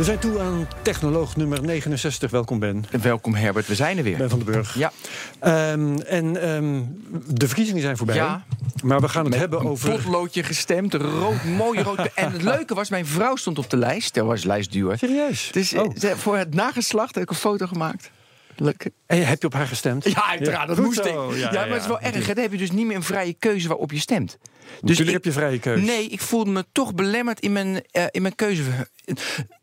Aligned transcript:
We 0.00 0.06
zijn 0.06 0.18
toe 0.18 0.40
aan 0.40 0.68
technoloog 0.82 1.36
nummer 1.36 1.62
69. 1.62 2.30
Welkom 2.30 2.58
Ben. 2.58 2.84
Welkom 3.02 3.34
Herbert, 3.34 3.66
we 3.66 3.74
zijn 3.74 3.98
er 3.98 4.04
weer. 4.04 4.16
Ben 4.16 4.30
van 4.30 4.38
den 4.38 4.52
Burg. 4.52 4.74
Ja. 4.74 4.92
Ehm, 5.38 5.98
en 5.98 6.42
ehm, 6.42 6.82
de 7.26 7.46
verkiezingen 7.46 7.82
zijn 7.82 7.96
voorbij. 7.96 8.16
Ja. 8.16 8.44
Maar 8.82 9.00
we 9.00 9.08
gaan 9.08 9.22
het 9.22 9.30
Met 9.30 9.40
hebben 9.40 9.60
een 9.60 9.66
over... 9.66 9.90
potloodje 9.90 10.42
gestemd, 10.42 10.94
rood, 10.94 11.44
mooi 11.44 11.82
rood. 11.82 11.98
En 12.14 12.32
het 12.32 12.42
leuke 12.42 12.74
was, 12.74 12.90
mijn 12.90 13.06
vrouw 13.06 13.36
stond 13.36 13.58
op 13.58 13.70
de 13.70 13.76
lijst. 13.76 14.14
Dat 14.14 14.26
was 14.26 14.44
lijstduur. 14.44 14.98
Serieus? 14.98 15.48
Dus 15.52 15.74
Oh. 15.74 15.94
voor 16.16 16.36
het 16.36 16.54
nageslacht 16.54 17.14
heb 17.14 17.24
ik 17.24 17.30
een 17.30 17.36
foto 17.36 17.66
gemaakt. 17.66 18.10
Heb 19.06 19.40
je 19.40 19.46
op 19.46 19.52
haar 19.52 19.66
gestemd? 19.66 20.04
Ja, 20.04 20.26
uiteraard, 20.28 20.68
dat 20.68 20.78
moest 20.78 20.98
ik. 20.98 21.04
Ja, 21.34 21.50
maar 21.50 21.68
het 21.68 21.80
is 21.80 21.86
wel 21.86 22.00
erg. 22.00 22.26
Dan 22.26 22.38
heb 22.38 22.52
je 22.52 22.58
dus 22.58 22.70
niet 22.70 22.86
meer 22.86 22.96
een 22.96 23.02
vrije 23.02 23.32
keuze 23.38 23.68
waarop 23.68 23.92
je 23.92 23.98
stemt. 23.98 24.38
Dus 24.40 24.80
Natuurlijk 24.80 25.08
ik- 25.08 25.14
heb 25.14 25.24
je 25.24 25.32
vrije 25.32 25.58
keuze. 25.58 25.84
Nee, 25.84 26.06
ik 26.08 26.20
voelde 26.20 26.50
me 26.50 26.64
toch 26.72 26.94
belemmerd 26.94 27.40
in 27.40 27.52
mijn, 27.52 27.82
eh, 27.90 28.04
in 28.10 28.22
mijn, 28.22 28.34
keuze, 28.34 28.62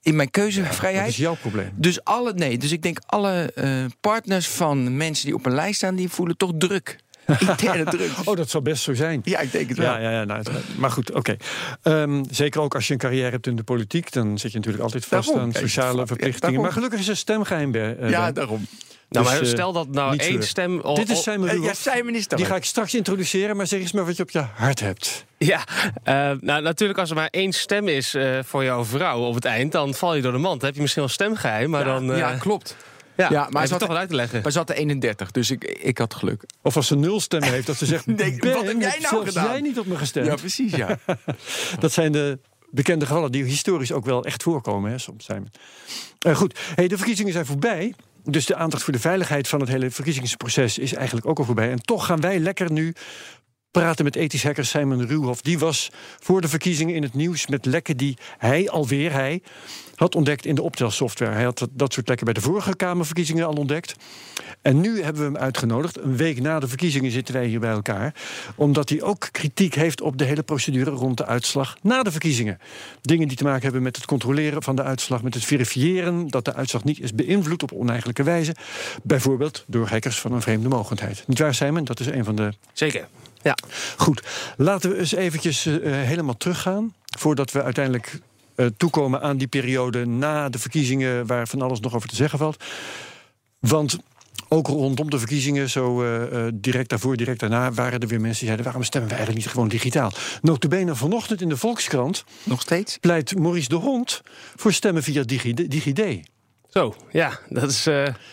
in 0.01 0.15
mijn 0.15 0.31
keuzevrijheid. 0.31 0.99
Dat 1.05 1.09
is 1.13 1.17
jouw 1.17 1.35
probleem. 1.35 1.69
Dus 1.75 2.03
alle, 2.03 2.33
nee, 2.33 2.57
dus 2.57 2.71
ik 2.71 2.81
denk 2.81 2.99
alle 3.05 3.51
eh, 3.55 3.85
partners 4.01 4.47
van 4.47 4.97
mensen 4.97 5.25
die 5.25 5.35
op 5.35 5.45
een 5.45 5.53
lijst 5.53 5.75
staan, 5.77 5.95
die 5.95 6.09
voelen 6.09 6.37
toch 6.37 6.51
druk. 6.57 6.97
Interne 7.49 7.83
druk. 7.83 8.11
Oh, 8.25 8.35
dat 8.35 8.49
zou 8.49 8.63
best 8.63 8.83
zo 8.83 8.93
zijn. 8.93 9.21
Ja, 9.23 9.39
ik 9.39 9.51
denk 9.51 9.69
het 9.69 9.77
wel. 9.77 9.91
Ja, 9.91 9.97
ja, 9.99 10.11
ja 10.11 10.23
nou, 10.23 10.39
het- 10.39 10.77
maar 10.77 10.91
goed, 10.91 11.11
oké. 11.13 11.35
Ehm, 11.83 12.23
zeker 12.31 12.61
ook 12.61 12.75
als 12.75 12.87
je 12.87 12.93
een 12.93 12.99
carrière 12.99 13.29
hebt 13.31 13.47
in 13.47 13.55
de 13.55 13.63
politiek, 13.63 14.11
dan 14.11 14.37
zit 14.37 14.51
je 14.51 14.57
natuurlijk 14.57 14.83
altijd 14.83 15.05
vast 15.05 15.27
Daarom, 15.27 15.43
aan 15.45 15.53
sociale 15.53 15.99
ja, 15.99 16.05
verplichtingen. 16.05 16.39
daarom. 16.41 16.61
maar 16.61 16.71
gelukkig 16.71 16.99
is 16.99 17.07
er 17.07 17.17
stemgeheim 17.17 17.71
bij. 17.71 17.95
eh, 17.97 18.09
Ja, 18.09 18.25
Ben. 18.25 18.33
daarom. 18.33 18.67
Nou, 19.09 19.25
Dus, 19.25 19.33
maar 19.33 19.41
eh, 19.43 19.47
stel 19.47 19.71
dat 19.73 19.87
nou 19.87 20.15
één 20.17 20.43
stem... 20.43 20.79
al- 20.79 20.95
Dit 20.95 21.09
is 21.09 21.27
Eh, 21.27 21.63
ja, 21.63 21.73
zijn 21.73 22.05
minister. 22.05 22.37
Die 22.37 22.45
ga 22.45 22.55
ik 22.55 22.63
straks 22.65 22.95
introduceren, 22.95 23.55
maar 23.57 23.67
zeg 23.67 23.79
eens 23.79 23.91
maar 23.91 24.05
wat 24.05 24.17
je 24.17 24.23
op 24.23 24.29
je 24.29 24.43
hart 24.55 24.79
hebt. 24.79 25.25
Ja, 25.37 25.63
eh, 26.03 26.31
nou 26.41 26.61
natuurlijk 26.61 26.99
als 26.99 27.09
er 27.09 27.15
maar 27.15 27.27
één 27.31 27.51
stem 27.53 27.87
is 27.87 28.13
eh, 28.13 28.39
voor 28.43 28.63
jouw 28.63 28.85
vrouw 28.85 29.19
op 29.19 29.35
het 29.35 29.45
eind... 29.45 29.71
dan 29.71 29.93
val 29.93 30.15
je 30.15 30.21
door 30.21 30.31
de 30.31 30.37
mand. 30.37 30.55
Dan 30.59 30.65
heb 30.65 30.75
je 30.75 30.81
misschien 30.81 31.03
wel 31.03 31.11
stemgeheim, 31.11 31.69
maar 31.69 31.83
dan... 31.83 32.11
eh, 32.11 32.17
ja, 32.17 32.35
klopt. 32.37 32.75
Ja, 33.17 33.27
Ja, 33.31 33.47
maar 33.49 33.61
hij 33.61 33.67
zat- 33.67 33.79
toch 33.79 33.87
wel 33.87 33.97
uit 33.97 34.09
te 34.09 34.15
leggen. 34.15 34.41
Maar 34.43 34.51
ze 34.51 34.57
had 34.57 34.69
er 34.69 34.75
31, 34.75 35.31
dus 35.31 35.51
ik, 35.51 35.63
ik 35.63 35.97
had 35.97 36.13
geluk. 36.13 36.43
Of 36.61 36.75
als 36.75 36.87
ze 36.87 36.95
nul 36.95 37.19
stemmen 37.19 37.49
heeft, 37.49 37.67
dat 37.67 37.75
ze 37.77 37.85
zegt... 37.85 38.05
Nee, 38.15 38.35
ben, 38.35 38.53
wat 38.53 38.65
heb 38.65 38.79
jij 38.81 38.97
nou 39.01 39.25
gedaan? 39.25 39.45
jij 39.45 39.61
niet 39.61 39.79
op 39.79 39.85
me 39.85 39.95
gestemd. 39.97 40.25
Ja, 40.25 40.35
precies, 40.35 40.75
ja. 40.75 40.97
Dat 41.79 41.91
zijn 41.91 42.11
de 42.11 42.39
bekende 42.71 43.05
gevallen 43.05 43.31
die 43.31 43.43
historisch 43.43 43.91
ook 43.91 44.05
wel 44.05 44.23
echt 44.25 44.43
voorkomen, 44.43 44.91
hè, 44.91 44.97
soms 44.97 45.25
zijn. 45.25 45.51
Eh, 46.19 46.35
goed, 46.35 46.59
hey, 46.75 46.87
de 46.87 46.97
verkiezingen 46.97 47.33
zijn 47.33 47.45
voorbij. 47.45 47.93
Dus 48.23 48.45
de 48.45 48.55
aandacht 48.55 48.83
voor 48.83 48.93
de 48.93 48.99
veiligheid 48.99 49.47
van 49.47 49.59
het 49.59 49.69
hele 49.69 49.91
verkiezingsproces 49.91 50.77
is 50.77 50.93
eigenlijk 50.93 51.27
ook 51.27 51.37
al 51.39 51.45
voorbij. 51.45 51.71
En 51.71 51.81
toch 51.81 52.05
gaan 52.05 52.21
wij 52.21 52.39
lekker 52.39 52.71
nu 52.71 52.93
praten 53.71 54.05
met 54.05 54.15
ethisch 54.15 54.43
hacker 54.43 54.65
Simon 54.65 55.05
Ruhoff. 55.05 55.41
Die 55.41 55.59
was 55.59 55.91
voor 56.19 56.41
de 56.41 56.47
verkiezingen 56.47 56.95
in 56.95 57.03
het 57.03 57.13
nieuws 57.13 57.47
met 57.47 57.65
lekken 57.65 57.97
die 57.97 58.17
hij, 58.37 58.69
alweer 58.69 59.11
hij, 59.11 59.41
had 59.95 60.15
ontdekt 60.15 60.45
in 60.45 60.55
de 60.55 60.61
optelsoftware. 60.61 61.31
Hij 61.31 61.43
had 61.43 61.57
dat, 61.57 61.69
dat 61.73 61.93
soort 61.93 62.07
lekken 62.07 62.25
bij 62.25 62.33
de 62.33 62.41
vorige 62.41 62.75
Kamerverkiezingen 62.75 63.47
al 63.47 63.53
ontdekt. 63.53 63.95
En 64.61 64.81
nu 64.81 65.01
hebben 65.01 65.21
we 65.21 65.27
hem 65.27 65.37
uitgenodigd. 65.37 65.99
Een 65.99 66.17
week 66.17 66.41
na 66.41 66.59
de 66.59 66.67
verkiezingen 66.67 67.11
zitten 67.11 67.33
wij 67.33 67.45
hier 67.45 67.59
bij 67.59 67.71
elkaar. 67.71 68.13
Omdat 68.55 68.89
hij 68.89 69.01
ook 69.01 69.29
kritiek 69.31 69.73
heeft 69.73 70.01
op 70.01 70.17
de 70.17 70.23
hele 70.23 70.43
procedure 70.43 70.91
rond 70.91 71.17
de 71.17 71.25
uitslag 71.25 71.77
na 71.81 72.03
de 72.03 72.11
verkiezingen. 72.11 72.59
Dingen 73.01 73.27
die 73.27 73.37
te 73.37 73.43
maken 73.43 73.63
hebben 73.63 73.81
met 73.81 73.95
het 73.95 74.05
controleren 74.05 74.63
van 74.63 74.75
de 74.75 74.83
uitslag, 74.83 75.23
met 75.23 75.33
het 75.33 75.45
verifiëren 75.45 76.27
dat 76.27 76.45
de 76.45 76.53
uitslag 76.53 76.83
niet 76.83 76.99
is 76.99 77.13
beïnvloed 77.13 77.63
op 77.63 77.71
oneigenlijke 77.71 78.23
wijze. 78.23 78.55
Bijvoorbeeld 79.03 79.63
door 79.67 79.87
hackers 79.87 80.19
van 80.19 80.33
een 80.33 80.41
vreemde 80.41 80.67
mogendheid. 80.67 81.23
Niet 81.27 81.39
waar, 81.39 81.55
Simon? 81.55 81.83
Dat 81.83 81.99
is 81.99 82.07
een 82.07 82.23
van 82.23 82.35
de 82.35 82.53
Zeker. 82.73 83.07
Ja. 83.41 83.55
Goed, 83.97 84.21
laten 84.57 84.89
we 84.89 84.97
eens 84.97 85.11
eventjes 85.15 85.65
eh, 85.65 85.91
helemaal 85.91 86.37
teruggaan. 86.37 86.93
Voordat 87.19 87.51
we 87.51 87.63
uiteindelijk 87.63 88.19
eh, 88.55 88.65
toekomen 88.77 89.21
aan 89.21 89.37
die 89.37 89.47
periode 89.47 90.05
na 90.05 90.49
de 90.49 90.59
verkiezingen... 90.59 91.25
waar 91.27 91.47
van 91.47 91.61
alles 91.61 91.79
nog 91.79 91.95
over 91.95 92.09
te 92.09 92.15
zeggen 92.15 92.39
valt. 92.39 92.63
Want 93.59 93.97
ook 94.49 94.67
rondom 94.67 95.09
de 95.09 95.17
verkiezingen, 95.19 95.69
zo 95.69 96.03
eh, 96.03 96.47
direct 96.53 96.89
daarvoor, 96.89 97.17
direct 97.17 97.39
daarna... 97.39 97.71
waren 97.71 97.99
er 97.99 98.07
weer 98.07 98.19
mensen 98.21 98.37
die 98.37 98.45
zeiden... 98.45 98.65
waarom 98.65 98.83
stemmen 98.83 99.09
we 99.09 99.15
eigenlijk 99.15 99.45
niet 99.45 99.53
gewoon 99.53 99.69
digitaal? 99.69 100.11
Notabene 100.41 100.95
vanochtend 100.95 101.41
in 101.41 101.49
de 101.49 101.57
Volkskrant 101.57 102.23
Nog 102.43 102.61
steeds? 102.61 102.97
pleit 102.97 103.37
Maurice 103.39 103.69
de 103.69 103.75
Hond... 103.75 104.21
voor 104.55 104.73
stemmen 104.73 105.03
via 105.03 105.23
DigiD. 105.23 105.71
DigiD. 105.71 106.27
Zo, 106.69 106.95
ja, 107.11 107.39
dat 107.49 107.69
is 107.69 107.87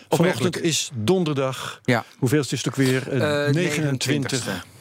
Vanochtend 0.08 0.60
is 0.62 0.90
donderdag, 0.94 1.80
Ja. 1.84 2.04
hoeveel 2.18 2.40
is 2.40 2.50
het 2.50 2.68
ook 2.68 2.76
weer? 2.76 3.08
Eh, 3.08 3.46
Eh, 3.46 3.54
29 3.54 4.44
29e. 4.46 4.73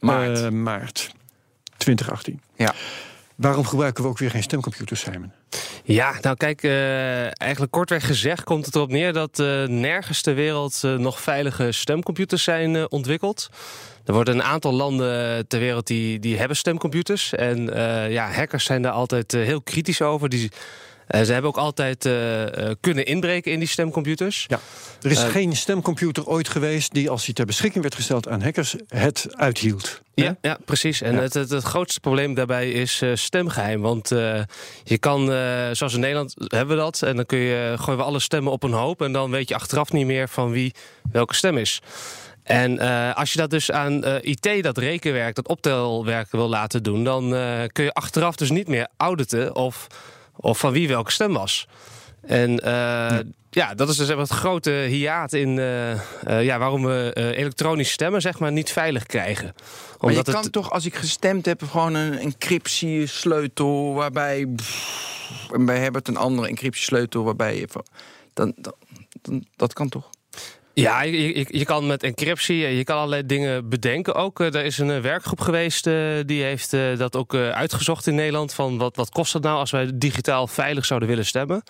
Maart. 0.00 0.42
eh, 0.42 0.48
maart 0.48 1.12
2018. 1.76 2.40
Ja. 2.56 2.74
Waarom 3.36 3.64
gebruiken 3.64 4.02
we 4.02 4.08
ook 4.08 4.18
weer 4.18 4.30
geen 4.30 4.42
stemcomputers, 4.42 5.00
Simon? 5.00 5.32
Ja, 5.84 6.14
nou 6.20 6.36
kijk, 6.36 6.62
eh, 6.62 7.40
eigenlijk 7.40 7.72
kortweg 7.72 8.06
gezegd 8.06 8.44
komt 8.44 8.66
het 8.66 8.74
erop 8.74 8.90
neer... 8.90 9.12
dat 9.12 9.38
eh, 9.38 9.64
nergens 9.64 10.22
ter 10.22 10.34
wereld 10.34 10.80
eh, 10.84 10.94
nog 10.94 11.20
veilige 11.20 11.72
stemcomputers 11.72 12.42
zijn 12.42 12.76
eh, 12.76 12.84
ontwikkeld. 12.88 13.48
Er 14.04 14.12
worden 14.12 14.34
een 14.34 14.42
aantal 14.42 14.72
landen 14.72 15.46
ter 15.48 15.60
wereld 15.60 15.86
die, 15.86 16.18
die 16.18 16.38
hebben 16.38 16.56
stemcomputers. 16.56 17.32
En 17.32 17.74
eh, 17.74 18.12
ja, 18.12 18.30
hackers 18.30 18.64
zijn 18.64 18.82
daar 18.82 18.92
altijd 18.92 19.34
eh, 19.34 19.42
heel 19.42 19.62
kritisch 19.62 20.02
over. 20.02 20.28
Die, 20.28 20.50
eh, 20.50 20.56
ze 21.08 21.32
hebben 21.32 21.50
ook 21.50 21.56
altijd 21.56 22.04
eh, 22.04 22.68
eh, 22.70 22.76
kunnen 22.80 23.06
inbreken 23.06 23.52
in 23.52 23.58
die 23.58 23.68
stemcomputers. 23.68 24.44
Ja. 24.48 24.60
Er 25.02 25.10
is 25.10 25.22
Eh, 25.22 25.28
geen 25.28 25.56
stemcomputer 25.56 26.26
ooit 26.26 26.48
geweest 26.48 26.92
die, 26.92 27.10
als 27.10 27.24
hij 27.24 27.34
ter 27.34 27.46
beschikking 27.46 27.82
werd 27.82 27.94
gesteld 27.94 28.28
aan 28.28 28.42
hackers, 28.42 28.74
het 28.88 29.26
uithield. 29.30 30.00
Ja, 30.14 30.36
ja 30.40 30.58
precies. 30.64 31.00
En 31.02 31.14
Ja. 31.14 31.20
Het, 31.20 31.34
het, 31.34 31.50
het 31.50 31.64
grootste 31.64 32.00
probleem 32.00 32.34
daarbij 32.34 32.70
is 32.70 33.02
eh, 33.02 33.10
stemgeheim. 33.14 33.80
Want 33.80 34.10
eh, 34.10 34.40
je 34.84 34.98
kan, 34.98 35.32
eh, 35.32 35.68
zoals 35.72 35.94
in 35.94 36.00
Nederland 36.00 36.34
hebben 36.36 36.76
we 36.76 36.82
dat... 36.82 37.02
en 37.02 37.16
dan 37.16 37.26
kun 37.26 37.38
je, 37.38 37.74
gooien 37.78 38.00
we 38.00 38.06
alle 38.06 38.20
stemmen 38.20 38.52
op 38.52 38.62
een 38.62 38.72
hoop... 38.72 39.02
en 39.02 39.12
dan 39.12 39.30
weet 39.30 39.48
je 39.48 39.54
achteraf 39.54 39.92
niet 39.92 40.06
meer 40.06 40.28
van 40.28 40.50
wie 40.50 40.74
welke 41.12 41.34
stem 41.34 41.56
is. 41.58 41.80
En 42.42 42.78
eh, 42.78 43.14
als 43.14 43.32
je 43.32 43.38
dat 43.38 43.50
dus 43.50 43.70
aan 43.70 44.04
eh, 44.04 44.14
IT, 44.20 44.62
dat 44.62 44.78
rekenwerk, 44.78 45.34
dat 45.34 45.48
optelwerk 45.48 46.30
wil 46.30 46.48
laten 46.48 46.82
doen... 46.82 47.04
dan 47.04 47.34
eh, 47.34 47.62
kun 47.72 47.84
je 47.84 47.92
achteraf 47.92 48.36
dus 48.36 48.50
niet 48.50 48.68
meer 48.68 48.88
auditen 48.96 49.54
of, 49.54 49.86
of 50.36 50.58
van 50.58 50.72
wie 50.72 50.88
welke 50.88 51.10
stem 51.10 51.32
was. 51.32 51.66
En 52.26 52.58
eh, 52.60 53.18
ja. 53.50 53.74
dat 53.74 53.88
is 53.88 53.96
dus 53.96 54.08
het 54.08 54.28
grote 54.28 54.70
hiaat 54.70 55.32
in 55.32 55.58
eh, 55.58 55.92
eh, 55.92 56.44
ja, 56.44 56.58
waarom 56.58 56.84
we 56.84 57.10
elektronisch 57.36 57.90
stemmen 57.90 58.20
zeg 58.20 58.38
maar, 58.38 58.52
niet 58.52 58.72
veilig 58.72 59.06
krijgen. 59.06 59.54
Maar 59.54 60.10
je 60.12 60.18
Omdat 60.18 60.34
kan 60.34 60.42
het, 60.42 60.52
toch, 60.52 60.70
als 60.70 60.86
ik 60.86 60.94
gestemd 60.94 61.46
heb, 61.46 61.62
gewoon 61.62 61.94
een 61.94 62.18
encryptiesleutel 62.18 63.94
waarbij... 63.94 64.46
en 65.52 65.64
bij 65.64 65.78
Herbert 65.78 66.08
een 66.08 66.16
andere 66.16 66.48
encryptiesleutel 66.48 67.24
waarbij 67.24 67.58
je... 67.58 67.68
dan, 68.34 68.54
dan- 69.22 69.46
dat 69.56 69.72
kan 69.72 69.88
toch? 69.88 70.10
Ja, 70.80 71.02
je, 71.02 71.38
je, 71.38 71.46
je 71.48 71.64
kan 71.64 71.86
met 71.86 72.02
encryptie, 72.02 72.64
eh, 72.64 72.76
je 72.76 72.84
kan 72.84 72.96
allerlei 72.96 73.26
dingen 73.26 73.68
bedenken 73.68 74.14
ook. 74.14 74.40
Eh, 74.40 74.54
Er 74.54 74.64
is 74.64 74.78
een 74.78 74.90
eh, 74.90 75.00
werkgroep 75.00 75.40
geweest 75.40 75.84
die 76.26 76.42
heeft 76.42 76.70
dat 76.98 77.16
ook 77.16 77.34
uitgezocht 77.34 78.06
in 78.06 78.14
Nederland. 78.14 78.54
Van 78.54 78.78
wat, 78.78 78.96
wat 78.96 79.10
kost 79.10 79.32
dat 79.32 79.42
nou 79.42 79.58
als 79.58 79.70
wij 79.70 79.90
digitaal 79.94 80.46
veilig 80.46 80.84
zouden 80.84 81.08
willen 81.08 81.26
stemmen? 81.26 81.62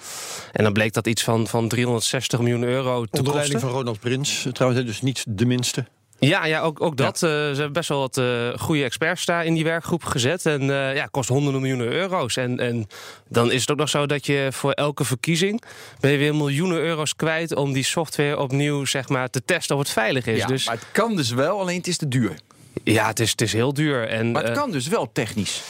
En 0.53 0.65
dan 0.65 0.73
bleek 0.73 0.93
dat 0.93 1.07
iets 1.07 1.23
van, 1.23 1.47
van 1.47 1.69
360 1.69 2.39
miljoen 2.39 2.63
euro 2.63 3.05
te 3.05 3.19
Onder 3.19 3.35
leiding 3.35 3.61
van 3.61 3.71
Ronald 3.71 4.01
Prins, 4.01 4.47
trouwens, 4.53 4.85
dus 4.85 5.03
niet 5.03 5.25
de 5.29 5.47
minste. 5.47 5.87
Ja, 6.19 6.45
ja 6.45 6.61
ook, 6.61 6.81
ook 6.81 6.97
dat. 6.97 7.15
Eh, 7.15 7.31
ze 7.31 7.55
hebben 7.55 7.73
best 7.73 7.89
wel 7.89 7.99
wat 7.99 8.17
eh, 8.17 8.49
goede 8.59 8.85
experts 8.85 9.25
daar 9.25 9.45
in 9.45 9.55
die 9.55 9.65
werkgroep 9.65 10.05
gezet. 10.05 10.47
En 10.47 10.61
eh 10.61 10.95
ja, 10.95 11.07
kost 11.07 11.29
honderden 11.29 11.61
miljoenen 11.61 11.93
euro's. 11.93 12.37
En, 12.37 12.59
en 12.59 12.87
dan 13.29 13.53
is 13.53 13.61
het 13.61 13.71
ook 13.71 13.77
nog 13.77 13.89
zo 13.89 14.07
dat 14.07 14.27
je 14.27 14.49
voor 14.51 14.73
elke 14.73 15.05
verkiezing... 15.05 15.63
ben 16.01 16.11
je 16.11 16.19
weer 16.19 16.35
miljoenen 16.35 16.79
euro's 16.79 17.17
kwijt 17.17 17.55
om 17.55 17.73
die 17.73 17.85
software 17.85 18.39
opnieuw 18.39 18.85
zeg 18.85 19.09
maar, 19.09 19.31
te 19.31 19.43
testen 19.45 19.77
of 19.77 19.83
het 19.83 19.91
veilig 19.91 20.27
is. 20.27 20.39
Ja, 20.39 20.47
dus 20.47 20.67
maar 20.67 20.75
het 20.75 20.87
kan 20.93 21.17
dus 21.17 21.31
wel, 21.31 21.61
alleen 21.61 21.77
het 21.77 21.87
is 21.87 21.97
te 21.97 22.09
duur. 22.09 22.37
ja, 22.85 23.07
het 23.07 23.21
is, 23.21 23.31
het 23.31 23.41
is 23.41 23.53
heel 23.53 23.73
duur. 23.73 24.09
En, 24.09 24.31
Maar 24.31 24.45
het 24.45 24.57
kan 24.57 24.71
dus 24.71 24.87
wel 24.89 25.11
technisch. 25.13 25.63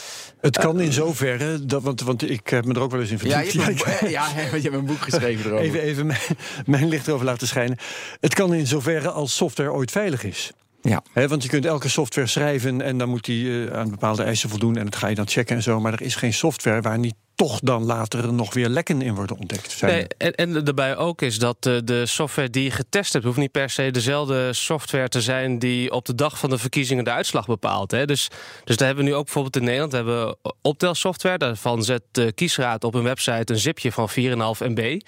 Het 0.47 0.57
kan 0.57 0.79
in 0.79 0.93
zoverre, 0.93 1.65
dat, 1.65 1.83
want, 1.83 2.01
want 2.01 2.29
ik 2.29 2.49
heb 2.49 2.65
me 2.65 2.73
er 2.73 2.81
ook 2.81 2.91
wel 2.91 2.99
eens 2.99 3.11
in 3.11 3.19
Ja, 3.21 3.39
je 3.39 3.51
verdiept. 3.51 3.85
hebt, 3.85 4.01
een, 4.01 4.09
ja, 4.09 4.27
je 4.35 4.61
hebt 4.61 4.73
een 4.73 4.85
boek 4.85 5.01
geschreven 5.01 5.45
erover. 5.45 5.65
Even, 5.65 5.81
even 5.81 6.05
mijn, 6.05 6.19
mijn 6.65 6.87
licht 6.87 7.07
erover 7.07 7.25
laten 7.25 7.47
schijnen. 7.47 7.77
Het 8.19 8.33
kan 8.33 8.53
in 8.53 8.67
zoverre 8.67 9.09
als 9.09 9.35
software 9.35 9.71
ooit 9.71 9.91
veilig 9.91 10.23
is. 10.23 10.51
Ja. 10.81 11.03
Want 11.27 11.43
je 11.43 11.49
kunt 11.49 11.65
elke 11.65 11.89
software 11.89 12.27
schrijven 12.27 12.81
en 12.81 12.97
dan 12.97 13.09
moet 13.09 13.25
die 13.25 13.67
eh, 13.67 13.77
aan 13.77 13.89
bepaalde 13.89 14.23
eisen 14.23 14.49
voldoen 14.49 14.77
en 14.77 14.85
dat 14.85 14.95
ga 14.95 15.07
je 15.07 15.15
dan 15.15 15.27
checken 15.27 15.55
en 15.55 15.63
zo. 15.63 15.79
Maar 15.79 15.93
er 15.93 16.01
is 16.01 16.15
geen 16.15 16.33
software 16.33 16.81
waar 16.81 16.99
niet 16.99 17.15
toch 17.37 17.59
dan 17.59 17.85
later 17.85 18.33
nog 18.33 18.53
weer 18.53 18.69
lekken 18.69 19.01
in 19.01 19.15
worden 19.15 19.37
ontdekt. 19.37 19.71
Zijn 19.71 19.91
Nee, 19.91 20.07
en, 20.17 20.35
en 20.35 20.63
daarbij 20.63 20.95
ook 20.95 21.21
is 21.21 21.39
dat 21.39 21.57
eh, 21.59 21.77
de 21.83 22.05
software 22.05 22.49
die 22.49 22.63
je 22.63 22.71
getest 22.71 23.13
hebt, 23.13 23.25
hoeft 23.25 23.37
niet 23.37 23.51
per 23.51 23.69
se 23.69 23.91
dezelfde 23.91 24.53
software 24.53 25.09
te 25.09 25.21
zijn 25.21 25.59
die 25.59 25.91
op 25.91 26.05
de 26.05 26.15
dag 26.15 26.37
van 26.39 26.49
de 26.49 26.57
verkiezingen 26.57 27.03
de 27.03 27.11
uitslag 27.11 27.45
bepaalt. 27.45 27.91
Hè. 27.91 28.05
Dus, 28.05 28.27
dus 28.63 28.77
daar 28.77 28.87
hebben 28.87 29.05
we 29.05 29.11
nu 29.11 29.15
ook 29.15 29.23
bijvoorbeeld 29.23 29.55
in 29.55 29.63
Nederland 29.63 29.91
we 29.91 29.97
hebben 29.97 30.37
optelsoftware. 30.61 31.37
Daarvan 31.37 31.83
zet 31.83 32.01
de 32.11 32.31
kiesraad 32.31 32.83
op 32.83 32.93
een 32.93 33.03
website 33.03 33.53
een 33.53 33.59
zipje 33.59 33.91
van 33.91 34.09
4,5 34.09 34.15
MB. 34.59 35.01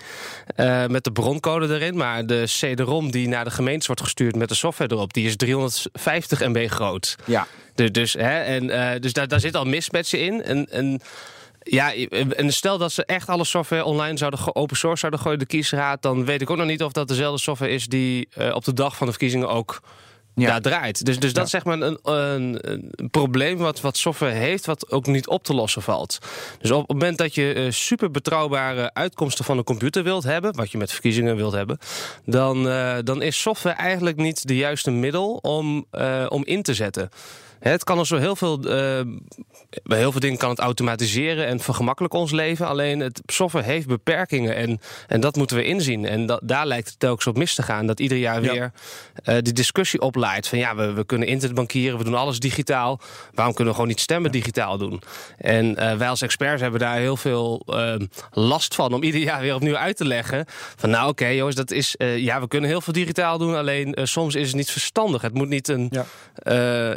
eh, 0.56 0.86
met 0.86 1.04
de 1.04 1.12
broncode 1.12 1.74
erin. 1.74 1.98
Maar 1.98 2.26
de 2.26 2.44
CD-ROM 2.46 3.12
die 3.12 3.28
naar 3.28 3.44
de 3.44 3.52
gemeentes 3.52 3.88
wordt 3.88 4.02
gestuurd 4.02 4.36
met 4.36 4.50
de 4.50 4.56
software 4.56 4.94
erop, 4.94 5.14
die 5.14 5.26
is 5.26 5.36
350 5.36 6.40
MB 6.40 6.70
groot. 6.70 7.16
Ja. 7.26 7.48
Dus, 7.76 7.92
dus, 7.92 8.14
hè, 8.14 8.42
en, 8.42 8.70
eh, 8.70 9.00
dus 9.00 9.14
daar, 9.14 9.28
daar 9.28 9.40
zit 9.40 9.56
al 9.56 9.66
mismatchen 9.66 10.20
in. 10.20 10.44
En, 10.44 10.66
en, 10.72 11.02
ja, 11.72 11.94
en 12.36 12.54
stel 12.54 12.78
dat 12.78 12.92
ze 12.92 13.06
echt 13.06 13.30
alle 13.30 13.44
software 13.44 13.84
online 13.84 14.18
zouden 14.18 14.56
open 14.56 14.78
source 14.78 15.00
zouden 15.00 15.20
gooien, 15.20 15.40
de 15.40 15.46
kiesraad, 15.46 16.02
dan 16.02 16.26
weet 16.26 16.42
ik 16.42 16.50
ook 16.50 16.58
nog 16.58 16.68
niet 16.68 16.84
of 16.84 16.92
dat 16.92 17.08
dezelfde 17.08 17.40
software 17.42 17.72
is 17.72 17.88
die 17.88 18.28
eh, 18.34 18.56
op 18.56 18.64
de 18.64 18.74
dag 18.74 18.96
van 18.96 19.06
de 19.06 19.12
verkiezingen 19.12 19.50
ook 19.50 19.82
Ja. 20.36 20.48
daar 20.48 20.62
draait. 20.62 21.06
Dus, 21.06 21.20
dus 21.20 21.34
dat 21.34 21.46
is 21.46 21.52
zeg 21.52 21.64
maar 21.64 21.82
een, 21.82 22.00
een, 22.04 22.60
een 22.62 23.10
probleem 23.10 23.58
wat, 23.58 23.82
wat 23.82 23.98
software 23.98 24.34
heeft, 24.34 24.66
wat 24.66 24.92
ook 24.92 25.06
niet 25.06 25.28
op 25.28 25.44
te 25.44 25.54
lossen 25.54 25.82
valt. 25.82 26.18
Dus 26.62 26.72
op 26.72 26.80
het 26.80 26.92
moment 26.92 27.18
dat 27.18 27.36
je 27.36 27.54
eh, 27.54 27.72
super 27.72 28.12
betrouwbare 28.12 28.94
uitkomsten 28.94 29.46
van 29.46 29.58
een 29.58 29.64
computer 29.64 30.04
wilt 30.04 30.24
hebben, 30.24 30.56
wat 30.56 30.72
je 30.72 30.78
met 30.78 30.92
verkiezingen 30.92 31.36
wilt 31.36 31.54
hebben, 31.54 31.78
dan, 32.26 32.70
eh, 32.70 32.98
dan 33.04 33.22
is 33.22 33.42
software 33.42 33.76
eigenlijk 33.76 34.18
niet 34.18 34.48
de 34.48 34.56
juiste 34.56 34.92
middel 34.92 35.34
om, 35.42 35.86
eh, 35.92 36.26
om 36.30 36.46
in 36.46 36.62
te 36.64 36.74
zetten. 36.74 37.10
Het 37.60 37.84
kan 37.84 37.98
ons 37.98 38.08
zo 38.08 38.18
heel 38.18 38.36
veel, 38.36 38.58
eh, 38.64 39.02
bij 39.84 39.98
heel 39.98 40.12
veel 40.12 40.20
dingen 40.22 40.38
kan 40.38 40.50
het 40.50 40.60
automatiseren 40.60 41.46
en 41.46 41.60
vergemakkelijken 41.60 42.20
ons 42.20 42.32
leven. 42.32 42.68
Alleen 42.68 43.00
het 43.00 43.22
software 43.26 43.66
heeft 43.66 43.88
beperkingen 43.88 44.56
en, 44.56 44.80
en 45.08 45.20
dat 45.20 45.36
moeten 45.36 45.58
we 45.58 45.64
inzien. 45.64 46.06
En 46.06 46.40
daar 46.44 46.66
lijkt 46.66 46.88
het 46.90 47.00
telkens 47.00 47.28
op 47.28 47.38
mis 47.38 47.56
te 47.56 47.62
gaan. 47.64 47.86
Dat 47.88 48.00
ieder 48.00 48.18
jaar 48.18 48.44
Ja. 48.44 48.52
weer 48.52 48.72
eh, 49.24 49.38
die 49.42 49.54
discussie 49.54 50.02
opleidt. 50.02 50.48
Van 50.48 50.58
ja, 50.58 50.76
we, 50.76 50.94
we 50.94 51.06
kunnen 51.06 51.28
internetbankieren, 51.28 51.98
we 51.98 52.04
doen 52.04 52.16
alles 52.16 52.40
digitaal. 52.40 53.00
Waarom 53.34 53.54
kunnen 53.54 53.74
we 53.74 53.80
gewoon 53.80 53.94
niet 53.94 54.00
stemmen 54.04 54.32
digitaal 54.32 54.78
doen? 54.78 55.02
En 55.38 55.76
eh, 55.78 55.98
wij 55.98 56.10
als 56.10 56.22
experts 56.22 56.62
hebben 56.62 56.80
daar 56.80 56.98
heel 56.98 57.18
veel 57.18 57.64
eh, 57.66 57.96
last 58.32 58.76
van 58.76 58.94
om 58.94 59.04
ieder 59.04 59.22
jaar 59.22 59.42
weer 59.42 59.56
opnieuw 59.56 59.76
uit 59.76 59.98
te 59.98 60.06
leggen. 60.06 60.46
Van 60.76 60.90
nou 60.90 61.10
oké 61.10 61.28
jongens, 61.28 61.56
dat 61.56 61.72
is, 61.72 61.96
ja, 61.98 62.42
we 62.42 62.48
kunnen 62.48 62.70
heel 62.70 62.82
veel 62.82 62.94
digitaal 62.94 63.38
doen. 63.38 63.56
Alleen 63.56 63.98
soms 64.04 64.36
is 64.36 64.48
het 64.48 64.56
niet 64.56 64.72
verstandig. 64.72 65.22
Het 65.22 65.34
moet 65.34 65.50
niet 65.50 65.68
een, 65.68 65.92
Ja. 65.92 66.06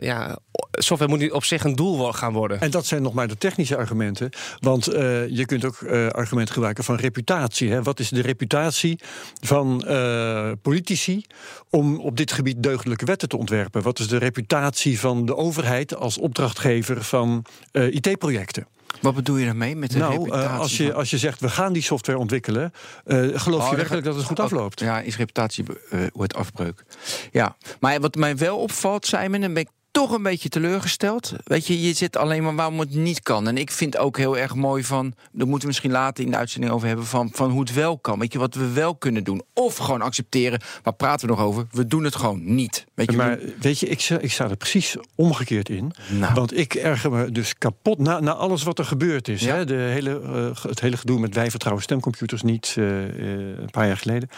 ja, 0.00 0.38
software 0.70 1.10
moet 1.10 1.20
niet 1.20 1.32
op 1.32 1.44
zich 1.44 1.64
een 1.64 1.74
doel 1.76 2.12
gaan 2.12 2.32
worden. 2.32 2.60
En 2.60 2.70
dat 2.70 2.86
zijn 2.86 3.02
nog 3.02 3.12
maar 3.12 3.28
de 3.28 3.38
technische 3.38 3.76
argumenten. 3.76 4.30
Want 4.60 4.86
eh, 4.86 5.28
je 5.28 5.46
kunt 5.46 5.64
ook 5.64 5.82
eh 5.82 6.06
argumenten 6.08 6.52
gebruiken 6.54 6.84
van 6.84 6.94
reputatie. 6.96 7.70
Hè? 7.70 7.82
Wat 7.82 8.00
is 8.00 8.08
de 8.08 8.20
reputatie 8.22 8.98
van 9.40 9.84
eh, 9.86 10.50
politici 10.62 11.24
om 11.70 12.00
op 12.00 12.16
dit 12.16 12.32
gebied 12.32 12.62
deugdelijke 12.62 13.04
wetten 13.04 13.28
te 13.28 13.36
ontwerpen? 13.36 13.82
Wat 13.82 13.98
is 13.98 14.08
de 14.08 14.16
reputatie 14.18 15.00
van 15.00 15.26
de 15.26 15.36
overheid 15.36 15.94
als 15.96 16.18
opdrachtgever 16.18 17.04
van 17.04 17.44
eh, 17.72 17.94
IT-projecten? 17.94 18.66
Wat 19.00 19.14
bedoel 19.14 19.36
je 19.36 19.44
daarmee 19.44 19.76
met 19.76 19.90
de 19.90 19.98
Nou, 19.98 20.12
reputatie? 20.12 20.48
als, 20.58 20.76
je, 20.76 20.92
als 20.92 21.10
je 21.10 21.18
zegt 21.18 21.40
we 21.40 21.48
gaan 21.48 21.72
die 21.72 21.82
software 21.82 22.18
ontwikkelen, 22.18 22.72
eh, 23.04 23.16
geloof 23.18 23.44
Oh, 23.44 23.50
je 23.50 23.56
dan 23.68 23.76
werkelijk 23.76 24.04
dat 24.04 24.14
het 24.16 24.24
goed 24.24 24.38
ook- 24.40 24.44
afloopt? 24.44 24.80
Ja, 24.80 25.00
is 25.00 25.16
reputatie 25.16 25.64
eh, 25.90 26.00
wordt 26.12 26.34
afbreuk. 26.34 26.84
Ja, 27.32 27.56
maar 27.80 28.00
wat 28.00 28.14
mij 28.14 28.36
wel 28.36 28.58
opvalt, 28.58 29.06
Simon, 29.06 29.40
dan 29.40 29.52
ben 29.54 29.62
ik 29.62 29.68
toch 29.92 30.10
een 30.10 30.22
beetje 30.22 30.48
teleurgesteld. 30.48 31.32
Weet 31.44 31.66
je, 31.66 31.80
je 31.82 31.92
zit 31.92 32.16
alleen 32.16 32.42
maar 32.42 32.54
waarom 32.54 32.78
het 32.80 32.94
niet 32.94 33.20
kan. 33.22 33.48
En 33.48 33.56
ik 33.58 33.70
vind 33.70 33.96
ook 33.96 34.16
heel 34.16 34.38
erg 34.38 34.54
mooi 34.54 34.84
van, 34.84 35.14
daar 35.32 35.46
moeten 35.46 35.60
we 35.60 35.66
misschien 35.66 35.90
later 35.90 36.24
in 36.24 36.30
de 36.30 36.36
uitzending 36.36 36.72
over 36.72 36.86
hebben, 36.86 37.06
van, 37.06 37.30
van 37.32 37.50
hoe 37.50 37.60
het 37.60 37.74
wel 37.74 37.98
kan. 37.98 38.18
Weet 38.18 38.32
je, 38.32 38.38
wat 38.38 38.54
we 38.54 38.72
wel 38.72 38.94
kunnen 38.94 39.24
doen. 39.24 39.42
Of 39.54 39.76
gewoon 39.76 40.02
accepteren, 40.02 40.60
waar 40.82 40.94
praten 40.94 41.28
we 41.28 41.34
nog 41.34 41.44
over? 41.44 41.66
We 41.70 41.86
doen 41.86 42.04
het 42.04 42.16
gewoon 42.16 42.54
niet. 42.54 42.84
Weet 42.94 43.10
je, 43.10 43.16
Maar 43.16 43.38
we- 43.38 43.54
weet 43.60 43.78
je, 43.78 43.86
ik 43.88 44.00
sta, 44.00 44.18
ik 44.18 44.32
sta 44.32 44.48
er 44.50 44.56
precies 44.56 44.96
omgekeerd 45.14 45.68
in. 45.68 45.92
Nou. 46.18 46.34
Want 46.34 46.56
ik 46.56 46.74
erger 46.74 47.10
me 47.10 47.30
dus 47.32 47.58
kapot 47.58 47.98
na, 47.98 48.20
na 48.20 48.32
alles 48.34 48.62
wat 48.62 48.78
er 48.78 48.84
gebeurd 48.84 49.28
is. 49.28 49.40
Ja. 49.42 49.54
Hè? 49.54 49.64
De 49.64 49.74
hele, 49.74 50.20
eh, 50.20 50.62
het 50.68 50.80
hele 50.80 50.96
gedoe 50.96 51.20
met 51.20 51.34
wij 51.34 51.50
vertrouwen 51.50 51.82
stemcomputers 51.84 52.42
niet 52.42 52.74
eh, 52.78 53.04
eh, 53.04 53.58
een 53.58 53.70
paar 53.70 53.86
jaar 53.86 53.96
geleden. 53.96 54.28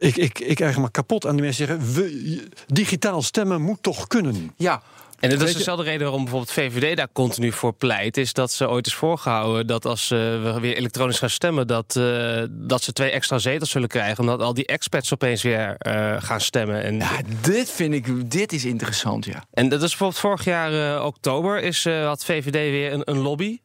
Ik, 0.00 0.16
ik, 0.16 0.38
ik 0.38 0.60
erger 0.60 0.80
me 0.80 0.90
kapot 0.90 1.26
aan 1.26 1.32
die 1.32 1.42
mensen 1.42 1.66
zeggen... 1.66 1.94
We, 1.94 2.48
digitaal 2.66 3.22
stemmen 3.22 3.62
moet 3.62 3.82
toch 3.82 4.06
kunnen? 4.06 4.52
ja, 4.56 4.82
En 5.20 5.30
dat 5.30 5.48
is 5.48 5.54
dezelfde 5.54 5.84
reden 5.84 6.00
waarom 6.00 6.22
bijvoorbeeld 6.22 6.52
VVD 6.52 6.96
daar 6.96 7.08
continu 7.12 7.52
voor 7.52 7.72
pleit. 7.72 8.16
Is 8.16 8.32
dat 8.32 8.52
ze 8.52 8.68
ooit 8.68 8.86
is 8.86 8.94
voorgehouden 8.94 9.66
dat 9.66 9.84
als 9.84 10.10
eh, 10.10 10.18
we 10.18 10.56
weer 10.60 10.76
elektronisch 10.76 11.18
gaan 11.18 11.30
stemmen, 11.30 11.66
dat, 11.66 11.96
eh, 11.96 12.42
dat 12.50 12.82
ze 12.82 12.92
twee 12.92 13.10
extra 13.10 13.38
zetels 13.38 13.70
zullen 13.70 13.88
krijgen. 13.88 14.18
Omdat 14.18 14.40
al 14.40 14.54
die 14.54 14.66
expats 14.66 15.12
opeens 15.12 15.42
weer 15.42 15.76
eh, 15.78 16.16
gaan 16.18 16.40
stemmen. 16.40 16.82
En, 16.82 16.96
ja, 16.96 17.20
dit 17.40 17.70
vind 17.70 17.94
ik, 17.94 18.30
dit 18.30 18.52
is 18.52 18.64
interessant, 18.64 19.24
ja. 19.24 19.44
en 19.52 19.68
dat 19.68 19.82
is 19.82 19.88
bijvoorbeeld 19.88 20.20
vorig 20.20 20.44
jaar 20.44 21.04
oktober 21.04 21.62
is, 21.62 21.84
had 21.84 22.24
VVD 22.24 22.52
weer 22.52 22.92
een, 22.92 23.02
een 23.04 23.18
lobby 23.18 23.58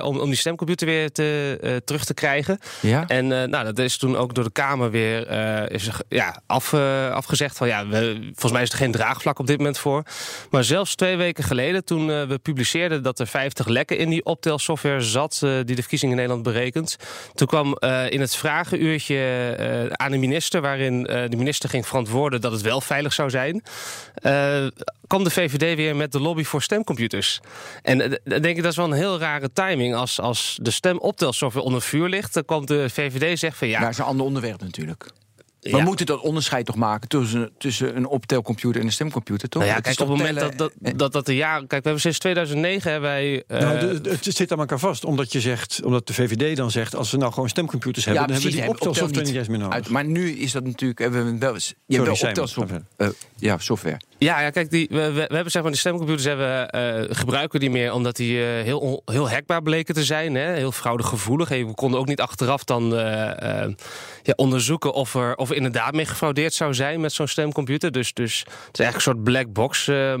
om, 0.00 0.20
om 0.20 0.28
die 0.28 0.36
stemcomputer 0.36 0.86
weer 0.86 1.12
te, 1.12 1.80
terug 1.84 2.04
te 2.04 2.14
krijgen. 2.14 2.58
Ja? 2.80 3.04
En 3.06 3.26
nou, 3.26 3.64
dat 3.64 3.78
is 3.78 3.96
toen 3.96 4.16
ook 4.16 4.34
door 4.34 4.44
de 4.44 4.50
Kamer 4.50 4.90
weer 4.90 5.30
is 5.70 5.90
ja, 6.08 6.42
af, 6.46 6.74
afgezegd 7.12 7.56
van 7.56 7.68
ja, 7.68 7.86
we, 7.86 8.18
volgens 8.22 8.52
mij 8.52 8.62
is 8.62 8.70
er 8.70 8.78
geen 8.78 8.92
draagvlak 8.92 9.38
op 9.38 9.46
dit 9.46 9.56
moment 9.56 9.78
voor. 9.78 10.02
Maar 10.50 10.64
zelfs 10.64 10.94
twee 11.02 11.16
weken 11.16 11.44
geleden, 11.44 11.84
toen 11.84 12.10
eh, 12.10 12.22
we 12.22 12.38
publiceerden 12.38 13.02
dat 13.02 13.18
er 13.18 13.26
50 13.26 13.66
lekken 13.66 13.98
in 13.98 14.10
die 14.10 14.24
optelsoftware 14.24 15.00
zat, 15.00 15.40
eh, 15.42 15.50
die 15.50 15.64
de 15.64 15.80
verkiezingen 15.80 16.14
in 16.14 16.20
Nederland 16.20 16.54
berekent. 16.54 16.96
Toen 17.34 17.46
kwam 17.46 17.74
eh, 17.74 18.10
in 18.10 18.20
het 18.20 18.36
vragenuurtje 18.36 19.20
aan 19.92 20.10
de 20.10 20.18
minister, 20.18 20.60
waarin 20.60 21.02
de 21.02 21.36
minister 21.36 21.68
ging 21.68 21.86
verantwoorden 21.86 22.40
dat 22.40 22.52
het 22.52 22.60
wel 22.60 22.80
veilig 22.80 23.12
zou 23.12 23.30
zijn. 23.30 23.62
kwam 25.06 25.24
de 25.24 25.30
VVD 25.30 25.76
weer 25.76 25.96
met 25.96 26.12
de 26.12 26.20
lobby 26.20 26.44
voor 26.44 26.62
stemcomputers. 26.62 27.40
En 27.82 27.98
denk 28.24 28.44
ik 28.44 28.62
dat 28.62 28.70
is 28.70 28.76
wel 28.76 28.86
een 28.86 28.92
heel 28.92 29.18
rare 29.18 29.52
timing. 29.52 29.94
Als, 29.94 30.20
als 30.20 30.58
de 30.62 30.70
stemoptelsoftware 30.70 31.66
onder 31.66 31.82
vuur 31.82 32.08
ligt, 32.08 32.34
dan 32.34 32.44
komt 32.44 32.68
de 32.68 32.90
VVD 32.90 33.38
zegt 33.38 33.56
van. 33.56 33.68
Ja, 33.68 33.80
dat 33.80 33.90
is 33.90 33.98
een 33.98 34.04
ander 34.04 34.26
onderwerp 34.26 34.60
natuurlijk. 34.60 35.10
We 35.62 35.76
ja, 35.76 35.82
moeten 35.84 36.06
dat 36.06 36.20
onderscheid 36.20 36.66
toch 36.66 36.76
maken 36.76 37.08
tussen, 37.08 37.50
tussen 37.58 37.96
een 37.96 38.06
optelcomputer 38.06 38.80
en 38.80 38.86
een 38.86 38.92
stemcomputer, 38.92 39.48
toch? 39.48 39.62
nou 39.62 39.74
ja, 39.74 39.78
Het 39.80 39.88
is 39.88 39.96
kijk, 39.96 40.10
op 40.10 40.16
het 40.16 40.26
moment 40.26 40.40
dat 40.58 40.72
dat, 40.80 40.98
dat, 40.98 41.12
dat 41.12 41.26
de 41.26 41.34
jaren. 41.34 41.58
Kijk, 41.66 41.70
we 41.82 41.88
hebben 41.88 42.00
sinds 42.00 42.18
2009 42.18 42.90
hebben 42.90 43.10
wij. 43.10 43.42
eh, 43.46 43.60
nou, 43.60 43.78
de- 43.78 44.00
de- 44.00 44.10
het 44.10 44.24
zit 44.36 44.52
aan 44.52 44.58
elkaar 44.58 44.78
vast. 44.78 45.04
Omdat 45.04 45.32
je 45.32 45.40
zegt, 45.40 45.80
omdat 45.84 46.06
de 46.06 46.14
VVD 46.14 46.56
dan 46.56 46.70
zegt... 46.70 46.94
als 46.96 47.10
we 47.10 47.16
nou 47.16 47.32
gewoon 47.32 47.48
stemcomputers 47.48 48.04
hebben... 48.04 48.22
dan 48.22 48.32
hebben 48.32 48.50
we 48.52 48.56
die 48.60 48.68
optelsoftware 48.68 49.26
niet 49.26 49.34
eens 49.36 49.48
meer 49.48 49.58
nodig. 49.58 49.74
Uit, 49.74 49.88
maar 49.88 50.04
nu 50.04 50.30
is 50.30 50.52
dat 50.52 50.64
natuurlijk... 50.64 50.98
Hebben 50.98 51.24
we 51.32 51.38
wel, 51.38 51.54
je 51.54 51.96
hebt 51.96 52.20
wel 52.20 52.28
optelsoftware. 52.28 52.82
Eh, 52.96 53.08
ja, 53.36 53.58
software. 53.58 53.96
Ja, 54.18 54.40
ja 54.40 54.50
kijk, 54.50 54.70
die, 54.70 54.86
we, 54.90 54.96
we, 54.96 55.12
we 55.28 55.34
hebben 55.34 55.50
zeg 55.50 55.62
maar 55.62 55.70
die 55.70 55.80
stemcomputers 55.80 56.24
hebben, 56.24 56.70
eh, 56.70 57.16
gebruiken 57.16 57.60
die 57.60 57.70
meer 57.70 57.92
omdat 57.92 58.16
die 58.16 58.38
eh, 58.38 58.62
heel, 58.62 58.78
on- 58.78 59.00
heel 59.04 59.30
hackbaar 59.30 59.62
bleken 59.62 59.94
te 59.94 60.04
zijn. 60.04 60.34
Hè? 60.34 60.52
Heel 60.54 60.72
fraudegevoelig. 60.72 61.50
En 61.50 61.66
we 61.66 61.74
konden 61.74 62.00
ook 62.00 62.06
niet 62.06 62.20
achteraf 62.20 62.64
dan 62.64 62.96
eh, 62.96 63.62
eh, 63.62 63.70
ja, 64.22 64.32
onderzoeken 64.36 64.92
of 64.92 65.14
er, 65.14 65.36
of 65.36 65.50
er 65.50 65.51
inderdaad 65.54 65.92
mee 65.94 66.06
gefraudeerd 66.06 66.54
zou 66.54 66.74
zijn 66.74 67.00
met 67.00 67.12
zo'n 67.12 67.26
stemcomputer. 67.26 67.92
Dus, 67.92 68.12
dus 68.12 68.38
het 68.38 68.48
is 68.48 68.80
eigenlijk 68.80 68.94
een 68.94 69.00
soort 69.00 69.24
black 69.24 69.52
box. 69.52 69.88
eh. 69.88 70.12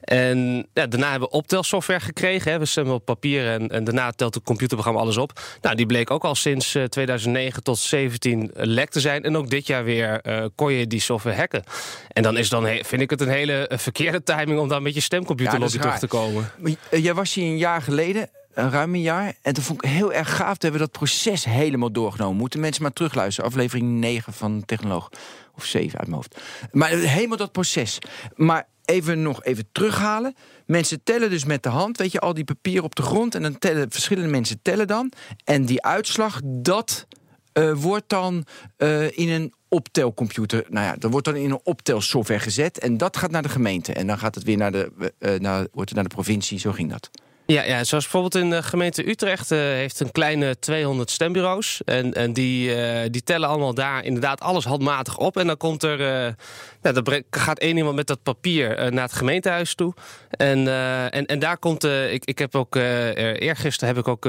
en 0.00 0.56
ja, 0.72 0.86
daarna 0.86 1.10
hebben 1.10 1.28
we 1.28 1.34
optelsoftware 1.34 2.00
gekregen. 2.00 2.52
Hè? 2.52 2.58
We 2.58 2.64
stemmen 2.64 2.94
op 2.94 3.04
papier 3.04 3.48
en, 3.50 3.68
en 3.68 3.84
daarna 3.84 4.10
telt 4.10 4.34
het 4.34 4.44
computerprogramma 4.44 5.00
alles 5.00 5.16
op. 5.16 5.40
Nou, 5.60 5.76
die 5.76 5.86
bleek 5.86 6.10
ook 6.10 6.24
al 6.24 6.34
sinds 6.34 6.74
eh, 6.74 6.84
2009 6.84 7.62
tot 7.62 7.88
2017 7.88 8.50
lek 8.72 8.90
te 8.90 9.00
zijn. 9.00 9.22
En 9.22 9.36
ook 9.36 9.50
dit 9.50 9.66
jaar 9.66 9.84
weer 9.84 10.20
eh, 10.20 10.44
kon 10.54 10.72
je 10.72 10.86
die 10.86 11.00
software 11.00 11.36
hacken. 11.36 11.62
En 12.08 12.22
dan 12.22 12.36
is 12.36 12.48
dan, 12.48 12.66
vind 12.82 13.02
ik 13.02 13.10
het 13.10 13.20
een 13.20 13.28
hele 13.28 13.68
eh, 13.68 13.78
verkeerde 13.78 14.22
timing 14.22 14.58
om 14.58 14.68
dan 14.68 14.82
met 14.82 14.94
je 14.94 15.00
stemcomputer 15.00 15.60
Ja, 15.60 15.66
terug 15.66 15.98
te 15.98 16.06
komen. 16.06 16.50
Eh, 16.90 17.04
jij 17.04 17.14
was 17.14 17.34
hier 17.34 17.44
een 17.44 17.56
jaar 17.58 17.82
geleden, 17.82 18.28
een 18.54 18.70
ruim 18.70 18.94
een 18.94 19.00
jaar. 19.00 19.34
En 19.42 19.54
toen 19.54 19.64
vond 19.64 19.84
ik 19.84 19.90
heel 19.90 20.12
erg 20.12 20.36
gaaf. 20.36 20.56
Toen 20.56 20.70
hebben 20.70 20.80
we 20.80 20.86
dat 20.86 20.98
proces 20.98 21.44
helemaal 21.44 21.92
doorgenomen. 21.92 22.36
Moeten 22.36 22.60
mensen 22.60 22.82
maar 22.82 22.92
terugluisteren. 22.92 23.50
Aflevering 23.50 23.90
9 23.90 24.32
van 24.32 24.64
Technoloog. 24.64 25.10
Of 25.56 25.64
7 25.64 25.98
uit 25.98 26.08
mijn 26.08 26.16
hoofd. 26.16 26.40
Maar 26.72 26.88
helemaal 26.88 27.36
dat 27.36 27.52
proces. 27.52 27.98
Maar 28.34 28.66
even 28.84 29.22
nog 29.22 29.44
even 29.44 29.68
terughalen. 29.72 30.34
Mensen 30.66 31.02
tellen 31.02 31.30
dus 31.30 31.44
met 31.44 31.62
de 31.62 31.68
hand. 31.68 31.98
Weet 31.98 32.12
je, 32.12 32.20
al 32.20 32.34
die 32.34 32.44
papieren 32.44 32.84
op 32.84 32.94
de 32.94 33.02
grond. 33.02 33.34
En 33.34 33.42
dan 33.42 33.58
tellen 33.58 33.90
verschillende 33.90 34.30
mensen 34.30 34.58
tellen 34.62 34.86
dan. 34.86 35.12
En 35.44 35.64
die 35.64 35.82
uitslag, 35.82 36.40
dat 36.44 37.06
eh, 37.52 37.72
wordt 37.72 38.08
dan 38.08 38.46
eh, 38.76 39.18
in 39.18 39.28
een 39.28 39.52
optelcomputer. 39.68 40.66
Nou 40.68 40.86
ja, 40.86 40.96
dat 40.98 41.10
wordt 41.10 41.26
dan 41.26 41.36
in 41.36 41.50
een 41.50 41.60
optelsoftware 41.62 42.40
gezet. 42.40 42.78
En 42.78 42.96
dat 42.96 43.16
gaat 43.16 43.30
naar 43.30 43.42
de 43.42 43.48
gemeente. 43.48 43.92
En 43.92 44.06
dan 44.06 44.18
gaat 44.18 44.34
het 44.34 44.44
weer 44.44 44.56
naar 44.56 44.72
de, 44.72 45.12
eh, 45.18 45.40
naar, 45.40 45.66
wordt 45.72 45.88
het 45.90 45.94
naar 45.94 46.08
de 46.08 46.14
provincie. 46.14 46.58
Zo 46.58 46.72
ging 46.72 46.90
dat. 46.90 47.10
Ja, 47.46 47.62
ja, 47.62 47.84
zoals 47.84 48.04
bijvoorbeeld 48.04 48.44
in 48.44 48.50
de 48.50 48.62
gemeente 48.62 49.08
Utrecht 49.08 49.50
uh, 49.50 49.58
heeft 49.58 50.00
een 50.00 50.10
kleine 50.12 50.58
200 50.58 51.10
stembureaus. 51.10 51.80
En, 51.84 52.12
en 52.12 52.32
die, 52.32 52.76
uh, 52.76 53.00
die 53.10 53.22
tellen 53.22 53.48
allemaal 53.48 53.74
daar 53.74 54.04
inderdaad 54.04 54.40
alles 54.40 54.64
handmatig 54.64 55.16
op. 55.16 55.36
En 55.36 55.46
dan 55.46 55.56
komt 55.56 55.82
er. 55.82 56.00
Uh, 56.00 56.92
dan 56.92 57.22
gaat 57.30 57.58
één 57.58 57.76
iemand 57.76 57.96
met 57.96 58.06
dat 58.06 58.22
papier 58.22 58.92
naar 58.92 59.02
het 59.02 59.12
gemeentehuis 59.12 59.74
toe. 59.74 59.94
En, 60.30 60.68
en, 61.10 61.26
en 61.26 61.38
daar 61.38 61.58
komt. 61.58 61.84
ik, 61.84 62.24
ik 62.24 62.38
heb 62.38 62.54
ook. 62.54 62.76
eergisteren 62.76 63.94
heb 63.94 64.06
ik 64.06 64.08
ook, 64.08 64.22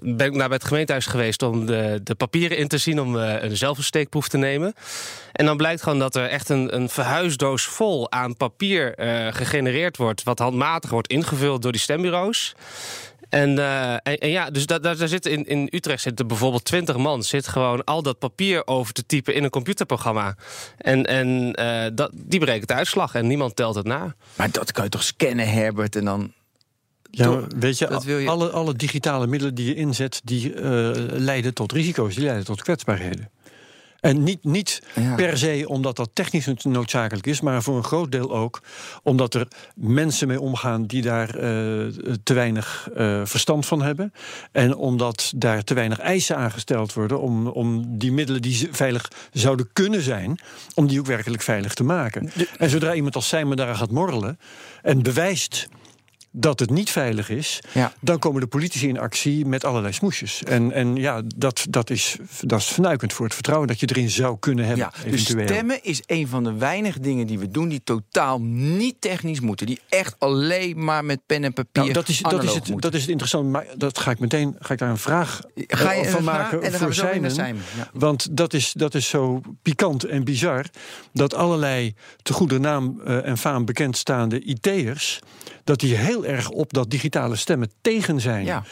ben 0.00 0.26
ik 0.26 0.34
naar 0.34 0.48
bij 0.48 0.56
het 0.56 0.64
gemeentehuis 0.64 1.06
geweest 1.06 1.42
om 1.42 1.66
de, 1.66 2.00
de 2.02 2.14
papieren 2.14 2.56
in 2.56 2.68
te 2.68 2.78
zien. 2.78 3.00
Om 3.00 3.14
een 3.14 3.56
zelf 3.56 3.78
een 3.78 3.84
steekproef 3.84 4.28
te 4.28 4.36
nemen. 4.36 4.74
En 5.32 5.46
dan 5.46 5.56
blijkt 5.56 5.82
gewoon 5.82 5.98
dat 5.98 6.14
er 6.14 6.28
echt 6.28 6.48
een, 6.48 6.74
een 6.74 6.88
verhuisdoos 6.88 7.64
vol 7.64 8.10
aan 8.10 8.36
papier 8.36 8.92
gegenereerd 9.34 9.96
wordt. 9.96 10.22
Wat 10.22 10.38
handmatig 10.38 10.90
wordt 10.90 11.08
ingevuld 11.08 11.62
door 11.62 11.72
die 11.72 11.80
stembureaus. 11.80 12.37
En, 13.28 13.50
uh, 13.50 13.92
en, 13.92 14.00
en, 14.02 14.30
ja, 14.30 14.50
dus 14.50 14.66
daar, 14.66 14.80
daar 14.80 15.08
zit 15.08 15.26
in, 15.26 15.44
in 15.44 15.68
Utrecht 15.70 16.02
zitten 16.02 16.26
bijvoorbeeld 16.26 16.64
20 16.64 16.96
man. 16.96 17.22
Zit 17.22 17.48
gewoon 17.48 17.84
al 17.84 18.02
dat 18.02 18.18
papier 18.18 18.66
over 18.66 18.92
te 18.92 19.06
typen 19.06 19.34
in 19.34 19.44
een 19.44 19.50
computerprogramma. 19.50 20.36
En, 20.78 21.04
en 21.04 21.60
uh, 21.60 21.84
dat, 21.94 22.10
die 22.14 22.40
berekent 22.40 22.68
de 22.68 22.74
uitslag 22.74 23.14
en 23.14 23.26
niemand 23.26 23.56
telt 23.56 23.74
het 23.74 23.86
na. 23.86 24.14
Maar 24.36 24.50
dat 24.50 24.72
kan 24.72 24.84
je 24.84 24.90
toch 24.90 25.02
scannen, 25.02 25.48
Herbert, 25.48 25.96
en 25.96 26.04
dan. 26.04 26.32
Ja, 27.10 27.46
weet 27.58 27.78
je, 27.78 28.00
je, 28.04 28.28
Alle, 28.28 28.50
alle 28.50 28.74
digitale 28.74 29.26
middelen 29.26 29.54
die 29.54 29.66
je 29.66 29.74
inzet, 29.74 30.20
die 30.24 30.54
uh, 30.54 30.60
leiden 31.10 31.54
tot 31.54 31.72
risico's, 31.72 32.14
die 32.14 32.24
leiden 32.24 32.44
tot 32.44 32.62
kwetsbaarheden. 32.62 33.30
En 34.00 34.22
niet, 34.22 34.44
niet 34.44 34.82
per 35.16 35.38
se 35.38 35.64
omdat 35.66 35.96
dat 35.96 36.10
technisch 36.12 36.52
noodzakelijk 36.62 37.26
is, 37.26 37.40
maar 37.40 37.62
voor 37.62 37.76
een 37.76 37.84
groot 37.84 38.12
deel 38.12 38.34
ook 38.34 38.62
omdat 39.02 39.34
er 39.34 39.48
mensen 39.74 40.28
mee 40.28 40.40
omgaan 40.40 40.86
die 40.86 41.02
daar 41.02 41.34
uh, 41.34 41.42
te 42.22 42.34
weinig 42.34 42.88
uh, 42.96 43.20
verstand 43.24 43.66
van 43.66 43.82
hebben. 43.82 44.12
En 44.52 44.76
omdat 44.76 45.32
daar 45.36 45.64
te 45.64 45.74
weinig 45.74 45.98
eisen 45.98 46.36
aangesteld 46.36 46.92
worden 46.92 47.20
om, 47.20 47.46
om 47.46 47.98
die 47.98 48.12
middelen 48.12 48.42
die 48.42 48.68
veilig 48.70 49.10
zouden 49.32 49.68
kunnen 49.72 50.02
zijn, 50.02 50.38
om 50.74 50.86
die 50.86 50.98
ook 50.98 51.06
werkelijk 51.06 51.42
veilig 51.42 51.74
te 51.74 51.84
maken. 51.84 52.30
En 52.58 52.70
zodra 52.70 52.94
iemand 52.94 53.14
als 53.14 53.28
Simon 53.28 53.56
daar 53.56 53.74
gaat 53.74 53.90
morrelen 53.90 54.38
en 54.82 55.02
bewijst 55.02 55.68
dat 56.30 56.60
het 56.60 56.70
niet 56.70 56.90
veilig 56.90 57.30
is, 57.30 57.60
ja. 57.72 57.92
dan 58.00 58.18
komen 58.18 58.40
de 58.40 58.46
politici 58.46 58.88
in 58.88 58.98
actie 58.98 59.46
met 59.46 59.64
allerlei 59.64 59.92
smoesjes. 59.92 60.42
En, 60.42 60.72
en 60.72 60.96
ja, 60.96 61.22
dat, 61.36 61.66
dat, 61.70 61.90
is, 61.90 62.16
dat 62.40 62.58
is 62.58 62.66
vernuikend 62.66 63.12
voor 63.12 63.24
het 63.24 63.34
vertrouwen 63.34 63.68
dat 63.68 63.80
je 63.80 63.86
erin 63.90 64.10
zou 64.10 64.36
kunnen 64.38 64.64
hebben. 64.64 64.90
Ja, 65.02 65.10
dus 65.10 65.24
stemmen 65.24 65.84
is 65.84 66.02
een 66.06 66.28
van 66.28 66.44
de 66.44 66.52
weinige 66.52 67.00
dingen 67.00 67.26
die 67.26 67.38
we 67.38 67.50
doen 67.50 67.68
die 67.68 67.80
totaal 67.84 68.40
niet 68.40 69.00
technisch 69.00 69.40
moeten. 69.40 69.66
Die 69.66 69.80
echt 69.88 70.14
alleen 70.18 70.84
maar 70.84 71.04
met 71.04 71.20
pen 71.26 71.44
en 71.44 71.52
papier. 71.52 71.82
Nou, 71.82 71.92
dat, 71.92 72.08
is, 72.08 72.20
dat, 72.20 72.42
is 72.42 72.54
het, 72.54 72.72
dat 72.76 72.94
is 72.94 73.00
het 73.00 73.10
interessante. 73.10 73.48
Maar 73.48 73.66
dat 73.76 73.98
ga 73.98 74.10
ik 74.10 74.18
meteen 74.18 74.56
ga 74.58 74.72
ik 74.72 74.78
daar 74.78 74.90
een 74.90 74.98
vraag 74.98 75.40
ga 75.54 75.92
je 75.92 76.08
van 76.08 76.24
maken 76.24 76.62
en 76.62 76.72
voor. 76.72 76.94
Simon 76.94 77.30
ja. 77.76 77.90
Want 77.92 78.36
dat 78.36 78.54
is, 78.54 78.72
dat 78.72 78.94
is 78.94 79.08
zo 79.08 79.40
pikant 79.62 80.04
en 80.04 80.24
bizar 80.24 80.64
dat 81.12 81.34
allerlei 81.34 81.94
te 82.22 82.32
goede 82.32 82.58
naam 82.58 83.00
uh, 83.06 83.26
en 83.26 83.38
faam 83.38 83.64
bekendstaande 83.64 84.40
IT'ers 84.40 85.20
dat 85.64 85.80
die 85.80 85.94
heel 85.94 86.17
erg 86.26 86.48
op 86.48 86.72
dat 86.72 86.90
digitale 86.90 87.36
stemmen 87.36 87.70
tegen 87.80 88.20
zijn. 88.20 88.44
Ja. 88.44 88.64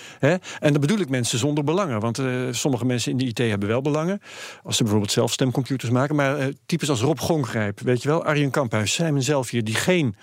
En 0.60 0.72
dan 0.72 0.80
bedoel 0.80 0.98
ik 0.98 1.08
mensen 1.08 1.38
zonder 1.38 1.64
belangen. 1.64 2.00
Want 2.00 2.18
uh, 2.18 2.48
sommige 2.50 2.84
mensen 2.84 3.10
in 3.10 3.18
de 3.18 3.24
IT 3.24 3.38
hebben 3.38 3.68
wel 3.68 3.82
belangen. 3.82 4.20
Als 4.62 4.76
ze 4.76 4.82
bijvoorbeeld 4.82 5.12
zelf 5.12 5.32
stemcomputers 5.32 5.90
maken. 5.90 6.16
Maar 6.16 6.38
uh, 6.38 6.46
types 6.66 6.90
als 6.90 7.00
Rob 7.00 7.18
Gongrijp, 7.18 7.80
weet 7.80 8.02
je 8.02 8.08
wel, 8.08 8.24
Arjen 8.24 8.50
Kamphuis, 8.50 8.92
Simon 8.92 9.22
zelf 9.22 9.50
hier, 9.50 9.64
die, 9.64 9.74
geen, 9.74 10.16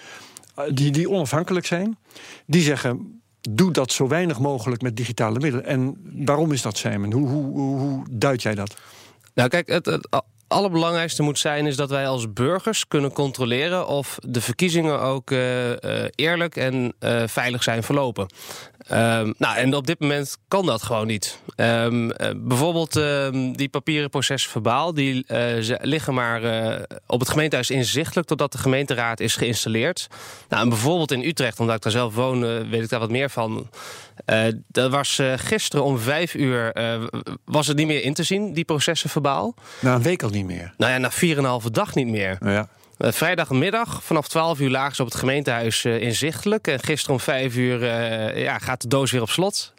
uh, 0.59 0.65
die, 0.73 0.91
die 0.91 1.09
onafhankelijk 1.09 1.65
zijn, 1.65 1.97
die 2.45 2.61
zeggen. 2.61 3.21
Doe 3.49 3.71
dat 3.71 3.91
zo 3.91 4.07
weinig 4.07 4.39
mogelijk 4.39 4.81
met 4.81 4.97
digitale 4.97 5.39
middelen. 5.39 5.65
En 5.65 5.97
waarom 6.25 6.51
is 6.51 6.61
dat, 6.61 6.77
Simon? 6.77 7.13
Hoe, 7.13 7.27
hoe, 7.27 7.45
hoe, 7.45 7.79
hoe 7.79 8.05
duid 8.11 8.41
jij 8.41 8.55
dat? 8.55 8.75
Nou, 9.33 9.49
kijk, 9.49 9.67
het, 9.67 9.85
het, 9.85 10.23
allerbelangrijkste 10.53 11.23
moet 11.23 11.39
zijn 11.39 11.65
is 11.65 11.75
dat 11.75 11.89
wij 11.89 12.07
als 12.07 12.33
burgers 12.33 12.87
kunnen 12.87 13.11
controleren 13.11 13.87
of 13.87 14.17
de 14.21 14.41
verkiezingen 14.41 14.99
ook 14.99 15.31
uh, 15.31 15.69
uh, 15.69 15.75
eerlijk 16.15 16.55
en 16.55 16.93
uh, 16.99 17.23
veilig 17.25 17.63
zijn 17.63 17.83
verlopen. 17.83 18.27
Um, 18.91 19.33
nou, 19.37 19.57
en 19.57 19.75
op 19.75 19.87
dit 19.87 19.99
moment 19.99 20.37
kan 20.47 20.65
dat 20.65 20.83
gewoon 20.83 21.07
niet. 21.07 21.39
Um, 21.55 22.11
bijvoorbeeld 22.35 22.95
um, 22.95 23.57
die 23.57 23.69
papieren 23.69 24.09
processen 24.09 24.51
verbaal, 24.51 24.93
die 24.93 25.25
liggen 25.81 26.13
maar 26.13 26.41
op 27.07 27.19
het 27.19 27.29
gemeentehuis 27.29 27.69
inzichtelijk 27.69 28.27
totdat 28.27 28.51
de 28.51 28.57
gemeenteraad 28.57 29.19
is 29.19 29.35
geïnstalleerd. 29.35 30.07
Nou, 30.49 30.63
en 30.63 30.69
bijvoorbeeld 30.69 31.11
in 31.11 31.23
Utrecht, 31.23 31.59
omdat 31.59 31.75
ik 31.75 31.81
daar 31.81 31.91
zelf 31.91 32.15
woon, 32.15 32.69
weet 32.69 32.83
ik 32.83 32.89
daar 32.89 32.99
wat 32.99 33.09
meer 33.09 33.29
van. 33.29 33.69
Uh, 34.25 34.43
dat 34.67 34.91
was 34.91 35.19
uh, 35.19 35.33
gisteren 35.35 35.85
om 35.85 35.99
vijf 35.99 36.33
uur 36.33 36.77
uh, 36.77 37.03
was 37.45 37.67
het 37.67 37.77
niet 37.77 37.87
meer 37.87 38.03
in 38.03 38.13
te 38.13 38.23
zien, 38.23 38.53
die 38.53 38.63
processen 38.63 39.09
verbaal. 39.09 39.55
Na 39.79 39.95
een 39.95 40.01
week 40.01 40.23
al 40.23 40.29
niet 40.29 40.45
meer? 40.45 40.73
Nou 40.77 40.91
ja, 40.91 40.97
na 40.97 41.11
vier 41.11 41.37
en 41.37 41.43
een 41.43 41.49
halve 41.49 41.71
dag 41.71 41.95
niet 41.95 42.07
meer. 42.07 42.37
Ja. 42.41 42.67
Uh, 42.99 43.11
vrijdagmiddag 43.11 44.03
vanaf 44.03 44.27
12 44.27 44.59
uur 44.59 44.69
lagen 44.69 44.95
ze 44.95 45.01
op 45.01 45.07
het 45.07 45.17
gemeentehuis 45.17 45.83
uh, 45.83 46.01
inzichtelijk. 46.01 46.67
En 46.67 46.79
gisteren 46.79 47.15
om 47.15 47.21
5 47.21 47.55
uur 47.55 47.81
uh, 47.81 48.43
ja, 48.43 48.57
gaat 48.57 48.81
de 48.81 48.87
doos 48.87 49.11
weer 49.11 49.21
op 49.21 49.29
slot. 49.29 49.73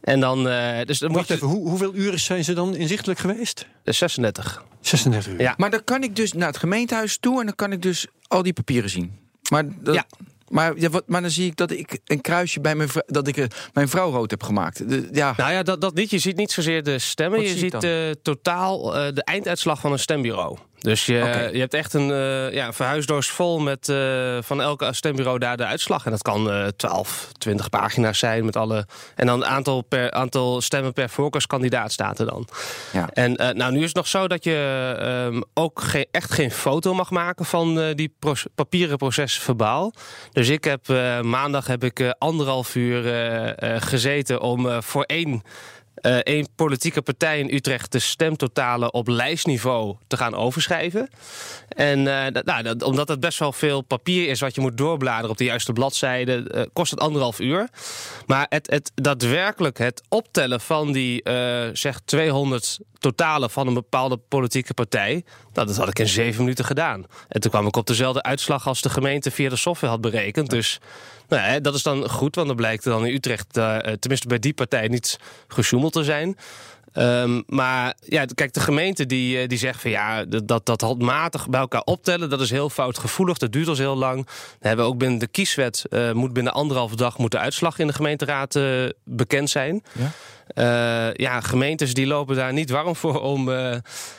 En 0.00 0.20
dan, 0.20 0.44
dus 0.84 0.98
dan 0.98 1.12
Wacht 1.12 1.12
moet 1.12 1.26
je... 1.28 1.34
even, 1.34 1.46
hoe, 1.46 1.68
hoeveel 1.68 1.94
uren 1.94 2.20
zijn 2.20 2.44
ze 2.44 2.52
dan 2.52 2.76
inzichtelijk 2.76 3.18
geweest? 3.18 3.66
36. 3.84 4.64
36 4.80 5.32
uur. 5.32 5.40
Ja. 5.40 5.54
Maar 5.56 5.70
dan 5.70 5.84
kan 5.84 6.02
ik 6.02 6.16
dus 6.16 6.32
naar 6.32 6.48
het 6.48 6.56
gemeentehuis 6.56 7.18
toe 7.18 7.40
en 7.40 7.46
dan 7.46 7.54
kan 7.54 7.72
ik 7.72 7.82
dus 7.82 8.06
al 8.28 8.42
die 8.42 8.52
papieren 8.52 8.90
zien. 8.90 9.18
Maar 9.50 9.64
dat... 9.82 9.94
Ja. 9.94 10.04
Maar, 10.48 10.78
ja, 10.78 10.88
wat, 10.88 11.02
maar 11.06 11.20
dan 11.20 11.30
zie 11.30 11.46
ik 11.46 11.56
dat 11.56 11.70
ik 11.70 11.98
een 12.04 12.20
kruisje 12.20 12.60
bij 12.60 12.74
mijn, 12.74 12.88
dat 13.06 13.28
ik 13.28 13.36
uh, 13.36 13.44
mijn 13.72 13.88
vrouw 13.88 14.10
rood 14.10 14.30
heb 14.30 14.42
gemaakt. 14.42 14.88
De, 14.88 15.08
ja. 15.12 15.34
Nou 15.36 15.52
ja, 15.52 15.62
dat, 15.62 15.80
dat 15.80 15.94
niet. 15.94 16.10
Je 16.10 16.18
ziet 16.18 16.36
niet 16.36 16.50
zozeer 16.50 16.82
de 16.82 16.98
stemmen. 16.98 17.38
Wat 17.38 17.48
je 17.48 17.56
ziet 17.56 17.84
uh, 17.84 18.10
totaal 18.22 18.96
uh, 18.96 19.14
de 19.14 19.24
einduitslag 19.24 19.80
van 19.80 19.92
een 19.92 19.98
stembureau. 19.98 20.58
Dus 20.80 21.06
je, 21.06 21.18
okay. 21.18 21.52
je 21.52 21.58
hebt 21.58 21.74
echt 21.74 21.94
een 21.94 22.08
uh, 22.08 22.52
ja, 22.52 22.72
verhuisdoos 22.72 23.28
vol 23.28 23.58
met 23.58 23.88
uh, 23.88 24.38
van 24.40 24.62
elke 24.62 24.92
stembureau 24.92 25.38
daar 25.38 25.56
de 25.56 25.64
uitslag. 25.64 26.04
En 26.04 26.10
dat 26.10 26.22
kan 26.22 26.48
uh, 26.48 26.66
12, 26.66 27.30
20 27.38 27.68
pagina's 27.68 28.18
zijn 28.18 28.44
met 28.44 28.56
alle. 28.56 28.86
En 29.14 29.26
dan 29.26 29.44
aantal, 29.44 29.82
per, 29.82 30.10
aantal 30.10 30.60
stemmen 30.60 30.92
per 30.92 31.08
voorkeurskandidaat 31.08 31.92
staat 31.92 32.18
er 32.18 32.26
dan. 32.26 32.48
Ja. 32.92 33.08
En 33.12 33.32
nou, 33.32 33.72
nu 33.72 33.78
is 33.78 33.86
het 33.86 33.96
nog 33.96 34.08
zo 34.08 34.28
dat 34.28 34.44
je 34.44 35.26
um, 35.32 35.42
ook 35.54 35.80
geen, 35.80 36.06
echt 36.10 36.32
geen 36.32 36.50
foto 36.50 36.94
mag 36.94 37.10
maken 37.10 37.44
van 37.44 37.92
die 37.94 38.14
pro 38.18 38.32
papieren 38.54 38.96
proces 38.96 39.38
verbaal. 39.38 39.92
Dus 40.32 40.48
ik 40.48 40.64
heb 40.64 40.88
maandag 41.22 41.66
heb 41.66 41.84
ik 41.84 42.14
anderhalf 42.18 42.74
uur 42.74 43.02
gezeten 43.80 44.40
om 44.40 44.82
voor 44.82 45.02
één 45.02 45.42
uh, 46.02 46.18
een 46.22 46.48
politieke 46.54 47.02
partij 47.02 47.38
in 47.38 47.54
Utrecht 47.54 47.92
de 47.92 47.98
stemtotalen 47.98 48.94
op 48.94 49.08
lijstniveau 49.08 49.96
te 50.06 50.16
gaan 50.16 50.34
overschrijven. 50.34 51.10
En 51.68 52.04
dat, 52.32 52.44
nou, 52.44 52.62
dat, 52.62 52.82
omdat 52.82 53.08
het 53.08 53.20
best 53.20 53.38
wel 53.38 53.52
veel 53.52 53.80
papier 53.80 54.28
is 54.28 54.40
wat 54.40 54.54
je 54.54 54.60
moet 54.60 54.76
doorbladeren 54.76 55.30
op 55.30 55.36
de 55.36 55.44
juiste 55.44 55.72
bladzijde, 55.72 56.50
uh, 56.54 56.62
kost 56.72 56.90
het 56.90 57.00
anderhalf 57.00 57.40
uur. 57.40 57.68
Maar 58.26 58.46
het, 58.48 58.70
het 58.70 58.92
daadwerkelijk 58.94 59.78
het 59.78 60.02
optellen 60.08 60.60
van 60.60 60.92
die 60.92 61.20
zeg 61.72 62.00
200 62.04 62.78
totalen 62.98 63.50
van 63.50 63.66
een 63.66 63.74
bepaalde 63.74 64.16
politieke 64.16 64.74
partij, 64.74 65.24
nou, 65.52 65.66
dat 65.66 65.76
had 65.76 65.88
ik 65.88 65.98
in 65.98 66.08
zeven 66.08 66.42
minuten 66.42 66.64
gedaan. 66.64 67.04
En 67.28 67.40
toen 67.40 67.50
kwam 67.50 67.66
ik 67.66 67.76
op 67.76 67.86
dezelfde 67.86 68.22
uitslag 68.22 68.66
als 68.66 68.80
de 68.80 68.90
gemeente 68.90 69.30
via 69.30 69.48
de 69.48 69.56
software 69.56 69.92
had 69.92 70.00
berekend. 70.00 70.50
Dus 70.50 70.80
nou, 71.28 71.60
dat 71.60 71.74
is 71.74 71.82
dan 71.82 72.08
goed, 72.08 72.34
want 72.34 72.46
dan 72.46 72.56
blijkt 72.56 72.84
dan 72.84 73.06
in 73.06 73.14
Utrecht, 73.14 73.56
uh, 73.56 73.76
tenminste 73.76 74.28
bij 74.28 74.38
die 74.38 74.54
partij, 74.54 74.88
niet 74.88 75.18
gesjoemeld 75.48 75.92
te 75.92 76.04
zijn. 76.04 76.36
Um, 76.94 77.42
maar 77.46 77.94
ja, 78.00 78.24
kijk, 78.34 78.52
de 78.52 78.60
gemeente 78.60 79.06
die, 79.06 79.48
die 79.48 79.58
zegt 79.58 79.80
van 79.80 79.90
ja, 79.90 80.24
dat, 80.24 80.66
dat 80.66 80.80
handmatig 80.80 81.48
bij 81.48 81.60
elkaar 81.60 81.82
optellen, 81.82 82.30
dat 82.30 82.40
is 82.40 82.50
heel 82.50 82.70
foutgevoelig, 82.70 83.38
dat 83.38 83.52
duurt 83.52 83.68
al 83.68 83.76
heel 83.76 83.96
lang. 83.96 84.26
We 84.60 84.68
hebben 84.68 84.86
ook 84.86 84.98
binnen 84.98 85.18
de 85.18 85.26
kieswet, 85.26 85.84
moet 86.12 86.32
binnen 86.32 86.52
anderhalve 86.52 86.96
dag 86.96 87.18
moet 87.18 87.30
de 87.30 87.38
uitslag 87.38 87.78
in 87.78 87.86
de 87.86 87.92
gemeenteraad 87.92 88.54
uh, 88.54 88.88
bekend 89.04 89.50
zijn. 89.50 89.82
Ja? 89.92 90.10
Uh, 90.54 91.14
ja, 91.14 91.40
gemeentes 91.40 91.94
die 91.94 92.06
lopen 92.06 92.36
daar 92.36 92.52
niet 92.52 92.70
warm 92.70 92.96
voor 92.96 93.20
om, 93.20 93.48
uh, 93.48 93.76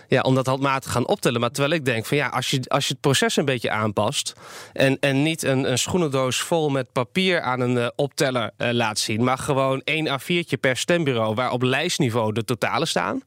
ja, 0.07 0.21
om 0.21 0.36
dat 0.36 0.45
handmatig 0.45 0.83
te 0.83 0.89
gaan 0.89 1.07
optellen. 1.07 1.39
Maar 1.39 1.51
terwijl 1.51 1.74
ik 1.74 1.86
denk 1.86 2.05
van 2.05 2.17
ja, 2.17 2.27
als 2.27 2.50
je, 2.50 2.62
als 2.67 2.88
je 2.88 2.91
het 2.91 3.01
proces 3.01 3.36
een 3.36 3.45
beetje 3.45 3.71
aanpast 3.71 4.33
en, 4.74 4.98
en 5.00 5.24
niet 5.24 5.43
een, 5.43 5.71
een 5.71 5.77
schoenendoos 5.77 6.41
vol 6.41 6.69
met 6.69 6.91
papier 6.91 7.41
aan 7.41 7.59
een 7.59 7.75
uh, 7.75 7.88
opteller 7.95 8.51
laat 8.57 9.00
zien, 9.00 9.24
maar 9.24 9.38
gewoon 9.38 9.81
één 9.83 10.19
A4'tje 10.19 10.59
per 10.59 10.77
stembureau 10.77 11.36
waar 11.36 11.51
op 11.51 11.62
lijstniveau 11.62 12.33
de 12.33 12.43
totalen 12.43 12.88
staan. 12.88 13.21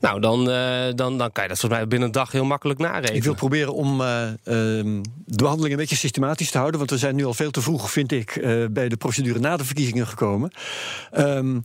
Nou, 0.00 0.20
dan, 0.20 0.50
uh, 0.50 0.84
dan, 0.94 1.18
dan 1.18 1.32
kan 1.32 1.42
je 1.42 1.48
dat 1.48 1.58
volgens 1.58 1.80
mij 1.80 1.88
binnen 1.88 2.08
een 2.08 2.14
dag 2.14 2.32
heel 2.32 2.44
makkelijk 2.44 2.78
narekenen. 2.78 3.16
Ik 3.16 3.24
wil 3.24 3.34
proberen 3.34 3.74
om 3.74 4.00
uh, 4.00 4.22
uh, 4.26 4.34
de 4.44 5.02
behandeling 5.24 5.72
een 5.72 5.80
beetje 5.80 5.96
systematisch 5.96 6.50
te 6.50 6.58
houden. 6.58 6.78
Want 6.78 6.90
we 6.90 6.98
zijn 6.98 7.14
nu 7.16 7.24
al 7.24 7.34
veel 7.34 7.50
te 7.50 7.60
vroeg, 7.60 7.90
vind 7.90 8.12
ik, 8.12 8.40
bij 8.70 8.88
de 8.88 8.96
procedure 8.96 9.38
na 9.38 9.56
de 9.56 9.64
verkiezingen 9.64 10.06
gekomen. 10.06 10.52
Um, 11.18 11.62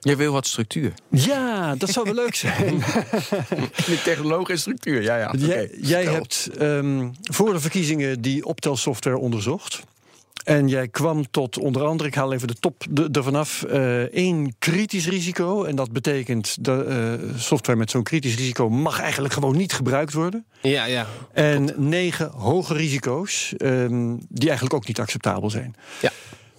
Jij 0.00 0.16
wil 0.16 0.32
wat 0.32 0.46
structuur. 0.46 0.92
Ja, 1.10 1.74
dat 1.74 1.88
zou 1.90 2.04
wel 2.04 2.14
leuk 2.14 2.34
zijn. 2.34 2.78
de 3.86 4.00
technologie 4.04 4.54
en 4.54 4.58
structuur, 4.58 5.02
ja, 5.02 5.16
ja. 5.16 5.34
Jij, 5.38 5.70
jij 5.80 6.04
hebt 6.04 6.50
um, 6.60 7.12
voor 7.22 7.52
de 7.52 7.60
verkiezingen 7.60 8.20
die 8.20 8.44
optelsoftware 8.44 9.18
onderzocht. 9.18 9.82
En 10.48 10.68
jij 10.68 10.88
kwam 10.88 11.30
tot 11.30 11.58
onder 11.58 11.84
andere, 11.84 12.08
ik 12.08 12.14
haal 12.14 12.32
even 12.32 12.48
de 12.48 12.54
top 12.54 12.84
ervan 13.12 13.34
af, 13.34 13.62
eh, 13.62 14.02
één 14.02 14.54
kritisch 14.58 15.08
risico. 15.08 15.64
En 15.64 15.76
dat 15.76 15.92
betekent 15.92 16.64
dat 16.64 16.86
eh, 16.86 17.12
software 17.36 17.78
met 17.78 17.90
zo'n 17.90 18.02
kritisch 18.02 18.36
risico 18.36 18.70
mag 18.70 19.00
eigenlijk 19.00 19.34
gewoon 19.34 19.56
niet 19.56 19.72
gebruikt 19.72 20.12
worden. 20.12 20.46
Ja, 20.62 20.84
ja. 20.84 21.06
En 21.32 21.74
negen 21.76 22.30
hoge 22.30 22.74
risico's, 22.74 23.54
ehm, 23.56 24.16
die 24.28 24.48
eigenlijk 24.48 24.74
ook 24.74 24.86
niet 24.86 25.00
acceptabel 25.00 25.50
zijn. 25.50 25.76
Ja. 26.00 26.10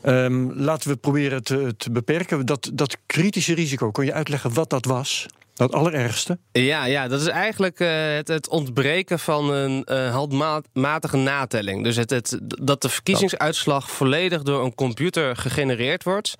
Ehm, 0.01 0.51
laten 0.51 0.89
we 0.89 0.95
proberen 0.95 1.43
te, 1.43 1.73
te 1.77 1.91
beperken. 1.91 2.45
Dat, 2.45 2.69
dat 2.73 2.97
kritische 3.05 3.53
risico, 3.53 3.91
kun 3.91 4.05
je 4.05 4.13
uitleggen 4.13 4.53
wat 4.53 4.69
dat 4.69 4.85
was? 4.85 5.27
Dat 5.59 5.73
allerergste? 5.73 6.39
Ja, 6.51 6.85
ja, 6.85 7.07
dat 7.07 7.21
is 7.21 7.27
eigenlijk 7.27 7.79
eh, 7.79 7.89
het, 8.15 8.27
het 8.27 8.49
ontbreken 8.49 9.19
van 9.19 9.51
een 9.53 9.83
eh, 9.83 10.11
handmatige 10.11 11.17
natelling. 11.17 11.83
Dus 11.83 11.95
het, 11.95 12.09
het, 12.09 12.39
dat 12.41 12.81
de 12.81 12.89
verkiezingsuitslag 12.89 13.91
volledig 13.91 14.43
door 14.43 14.63
een 14.63 14.75
computer 14.75 15.35
gegenereerd 15.35 16.03
wordt. 16.03 16.35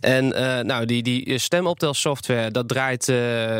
En 0.00 0.32
eh, 0.32 0.64
nou, 0.64 0.84
die, 0.84 1.02
die 1.02 1.38
stemoptelsoftware, 1.38 2.50
dat 2.50 2.68
draait 2.68 3.08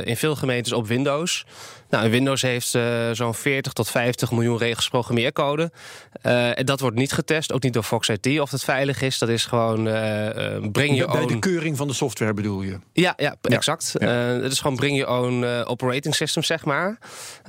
in 0.04 0.16
veel 0.16 0.36
gemeentes 0.36 0.72
op 0.72 0.86
Windows. 0.86 1.44
Nou, 1.90 2.10
Windows 2.10 2.42
heeft 2.42 2.74
eh, 2.74 3.10
zo'n 3.12 3.34
40 3.34 3.72
tot 3.72 3.90
50 3.90 4.30
miljoen 4.30 4.58
regels 4.58 4.88
programmeercode. 4.88 5.72
Eh, 6.22 6.58
en 6.58 6.66
dat 6.66 6.80
wordt 6.80 6.96
niet 6.96 7.12
getest, 7.12 7.52
ook 7.52 7.62
niet 7.62 7.72
door 7.72 7.82
Fox 7.82 8.08
IT 8.08 8.40
of 8.40 8.50
het 8.50 8.64
veilig 8.64 9.02
is. 9.02 9.18
Dat 9.18 9.28
is 9.28 9.44
gewoon 9.46 9.82
breng 10.72 10.96
je 10.96 11.06
Bij 11.06 11.26
de 11.26 11.32
own- 11.32 11.38
keuring 11.38 11.76
van 11.76 11.88
de 11.88 11.94
software 11.94 12.34
bedoel 12.34 12.62
je? 12.62 12.78
ja, 12.92 13.14
ja, 13.16 13.34
exact. 13.42 13.94
Eh, 13.96 14.26
het 14.26 14.52
is 14.52 14.60
gewoon 14.60 14.76
bring 14.76 14.98
your 14.98 15.20
own 15.22 15.44
operating 15.64 16.14
system, 16.14 16.42
zeg 16.42 16.64
maar. 16.64 16.98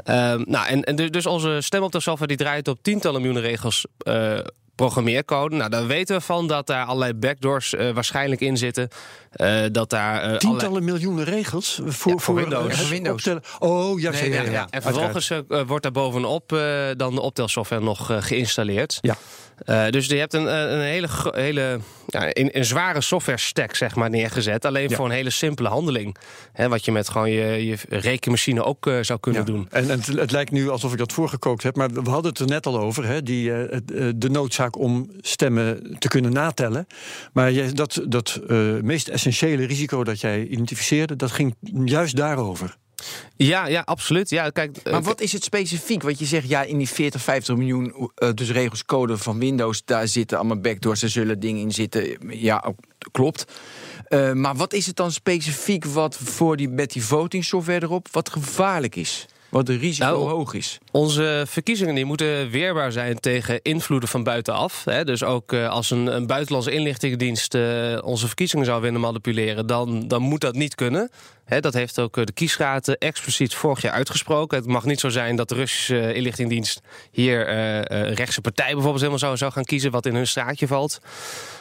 Ehm, 0.04 0.42
nou, 0.46 0.68
en, 0.68 0.84
en 0.84 0.96
dus- 0.96 1.12
dus 1.12 1.26
onze 1.26 1.58
stemoptelsoftware 1.62 2.36
die 2.36 2.46
draait 2.46 2.68
op 2.68 2.84
tientallen 2.84 3.22
miljoenen 3.22 3.50
regels 3.50 3.86
programmeercode. 4.76 5.56
Nou, 5.56 5.70
daar 5.70 5.88
weten 5.88 6.16
we 6.16 6.22
van 6.22 6.48
dat 6.48 6.68
daar 6.68 6.86
allerlei 6.86 7.14
backdoors 7.14 7.74
eh, 7.76 7.92
waarschijnlijk 7.92 8.42
in 8.42 8.58
zitten. 8.58 8.88
Eh, 9.32 9.62
dat 9.72 9.90
daar 9.90 10.14
eh, 10.14 10.20
allerlei- 10.22 10.38
Tientallen 10.38 10.84
miljoenen 10.84 11.24
regels 11.24 11.76
voor, 11.86 12.12
Ja, 12.12 12.18
voor 12.18 12.20
voor 12.20 12.36
Windows. 12.90 13.28
Oh, 13.60 14.00
ja, 14.00 14.12
Nee, 14.12 14.30
ja, 14.30 14.38
nee, 14.42 14.46
ja, 14.46 14.52
ja. 14.52 14.68
En 14.70 14.82
vervolgens 14.82 15.32
wordt 15.68 15.84
daar 15.84 15.92
bovenop 15.92 16.54
eh, 16.54 16.60
dan 16.98 17.16
de 17.16 17.22
optelsoftware 17.22 17.84
nog 17.84 18.10
geïnstalleerd. 18.20 18.98
Ja. 19.02 19.16
Eh, 19.66 19.88
dus 19.90 20.06
je 20.06 20.16
hebt 20.16 20.34
een, 20.34 20.48
eh, 20.48 20.72
een 20.72 20.80
hele, 20.82 21.08
hele 21.32 21.80
ja, 22.08 22.26
een, 22.30 22.58
een 22.58 22.66
zware 22.66 23.02
software 23.02 23.38
stack 23.40 23.76
zeg 23.76 23.96
maar, 23.96 24.10
neergezet. 24.10 24.66
Alleen 24.66 24.90
Ja. 24.90 24.96
voor 24.96 25.06
een 25.06 25.12
hele 25.12 25.30
simpele 25.30 25.70
handeling. 25.70 26.16
Hè, 26.54 26.70
wat 26.70 26.86
je 26.86 26.92
met 26.92 27.10
gewoon 27.10 27.30
je, 27.32 27.66
je 27.66 27.78
rekenmachine 27.90 28.64
ook 28.64 28.88
eh, 28.88 28.98
zou 29.02 29.20
kunnen 29.20 29.42
Ja. 29.42 29.48
doen. 29.48 29.68
En, 29.70 29.84
en 29.84 29.90
het, 29.90 30.06
het 30.08 30.32
lijkt 30.32 30.52
nu 30.52 30.70
alsof 30.70 30.92
ik 30.92 30.98
dat 30.98 31.14
voorgekookt 31.14 31.64
heb, 31.64 31.76
maar 31.76 31.90
we 31.90 32.10
hadden 32.10 32.32
het 32.32 32.40
er 32.40 32.48
net 32.48 32.66
al 32.66 32.80
over, 32.80 33.06
hè, 33.06 33.24
die, 33.24 33.52
de 34.16 34.30
noodzaak 34.30 34.78
om 34.78 35.12
stemmen 35.22 35.96
te 36.00 36.08
kunnen 36.08 36.34
natellen. 36.34 36.88
Maar 37.34 37.52
jij, 37.52 37.74
dat, 37.74 38.02
dat 38.08 38.40
meest 38.82 39.08
essentiële 39.08 39.66
risico 39.66 40.04
dat 40.04 40.22
jij 40.22 40.46
identificeerde, 40.46 41.16
dat 41.16 41.32
ging 41.32 41.56
juist 41.86 42.16
daarover. 42.16 42.78
Ja, 43.36 43.68
ja, 43.68 43.82
absoluut. 43.86 44.30
Ja, 44.30 44.50
kijk, 44.50 44.78
eh, 44.78 44.92
Maar 44.92 45.02
wat 45.02 45.22
is 45.22 45.32
het 45.32 45.44
specifiek? 45.44 46.02
Want 46.02 46.20
je 46.20 46.26
zegt, 46.26 46.50
ja, 46.50 46.62
in 46.64 46.78
die 46.78 46.90
40, 46.90 47.22
50 47.22 47.56
miljoen 47.56 48.12
eh, 48.16 48.30
dus 48.34 48.52
regels 48.52 48.86
code 48.86 49.18
van 49.18 49.40
Windows... 49.40 49.82
daar 49.86 50.08
zitten 50.08 50.38
allemaal 50.38 50.60
backdoors, 50.60 51.02
er 51.04 51.10
zullen 51.10 51.40
dingen 51.40 51.62
in 51.62 51.72
zitten. 51.72 52.18
Ja, 52.30 52.64
ook- 52.68 52.80
klopt. 53.12 53.46
Eh, 54.08 54.32
maar 54.32 54.56
wat 54.56 54.74
is 54.74 54.86
het 54.86 54.96
dan 54.96 55.12
specifiek 55.12 55.86
wat 55.86 56.18
voor 56.18 56.58
die, 56.58 56.70
met 56.70 56.92
die 56.92 57.04
voting 57.06 57.46
software 57.46 57.84
erop... 57.84 58.08
wat 58.12 58.30
gevaarlijk 58.30 58.96
is? 58.96 59.26
Wat 59.52 59.66
de 59.66 59.78
risico 59.78 60.06
Nou, 60.06 60.30
hoog 60.30 60.54
is? 60.54 60.78
Onze 60.92 61.44
verkiezingen 61.48 61.96
die 61.96 62.06
moeten 62.06 62.50
weerbaar 62.50 62.92
zijn 62.92 63.20
tegen 63.20 63.62
invloeden 63.62 64.10
van 64.10 64.24
buitenaf. 64.24 64.84
Hè. 64.86 65.04
Dus 65.04 65.24
ook 65.24 65.54
eh, 65.54 65.70
als 65.70 65.92
een, 65.92 66.16
een 66.16 66.28
buitenlandse 66.28 66.72
inlichtingendienst 66.72 67.54
eh, 67.54 67.98
onze 68.04 68.28
verkiezingen 68.28 68.66
zou 68.66 68.82
willen 68.82 69.00
manipuleren, 69.00 69.68
dan, 69.68 70.08
dan 70.08 70.22
moet 70.22 70.42
dat 70.42 70.56
niet 70.56 70.76
kunnen. 70.76 71.10
Hè, 71.46 71.60
dat 71.60 71.74
heeft 71.74 72.00
ook 72.00 72.18
eh, 72.18 72.26
de 72.26 72.32
kiesraad 72.32 72.88
expliciet 72.88 73.54
vorig 73.54 73.82
jaar 73.82 73.94
uitgesproken. 73.94 74.58
Het 74.58 74.68
mag 74.68 74.86
niet 74.86 75.00
zo 75.00 75.10
zijn 75.10 75.36
dat 75.36 75.50
de 75.50 75.56
Russische 75.56 76.14
inlichtingendienst 76.14 76.82
hier 77.12 77.50
een 77.50 78.14
rechtse 78.14 78.42
partij 78.42 78.66
bijvoorbeeld 78.66 79.00
helemaal 79.00 79.20
zou, 79.20 79.38
zou 79.38 79.52
gaan 79.52 79.64
kiezen, 79.64 79.92
wat 79.92 80.06
in 80.06 80.16
hun 80.16 80.28
straatje 80.28 80.68
valt. 80.68 81.00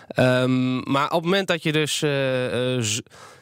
Ehm, 0.08 0.90
maar 0.90 1.06
op 1.06 1.22
het 1.22 1.24
moment 1.24 1.48
dat 1.48 1.62
je 1.62 1.72
dus 1.72 2.02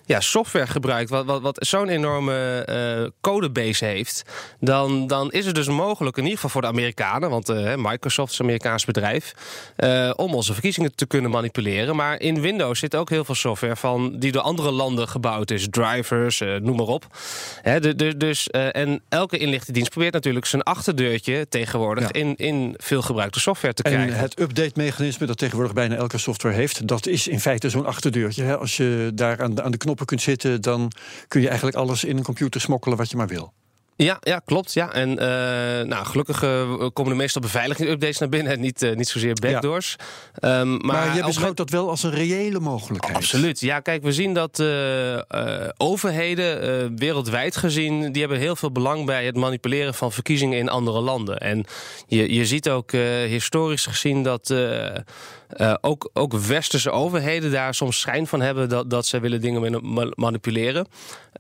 ja, 0.09 0.21
software 0.21 0.67
gebruikt, 0.67 1.11
wat, 1.11 1.25
wat, 1.25 1.43
wat 1.43 1.67
zo'n 1.67 1.89
enorme 1.89 2.65
eh, 2.65 3.11
codebase 3.21 3.85
heeft, 3.85 4.23
dan, 4.61 5.07
dan 5.07 5.31
is 5.31 5.47
het 5.47 5.55
dus 5.55 5.67
mogelijk, 5.69 6.17
in 6.17 6.23
ieder 6.23 6.37
geval 6.37 6.51
voor 6.51 6.61
de 6.61 6.67
Amerikanen, 6.67 7.31
want 7.31 7.49
eh, 7.49 7.75
Microsoft 7.77 8.33
is 8.33 8.39
een 8.39 8.45
Amerikaans 8.45 8.85
bedrijf, 8.85 9.35
eh, 9.77 10.11
om 10.17 10.35
onze 10.35 10.53
verkiezingen 10.53 10.95
te 10.95 11.07
kunnen 11.07 11.31
manipuleren. 11.31 11.97
Maar 11.97 12.21
in 12.21 12.41
Windows 12.41 12.79
zit 12.79 12.97
ook 12.97 13.11
heel 13.11 13.25
veel 13.25 13.35
software 13.35 13.77
van 13.77 14.19
die 14.19 14.33
door 14.33 14.43
andere 14.43 14.71
landen 14.71 15.09
gebouwd 15.09 15.51
is, 15.51 15.67
drivers, 15.71 16.41
noem 16.61 16.77
maar 16.77 16.87
op. 16.87 17.07
Hè, 17.63 17.95
dus, 18.17 18.49
eh, 18.49 18.77
en 18.77 19.03
elke 19.09 19.39
inlichtingendienst 19.39 19.91
probeert 19.91 20.13
natuurlijk 20.13 20.47
zijn 20.47 20.63
achterdeurtje 20.63 21.49
tegenwoordig 21.49 22.05
Ja. 22.05 22.13
in, 22.13 22.37
in 22.37 22.75
veel 22.77 23.03
gebruikte 23.03 23.41
software 23.41 23.75
te 23.75 23.83
krijgen. 23.83 24.13
En 24.13 24.19
het 24.19 24.41
update-mechanisme 24.41 25.27
dat 25.27 25.39
tegenwoordig 25.39 25.75
bijna 25.75 25.95
elke 25.95 26.19
software 26.19 26.55
heeft, 26.55 26.89
dat 26.89 27.07
is 27.07 27.29
in 27.29 27.41
feite 27.41 27.71
zo'n 27.71 27.87
achterdeurtje. 27.87 28.43
Hè. 28.43 28.57
Als 28.57 28.77
je 28.77 29.11
daar 29.15 29.43
aan 29.43 29.55
de, 29.55 29.63
aan 29.63 29.71
de 29.71 29.77
knoppen 29.99 30.07
kunt 30.07 30.23
zitten, 30.23 30.61
dan 30.61 30.93
kun 31.29 31.41
je 31.41 31.47
eigenlijk 31.49 31.77
alles 31.77 32.05
in 32.05 32.17
een 32.17 32.23
computer 32.23 32.61
smokkelen 32.61 32.99
wat 32.99 33.11
je 33.11 33.17
maar 33.17 33.29
wil. 33.29 33.53
Ja, 33.97 34.17
ja, 34.21 34.39
klopt. 34.45 34.73
Ja. 34.73 34.93
En 34.93 35.19
eh, 35.19 35.87
nou, 35.87 36.07
gelukkig 36.07 36.43
eh, 36.43 36.87
komen 36.93 37.13
de 37.13 37.19
meeste 37.19 37.41
beveiligingsupdates 37.41 38.19
naar 38.19 38.29
binnen 38.29 38.53
en 38.53 38.61
niet, 38.61 38.83
eh, 38.83 38.97
niet 38.97 39.09
zozeer 39.09 39.35
backdoors. 39.35 39.97
Ehm, 40.35 40.71
maar 40.71 40.79
Maar, 40.81 41.15
je 41.15 41.21
op- 41.21 41.27
beschouwt 41.27 41.57
dat 41.57 41.71
wel 41.71 41.89
als 41.89 42.03
een 42.03 42.11
reële 42.11 42.61
mogelijkheid. 42.61 43.17
Absoluut. 43.17 43.61
Ja, 43.61 43.81
kijk, 43.81 44.03
we 44.03 44.13
zien 44.13 44.35
dat 44.35 44.63
overheden 45.77 46.97
wereldwijd 46.97 47.57
gezien... 47.57 48.13
die 48.13 48.21
hebben 48.21 48.39
heel 48.41 48.57
veel 48.57 48.73
belang 48.73 49.07
bij 49.07 49.25
het 49.27 49.37
manipuleren 49.37 49.95
van 49.95 50.13
verkiezingen 50.13 50.59
in 50.59 50.69
andere 50.69 51.01
landen. 51.01 51.39
En 51.39 51.65
je, 52.07 52.35
je 52.35 52.47
ziet 52.47 52.69
ook 52.69 52.93
historisch 53.27 53.87
gezien 53.87 54.23
dat... 54.23 54.55
eh, 55.49 55.75
ook, 55.81 56.11
ook 56.13 56.33
westerse 56.33 56.91
overheden 56.91 57.51
daar 57.51 57.75
soms 57.75 58.01
schijn 58.01 58.27
van 58.27 58.41
hebben 58.41 58.69
dat, 58.69 58.91
dat 58.91 59.07
ze 59.07 59.21
willen 59.21 59.41
dingen 59.41 60.13
manipuleren. 60.15 60.87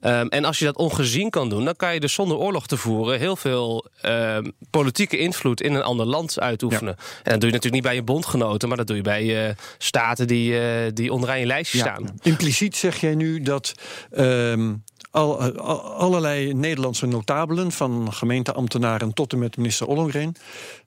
Ehm, 0.00 0.26
en 0.26 0.44
als 0.44 0.58
je 0.58 0.64
dat 0.64 0.76
ongezien 0.76 1.30
kan 1.30 1.48
doen, 1.48 1.64
dan 1.64 1.76
kan 1.76 1.94
je 1.94 2.00
dus 2.00 2.12
zonder 2.12 2.36
oorlog 2.36 2.66
te 2.66 2.76
voeren 2.76 3.18
heel 3.18 3.36
veel 3.36 3.86
ehm, 4.00 4.50
politieke 4.70 5.18
invloed 5.18 5.60
in 5.60 5.74
een 5.74 5.82
ander 5.82 6.06
land 6.06 6.40
uitoefenen. 6.40 6.96
En 6.98 7.30
dat 7.32 7.40
doe 7.40 7.48
je 7.48 7.54
natuurlijk 7.54 7.74
niet 7.74 7.82
bij 7.82 7.94
je 7.94 8.02
bondgenoten, 8.02 8.68
maar 8.68 8.76
dat 8.76 8.86
doe 8.86 8.96
je 8.96 9.02
bij 9.02 9.48
eh, 9.48 9.54
staten 9.78 10.26
die, 10.26 10.60
eh, 10.60 10.90
die 10.94 11.12
onderaan 11.12 11.40
je 11.40 11.46
lijstje 11.46 11.78
staan. 11.78 12.18
Impliciet 12.22 12.76
zeg 12.76 13.00
jij 13.00 13.14
nu 13.14 13.40
dat 13.40 13.74
ehm, 14.10 14.74
al, 15.10 15.42
al- 15.42 15.80
allerlei 15.82 16.54
Nederlandse 16.54 17.06
notabelen, 17.06 17.72
van 17.72 18.12
gemeenteambtenaren 18.12 19.12
tot 19.14 19.32
en 19.32 19.38
met 19.38 19.56
minister 19.56 19.86
Ollongren, 19.86 20.34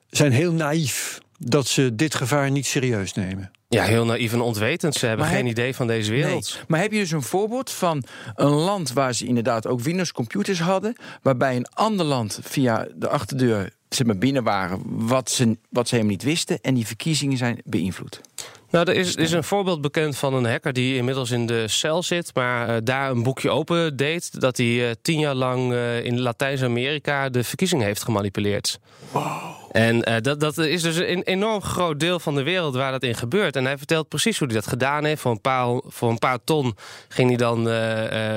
zijn 0.10 0.31
heel 0.31 0.51
naïef 0.51 1.19
dat 1.45 1.67
ze 1.67 1.95
dit 1.95 2.15
gevaar 2.15 2.51
niet 2.51 2.65
serieus 2.65 3.13
nemen. 3.13 3.51
Ja, 3.67 3.84
heel 3.84 4.06
naïef 4.06 4.34
en 4.34 4.41
ontwetend. 4.41 4.93
Ze 4.93 5.06
hebben 5.06 5.25
Maar 5.25 5.36
geen 5.36 5.45
heb- 5.47 5.58
idee 5.58 5.75
van 5.75 5.88
deze 5.88 6.12
wereld. 6.12 6.54
Nee. 6.56 6.63
Maar 6.67 6.80
heb 6.80 6.91
je 6.91 6.99
dus 6.99 7.12
een 7.12 7.21
voorbeeld 7.21 7.71
van 7.71 8.04
een 8.36 8.49
land 8.49 8.93
waar 8.93 9.13
ze 9.13 9.25
inderdaad 9.25 9.67
ook 9.67 9.82
Windows 9.82 10.12
computers 10.12 10.60
hadden, 10.60 10.95
waarbij 11.21 11.56
een 11.56 11.67
ander 11.73 12.06
land 12.06 12.39
via 12.43 12.88
de 12.95 13.08
achterdeur 13.08 13.73
zeg 13.89 14.08
maar, 14.08 14.17
binnen 14.17 14.43
waren 14.43 14.82
wat 14.86 15.30
ze, 15.32 15.58
wat 15.69 15.88
ze 15.88 15.95
helemaal 15.95 16.15
niet 16.17 16.25
wisten 16.25 16.62
en 16.62 16.73
die 16.73 16.88
verkiezingen 16.88 17.38
zijn 17.38 17.62
beïnvloed? 17.65 18.21
Nou, 18.71 18.88
er 18.89 18.95
is, 18.95 19.15
is 19.15 19.31
een 19.31 19.43
voorbeeld 19.43 19.81
bekend 19.81 20.17
van 20.17 20.34
een 20.34 20.45
hacker 20.45 20.73
die 20.73 20.95
inmiddels 20.95 21.31
in 21.31 21.45
de 21.45 21.67
cel 21.67 22.03
zit, 22.03 22.31
maar 22.34 22.69
eh, 22.69 22.75
daar 22.84 23.12
een 23.12 23.23
boekje 23.23 23.49
open 23.49 23.95
deed. 23.95 24.41
Dat 24.41 24.57
hij 24.57 24.88
eh, 24.89 24.95
tien 25.01 25.19
jaar 25.19 25.36
lang 25.36 25.73
eh, 25.73 26.05
in 26.05 26.21
Latijns-Amerika 26.21 27.29
de 27.29 27.43
verkiezingen 27.43 27.86
heeft 27.86 28.03
gemanipuleerd. 28.03 28.79
En 29.71 30.03
eh, 30.03 30.15
dat, 30.21 30.39
dat 30.39 30.57
is 30.57 30.81
dus 30.81 30.95
een 30.95 31.23
enorm 31.23 31.62
groot 31.62 31.99
deel 31.99 32.19
van 32.19 32.36
de 32.36 32.43
wereld 32.43 32.75
waar 32.75 32.91
dat 32.91 33.03
in 33.03 33.15
gebeurt. 33.15 33.55
En 33.55 33.65
hij 33.65 33.77
vertelt 33.77 34.07
precies 34.07 34.38
hoe 34.39 34.47
hij 34.47 34.55
dat 34.55 34.67
gedaan 34.67 35.03
heeft. 35.05 35.21
Voor 35.21 35.31
een 35.31 35.41
paar, 35.41 35.81
voor 35.86 36.10
een 36.10 36.19
paar 36.19 36.38
ton 36.43 36.75
ging 37.07 37.27
hij 37.27 37.38
dan 37.38 37.63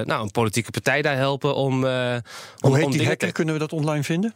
nou, 0.07 0.23
een 0.23 0.31
politieke 0.31 0.71
partij 0.71 1.03
daar 1.03 1.17
helpen 1.17 1.55
om. 1.55 1.85
eh, 1.87 2.15
om 2.61 2.69
Hoe 2.69 2.77
heet 2.77 2.85
om 2.87 2.91
die 2.93 3.07
hacker? 3.07 3.27
te- 3.29 3.33
Kunnen 3.33 3.55
we 3.55 3.61
dat 3.61 3.73
online 3.73 4.03
vinden? 4.03 4.35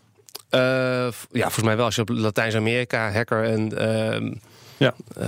Ja, 0.51 1.11
volgens 1.31 1.63
mij 1.65 1.77
wel. 1.77 1.85
Als 1.85 1.95
je 1.95 2.01
op 2.01 2.09
Latijns-Amerika 2.09 3.13
hacker 3.13 3.45
en 3.45 3.79
ehm, 3.79 4.33
Ja. 4.79 4.95
eh, 5.17 5.27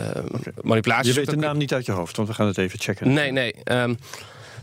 manipulatie. 0.62 1.08
Je 1.12 1.14
weet 1.18 1.30
de 1.30 1.36
naam 1.36 1.56
niet 1.58 1.72
uit 1.72 1.86
je 1.86 1.92
hoofd, 1.92 2.16
want 2.16 2.28
we 2.28 2.34
gaan 2.34 2.46
het 2.46 2.58
even 2.58 2.78
checken. 2.78 3.12
Nee, 3.12 3.32
nee. 3.32 3.54
ehm, 3.64 3.94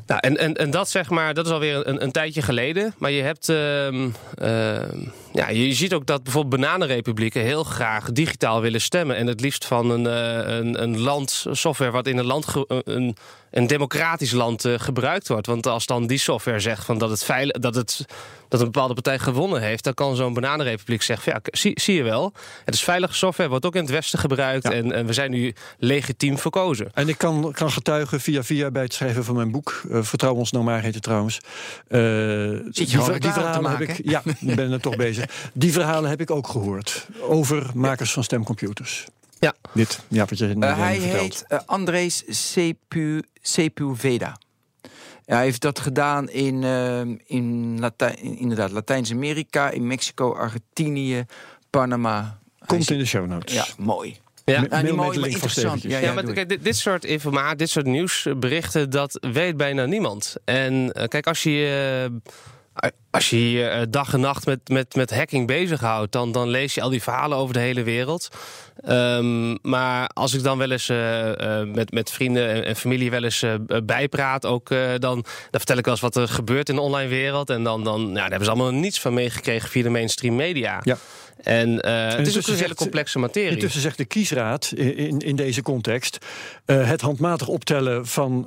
nou, 0.07 0.19
en, 0.21 0.37
en, 0.37 0.53
en 0.53 0.69
dat 0.71 0.89
zeg 0.89 1.09
maar, 1.09 1.33
dat 1.33 1.45
is 1.45 1.51
alweer 1.51 1.87
een, 1.87 2.03
een 2.03 2.11
tijdje 2.11 2.41
geleden. 2.41 2.93
Maar 2.97 3.11
je 3.11 3.21
hebt, 3.21 3.49
ehm, 3.49 4.09
ehm, 4.35 4.99
ja, 5.33 5.49
je 5.49 5.73
ziet 5.73 5.93
ook 5.93 6.05
dat 6.05 6.23
bijvoorbeeld 6.23 6.61
bananenrepublieken 6.61 7.41
heel 7.41 7.63
graag 7.63 8.11
digitaal 8.11 8.61
willen 8.61 8.81
stemmen. 8.81 9.15
En 9.15 9.27
het 9.27 9.41
liefst 9.41 9.65
van 9.65 9.89
een, 9.89 10.07
eh, 10.07 10.55
een, 10.57 10.81
een 10.83 10.99
land, 10.99 11.45
software 11.51 11.91
wat 11.91 12.07
in 12.07 12.17
een 12.17 12.25
land, 12.25 12.45
ge- 12.47 12.81
een, 12.85 13.15
een 13.51 13.67
democratisch 13.67 14.31
land 14.31 14.65
eh, 14.65 14.73
gebruikt 14.77 15.27
wordt. 15.27 15.47
Want 15.47 15.67
als 15.67 15.85
dan 15.85 16.07
die 16.07 16.17
software 16.17 16.59
zegt 16.59 16.85
van 16.85 16.97
dat, 16.97 17.09
het 17.09 17.23
veilig, 17.23 17.57
dat, 17.59 17.75
het, 17.75 18.05
dat 18.47 18.59
een 18.59 18.65
bepaalde 18.65 18.93
partij 18.93 19.19
gewonnen 19.19 19.61
heeft, 19.61 19.83
dan 19.83 19.93
kan 19.93 20.15
zo'n 20.15 20.33
bananenrepubliek 20.33 21.01
zeggen: 21.01 21.31
van, 21.31 21.41
ja, 21.43 21.57
zie, 21.59 21.79
zie 21.81 21.95
je 21.95 22.03
wel, 22.03 22.33
het 22.65 22.73
is 22.73 22.83
veilige 22.83 23.13
software, 23.13 23.49
wordt 23.49 23.65
ook 23.65 23.75
in 23.75 23.81
het 23.81 23.89
Westen 23.89 24.19
gebruikt. 24.19 24.63
Ja. 24.63 24.71
En, 24.71 24.91
en 24.91 25.05
we 25.05 25.13
zijn 25.13 25.31
nu 25.31 25.53
legitiem 25.79 26.37
verkozen. 26.37 26.89
En 26.93 27.07
ik 27.09 27.17
kan, 27.17 27.51
kan 27.51 27.71
getuigen 27.71 28.19
via 28.21 28.43
via 28.43 28.71
bij 28.71 28.83
het 28.83 28.93
schrijven 28.93 29.23
van 29.23 29.35
mijn 29.35 29.51
boek. 29.51 29.81
eh 29.91 29.99
Vertrouw 30.01 30.33
ons 30.33 30.51
nou 30.51 30.63
maar 30.65 30.81
heet 30.81 30.93
het 30.93 31.03
trouwens. 31.03 31.39
Eh, 31.87 31.99
ver- 31.99 32.61
reclame 32.73 33.19
die 33.19 33.31
verhalen 33.31 33.69
heb 33.69 33.79
maken, 33.79 33.87
ik. 33.97 34.09
Ja, 34.09 34.21
ik 34.39 34.55
ben 34.55 34.71
er 34.71 34.81
toch 34.81 34.95
bezig. 35.07 35.25
Die 35.53 35.71
verhalen 35.71 36.09
heb 36.09 36.21
ik 36.21 36.31
ook 36.31 36.47
gehoord. 36.47 37.07
Over 37.21 37.65
makers 37.73 38.11
van 38.13 38.23
stemcomputers. 38.23 39.05
Ja. 39.39 39.53
Dit, 39.73 39.99
ja, 40.07 40.25
wat 40.25 40.37
je 40.37 40.45
net 40.45 40.69
Eh, 40.69 40.77
hij 40.77 40.99
vertelt. 40.99 41.21
heet 41.21 41.45
eh, 41.47 41.59
Andres 41.65 42.23
Sepu. 42.27 43.23
Ja, 45.25 45.35
hij 45.35 45.43
heeft 45.43 45.61
dat 45.61 45.79
gedaan 45.79 46.29
in, 46.29 46.63
eh, 46.63 46.99
in, 47.25 47.77
Latijn, 47.79 48.17
in- 48.21 48.37
inderdaad, 48.37 48.71
Latijns-Amerika, 48.71 49.69
in 49.69 49.87
Mexico, 49.87 50.33
Argentinië, 50.35 51.25
Panama. 51.69 52.39
Komt 52.65 52.81
is- 52.81 52.89
in 52.89 52.97
de 52.97 53.05
show 53.05 53.27
notes. 53.27 53.53
Ja, 53.53 53.65
mooi. 53.77 54.17
Ja. 54.45 54.53
Nou, 54.53 54.63
niet 54.63 54.71
met 54.83 54.95
mooi, 55.05 55.19
maar 55.19 55.29
interessant. 55.29 55.81
Ja, 55.81 55.97
Ja, 55.99 56.13
maar 56.13 56.23
kijk, 56.23 56.49
dit, 56.49 56.63
dit 56.63 56.75
soort 56.77 57.05
informatie, 57.05 57.57
dit 57.57 57.69
soort 57.69 57.85
nieuwsberichten, 57.85 58.89
dat 58.89 59.17
weet 59.31 59.57
bijna 59.57 59.85
niemand. 59.85 60.35
En 60.45 60.91
kijk, 61.07 61.27
als 61.27 61.43
je 61.43 62.11
als 63.11 63.29
je 63.29 63.51
je 63.51 63.67
eh, 63.67 63.81
dag 63.89 64.13
en 64.13 64.19
nacht 64.19 64.45
met, 64.45 64.69
met, 64.69 64.95
met 64.95 65.15
hacking 65.15 65.47
bezighoudt, 65.47 66.11
dan, 66.11 66.31
dan 66.31 66.49
lees 66.49 66.73
je 66.73 66.81
al 66.81 66.89
die 66.89 67.01
verhalen 67.01 67.37
over 67.37 67.53
de 67.53 67.59
hele 67.59 67.83
wereld. 67.83 68.27
Ehm, 68.83 69.55
maar 69.61 70.07
als 70.07 70.33
ik 70.33 70.43
dan 70.43 70.57
wel 70.57 70.71
eens 70.71 70.89
eh, 70.89 71.59
eh, 71.59 71.67
met, 71.67 71.91
met 71.91 72.11
vrienden 72.11 72.49
en, 72.49 72.65
en 72.65 72.75
familie 72.75 73.11
wel 73.11 73.23
eens 73.23 73.45
bijpraat, 73.83 74.45
ook, 74.45 74.69
dan, 74.69 74.99
dan 74.99 75.25
vertel 75.51 75.77
ik 75.77 75.85
wel 75.85 75.93
eens 75.93 76.03
wat 76.03 76.15
er 76.15 76.27
gebeurt 76.27 76.69
in 76.69 76.75
de 76.75 76.81
online 76.81 77.09
wereld. 77.09 77.49
En 77.49 77.63
dan, 77.63 77.83
dan 77.83 78.07
ja, 78.07 78.13
daar 78.13 78.29
hebben 78.29 78.45
ze 78.45 78.51
allemaal 78.51 78.71
niets 78.71 78.99
van 78.99 79.13
meegekregen 79.13 79.69
via 79.69 79.83
de 79.83 79.89
mainstream 79.89 80.35
media. 80.35 80.79
Ja. 80.83 80.97
En 81.43 81.81
eh, 81.81 82.17
het 82.17 82.27
is 82.27 82.37
ook 82.37 82.47
een 82.47 82.55
hele 82.55 82.75
complexe 82.75 83.19
materie. 83.19 83.51
Intussen 83.51 83.81
zegt 83.81 83.97
de 83.97 84.05
kiesraad 84.05 84.71
in, 84.75 85.19
in, 85.19 85.35
deze 85.35 85.61
context... 85.61 86.17
het 86.65 87.01
handmatig 87.01 87.47
optellen 87.47 88.07
van 88.07 88.43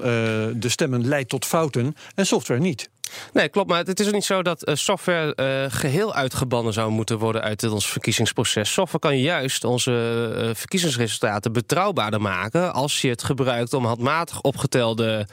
de 0.56 0.68
stemmen 0.68 1.08
leidt 1.08 1.28
tot 1.28 1.46
fouten 1.46 1.96
en 2.14 2.26
software 2.26 2.60
niet. 2.60 2.90
Nee, 3.32 3.48
klopt. 3.48 3.68
Maar 3.68 3.84
het 3.84 4.00
is 4.00 4.06
ook 4.06 4.12
niet 4.12 4.24
zo 4.24 4.42
dat 4.42 4.62
eh, 4.62 4.74
software 4.74 5.34
eh, 5.34 5.78
geheel 5.78 6.14
uitgebannen 6.14 6.72
zou 6.72 6.90
moeten 6.90 7.18
worden 7.18 7.42
uit 7.42 7.70
ons 7.70 7.88
verkiezingsproces. 7.88 8.72
Software 8.72 8.98
kan 8.98 9.18
juist 9.18 9.64
onze 9.64 10.32
eh, 10.36 10.50
verkiezingsresultaten 10.54 11.52
betrouwbaarder 11.52 12.20
maken 12.20 12.72
als 12.72 13.00
je 13.00 13.08
het 13.08 13.22
gebruikt 13.22 13.74
om 13.74 13.84
handmatig 13.84 14.40
opgetelde 14.40 15.26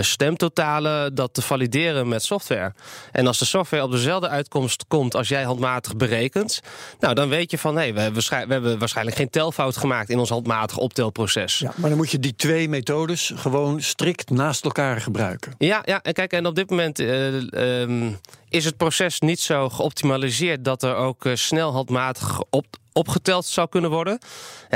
stemtotalen 0.00 1.14
dat 1.14 1.34
te 1.34 1.42
valideren 1.42 2.08
met 2.08 2.22
software. 2.22 2.72
En 3.12 3.26
als 3.26 3.38
de 3.38 3.44
software 3.44 3.82
op 3.82 3.90
dezelfde 3.90 4.28
uitkomst 4.28 4.84
komt 4.88 5.16
als 5.16 5.28
jij 5.28 5.42
handmatig 5.42 5.96
berekent, 5.96 6.60
nou 6.98 7.14
dan 7.14 7.28
weet 7.28 7.50
je 7.50 7.58
van 7.58 7.76
hé, 7.76 7.92
we, 7.92 8.00
hebben 8.00 8.22
we 8.28 8.52
hebben 8.52 8.78
waarschijnlijk 8.78 9.16
geen 9.16 9.30
telfout 9.30 9.76
gemaakt 9.76 10.10
in 10.10 10.18
ons 10.18 10.28
handmatig 10.28 10.76
optelproces. 10.78 11.58
Ja, 11.58 11.72
maar 11.76 11.88
dan 11.88 11.98
moet 11.98 12.10
je 12.10 12.18
die 12.18 12.36
twee 12.36 12.68
methodes 12.68 13.32
gewoon 13.34 13.80
strikt 13.80 14.30
naast 14.30 14.64
elkaar 14.64 15.00
gebruiken. 15.00 15.54
Ja, 15.58 15.82
ja, 15.84 16.02
en 16.02 16.12
kijk, 16.12 16.32
en 16.32 16.46
op 16.46 16.54
dit 16.54 16.70
moment 16.70 16.98
eh, 17.10 17.82
ehm, 17.82 18.12
is 18.48 18.64
het 18.64 18.76
proces 18.76 19.20
niet 19.20 19.40
zo 19.40 19.68
geoptimaliseerd 19.68 20.64
dat 20.64 20.82
er 20.82 20.94
ook 20.94 21.24
eh, 21.24 21.34
snel 21.34 21.72
handmatig 21.72 22.42
op, 22.50 22.66
opgeteld 22.92 23.46
zou 23.46 23.68
kunnen 23.68 23.90
worden. 23.90 24.18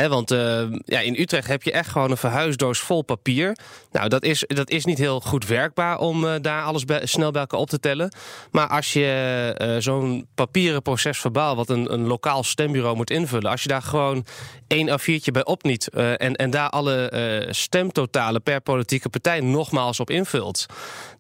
Want 0.09 0.31
eh, 0.31 0.63
ja, 0.85 1.01
in 1.01 1.21
Utrecht 1.21 1.49
heb 1.49 1.63
je 1.63 1.73
echt 1.73 1.91
gewoon 1.91 2.11
een 2.11 2.17
verhuisdoos 2.17 2.79
vol 2.79 3.03
papier. 3.03 3.57
Nou, 3.93 4.09
dat 4.09 4.23
is, 4.23 4.45
dat 4.47 4.71
is 4.71 4.85
niet 4.85 4.99
heel 4.99 5.21
goed 5.21 5.47
werkbaar 5.47 5.99
om 5.99 6.27
eh, 6.27 6.35
daar 6.41 6.63
alles 6.63 6.85
snel 7.03 7.31
bij 7.31 7.41
elkaar 7.41 7.61
op 7.61 7.69
te 7.69 7.81
tellen. 7.81 8.15
Maar 8.51 8.69
als 8.69 8.93
je 8.93 9.55
eh, 9.57 9.77
zo'n 9.79 10.27
papieren 10.35 10.83
proces 10.83 11.19
verbaal, 11.19 11.57
wat 11.57 11.69
een, 11.69 11.93
een 11.93 12.07
lokaal 12.07 12.43
stembureau 12.43 12.97
moet 12.97 13.11
invullen, 13.11 13.51
als 13.51 13.63
je 13.63 13.69
daar 13.69 13.83
gewoon 13.83 14.27
één 14.67 15.01
A4'tje 15.01 15.33
bij 15.33 15.45
opniet 15.45 15.89
en, 15.89 16.37
en 16.37 16.51
daar 16.51 16.71
alle 16.71 17.47
stemtotalen 17.51 18.43
per 18.43 18.61
politieke 18.61 19.09
partij 19.09 19.41
nogmaals 19.41 20.01
op 20.01 20.11
invult, 20.11 20.67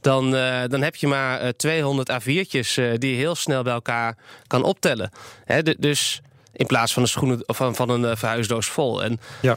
dan, 0.00 0.30
dan 0.68 0.82
heb 0.82 0.96
je 0.96 1.06
maar 1.06 1.40
eh, 1.40 1.48
200 1.48 2.12
A4'tjes 2.12 2.74
eh, 2.74 2.92
die 2.98 3.16
heel 3.16 3.34
snel 3.34 3.62
bij 3.62 3.72
elkaar 3.72 4.16
kan 4.46 4.62
optellen. 4.62 5.10
Dus 5.78 6.20
in 6.54 6.66
plaats 6.66 6.92
van 6.92 7.02
een, 7.02 7.08
schoenen, 7.08 7.42
of 7.46 7.56
van, 7.56 7.74
van 7.74 7.88
een 7.88 8.04
eh, 8.04 8.16
verhuisdoos 8.16 8.66
vol. 8.66 9.02
En 9.02 9.20
Ja. 9.40 9.56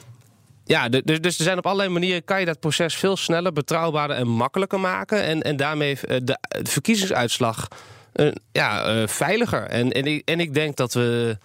ja, 0.65 0.89
dus, 0.89 1.19
dus 1.21 1.38
er 1.38 1.43
zijn 1.43 1.57
op 1.57 1.65
allerlei 1.65 1.89
manieren 1.89 2.23
kan 2.23 2.39
je 2.39 2.45
dat 2.45 2.60
proces 2.60 2.95
veel 2.95 3.17
sneller, 3.17 3.53
betrouwbaarder 3.53 4.17
en 4.17 4.27
makkelijker 4.27 4.79
maken. 4.79 5.23
En, 5.23 5.41
en 5.41 5.57
daarmee 5.57 5.99
eh, 5.99 6.17
de, 6.23 6.38
verkiezingsuitslag 6.63 7.67
eh, 8.13 8.31
ja, 8.51 9.07
veiliger. 9.07 9.63
En, 9.63 9.91
en, 9.91 10.05
ik, 10.05 10.21
en 10.25 10.39
ik 10.39 10.53
denk 10.53 10.75
dat 10.75 10.93
we 10.93 11.38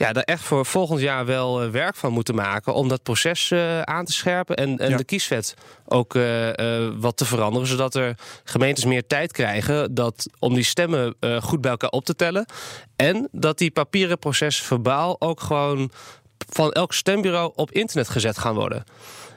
ja, 0.00 0.12
daar 0.12 0.22
echt 0.22 0.42
voor 0.42 0.66
volgend 0.66 1.00
jaar 1.00 1.26
wel 1.26 1.62
eh, 1.62 1.70
werk 1.70 1.96
van 1.96 2.12
moeten 2.12 2.34
maken 2.34 2.74
om 2.74 2.88
dat 2.88 3.02
proces 3.02 3.50
eh, 3.50 3.82
aan 3.82 4.04
te 4.04 4.12
scherpen 4.12 4.56
en, 4.56 4.78
en 4.78 4.90
Ja. 4.90 4.96
de 4.96 5.04
kieswet 5.04 5.54
ook 5.86 6.14
eh, 6.14 6.88
wat 6.98 7.16
te 7.16 7.24
veranderen, 7.24 7.68
zodat 7.68 7.94
er 7.94 8.14
gemeentes 8.44 8.84
meer 8.84 9.06
tijd 9.06 9.32
krijgen 9.32 9.94
dat, 9.94 10.26
om 10.38 10.54
die 10.54 10.64
stemmen 10.64 11.14
goed 11.40 11.60
bij 11.60 11.70
elkaar 11.70 11.90
op 11.90 12.04
te 12.04 12.14
tellen. 12.16 12.46
En 12.96 13.28
dat 13.32 13.58
die 13.58 13.70
papieren 13.70 14.18
processen 14.18 14.64
verbaal 14.66 15.20
ook 15.20 15.40
gewoon 15.40 15.90
van 16.48 16.72
elk 16.72 16.92
stembureau 16.92 17.52
op 17.54 17.70
internet 17.70 18.08
gezet 18.08 18.38
gaan 18.38 18.54
worden. 18.54 18.84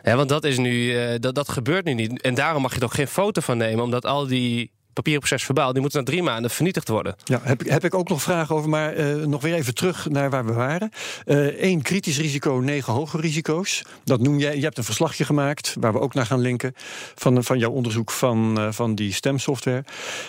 Ja, 0.04 0.16
want 0.16 0.30
dat, 0.30 0.44
is 0.44 0.58
nu, 0.58 0.96
dat, 1.20 1.36
dat 1.36 1.50
gebeurt 1.50 1.86
nu 1.86 1.94
niet. 1.94 2.22
En 2.22 2.34
daarom 2.34 2.62
mag 2.62 2.74
je 2.74 2.80
er 2.80 2.86
ook 2.86 2.94
geen 2.94 3.08
foto 3.08 3.42
van 3.42 3.58
nemen, 3.58 3.84
omdat 3.84 4.06
al 4.06 4.28
die 4.28 4.72
papieren 4.94 5.22
proces 5.22 5.44
verbaal, 5.46 5.72
die 5.74 5.82
moeten 5.82 6.00
na 6.00 6.06
drie 6.06 6.24
maanden 6.24 6.52
vernietigd 6.52 6.88
worden. 6.88 7.16
Ja, 7.24 7.40
heb, 7.44 7.62
ik- 7.64 7.70
heb 7.72 7.84
ik 7.84 7.94
ook 7.94 8.10
nog 8.10 8.22
vragen 8.22 8.56
over, 8.56 8.70
maar 8.70 8.94
eh, 8.94 9.16
nog 9.16 9.42
weer 9.42 9.54
even 9.54 9.76
terug 9.76 10.10
naar 10.10 10.30
waar 10.30 10.46
we 10.46 10.54
waren. 10.54 10.90
Eén 11.26 11.82
kritisch 11.82 12.18
risico, 12.20 12.54
negen 12.64 12.94
hoge 12.94 13.22
risico's. 13.22 13.82
Dat 14.04 14.20
noem 14.20 14.40
jij. 14.40 14.56
Je 14.56 14.62
hebt 14.64 14.78
een 14.78 14.84
verslagje 14.84 15.26
gemaakt, 15.26 15.76
waar 15.80 15.94
we 15.94 16.00
ook 16.00 16.14
naar 16.14 16.26
gaan 16.26 16.40
linken, 16.40 16.74
van, 17.16 17.44
van 17.44 17.60
jouw 17.60 17.72
onderzoek 17.72 18.12
van, 18.12 18.60
eh, 18.60 18.72
van 18.72 18.96
die 18.96 19.14
stemsoftware. 19.14 19.84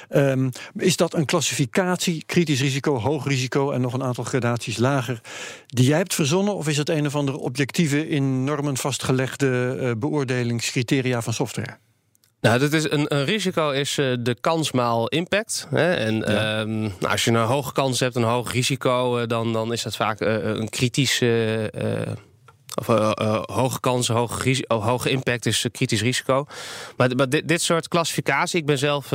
Ehm, 0.09 0.51
is 0.77 0.97
dat 0.97 1.15
een 1.15 1.25
klassificatie, 1.25 2.23
kritisch 2.27 2.61
risico, 2.61 2.99
hoog 2.99 3.27
risico 3.27 3.71
en 3.71 3.81
nog 3.81 3.93
een 3.93 4.03
aantal 4.03 4.25
gradaties 4.25 4.77
lager, 4.77 5.21
die 5.67 5.87
jij 5.87 5.99
hebt 5.99 6.15
verzonnen? 6.15 6.55
Of 6.55 6.69
is 6.69 6.77
het 6.77 6.89
een 6.89 7.07
of 7.07 7.15
andere 7.15 7.39
objectieve, 7.39 8.09
in 8.09 8.45
normen 8.45 8.77
vastgelegde 8.77 9.77
eh, 9.81 9.91
beoordelingscriteria 9.99 11.23
van 11.23 11.33
software? 11.33 11.79
Nou, 12.45 12.59
dat 12.59 12.73
is 12.73 12.91
een, 12.91 13.15
een 13.15 13.25
risico 13.25 13.71
is 13.71 13.99
eh, 13.99 14.13
de 14.21 14.37
kans 14.41 14.73
maal 14.73 15.09
impact. 15.09 15.67
Hè? 15.71 15.95
En 15.95 16.25
ehm, 16.25 16.81
nou, 16.81 16.93
als 17.09 17.25
je 17.25 17.31
een 17.31 17.37
hoge 17.37 17.73
kans 17.73 18.01
hebt, 18.01 18.17
een 18.17 18.23
hoog 18.23 18.53
risico, 18.53 19.19
eh, 19.19 19.29
dan, 19.29 19.53
dan 19.53 19.73
is 19.73 19.83
dat 19.83 19.97
vaak 19.97 20.21
eh, 20.21 20.45
een 20.45 20.69
kritische. 20.69 21.71
of 22.75 22.87
hoge 23.47 23.81
kans, 23.81 24.09
hoge, 24.09 24.43
risi- 24.43 24.65
oh, 24.69 24.87
hoge 24.87 25.11
impact 25.11 25.47
is 25.47 25.67
kritisch 25.73 26.03
risico. 26.03 26.47
Maar, 26.97 27.17
maar 27.17 27.29
dit, 27.29 27.49
dit 27.49 27.63
soort 27.63 27.89
klassificatie, 27.89 28.61
ik 28.61 28.67
ben 28.67 28.79
zelf 28.79 29.13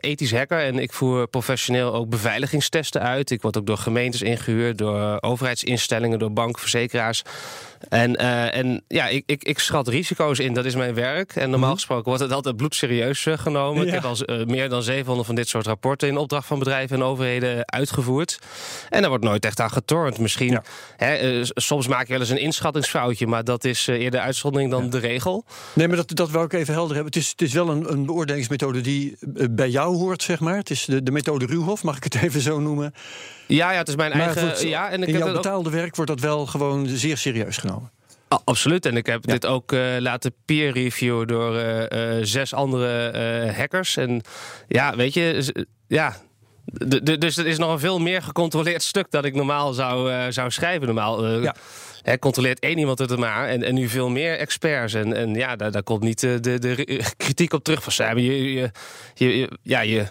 ethisch 0.00 0.32
hacker 0.32 0.60
en 0.60 0.78
ik 0.78 0.92
voer 0.92 1.26
professioneel 1.26 1.94
ook 1.94 2.08
beveiligingstesten 2.08 3.02
uit. 3.02 3.30
Ik 3.30 3.42
word 3.42 3.58
ook 3.58 3.66
door 3.66 3.78
gemeentes 3.78 4.22
ingehuurd, 4.22 4.78
door 4.78 5.18
overheidsinstellingen, 5.20 6.18
door 6.18 6.32
banken, 6.32 6.60
verzekeraars. 6.60 7.22
En, 7.88 8.16
eh, 8.16 8.56
en 8.56 8.82
ja, 8.88 9.06
ik, 9.06 9.22
ik, 9.26 9.44
ik 9.44 9.58
schat 9.58 9.88
risico's 9.88 10.38
in, 10.38 10.54
dat 10.54 10.64
is 10.64 10.74
mijn 10.74 10.94
werk. 10.94 11.36
En 11.36 11.50
normaal 11.50 11.74
gesproken 11.74 12.04
wordt 12.04 12.22
het 12.22 12.32
altijd 12.32 12.56
bloedserieus 12.56 13.26
eh, 13.26 13.38
genomen. 13.38 13.86
Ik 13.86 13.92
heb 13.92 14.04
al 14.04 14.16
eh, 14.18 14.46
meer 14.46 14.68
dan 14.68 14.82
700 14.82 15.26
van 15.26 15.34
dit 15.36 15.48
soort 15.48 15.66
rapporten 15.66 16.08
in 16.08 16.16
opdracht 16.16 16.46
van 16.46 16.58
bedrijven 16.58 16.96
en 16.96 17.02
overheden 17.02 17.72
uitgevoerd. 17.72 18.38
En 18.88 19.00
daar 19.00 19.10
wordt 19.10 19.24
nooit 19.24 19.44
echt 19.44 19.60
aan 19.60 19.70
getornd. 19.70 20.18
Misschien, 20.18 20.50
Ja. 20.50 20.62
hè, 20.96 21.40
soms 21.44 21.86
maak 21.86 22.06
je 22.06 22.12
wel 22.12 22.20
eens 22.20 22.30
een 22.30 22.40
inschattingsfoutje, 22.40 23.26
maar 23.26 23.44
dat 23.44 23.64
is 23.64 23.86
eerder 23.86 24.20
uitzondering 24.20 24.70
dan 24.70 24.90
de 24.90 24.98
regel. 24.98 25.44
Nee, 25.72 25.88
maar 25.88 25.96
dat, 25.96 26.16
dat 26.16 26.30
wil 26.30 26.42
ik 26.42 26.52
even 26.52 26.74
helder 26.74 26.94
hebben. 26.94 27.12
Het 27.12 27.22
is, 27.22 27.30
het 27.30 27.42
is 27.42 27.52
wel 27.52 27.68
een, 27.68 27.92
een 27.92 28.06
beoordelingsmethode 28.06 28.80
die 28.80 29.16
bij 29.50 29.68
jou 29.68 29.96
hoort, 29.96 30.22
zeg 30.22 30.40
maar. 30.40 30.56
Het 30.56 30.70
is 30.70 30.84
de, 30.84 31.02
de 31.02 31.10
methode 31.10 31.46
Ruwhof, 31.46 31.82
mag 31.82 31.96
ik 31.96 32.04
het 32.04 32.14
even 32.22 32.40
zo 32.40 32.60
noemen. 32.60 32.94
Ja, 33.48 33.72
ja, 33.72 33.78
het 33.78 33.88
is 33.88 33.96
mijn 33.96 34.10
Maar 34.16 34.20
eigen. 34.20 34.48
goed, 34.50 34.60
ja, 34.62 34.90
en 34.90 35.02
ik 35.02 35.08
in 35.08 35.14
heb 35.14 35.22
jouw 35.22 35.26
dat 35.26 35.36
ook 35.36 35.42
betaalde 35.42 35.70
werk 35.70 35.96
wordt 35.96 36.10
dat 36.10 36.20
wel 36.20 36.46
gewoon 36.46 36.86
zeer 36.86 37.16
serieus 37.16 37.56
genomen. 37.56 37.90
Absoluut. 38.44 38.86
En 38.86 38.96
ik 38.96 39.06
heb 39.06 39.26
dit 39.26 39.46
ook 39.46 39.72
eh, 39.72 39.80
laten 39.98 40.34
peer 40.44 40.72
reviewen 40.72 41.26
door 41.26 41.56
eh, 41.56 42.16
eh, 42.18 42.24
zes 42.24 42.54
andere 42.54 43.52
hackers. 43.56 43.96
En 43.96 44.20
ja, 44.68 44.96
weet 44.96 45.14
je, 45.14 45.54
ja. 45.86 46.16
Dus 47.18 47.36
het 47.36 47.46
is 47.46 47.58
nog 47.58 47.72
een 47.72 47.78
veel 47.78 47.98
meer 47.98 48.22
gecontroleerd 48.22 48.82
stuk 48.82 49.10
dat 49.10 49.24
ik 49.24 49.34
normaal 49.34 49.72
zou, 49.72 50.32
zou 50.32 50.50
schrijven. 50.50 50.86
Normaal 50.86 51.40
Ja. 51.40 51.54
hè, 52.02 52.18
controleert 52.18 52.58
één 52.58 52.78
iemand 52.78 52.98
het 52.98 53.10
er 53.10 53.18
maar. 53.18 53.48
En, 53.48 53.62
en 53.62 53.74
nu 53.74 53.88
veel 53.88 54.08
meer 54.08 54.38
experts. 54.38 54.94
En, 54.94 55.12
en 55.12 55.34
ja, 55.34 55.56
daar, 55.56 55.70
daar 55.70 55.82
komt 55.82 56.02
niet 56.02 56.20
de, 56.20 56.40
de 56.40 57.00
kritiek 57.16 57.52
op 57.52 57.64
terug 57.64 57.82
van 57.82 57.92
Simon. 57.92 58.22
Je, 58.22 58.54
je, 58.54 59.38
je- 59.38 59.50
ja, 59.62 59.80
je, 59.80 60.04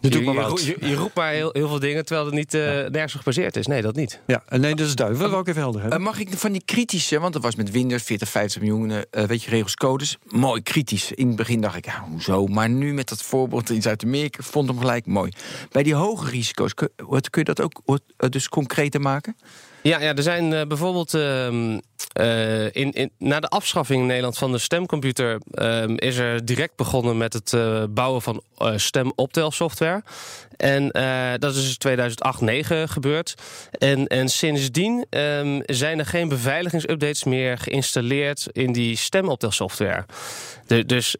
Je 0.00 0.94
roept 0.94 1.14
maar 1.14 1.32
heel, 1.32 1.50
heel 1.52 1.68
veel 1.68 1.78
dingen 1.78 2.04
terwijl 2.04 2.26
het 2.26 2.34
niet 2.34 2.54
eh, 2.54 2.60
nergens 2.62 3.14
gebaseerd 3.14 3.56
is. 3.56 3.66
Nee, 3.66 3.82
dat 3.82 3.94
niet. 3.96 4.20
Ja, 4.26 4.42
en 4.48 4.60
nee, 4.60 4.74
dat 4.74 4.86
is 4.86 4.94
duidelijk. 4.94 5.24
Dat 5.26 5.30
wil 5.32 5.40
ik 5.40 5.48
ook 5.48 5.48
even 5.48 5.60
helder 5.62 5.80
Eh, 5.80 5.88
hebben. 5.88 6.06
mag 6.06 6.18
ik 6.20 6.28
van 6.38 6.52
die 6.52 6.62
kritische, 6.64 7.18
want 7.20 7.32
dat 7.32 7.42
was 7.42 7.54
met 7.54 7.70
Windows 7.70 8.02
40, 8.02 8.28
50 8.28 8.60
miljoen, 8.62 8.90
eh, 9.10 9.24
weet 9.24 9.42
je, 9.42 9.50
regels, 9.50 9.74
codes. 9.74 10.18
Mooi 10.24 10.62
kritisch. 10.62 11.12
In 11.12 11.26
het 11.26 11.36
begin 11.36 11.60
dacht 11.60 11.76
ik, 11.76 11.84
ja, 11.84 12.04
hoezo? 12.10 12.46
Maar 12.46 12.68
nu 12.70 12.92
met 12.94 13.08
dat 13.08 13.22
voorbeeld 13.22 13.70
in 13.70 13.82
Zuid-Amerika 13.82 14.42
vond 14.42 14.68
hem 14.68 14.78
gelijk 14.78 15.06
mooi. 15.06 15.32
Bij 15.70 15.82
die 15.82 15.94
hoge 15.94 16.30
risico's, 16.30 16.74
kun, 16.74 16.88
wat, 16.96 17.30
kun 17.30 17.40
je 17.44 17.54
dat 17.54 17.60
ook 17.60 17.80
wat, 17.84 18.02
eh, 18.16 18.28
dus 18.28 18.48
concreter 18.48 19.00
maken? 19.00 19.36
Ja, 19.82 20.00
ja 20.00 20.14
er 20.14 20.22
zijn 20.22 20.52
eh, 20.52 20.66
bijvoorbeeld 20.66 21.14
ehm, 21.14 21.78
eh, 22.12 22.64
in, 22.64 22.92
in, 22.92 23.10
na 23.18 23.40
de 23.40 23.48
afschaffing 23.48 24.00
in 24.00 24.06
Nederland 24.06 24.38
van 24.38 24.52
de 24.52 24.58
stemcomputer 24.58 25.40
ehm, 25.50 25.94
is 25.96 26.16
er 26.16 26.44
direct 26.44 26.76
begonnen 26.76 27.16
met 27.16 27.32
het 27.32 27.52
eh, 27.52 27.84
bouwen 27.90 28.22
van 28.22 28.42
stemoptelsoftware. 28.76 30.02
En 30.60 30.90
eh, 30.90 31.32
dat 31.38 31.54
is 31.54 31.78
dus 31.78 31.92
2008-9 31.92 32.90
gebeurd. 32.90 33.34
En, 33.70 34.06
en 34.06 34.28
sindsdien 34.28 35.06
ehm, 35.10 35.60
zijn 35.66 35.98
er 35.98 36.06
geen 36.06 36.28
beveiligingsupdates 36.28 37.24
meer 37.24 37.58
geïnstalleerd 37.58 38.46
in 38.52 38.72
die 38.72 38.96
stemoptelsoftware. 38.96 40.04
De, 40.66 40.86
dus 40.86 41.16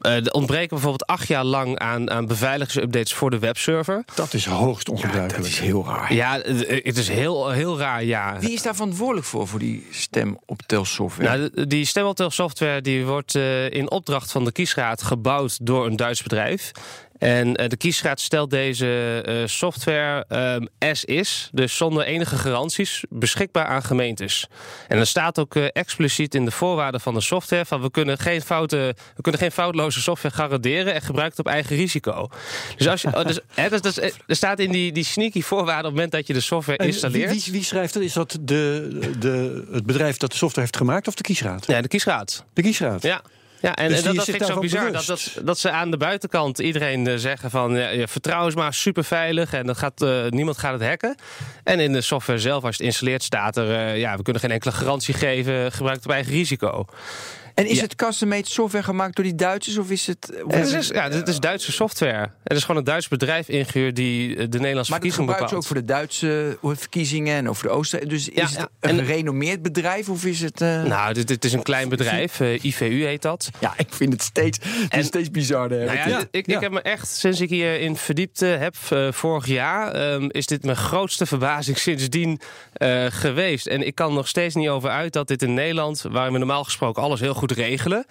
er 0.00 0.32
ontbreken 0.32 0.68
bijvoorbeeld 0.68 1.06
acht 1.06 1.28
jaar 1.28 1.44
lang 1.44 1.78
aan, 1.78 2.10
aan 2.10 2.26
beveiligingsupdates 2.26 3.14
voor 3.14 3.30
de 3.30 3.38
webserver. 3.38 4.04
Dat 4.14 4.34
is 4.34 4.44
hoogst 4.44 4.88
ongebruikelijk. 4.88 5.42
dat 5.42 5.52
is 5.52 5.58
heel 5.58 5.84
raar. 5.86 6.14
Ja, 6.14 6.40
het 6.82 6.96
is 6.96 7.08
heel, 7.08 7.50
heel 7.50 7.78
raar, 7.78 8.04
ja. 8.04 8.38
Wie 8.38 8.52
is 8.52 8.62
daar 8.62 8.74
verantwoordelijk 8.74 9.26
voor, 9.26 9.46
voor 9.46 9.58
die 9.58 9.86
stemoptelsoftware? 9.90 11.38
Nou, 11.38 11.66
die 11.66 11.84
stemoptelsoftware 11.84 12.80
die 12.80 13.06
wordt 13.06 13.34
eh, 13.34 13.70
in 13.70 13.90
opdracht 13.90 14.32
van 14.32 14.44
de 14.44 14.52
kiesraad 14.52 15.02
gebouwd 15.02 15.66
door 15.66 15.86
een 15.86 15.96
Duits 15.96 16.22
bedrijf. 16.22 16.72
En 17.20 17.56
eh, 17.56 17.68
de 17.68 17.76
kiesraad 17.76 18.20
stelt 18.20 18.50
deze 18.50 19.22
eh, 19.26 19.34
software 19.46 20.24
ehm 20.28 20.66
as 20.78 21.04
is, 21.04 21.48
dus 21.52 21.76
zonder 21.76 22.04
enige 22.04 22.36
garanties, 22.36 23.04
beschikbaar 23.08 23.66
aan 23.66 23.82
gemeentes. 23.82 24.46
En 24.88 24.98
er 24.98 25.06
staat 25.06 25.38
ook 25.38 25.56
eh, 25.56 25.64
expliciet 25.72 26.34
in 26.34 26.44
de 26.44 26.50
voorwaarden 26.50 27.00
van 27.00 27.14
de 27.14 27.20
software 27.20 27.64
van 27.64 27.80
we 27.80 27.90
kunnen 27.90 28.18
geen 28.18 28.42
fouten, 28.42 28.78
we 29.16 29.22
kunnen 29.22 29.40
geen 29.40 29.52
foutloze 29.52 30.00
software 30.00 30.34
garanderen 30.34 30.94
en 30.94 31.00
gebruiken 31.02 31.36
het 31.36 31.46
op 31.46 31.52
eigen 31.52 31.76
risico. 31.76 32.28
Dus 32.76 32.88
als 32.88 33.02
je, 33.02 33.08
oh, 33.08 33.24
dus, 33.26 33.40
dat 33.70 33.84
is- 33.84 33.98
er 34.26 34.36
staat 34.36 34.58
in 34.58 34.72
die, 34.72 34.92
die 34.92 35.04
sneaky 35.04 35.42
voorwaarden 35.42 35.76
op 35.78 35.84
het 35.84 35.94
moment 35.94 36.12
dat 36.12 36.26
je 36.26 36.32
de 36.32 36.40
software 36.40 36.84
installeert. 36.86 37.30
Wie, 37.30 37.40
wie, 37.42 37.52
wie 37.52 37.64
schrijft 37.64 37.94
dat? 37.94 38.02
Is 38.02 38.12
dat 38.12 38.38
de, 38.40 38.98
de, 39.18 39.64
het 39.72 39.86
bedrijf 39.86 40.16
dat 40.16 40.30
de 40.30 40.36
software 40.36 40.60
heeft 40.66 40.76
gemaakt 40.76 41.08
of 41.08 41.14
de 41.14 41.22
kiesraad? 41.22 41.66
Ja, 41.66 41.80
de 41.80 41.88
kiesraad. 41.88 42.44
De 42.52 42.62
kiesraad. 42.62 43.02
Ja. 43.02 43.22
Ja, 43.60 43.76
en, 43.76 43.88
Dus 43.88 43.96
en 43.96 44.02
die 44.02 44.04
dat, 44.04 44.14
dat 44.14 44.28
is 44.28 44.34
vind 44.34 44.48
ik 44.48 44.54
zo 44.54 44.60
bizar. 44.60 44.92
Dat, 44.92 45.06
dat, 45.06 45.40
dat 45.42 45.58
ze 45.58 45.70
aan 45.70 45.90
de 45.90 45.96
buitenkant 45.96 46.58
iedereen 46.58 47.06
eh, 47.06 47.16
zeggen 47.16 47.50
van... 47.50 47.74
Ja, 47.74 48.06
vertrouw 48.06 48.46
is 48.46 48.54
maar 48.54 48.74
super 48.74 49.04
veilig 49.04 49.52
en 49.52 49.66
dat 49.66 49.78
gaat, 49.78 50.02
eh, 50.02 50.26
niemand 50.28 50.58
gaat 50.58 50.72
het 50.72 50.88
hacken. 50.88 51.14
En 51.64 51.80
in 51.80 51.92
de 51.92 52.00
software 52.00 52.38
zelf, 52.38 52.64
als 52.64 52.76
je 52.76 52.82
het 52.82 52.92
installeert, 52.92 53.22
staat 53.22 53.56
er... 53.56 53.70
eh, 53.70 53.98
ja, 53.98 54.16
we 54.16 54.22
kunnen 54.22 54.42
geen 54.42 54.50
enkele 54.50 54.72
garantie 54.72 55.14
geven, 55.14 55.72
gebruik 55.72 55.96
het 55.96 56.06
op 56.06 56.12
eigen 56.12 56.32
risico. 56.32 56.84
En 57.60 57.66
is 57.66 57.76
ja. 57.76 57.82
het 57.82 57.94
custom-made 57.94 58.48
software 58.48 58.84
gemaakt 58.84 59.16
door 59.16 59.24
die 59.24 59.34
Duitsers? 59.34 59.78
Of 59.78 59.90
is 59.90 60.06
het... 60.06 60.32
of 60.44 60.54
is 60.54 60.72
het 60.72 60.82
is, 60.82 60.88
ja, 60.88 61.08
dit 61.08 61.28
is 61.28 61.38
Duitse 61.40 61.72
software. 61.72 62.30
Het 62.44 62.56
is 62.56 62.60
gewoon 62.62 62.76
een 62.76 62.84
Duits 62.84 63.08
bedrijf 63.08 63.48
ingehuurd 63.48 63.96
die 63.96 64.28
eh, 64.36 64.36
de 64.36 64.58
Nederlandse 64.58 64.90
maar 64.90 65.00
verkiezingen 65.00 65.28
gebruiken 65.30 65.48
ze 65.48 65.54
ook 65.54 65.62
bepaalt. 65.62 65.66
voor 65.66 65.76
de 65.76 65.84
Duitse 65.84 66.58
eh, 66.62 66.70
verkiezingen 66.80 67.36
en 67.36 67.48
over 67.48 67.62
de 67.62 67.68
Oosten. 67.68 68.08
Dus 68.08 68.28
Ja, 68.32 68.42
is 68.42 68.50
het 68.50 68.58
ja. 68.58 68.68
een 68.80 68.98
En- 68.98 69.04
gerenommeerd 69.06 69.62
bedrijf 69.62 70.08
of 70.08 70.24
is 70.24 70.40
het... 70.40 70.60
eh, 70.60 70.82
Nou, 70.82 71.12
dit, 71.14 71.28
dit 71.28 71.44
is 71.44 71.52
een 71.52 71.62
klein 71.62 71.88
bedrijf, 71.88 72.40
eh, 72.40 72.64
IVU 72.64 73.04
heet 73.04 73.22
dat. 73.22 73.50
Ja, 73.58 73.74
ik 73.76 73.88
vind 73.90 74.12
het 74.12 74.22
steeds, 74.22 74.58
het 74.62 74.92
En- 74.92 75.04
steeds 75.04 75.30
bizarder. 75.30 75.84
Nou 75.84 75.96
ja, 75.96 76.08
Ja, 76.08 76.22
ik, 76.30 76.46
ik 76.46 76.60
heb 76.60 76.72
me 76.72 76.80
echt, 76.82 77.08
sinds 77.08 77.40
ik 77.40 77.48
hierin 77.48 77.96
verdiept 77.96 78.42
eh, 78.42 78.58
heb, 78.58 78.74
eh, 78.90 79.12
vorig 79.12 79.46
jaar, 79.46 79.92
ehm, 79.92 80.26
is 80.28 80.46
dit 80.46 80.64
mijn 80.64 80.76
grootste 80.76 81.26
verbazing 81.26 81.78
sindsdien 81.78 82.40
eh, 82.72 83.06
geweest. 83.08 83.66
En 83.66 83.86
ik 83.86 83.94
kan 83.94 84.14
nog 84.14 84.28
steeds 84.28 84.54
niet 84.54 84.68
over 84.68 84.90
uit 84.90 85.12
dat 85.12 85.28
dit 85.28 85.42
in 85.42 85.54
Nederland, 85.54 86.04
waar 86.10 86.32
we 86.32 86.38
normaal 86.38 86.64
gesproken 86.64 87.02
alles 87.02 87.20
heel 87.20 87.34
goed 87.34 87.49
regelen, 87.50 88.06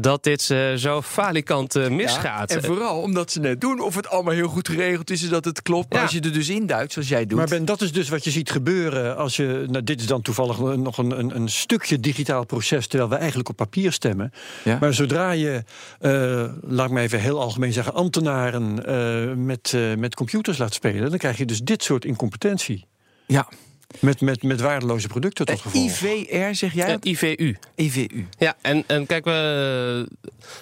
dat 0.00 0.22
dit 0.22 0.50
eh, 0.50 0.72
zo 0.74 1.02
falikant 1.02 1.76
eh, 1.76 1.88
misgaat. 1.88 2.50
En 2.50 2.62
vooral 2.62 3.00
omdat 3.00 3.30
ze 3.32 3.40
net 3.40 3.60
doen 3.60 3.80
of 3.80 3.94
het 3.94 4.08
allemaal 4.08 4.34
heel 4.34 4.48
goed 4.48 4.68
geregeld 4.68 5.10
is 5.10 5.22
en 5.22 5.28
dat 5.28 5.44
het 5.44 5.62
klopt. 5.62 5.94
Ja. 5.94 6.02
als 6.02 6.12
je 6.12 6.20
er 6.20 6.32
dus 6.32 6.48
in 6.48 6.66
duikt, 6.66 6.92
zoals 6.92 7.08
jij 7.08 7.26
doet. 7.26 7.38
Maar 7.38 7.48
Ben, 7.48 7.64
dat 7.64 7.80
is 7.80 7.92
dus 7.92 8.08
wat 8.08 8.24
je 8.24 8.30
ziet 8.30 8.50
gebeuren 8.50 9.16
als 9.16 9.36
je. 9.36 9.64
Nou, 9.68 9.84
dit 9.84 10.00
is 10.00 10.06
dan 10.06 10.22
toevallig 10.22 10.58
nog 10.58 10.98
een, 10.98 11.18
een, 11.18 11.36
een 11.36 11.48
stukje 11.48 12.00
digitaal 12.00 12.44
proces, 12.44 12.86
terwijl 12.86 13.10
we 13.10 13.16
eigenlijk 13.16 13.48
op 13.48 13.56
papier 13.56 13.92
stemmen. 13.92 14.32
Ja. 14.64 14.78
Maar 14.80 14.94
zodra 14.94 15.30
je, 15.30 15.64
eh, 16.00 16.44
laat 16.62 16.86
ik 16.86 16.92
maar 16.92 17.02
even 17.02 17.20
heel 17.20 17.40
algemeen 17.40 17.72
zeggen, 17.72 17.94
ambtenaren 17.94 18.86
eh, 18.86 19.34
met, 19.34 19.72
eh, 19.74 19.94
met 19.94 20.14
computers 20.14 20.58
laat 20.58 20.74
spelen, 20.74 21.10
dan 21.10 21.18
krijg 21.18 21.36
je 21.36 21.44
dus 21.44 21.60
dit 21.60 21.82
soort 21.82 22.04
incompetentie. 22.04 22.86
ja. 23.26 23.48
Met, 24.00 24.20
met, 24.20 24.42
met 24.42 24.60
waardeloze 24.60 25.08
producten 25.08 25.46
tot 25.46 25.56
Eh, 25.56 25.62
gevolg. 25.62 25.84
IVR 25.84 26.54
zeg 26.54 26.74
jij? 26.74 26.86
Dat? 26.86 27.04
IVU. 27.04 27.56
IVU. 27.74 28.26
Ja, 28.38 28.56
en, 28.60 28.84
en 28.86 29.06
kijk, 29.06 29.24
we, 29.24 30.08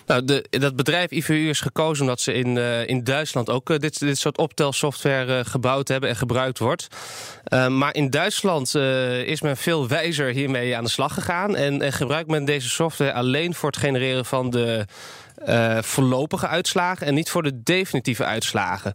nou, 0.07 0.25
de, 0.25 0.47
dat 0.51 0.77
bedrijf 0.77 1.11
IVU 1.11 1.49
is 1.49 1.61
gekozen 1.61 2.03
omdat 2.05 2.21
ze 2.21 2.33
in, 2.33 2.59
eh, 2.59 2.89
in 2.89 3.05
Duitsland 3.05 3.51
ook 3.51 3.71
eh, 3.71 3.79
dit, 3.79 3.99
dit 3.99 4.19
soort 4.19 4.39
optelsoftware 4.39 5.45
gebouwd 5.45 5.89
hebben 5.89 6.09
en 6.11 6.17
gebruikt 6.17 6.59
wordt. 6.59 6.89
Eh, 7.45 7.69
maar 7.69 7.95
in 7.95 8.11
Duitsland 8.11 8.75
eh, 8.75 9.23
is 9.23 9.41
men 9.41 9.57
veel 9.57 9.89
wijzer 9.89 10.33
hiermee 10.33 10.77
aan 10.77 10.85
de 10.85 10.91
slag 10.91 11.15
gegaan 11.15 11.57
en, 11.57 11.83
en 11.83 11.93
gebruikt 11.93 12.31
men 12.31 12.45
deze 12.45 12.69
software 12.69 13.13
alleen 13.13 13.55
voor 13.55 13.71
het 13.71 13.79
genereren 13.79 14.25
van 14.25 14.51
de 14.51 14.87
eh, 15.35 15.79
voorlopige 15.83 16.47
uitslagen 16.47 17.07
en 17.07 17.15
niet 17.15 17.31
voor 17.31 17.43
de 17.43 17.63
definitieve 17.63 18.25
uitslagen. 18.25 18.93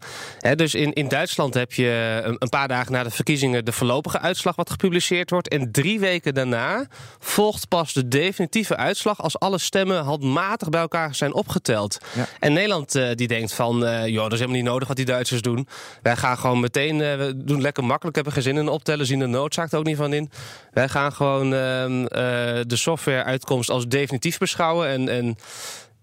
Dus 0.56 0.74
in, 0.76 0.94
in 0.94 1.08
Duitsland 1.08 1.54
heb 1.54 1.74
je 1.74 2.22
een, 2.24 2.36
een 2.40 2.50
paar 2.50 2.68
dagen 2.68 2.92
na 2.92 3.04
de 3.04 3.10
verkiezingen 3.10 3.66
de 3.66 3.72
voorlopige 3.72 4.20
uitslag 4.20 4.56
wat 4.56 4.70
gepubliceerd 4.70 5.30
wordt. 5.30 5.48
En 5.48 5.72
drie 5.72 6.00
weken 6.00 6.34
daarna 6.34 6.88
volgt 7.20 7.68
pas 7.68 7.94
de 7.94 8.08
definitieve 8.08 8.76
uitslag 8.76 9.22
als 9.22 9.40
alle 9.40 9.58
stemmen 9.58 10.04
handmatig 10.04 10.70
bij 10.70 10.82
elkaar 10.82 11.16
zijn 11.16 11.34
opgeteld. 11.34 11.98
Ja. 12.14 12.28
En 12.40 12.54
Nederland 12.54 12.96
eh, 12.96 13.16
die 13.16 13.28
denkt 13.28 13.54
van, 13.54 13.86
eh 13.86 14.08
joh, 14.08 14.24
dat 14.24 14.34
is 14.34 14.40
helemaal 14.40 14.62
niet 14.62 14.72
nodig 14.72 14.88
wat 14.88 14.98
die 14.98 15.06
Duitsers 15.06 15.42
doen. 15.42 15.68
Wij 16.02 16.16
gaan 16.16 16.38
gewoon 16.38 16.60
meteen, 16.60 17.02
eh, 17.02 17.18
we 17.18 17.34
doen 17.36 17.62
lekker 17.62 17.84
makkelijk, 17.84 18.16
hebben 18.16 18.34
geen 18.44 18.54
zin 18.54 18.64
in 18.64 18.70
optellen, 18.70 19.06
zien 19.06 19.20
de 19.20 19.26
noodzaak 19.26 19.74
ook 19.74 19.86
niet 19.86 19.98
van 19.98 20.14
in. 20.14 20.32
Wij 20.72 20.90
gaan 20.90 21.14
gewoon 21.14 21.54
ehm, 21.54 22.06
eh, 22.06 22.20
de 22.68 22.76
software-uitkomst 22.76 23.70
als 23.70 23.88
definitief 23.88 24.38
beschouwen 24.38 24.88
en... 24.88 25.10
en 25.10 25.38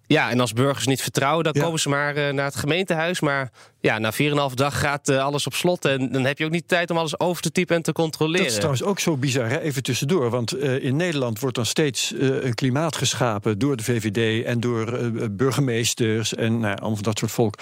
ja, 0.08 0.30
en 0.30 0.40
als 0.40 0.52
burgers 0.52 0.86
niet 0.86 1.02
vertrouwen, 1.02 1.44
dan 1.44 1.52
Ja. 1.56 1.62
komen 1.62 1.80
ze 1.80 1.88
maar 1.88 2.16
eh, 2.16 2.32
naar 2.32 2.44
het 2.44 2.56
gemeentehuis. 2.56 3.20
Maar 3.20 3.50
ja, 3.80 3.98
na 3.98 4.12
4,5 4.12 4.54
dag 4.54 4.78
gaat 4.80 5.08
eh, 5.08 5.24
alles 5.24 5.46
op 5.46 5.54
slot. 5.54 5.84
En 5.84 6.12
dan 6.12 6.24
heb 6.24 6.38
je 6.38 6.44
ook 6.44 6.50
niet 6.50 6.68
tijd 6.68 6.90
om 6.90 6.96
alles 6.98 7.20
over 7.20 7.42
te 7.42 7.52
typen 7.52 7.76
en 7.76 7.82
te 7.82 7.92
controleren. 7.92 8.42
Dat 8.42 8.50
is 8.50 8.54
trouwens 8.54 8.82
ook 8.82 8.98
zo 8.98 9.16
bizar, 9.16 9.48
hè? 9.48 9.60
even 9.60 9.82
tussendoor. 9.82 10.30
Want 10.30 10.56
in 10.58 10.96
Nederland 10.96 11.40
wordt 11.40 11.56
dan 11.56 11.66
steeds 11.66 12.14
een 12.18 12.54
klimaat 12.54 12.96
geschapen 12.96 13.58
door 13.58 13.76
de 13.76 13.82
VVD 13.82 14.44
en 14.44 14.60
door 14.60 14.98
burgemeesters 15.30 16.34
en 16.34 16.52
nou, 16.58 16.72
ja, 16.74 16.74
allemaal 16.82 17.02
dat 17.02 17.18
soort 17.18 17.32
volk. 17.32 17.58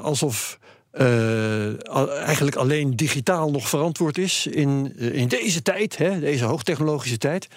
Alsof. 0.00 0.58
Eh, 0.96 2.26
eigenlijk 2.26 2.56
alleen 2.56 2.96
digitaal 2.96 3.50
nog 3.50 3.68
verantwoord 3.68 4.18
is 4.18 4.46
in, 4.46 4.92
eh, 4.98 5.14
in 5.14 5.28
deze 5.28 5.62
tijd, 5.62 5.98
hè, 5.98 6.20
deze 6.20 6.44
hoogtechnologische 6.44 7.18
tijd. 7.18 7.48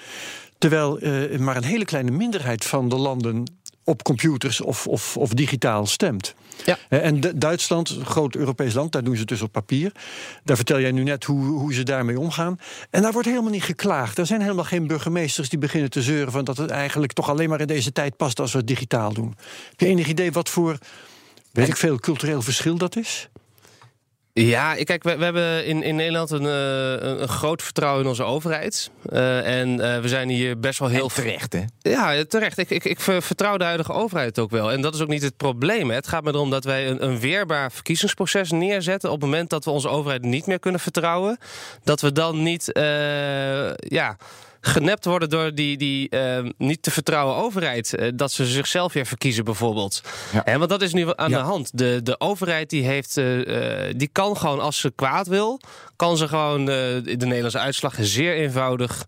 Terwijl 0.57 0.99
eh, 0.99 1.39
maar 1.39 1.55
een 1.57 1.63
hele 1.63 1.85
kleine 1.85 2.11
minderheid 2.11 2.65
van 2.65 2.89
de 2.89 2.95
landen 2.95 3.43
op 3.83 4.03
computers 4.03 4.61
of, 4.61 4.87
of, 4.87 5.17
of 5.17 5.29
digitaal 5.29 5.85
stemt. 5.85 6.35
Ja. 6.65 6.77
En 6.89 7.19
Du- 7.19 7.37
Duitsland, 7.37 7.89
een 7.89 8.05
groot 8.05 8.35
Europees 8.35 8.73
land, 8.73 8.91
daar 8.91 9.03
doen 9.03 9.13
ze 9.13 9.19
het 9.19 9.29
dus 9.29 9.41
op 9.41 9.51
papier. 9.51 9.91
Daar 10.43 10.55
vertel 10.55 10.79
jij 10.79 10.91
nu 10.91 11.03
net 11.03 11.23
hoe, 11.23 11.45
hoe 11.45 11.73
ze 11.73 11.83
daarmee 11.83 12.19
omgaan. 12.19 12.59
En 12.89 13.01
daar 13.01 13.11
wordt 13.11 13.27
helemaal 13.27 13.51
niet 13.51 13.63
geklaagd. 13.63 14.17
Er 14.17 14.25
zijn 14.25 14.41
helemaal 14.41 14.63
geen 14.63 14.87
burgemeesters 14.87 15.49
die 15.49 15.59
beginnen 15.59 15.89
te 15.89 16.01
zeuren 16.01 16.31
van 16.31 16.43
dat 16.43 16.57
het 16.57 16.69
eigenlijk 16.69 17.13
toch 17.13 17.29
alleen 17.29 17.49
maar 17.49 17.61
in 17.61 17.67
deze 17.67 17.91
tijd 17.91 18.17
past 18.17 18.39
als 18.39 18.51
we 18.51 18.57
het 18.57 18.67
digitaal 18.67 19.13
doen. 19.13 19.35
Heb 19.69 19.79
je 19.79 19.85
enig 19.85 20.07
idee 20.07 20.31
wat 20.31 20.49
voor, 20.49 20.77
weet 21.51 21.67
ik 21.67 21.77
veel, 21.77 21.99
cultureel 21.99 22.41
verschil 22.41 22.77
dat 22.77 22.95
is? 22.95 23.29
Ja, 24.33 24.75
kijk, 24.83 25.03
we, 25.03 25.17
we 25.17 25.23
hebben 25.23 25.65
in, 25.65 25.83
in 25.83 25.95
Nederland 25.95 26.31
een, 26.31 26.45
eh, 26.45 26.91
een, 26.91 27.21
een 27.21 27.27
groot 27.27 27.61
vertrouwen 27.63 28.03
in 28.03 28.09
onze 28.09 28.23
overheid. 28.23 28.91
Eh, 29.09 29.59
en 29.59 29.79
eh, 29.79 30.01
we 30.01 30.07
zijn 30.07 30.29
hier 30.29 30.59
best 30.59 30.79
wel 30.79 30.87
heel 30.87 31.07
terecht, 31.07 31.53
hè? 31.53 31.63
Ja, 31.79 32.23
terecht. 32.27 32.57
Ik, 32.57 32.69
ik, 32.69 32.85
ik 32.85 32.99
ver- 32.99 33.21
vertrouw 33.21 33.57
de 33.57 33.63
huidige 33.63 33.91
overheid 33.93 34.39
ook 34.39 34.51
wel. 34.51 34.71
En 34.71 34.81
dat 34.81 34.95
is 34.95 35.01
ook 35.01 35.07
niet 35.07 35.21
het 35.21 35.37
probleem. 35.37 35.89
Hè. 35.89 35.95
Het 35.95 36.07
gaat 36.07 36.23
me 36.23 36.29
erom 36.33 36.49
dat 36.49 36.63
wij 36.63 36.87
een, 36.89 37.03
een 37.03 37.19
weerbaar 37.19 37.71
verkiezingsproces 37.71 38.51
neerzetten. 38.51 39.09
op 39.11 39.21
het 39.21 39.29
moment 39.29 39.49
dat 39.49 39.65
we 39.65 39.71
onze 39.71 39.89
overheid 39.89 40.21
niet 40.21 40.45
meer 40.45 40.59
kunnen 40.59 40.79
vertrouwen. 40.81 41.37
Dat 41.83 42.01
we 42.01 42.11
dan 42.11 42.43
niet. 42.43 42.71
eh, 42.71 43.73
ja. 43.73 44.17
Genept 44.61 45.05
worden 45.05 45.29
door 45.29 45.53
die, 45.55 45.77
die 45.77 46.09
eh, 46.09 46.43
niet 46.57 46.81
te 46.81 46.91
vertrouwen 46.91 47.35
overheid. 47.35 47.93
eh, 47.95 48.11
dat 48.15 48.31
ze 48.31 48.45
zichzelf 48.45 48.93
weer 48.93 49.05
verkiezen, 49.05 49.43
bijvoorbeeld. 49.43 50.01
Ja. 50.33 50.45
En 50.45 50.57
want 50.57 50.69
dat 50.69 50.81
is 50.81 50.93
nu 50.93 51.07
aan 51.15 51.29
Ja. 51.29 51.37
de 51.37 51.43
hand. 51.43 51.77
De, 51.77 51.99
de 52.03 52.19
overheid 52.19 52.69
die 52.69 52.83
heeft, 52.83 53.17
eh, 53.17 53.87
eh, 53.87 53.93
die 53.97 54.09
kan 54.11 54.37
gewoon, 54.37 54.59
als 54.59 54.79
ze 54.79 54.91
kwaad 54.95 55.27
wil, 55.27 55.59
kan 55.95 56.17
ze 56.17 56.27
gewoon 56.27 56.65
de 56.65 57.01
Nederlandse 57.17 57.59
uitslag 57.59 57.95
zeer 57.99 58.35
eenvoudig 58.35 59.03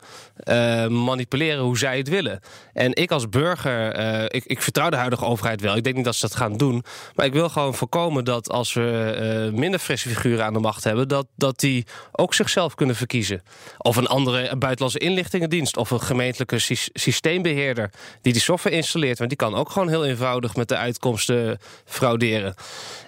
manipuleren 0.90 1.64
hoe 1.64 1.78
zij 1.78 1.98
het 1.98 2.10
willen. 2.10 2.40
En 2.74 2.96
ik 2.96 3.12
als 3.12 3.30
burger, 3.30 3.94
ik, 4.34 4.46
ik 4.46 4.62
vertrouw 4.62 4.90
de 4.90 4.96
huidige 4.96 5.26
overheid 5.26 5.62
wel. 5.62 5.76
Ik 5.76 5.84
denk 5.84 5.96
niet 5.96 6.06
dat 6.06 6.16
ze 6.16 6.28
dat 6.28 6.36
gaan 6.36 6.58
doen. 6.58 6.84
Maar 7.16 7.26
ik 7.26 7.34
wil 7.34 7.50
gewoon 7.50 7.76
voorkomen 7.76 8.24
dat 8.26 8.50
als 8.50 8.74
we 8.74 9.50
minder 9.54 9.80
frisse 9.80 10.10
figuren 10.10 10.46
aan 10.46 10.54
de 10.54 10.60
macht 10.60 10.84
hebben, 10.84 11.08
dat, 11.08 11.28
dat 11.36 11.60
die 11.60 11.86
ook 12.12 12.34
zichzelf 12.34 12.76
kunnen 12.76 12.96
verkiezen. 12.96 13.42
Of 13.78 13.96
een 13.96 14.08
andere 14.08 14.56
buitenlandse 14.58 15.00
inlichtingendienst. 15.42 15.78
Of 15.78 15.92
een 15.92 16.02
gemeentelijke 16.02 16.60
sy- 16.60 16.90
systeembeheerder 16.94 17.90
die 18.22 18.34
die 18.34 18.42
software 18.42 18.76
installeert. 18.76 19.18
Want 19.18 19.30
die 19.30 19.38
kan 19.38 19.56
ook 19.56 19.70
gewoon 19.70 19.90
heel 19.90 20.06
eenvoudig 20.06 20.56
met 20.56 20.68
de 20.68 20.78
uitkomsten 20.78 21.60
frauderen. 21.86 22.56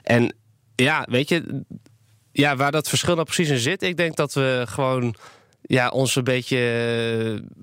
En 0.04 0.36
ja, 0.76 1.06
weet 1.10 1.30
je, 1.30 1.64
ja, 2.32 2.56
waar 2.56 2.72
dat 2.72 2.90
verschil 2.90 3.14
nou 3.14 3.26
precies 3.26 3.50
in 3.50 3.58
zit, 3.58 3.84
ik 3.84 3.98
denk 3.98 4.16
dat 4.16 4.34
we 4.34 4.66
gewoon 4.70 5.16
ja, 5.62 5.90
ons 5.90 6.16
een 6.16 6.24
beetje, 6.24 6.58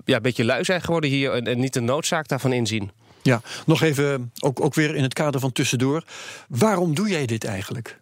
ja, 0.05 0.15
een 0.15 0.21
beetje 0.21 0.45
lui 0.45 0.63
zijn 0.63 0.81
geworden 0.81 1.09
hier 1.09 1.31
en, 1.31 1.47
en 1.47 1.59
niet 1.59 1.73
de 1.73 1.81
noodzaak 1.81 2.27
daarvan 2.27 2.53
inzien. 2.53 2.91
Ja, 3.23 3.41
nog 3.65 3.81
even, 3.81 4.31
ook, 4.39 4.61
ook 4.61 4.73
weer 4.73 4.95
in 4.95 5.03
het 5.03 5.13
kader 5.13 5.39
van 5.39 5.51
tussendoor. 5.51 6.03
Waarom 6.47 6.95
doe 6.95 7.09
jij 7.09 7.25
dit 7.25 7.43
eigenlijk? 7.43 8.00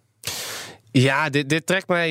Ja, 0.91 1.29
dit, 1.29 1.49
dit 1.49 1.65
trekt 1.65 1.87
mij 1.87 2.09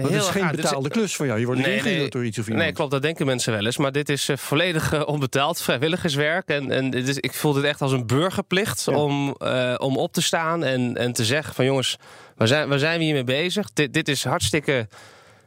Want 0.00 0.12
heel 0.12 0.18
het 0.18 0.22
is 0.22 0.30
geen 0.30 0.42
erg 0.42 0.50
aan. 0.50 0.56
Betaalde 0.56 0.88
klus 0.88 1.16
voor 1.16 1.26
jou. 1.26 1.40
Je 1.40 1.46
wordt 1.46 1.66
ingehuurd 1.66 2.12
door 2.12 2.24
iets 2.24 2.38
of 2.38 2.44
iemand. 2.46 2.64
Nee, 2.64 2.74
klopt, 2.74 2.90
dat 2.90 3.02
denken 3.02 3.26
mensen 3.26 3.52
wel 3.52 3.64
eens. 3.64 3.76
Maar 3.76 3.92
dit 3.92 4.08
is 4.08 4.28
eh, 4.28 4.36
volledig 4.36 4.92
eh, 4.92 5.02
onbetaald 5.06 5.62
vrijwilligerswerk. 5.62 6.48
En, 6.48 6.70
en 6.70 6.90
dit 6.90 7.08
is, 7.08 7.16
ik 7.18 7.34
voel 7.34 7.52
dit 7.52 7.64
echt 7.64 7.82
als 7.82 7.92
een 7.92 8.06
burgerplicht 8.06 8.84
Ja. 8.84 8.96
om, 8.96 9.36
om 9.76 9.96
op 9.96 10.12
te 10.12 10.22
staan 10.22 10.64
en, 10.64 10.96
en 10.96 11.12
te 11.12 11.24
zeggen 11.24 11.54
van 11.54 11.64
jongens, 11.64 11.96
waar 12.36 12.48
zijn, 12.48 12.68
waar 12.68 12.78
zijn 12.78 12.98
we 12.98 13.04
hiermee 13.04 13.24
bezig? 13.24 13.72
Dit, 13.72 13.92
dit 13.92 14.08
is 14.08 14.24
hartstikke, 14.24 14.88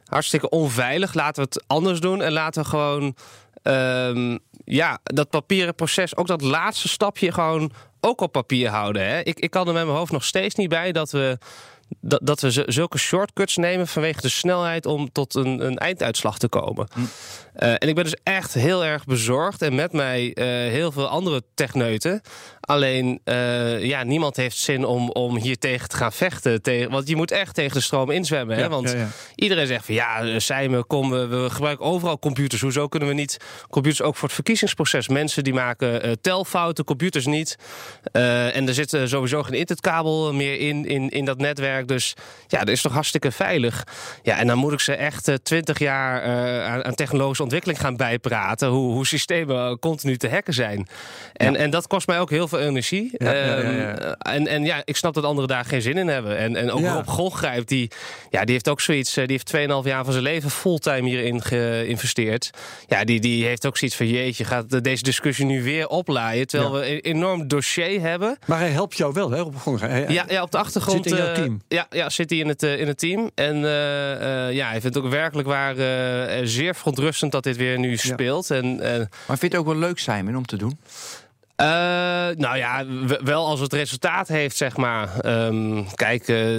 hartstikke 0.04 0.48
onveilig. 0.48 1.14
Laten 1.14 1.42
we 1.42 1.48
het 1.52 1.64
anders 1.66 2.00
doen 2.00 2.22
en 2.22 2.32
laten 2.32 2.62
we 2.62 2.68
gewoon 2.68 3.16
ehm, 3.62 4.38
ja, 4.64 4.98
dat 5.02 5.30
papieren 5.30 5.74
proces, 5.74 6.16
ook 6.16 6.26
dat 6.26 6.42
laatste 6.42 6.88
stapje 6.88 7.32
gewoon 7.32 7.72
ook 8.00 8.20
op 8.20 8.32
papier 8.32 8.68
houden. 8.68 9.06
Hè? 9.08 9.20
Ik, 9.20 9.38
ik 9.38 9.50
kan 9.50 9.66
er 9.66 9.74
met 9.74 9.84
mijn 9.84 9.96
hoofd 9.96 10.12
nog 10.12 10.24
steeds 10.24 10.54
niet 10.54 10.68
bij 10.68 10.92
dat 10.92 11.10
we 11.10 11.38
dat, 12.00 12.20
dat 12.22 12.40
we 12.40 12.64
zulke 12.66 12.98
shortcuts 12.98 13.56
nemen 13.56 13.88
vanwege 13.88 14.20
de 14.20 14.28
snelheid 14.28 14.86
om 14.86 15.12
tot 15.12 15.34
een, 15.34 15.66
een 15.66 15.76
einduitslag 15.78 16.38
te 16.38 16.48
komen. 16.48 16.88
Eh, 17.58 17.70
en 17.70 17.88
ik 17.88 17.94
ben 17.94 18.04
dus 18.04 18.16
echt 18.22 18.54
heel 18.54 18.84
erg 18.84 19.04
bezorgd 19.04 19.62
en 19.62 19.74
met 19.74 19.92
mij 19.92 20.34
eh, 20.34 20.44
heel 20.46 20.92
veel 20.92 21.08
andere 21.08 21.42
techneuten. 21.54 22.20
Alleen, 22.60 23.20
eh, 23.24 23.84
ja, 23.84 24.02
niemand 24.02 24.36
heeft 24.36 24.56
zin 24.56 24.84
om, 24.84 25.10
om 25.10 25.36
hier 25.36 25.58
tegen 25.58 25.88
te 25.88 25.96
gaan 25.96 26.12
vechten. 26.12 26.62
Tegen, 26.62 26.90
want 26.90 27.08
je 27.08 27.16
moet 27.16 27.30
echt 27.30 27.54
tegen 27.54 27.76
de 27.76 27.82
stroom 27.82 28.10
inzwemmen. 28.10 28.56
Hè? 28.56 28.68
Want 28.68 28.90
ja, 28.90 28.98
ja. 28.98 29.08
iedereen 29.34 29.66
zegt 29.66 29.84
van 29.84 29.94
ja, 29.94 30.38
Sijmen, 30.38 30.86
kom, 30.86 31.10
we, 31.10 31.26
we 31.26 31.50
gebruiken 31.50 31.86
overal 31.86 32.18
computers. 32.18 32.60
Hoezo 32.60 32.88
kunnen 32.88 33.08
we 33.08 33.14
niet 33.14 33.36
computers 33.70 34.02
ook 34.02 34.14
voor 34.14 34.24
het 34.24 34.34
verkiezingsproces? 34.34 35.08
Mensen 35.08 35.44
die 35.44 35.54
maken 35.54 36.20
telfouten, 36.20 36.84
computers 36.84 37.26
niet. 37.26 37.56
En 38.12 38.68
er 38.68 38.74
zit 38.74 38.96
sowieso 39.04 39.42
geen 39.42 39.58
internetkabel 39.58 40.32
meer 40.32 40.58
in, 40.58 40.86
in, 40.86 41.08
in 41.08 41.24
dat 41.24 41.38
netwerk. 41.38 41.88
Dus 41.88 42.14
ja, 42.46 42.58
dat 42.58 42.68
is 42.68 42.82
toch 42.82 42.92
hartstikke 42.92 43.30
veilig. 43.30 43.86
Ja, 44.22 44.38
en 44.38 44.46
dan 44.46 44.58
moet 44.58 44.72
ik 44.72 44.80
ze 44.80 44.94
echt 44.94 45.30
twintig 45.42 45.78
jaar 45.78 46.22
aan, 46.64 46.84
aan 46.84 46.94
technologische 46.94 47.46
ontwikkeling 47.48 47.80
gaan 47.80 47.96
bijpraten. 47.96 48.68
Hoe, 48.68 48.92
hoe 48.92 49.06
systemen 49.06 49.78
continu 49.78 50.16
te 50.16 50.28
hacken 50.28 50.54
zijn. 50.54 50.88
En, 51.32 51.56
en 51.56 51.70
dat 51.70 51.86
kost 51.86 52.06
mij 52.06 52.20
ook 52.20 52.30
heel 52.30 52.48
veel 52.48 52.58
energie. 52.58 53.10
Ja, 53.18 53.32
ja. 53.32 53.56
Ehm, 53.56 54.12
en, 54.18 54.46
en 54.46 54.64
ja, 54.64 54.82
ik 54.84 54.96
snap 54.96 55.14
dat 55.14 55.24
anderen 55.24 55.48
daar 55.48 55.64
geen 55.64 55.82
zin 55.82 55.96
in 55.96 56.08
hebben. 56.08 56.36
En, 56.38 56.56
en 56.56 56.70
ook. 56.70 56.80
Rob 56.86 57.06
Golgrijp, 57.08 57.66
die, 57.66 57.90
ja, 58.30 58.44
die 58.44 58.52
heeft 58.52 58.68
ook 58.68 58.80
zoiets. 58.80 59.16
eh, 59.16 59.26
Die 59.26 59.40
heeft 59.44 59.70
2,5 59.82 59.88
jaar 59.88 60.04
van 60.04 60.12
zijn 60.12 60.24
leven 60.24 60.50
fulltime 60.50 61.08
hierin 61.08 61.42
geïnvesteerd. 61.42 62.50
Ja, 62.86 63.04
die, 63.04 63.20
die 63.20 63.44
heeft 63.44 63.66
ook 63.66 63.76
zoiets 63.76 63.96
van: 63.96 64.06
jeetje, 64.08 64.44
gaat 64.44 64.70
de- 64.70 64.80
deze 64.80 65.02
discussie 65.02 65.44
nu 65.46 65.62
weer 65.62 65.86
oplaaien? 65.88 66.46
Terwijl 66.46 66.72
we 66.72 66.92
een 66.92 67.00
enorm 67.00 67.48
dossier 67.48 68.00
hebben. 68.00 68.38
Maar 68.46 68.58
hij 68.58 68.70
helpt 68.70 68.96
jou 68.96 69.12
wel, 69.12 69.30
hè? 69.30 69.42
Gewoon, 69.56 69.78
hij, 69.80 70.04
Ja, 70.08 70.24
ja, 70.28 70.42
op 70.42 70.50
de 70.50 70.58
achtergrond. 70.58 71.02
Zit 71.04 71.12
in 71.12 71.18
jouw 71.18 71.28
eh, 71.28 71.34
team? 71.34 71.60
ja, 71.68 71.86
ja, 71.90 72.10
zit 72.10 72.30
hij 72.30 72.38
in 72.38 72.48
het, 72.48 72.62
eh, 72.62 72.80
in 72.80 72.86
het 72.86 72.98
team. 72.98 73.30
En 73.34 73.56
ja, 74.54 74.68
hij 74.70 74.80
vindt 74.80 74.96
ook 74.98 75.08
werkelijk 75.08 75.48
waar 75.48 75.74
zeer 76.46 76.74
verontrustend 76.74 77.32
dat 77.42 77.52
dit 77.54 77.56
weer 77.56 77.78
nu 77.78 77.96
speelt. 77.96 78.50
En, 78.50 78.80
eh, 78.80 78.96
Maar 78.98 79.38
vind 79.38 79.40
je 79.40 79.46
het 79.46 79.56
ook 79.56 79.66
wel 79.66 79.76
leuk, 79.76 79.98
Simon, 79.98 80.36
om 80.36 80.46
te 80.46 80.56
doen? 80.56 80.78
eh, 81.56 81.66
nou 82.36 82.56
ja, 82.56 82.84
wel 83.24 83.46
als 83.46 83.60
het 83.60 83.72
resultaat 83.72 84.28
heeft, 84.28 84.56
zeg 84.56 84.76
maar. 84.76 85.20
Ehm, 85.20 85.82
kijk. 85.94 86.28
eh, 86.28 86.58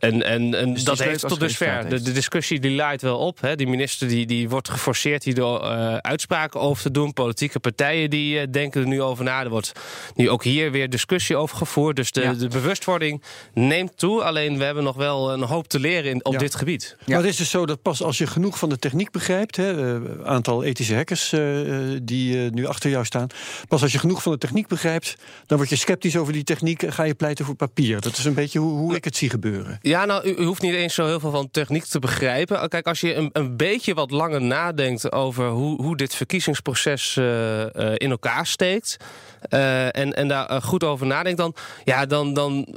en, 0.00 0.22
en, 0.22 0.54
en 0.54 0.74
is 0.74 0.84
dat 0.84 0.98
heeft 0.98 1.28
tot 1.28 1.40
dusver. 1.40 1.88
De, 1.88 2.12
discussie 2.12 2.60
die 2.60 2.70
leidt 2.70 3.02
wel 3.02 3.18
op. 3.18 3.40
Hè. 3.40 3.56
Die 3.56 3.66
minister 3.66 4.08
die, 4.08 4.26
die 4.26 4.48
wordt 4.48 4.68
geforceerd 4.68 5.24
hier 5.24 5.34
door 5.34 5.62
eh, 5.64 5.96
uitspraken 5.96 6.60
over 6.60 6.82
te 6.82 6.90
doen. 6.90 7.12
Politieke 7.12 7.60
partijen 7.60 8.10
die 8.10 8.38
eh, 8.40 8.46
denken 8.50 8.80
er 8.80 8.86
nu 8.86 9.02
over 9.02 9.24
na. 9.24 9.42
Er 9.42 9.50
wordt 9.50 9.72
nu 10.14 10.30
ook 10.30 10.44
hier 10.44 10.70
weer 10.70 10.90
discussie 10.90 11.36
over 11.36 11.56
gevoerd. 11.56 11.96
Dus 11.96 12.12
de, 12.12 12.20
Ja. 12.20 12.32
de 12.32 12.48
bewustwording 12.48 13.22
neemt 13.54 13.98
toe. 13.98 14.22
Alleen 14.22 14.58
we 14.58 14.64
hebben 14.64 14.84
nog 14.84 14.96
wel 14.96 15.32
een 15.32 15.42
hoop 15.42 15.68
te 15.68 15.80
leren 15.80 16.10
in, 16.10 16.24
op 16.24 16.32
Ja. 16.32 16.38
dit 16.38 16.54
gebied. 16.54 16.96
Ja. 16.98 17.04
Maar 17.06 17.16
het 17.16 17.26
is 17.32 17.36
dus 17.36 17.50
zo 17.50 17.66
dat 17.66 17.82
pas 17.82 18.02
als 18.02 18.18
je 18.18 18.26
genoeg 18.26 18.58
van 18.58 18.68
de 18.68 18.78
techniek 18.78 19.10
begrijpt, 19.10 19.56
een 19.56 20.26
aantal 20.26 20.64
ethische 20.64 20.94
hackers 20.94 21.32
eh, 21.32 21.92
eh, 21.94 22.00
die 22.02 22.44
eh, 22.44 22.50
nu 22.50 22.66
achter 22.66 22.90
jou 22.90 23.04
staan, 23.04 23.26
pas 23.68 23.82
als 23.82 23.92
je 23.92 23.98
genoeg 23.98 24.22
van 24.22 24.32
de 24.32 24.38
techniek 24.38 24.66
begrijpt, 24.68 25.16
dan 25.46 25.56
word 25.58 25.70
je 25.70 25.76
sceptisch 25.76 26.16
over 26.16 26.32
die 26.32 26.44
techniek 26.44 26.82
en 26.82 26.92
ga 26.92 27.02
je 27.02 27.14
pleiten 27.14 27.44
voor 27.44 27.54
papier. 27.54 28.00
Dat 28.00 28.16
is 28.18 28.24
een 28.24 28.34
beetje 28.34 28.58
hoe, 28.58 28.78
hoe 28.78 28.94
ik 28.96 29.04
het 29.04 29.16
zie 29.16 29.30
gebeuren. 29.30 29.78
Ja, 29.90 30.04
nou, 30.04 30.28
u, 30.28 30.44
hoeft 30.44 30.62
niet 30.62 30.74
eens 30.74 30.94
zo 30.94 31.06
heel 31.06 31.20
veel 31.20 31.30
van 31.30 31.50
techniek 31.50 31.84
te 31.84 31.98
begrijpen. 31.98 32.68
Kijk, 32.68 32.86
als 32.86 33.00
je 33.00 33.14
een, 33.14 33.30
een 33.32 33.56
beetje 33.56 33.94
wat 33.94 34.10
langer 34.10 34.42
nadenkt 34.42 35.12
over 35.12 35.48
hoe, 35.48 35.82
hoe 35.82 35.96
dit 35.96 36.14
verkiezingsproces 36.14 37.16
eh, 37.16 37.62
eh, 37.62 37.94
in 37.96 38.10
elkaar 38.10 38.46
steekt. 38.46 38.96
eh, 39.40 39.96
en, 39.96 40.12
en 40.12 40.28
daar 40.28 40.62
goed 40.62 40.84
over 40.84 41.06
nadenkt, 41.06 41.38
dan, 41.38 41.54
ja, 41.84 42.06
dan, 42.06 42.34
dan, 42.34 42.76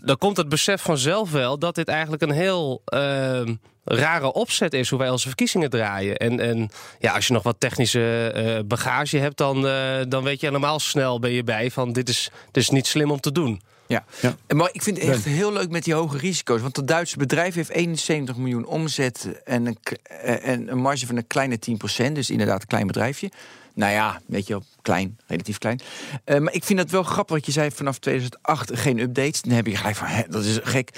dan 0.00 0.18
komt 0.18 0.36
het 0.36 0.48
besef 0.48 0.82
vanzelf 0.82 1.30
wel 1.30 1.58
dat 1.58 1.74
dit 1.74 1.88
eigenlijk 1.88 2.22
een 2.22 2.30
heel. 2.30 2.82
ehm, 2.84 3.54
Rare 3.90 4.32
opzet 4.32 4.72
is 4.72 4.90
hoe 4.90 4.98
wij 4.98 5.10
onze 5.10 5.26
verkiezingen 5.26 5.70
draaien. 5.70 6.16
En, 6.16 6.40
en 6.40 6.70
ja, 6.98 7.14
als 7.14 7.26
je 7.26 7.32
nog 7.32 7.42
wat 7.42 7.56
technische 7.58 8.62
bagage 8.66 9.18
hebt, 9.18 9.36
dan, 9.36 9.66
eh, 9.66 10.00
dan 10.08 10.24
weet 10.24 10.40
je 10.40 10.46
helemaal 10.46 10.78
snel 10.78 11.18
ben 11.18 11.30
je 11.30 11.44
bij 11.44 11.70
van 11.70 11.92
dit 11.92 12.08
is, 12.08 12.30
dit 12.50 12.62
is 12.62 12.68
niet 12.68 12.86
slim 12.86 13.10
om 13.10 13.20
te 13.20 13.32
doen. 13.32 13.60
Ja. 13.88 14.04
Ja. 14.20 14.36
Maar 14.54 14.68
ik 14.72 14.82
vind 14.82 14.98
het 14.98 15.08
echt 15.08 15.24
heel 15.24 15.52
leuk 15.52 15.70
met 15.70 15.84
die 15.84 15.94
hoge 15.94 16.18
risico's. 16.18 16.60
Want 16.60 16.74
dat 16.74 16.86
Duitse 16.88 17.16
bedrijf 17.16 17.54
heeft 17.54 17.70
71 17.70 18.36
miljoen 18.36 18.66
omzet 18.66 19.28
en 19.44 19.66
een, 19.66 19.78
eh, 20.02 20.48
en 20.48 20.70
een 20.70 20.78
marge 20.78 21.06
van 21.06 21.16
een 21.16 21.26
kleine 21.26 21.58
10%. 21.58 22.14
Dus 22.14 22.30
inderdaad 22.30 22.60
een 22.60 22.66
klein 22.66 22.86
bedrijfje. 22.86 23.30
Nou 23.74 23.92
ja, 23.92 24.20
weet 24.26 24.46
je 24.46 24.52
wel, 24.52 24.62
klein, 24.82 25.18
relatief 25.26 25.58
klein. 25.58 25.80
Eh, 26.24 26.38
maar 26.38 26.54
ik 26.54 26.64
vind 26.64 26.78
het 26.78 26.90
wel 26.90 27.02
grappig 27.02 27.36
wat 27.36 27.46
je 27.46 27.52
zei 27.52 27.70
vanaf 27.70 27.98
2008 27.98 28.70
geen 28.78 28.98
updates. 28.98 29.42
Dan 29.42 29.52
heb 29.52 29.66
je 29.66 29.76
gelijk 29.76 29.96
van, 29.96 30.06
hè, 30.06 30.22
dat 30.28 30.44
is 30.44 30.58
gek. 30.62 30.90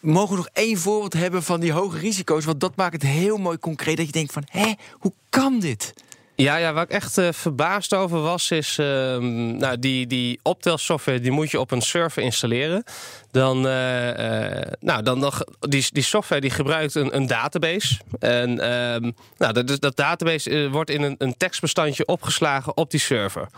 Mogen 0.00 0.30
we 0.30 0.36
nog 0.36 0.48
één 0.52 0.78
voorbeeld 0.78 1.12
hebben 1.12 1.42
van 1.42 1.60
die 1.60 1.72
hoge 1.72 1.98
risico's? 1.98 2.44
Want 2.44 2.60
dat 2.60 2.76
maakt 2.76 2.92
het 2.92 3.02
heel 3.02 3.36
mooi 3.36 3.58
concreet. 3.58 3.96
Dat 3.96 4.06
je 4.06 4.12
denkt 4.12 4.32
van, 4.32 4.44
hé, 4.50 4.72
hoe 4.92 5.12
kan 5.28 5.60
dit? 5.60 5.94
Ja, 6.34 6.56
ja, 6.56 6.72
waar 6.72 6.84
ik 6.84 6.90
echt 6.90 7.18
eh, 7.18 7.28
verbaasd 7.32 7.94
over 7.94 8.20
was, 8.20 8.50
is 8.50 8.78
ehm, 8.78 9.56
nou, 9.56 9.78
die, 9.78 10.06
die 10.06 10.40
optelsoftware 10.42 11.20
die 11.20 11.30
moet 11.30 11.50
je 11.50 11.60
op 11.60 11.70
een 11.70 11.82
server 11.82 12.22
installeren. 12.22 12.84
Dan, 13.30 13.66
eh, 13.66 14.58
eh, 14.58 14.72
nou, 14.80 15.02
dan, 15.02 15.20
dan, 15.20 15.32
die, 15.60 15.86
die 15.92 16.02
software 16.02 16.40
die 16.40 16.50
gebruikt 16.50 16.94
een, 16.94 17.16
een 17.16 17.26
database. 17.26 17.98
En 18.18 18.60
ehm, 18.60 19.10
nou, 19.38 19.52
dat, 19.52 19.80
dat 19.80 19.96
database 19.96 20.70
wordt 20.70 20.90
in 20.90 21.02
een, 21.02 21.14
een 21.18 21.36
tekstbestandje 21.36 22.06
opgeslagen 22.06 22.76
op 22.76 22.90
die 22.90 23.00
server. 23.00 23.48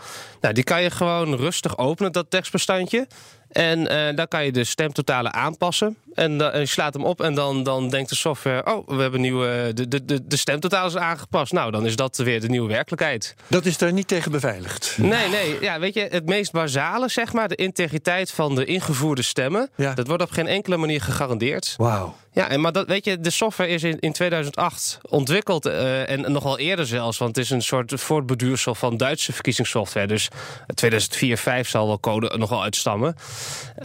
Nou, 0.41 0.53
die 0.53 0.63
kan 0.63 0.83
je 0.83 0.89
gewoon 0.89 1.35
rustig 1.35 1.77
openen, 1.77 2.11
dat 2.11 2.29
tekstbestandje. 2.29 3.07
En 3.55 3.87
eh, 3.87 4.15
dan 4.15 4.27
kan 4.27 4.45
je 4.45 4.51
de 4.51 4.63
stemtotalen 4.63 5.33
aanpassen. 5.33 5.97
En, 6.13 6.37
dan- 6.37 6.51
en 6.51 6.59
je 6.59 6.65
slaat 6.65 6.93
hem 6.93 7.03
op 7.03 7.21
en 7.21 7.33
dan, 7.35 7.63
dan 7.63 7.89
denkt 7.89 8.09
de 8.09 8.15
software... 8.15 8.65
oh, 8.75 8.87
we 8.87 9.01
hebben 9.01 9.21
nieuwe, 9.21 9.71
de, 9.73 9.87
de, 9.87 10.05
de, 10.05 10.27
de 10.27 10.37
stemtotalen 10.37 10.87
is 10.89 10.97
aangepast. 10.97 11.51
Nou, 11.51 11.71
dan 11.71 11.85
is 11.85 11.95
dat 11.95 12.17
weer 12.17 12.41
de 12.41 12.47
nieuwe 12.49 12.67
werkelijkheid. 12.67 13.35
Dat 13.47 13.65
is 13.65 13.77
daar 13.77 13.93
niet 13.93 14.07
tegen 14.07 14.31
beveiligd. 14.31 14.95
Nee, 14.97 15.29
nee. 15.29 15.57
Ja, 15.61 15.79
weet 15.79 15.93
je, 15.93 16.07
het 16.09 16.25
meest 16.25 16.51
basale, 16.51 17.09
zeg 17.09 17.33
maar... 17.33 17.47
de 17.47 17.55
integriteit 17.55 18.31
van 18.31 18.55
de 18.55 18.65
ingevoerde 18.65 19.21
stemmen... 19.21 19.69
Ja. 19.75 19.93
dat 19.93 20.07
wordt 20.07 20.23
op 20.23 20.31
geen 20.31 20.47
enkele 20.47 20.77
manier 20.77 21.01
gegarandeerd. 21.01 21.73
Wauw. 21.77 22.15
Ja, 22.35 22.49
en 22.49 22.61
maar 22.61 22.71
dat, 22.71 22.87
weet 22.87 23.05
je, 23.05 23.19
de 23.19 23.29
software 23.29 23.69
is 23.69 23.83
in, 23.83 23.99
in 23.99 24.11
2008 24.11 24.99
ontwikkeld 25.09 25.65
uh, 25.65 26.09
en 26.09 26.31
nog 26.31 26.43
wel 26.43 26.59
eerder 26.59 26.87
zelfs, 26.87 27.17
want 27.17 27.35
het 27.35 27.45
is 27.45 27.51
een 27.51 27.61
soort 27.61 27.93
voortbeduursel 28.01 28.75
van 28.75 28.97
Duitse 28.97 29.33
verkiezingssoftware. 29.33 30.07
Dus 30.07 30.27
2004, 30.73 31.37
5 31.37 31.69
zal 31.69 31.87
wel 31.87 31.99
code 31.99 32.37
nog 32.37 32.49
wel 32.49 32.63
uitstammen. 32.63 33.15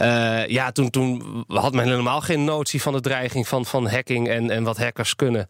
Uh, 0.01 0.47
ja, 0.47 0.71
toen, 0.71 0.89
toen 0.89 1.43
had 1.47 1.73
men 1.73 1.85
helemaal 1.85 2.21
geen 2.21 2.43
notie 2.43 2.81
van 2.81 2.93
de 2.93 3.01
dreiging 3.01 3.47
van, 3.47 3.65
van 3.65 3.87
hacking 3.87 4.29
en, 4.29 4.49
en 4.49 4.63
wat 4.63 4.77
hackers 4.77 5.15
kunnen. 5.15 5.47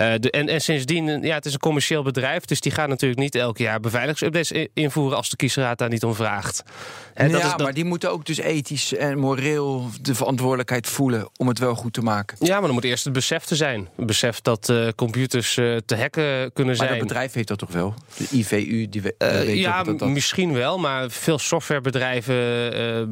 Uh, 0.00 0.12
de, 0.18 0.30
en, 0.30 0.48
en 0.48 0.60
sindsdien, 0.60 1.22
ja, 1.22 1.34
het 1.34 1.46
is 1.46 1.52
een 1.52 1.58
commercieel 1.58 2.02
bedrijf, 2.02 2.44
dus 2.44 2.60
die 2.60 2.72
gaat 2.72 2.88
natuurlijk 2.88 3.20
niet 3.20 3.34
elk 3.34 3.58
jaar 3.58 3.80
beveiligingsupdates 3.80 4.68
invoeren 4.74 5.16
als 5.16 5.30
de 5.30 5.36
kiesraad 5.36 5.78
daar 5.78 5.88
niet 5.88 6.04
om 6.04 6.14
vraagt. 6.14 6.62
En 7.14 7.26
ja, 7.26 7.32
dat 7.32 7.42
is, 7.42 7.50
dat... 7.50 7.60
maar 7.60 7.74
die 7.74 7.84
moeten 7.84 8.10
ook 8.10 8.26
dus 8.26 8.38
ethisch 8.38 8.94
en 8.94 9.18
moreel 9.18 9.90
de 10.00 10.14
verantwoordelijkheid 10.14 10.86
voelen 10.86 11.28
om 11.36 11.48
het 11.48 11.58
wel 11.58 11.74
goed 11.74 11.92
te 11.92 12.02
maken. 12.02 12.41
Ja, 12.42 12.54
maar 12.54 12.62
dan 12.62 12.72
moet 12.72 12.84
eerst 12.84 13.04
het 13.04 13.12
besef 13.12 13.44
te 13.44 13.56
zijn. 13.56 13.88
Het 13.96 14.06
besef 14.06 14.40
dat 14.40 14.68
uh, 14.68 14.88
computers 14.96 15.56
uh, 15.56 15.76
te 15.76 15.96
hacken 15.96 16.52
kunnen 16.52 16.76
zijn. 16.76 16.88
Maar 16.88 16.98
dat 16.98 17.08
bedrijf 17.08 17.32
heeft 17.32 17.48
dat 17.48 17.58
toch 17.58 17.72
wel? 17.72 17.94
De 18.16 18.26
IVU, 18.30 18.88
die 18.88 19.02
we, 19.02 19.14
uh, 19.18 19.28
weet 19.28 19.58
Ja, 19.58 19.82
dat 19.82 19.98
dat... 19.98 20.08
misschien 20.08 20.52
wel. 20.52 20.78
Maar 20.78 21.10
veel 21.10 21.38
softwarebedrijven... 21.38 22.34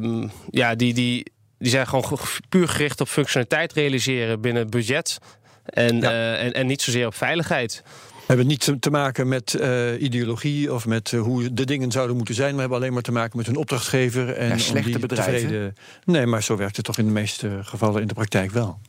Uh, 0.03 0.29
ja, 0.49 0.75
die, 0.75 0.93
die, 0.93 1.31
die 1.57 1.69
zijn 1.69 1.87
gewoon 1.87 2.19
puur 2.49 2.67
gericht 2.67 3.01
op 3.01 3.07
functionaliteit 3.07 3.73
realiseren 3.73 4.41
binnen 4.41 4.69
budget. 4.69 5.17
En, 5.65 5.99
ja. 5.99 6.35
en, 6.35 6.53
en 6.53 6.67
niet 6.67 6.81
zozeer 6.81 7.05
op 7.05 7.15
veiligheid. 7.15 7.83
We 8.31 8.37
hebben 8.37 8.47
niet 8.47 8.81
te 8.81 8.89
maken 8.89 9.27
met 9.27 9.57
uh, 9.59 10.01
ideologie 10.01 10.73
of 10.73 10.85
met 10.85 11.11
uh, 11.11 11.21
hoe 11.21 11.53
de 11.53 11.65
dingen 11.65 11.91
zouden 11.91 12.15
moeten 12.15 12.35
zijn. 12.35 12.53
We 12.53 12.59
hebben 12.59 12.77
alleen 12.77 12.93
maar 12.93 13.01
te 13.01 13.11
maken 13.11 13.37
met 13.37 13.45
hun 13.45 13.55
opdrachtgever. 13.55 14.33
En 14.33 14.47
ja, 14.47 14.57
slechte 14.57 14.99
bedrijven. 14.99 15.33
Tevreden... 15.33 15.75
Nee, 16.05 16.25
maar 16.25 16.43
zo 16.43 16.57
werkt 16.57 16.75
het 16.75 16.85
toch 16.85 16.97
in 16.97 17.05
de 17.05 17.11
meeste 17.11 17.59
gevallen 17.61 18.01
in 18.01 18.07
de 18.07 18.13
praktijk 18.13 18.51
wel. 18.51 18.79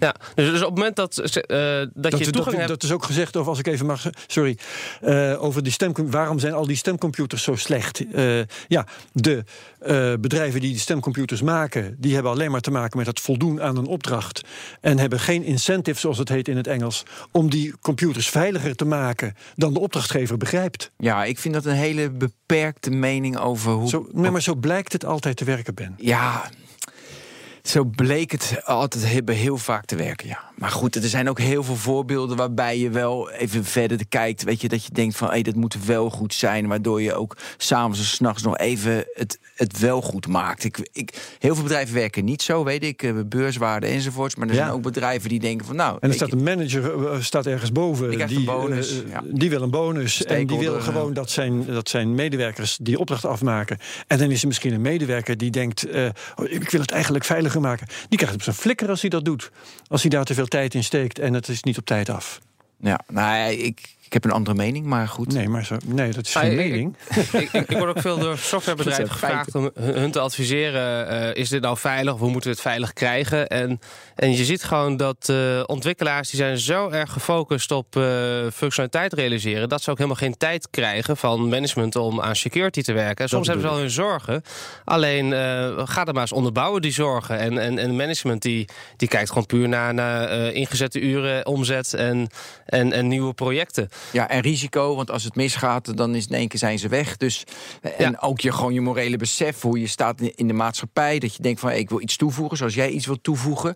Ja, 0.00 0.14
dus, 0.34 0.50
dus 0.50 0.60
op 0.60 0.68
het 0.68 0.74
moment 0.74 0.96
dat, 0.96 1.18
uh, 1.18 1.24
dat, 1.24 1.88
dat 1.94 2.18
je 2.18 2.30
toegang 2.30 2.44
dat, 2.44 2.54
hebt... 2.54 2.68
Dat 2.68 2.82
is 2.82 2.92
ook 2.92 3.04
gezegd, 3.04 3.36
of 3.36 3.46
als 3.46 3.58
ik 3.58 3.66
even 3.66 3.86
mag... 3.86 4.10
Sorry, 4.26 4.58
uh, 5.02 5.42
over 5.42 5.62
die 5.62 5.72
stem... 5.72 5.92
Waarom 6.10 6.38
zijn 6.38 6.52
al 6.52 6.66
die 6.66 6.76
stemcomputers 6.76 7.42
zo 7.42 7.56
slecht? 7.56 8.04
Uh, 8.14 8.40
ja, 8.68 8.86
de 9.12 9.44
bedrijven 10.20 10.60
die 10.60 10.70
die 10.70 10.80
stemcomputers 10.80 11.42
maken... 11.42 11.96
die 11.98 12.14
hebben 12.14 12.32
alleen 12.32 12.50
maar 12.50 12.60
te 12.60 12.70
maken 12.70 12.98
met 12.98 13.06
het 13.06 13.20
voldoen 13.20 13.62
aan 13.62 13.76
een 13.76 13.86
opdracht... 13.86 14.40
en 14.80 14.98
hebben 14.98 15.20
geen 15.20 15.42
incentive, 15.42 16.00
zoals 16.00 16.18
het 16.18 16.28
heet 16.28 16.48
in 16.48 16.56
het 16.56 16.66
Engels... 16.66 17.02
om 17.30 17.50
die 17.50 17.74
computers 17.80 18.28
veiliger 18.28 18.74
te 18.74 18.84
maken 18.84 19.34
dan 19.54 19.72
de 19.72 19.80
opdrachtgever 19.80 20.36
begrijpt. 20.36 20.90
Ja, 20.98 21.24
ik 21.24 21.38
vind 21.38 21.54
dat 21.54 21.64
een 21.64 21.72
hele 21.72 22.10
beperkte 22.10 22.90
mening 22.90 23.38
over 23.38 23.72
hoe... 23.72 23.88
Zo, 23.88 24.08
nee, 24.12 24.30
maar 24.30 24.42
zo 24.42 24.54
blijkt 24.54 24.92
het 24.92 25.04
altijd 25.04 25.36
te 25.36 25.44
werken, 25.44 25.74
Ben. 25.74 25.94
Ja, 25.96 26.50
zo 27.62 27.84
bleek 27.84 28.30
het 28.30 28.60
altijd 28.64 29.12
hebben 29.12 29.34
heel 29.34 29.58
vaak 29.58 29.84
te 29.84 29.96
werken, 29.96 30.28
ja. 30.28 30.50
Maar 30.62 30.70
goed, 30.70 30.94
er 30.96 31.08
zijn 31.08 31.28
ook 31.28 31.38
heel 31.38 31.62
veel 31.62 31.76
voorbeelden 31.76 32.36
waarbij 32.36 32.78
je 32.78 32.90
wel 32.90 33.30
even 33.30 33.64
verder 33.64 34.06
kijkt. 34.08 34.42
Weet 34.42 34.60
je, 34.60 34.68
dat 34.68 34.84
je 34.84 34.92
denkt 34.92 35.16
van, 35.16 35.26
hé, 35.26 35.32
hey, 35.32 35.42
dat 35.42 35.54
moet 35.54 35.84
wel 35.84 36.10
goed 36.10 36.34
zijn. 36.34 36.66
Waardoor 36.66 37.02
je 37.02 37.14
ook 37.14 37.36
s'avonds 37.56 37.98
en 37.98 38.04
s'nachts 38.04 38.42
nog 38.42 38.58
even 38.58 39.04
het, 39.12 39.38
het 39.54 39.78
wel 39.78 40.02
goed 40.02 40.26
maakt. 40.26 40.64
Ik, 40.64 40.88
ik, 40.92 41.36
heel 41.38 41.54
veel 41.54 41.62
bedrijven 41.62 41.94
werken 41.94 42.24
niet 42.24 42.42
zo, 42.42 42.64
weet 42.64 42.84
ik. 42.84 43.28
Beurswaarde 43.28 43.86
enzovoorts. 43.86 44.34
Maar 44.34 44.48
er 44.48 44.54
ja. 44.54 44.60
zijn 44.60 44.72
ook 44.72 44.82
bedrijven 44.82 45.28
die 45.28 45.40
denken 45.40 45.66
van, 45.66 45.76
nou... 45.76 45.96
En 46.00 46.08
er 46.08 46.14
staat 46.14 46.32
een 46.32 46.42
manager 46.42 47.24
staat 47.24 47.46
ergens 47.46 47.72
boven. 47.72 48.10
Die, 48.10 48.26
die, 48.26 48.38
een 48.38 48.44
bonus, 48.44 49.02
uh, 49.02 49.10
ja. 49.10 49.22
die 49.32 49.50
wil 49.50 49.62
een 49.62 49.70
bonus. 49.70 50.24
En 50.24 50.46
die 50.46 50.58
wil 50.58 50.80
gewoon 50.80 51.12
dat 51.12 51.30
zijn, 51.30 51.66
dat 51.66 51.88
zijn 51.88 52.14
medewerkers 52.14 52.78
die 52.82 52.98
opdracht 52.98 53.24
afmaken. 53.24 53.78
En 54.06 54.18
dan 54.18 54.30
is 54.30 54.40
er 54.42 54.48
misschien 54.48 54.72
een 54.72 54.80
medewerker 54.80 55.36
die 55.36 55.50
denkt... 55.50 55.86
Uh, 55.86 56.06
ik 56.44 56.70
wil 56.70 56.80
het 56.80 56.90
eigenlijk 56.90 57.24
maken. 57.60 57.86
Die 58.08 58.18
krijgt 58.18 58.36
op 58.36 58.42
zijn 58.42 58.56
flikker 58.56 58.88
als 58.88 59.00
hij 59.00 59.10
dat 59.10 59.24
doet. 59.24 59.50
Als 59.86 60.00
hij 60.00 60.10
daar 60.10 60.24
te 60.24 60.34
veel 60.34 60.46
tijd 60.46 60.74
in 60.74 60.84
steekt 60.84 61.18
en 61.18 61.34
het 61.34 61.48
is 61.48 61.62
niet 61.62 61.78
op 61.78 61.84
tijd 61.84 62.08
af. 62.08 62.40
Ja, 62.80 63.00
nou, 63.08 63.52
ik, 63.52 63.96
ik 64.14 64.22
heb 64.22 64.30
een 64.30 64.36
andere 64.36 64.56
mening, 64.56 64.86
maar 64.86 65.08
goed. 65.08 65.32
Nee, 65.32 65.48
maar 65.48 65.64
zo, 65.64 65.76
nee 65.86 66.12
dat 66.12 66.26
is 66.26 66.34
geen 66.34 66.42
Ah, 66.42 66.50
ik- 66.50 66.56
mening. 66.70 66.96
ik, 67.32 67.32
ik, 67.52 67.68
ik 67.70 67.78
word 67.78 67.96
ook 67.96 68.00
veel 68.00 68.18
door 68.18 68.38
softwarebedrijven 68.52 69.10
gevraagd 69.10 69.54
om 69.54 69.70
hun 69.80 70.10
te 70.10 70.20
adviseren. 70.20 71.08
eh, 71.08 71.34
is 71.42 71.48
dit 71.48 71.62
nou 71.62 71.76
veilig? 71.78 72.12
Of 72.14 72.20
hoe 72.20 72.30
moeten 72.30 72.50
we 72.50 72.56
het 72.56 72.64
veilig 72.66 72.92
krijgen? 72.92 73.48
En, 73.48 73.80
en 74.16 74.36
je 74.36 74.44
ziet 74.44 74.64
gewoon 74.64 74.96
dat 74.96 75.28
eh, 75.28 75.62
ontwikkelaars 75.66 76.30
die 76.30 76.38
zijn 76.40 76.58
zo 76.58 76.88
erg 76.90 77.12
gefocust 77.12 77.70
op 77.70 77.96
eh, 77.96 78.02
functionaliteit 78.52 79.12
realiseren. 79.12 79.68
dat 79.68 79.82
ze 79.82 79.90
ook 79.90 79.96
helemaal 79.96 80.18
geen 80.18 80.36
tijd 80.36 80.68
krijgen 80.70 81.16
van 81.16 81.48
management 81.48 81.96
om 81.96 82.20
aan 82.20 82.36
security 82.36 82.82
te 82.82 82.92
werken. 82.92 83.28
Soms 83.28 83.46
hebben 83.46 83.64
ze 83.66 83.70
wel 83.72 83.80
hun 83.80 83.90
zorgen. 83.90 84.42
Alleen 84.84 85.32
eh, 85.32 85.38
ga 85.86 86.04
er 86.06 86.12
maar 86.12 86.22
eens 86.22 86.32
onderbouwen 86.32 86.82
die 86.82 86.92
zorgen. 86.92 87.38
En, 87.38 87.58
en, 87.58 87.78
en 87.78 87.96
management 87.96 88.42
die, 88.42 88.68
die 88.96 89.08
kijkt 89.08 89.28
gewoon 89.28 89.46
puur 89.46 89.68
naar, 89.68 89.94
naar 89.94 90.28
eh, 90.28 90.54
ingezette 90.54 91.00
uren, 91.00 91.46
omzet 91.46 91.94
en, 91.94 92.26
en, 92.66 92.92
en 92.92 93.08
nieuwe 93.08 93.32
projecten. 93.34 93.88
Ja, 94.12 94.28
en 94.28 94.40
risico, 94.40 94.94
want 94.96 95.10
als 95.10 95.24
het 95.24 95.34
misgaat, 95.34 95.96
dan 95.96 96.14
is 96.14 96.26
in 96.26 96.34
één 96.36 96.48
keer 96.48 96.58
zijn 96.58 96.78
ze 96.78 96.88
weg. 96.88 97.16
Dus, 97.16 97.44
en 97.80 98.10
Ja. 98.10 98.18
ook 98.20 98.40
je, 98.40 98.52
gewoon 98.52 98.74
je 98.74 98.80
morele 98.80 99.16
besef, 99.16 99.60
hoe 99.62 99.80
je 99.80 99.86
staat 99.86 100.20
in- 100.20 100.46
de 100.46 100.52
maatschappij. 100.52 101.18
Dat 101.18 101.34
je 101.36 101.42
denkt 101.42 101.60
van, 101.60 101.68
hey, 101.70 101.78
ik 101.78 101.88
wil 101.88 102.00
iets 102.00 102.16
toevoegen, 102.16 102.56
zoals 102.56 102.74
jij 102.74 102.90
iets 102.90 103.06
wilt 103.06 103.22
toevoegen. 103.22 103.74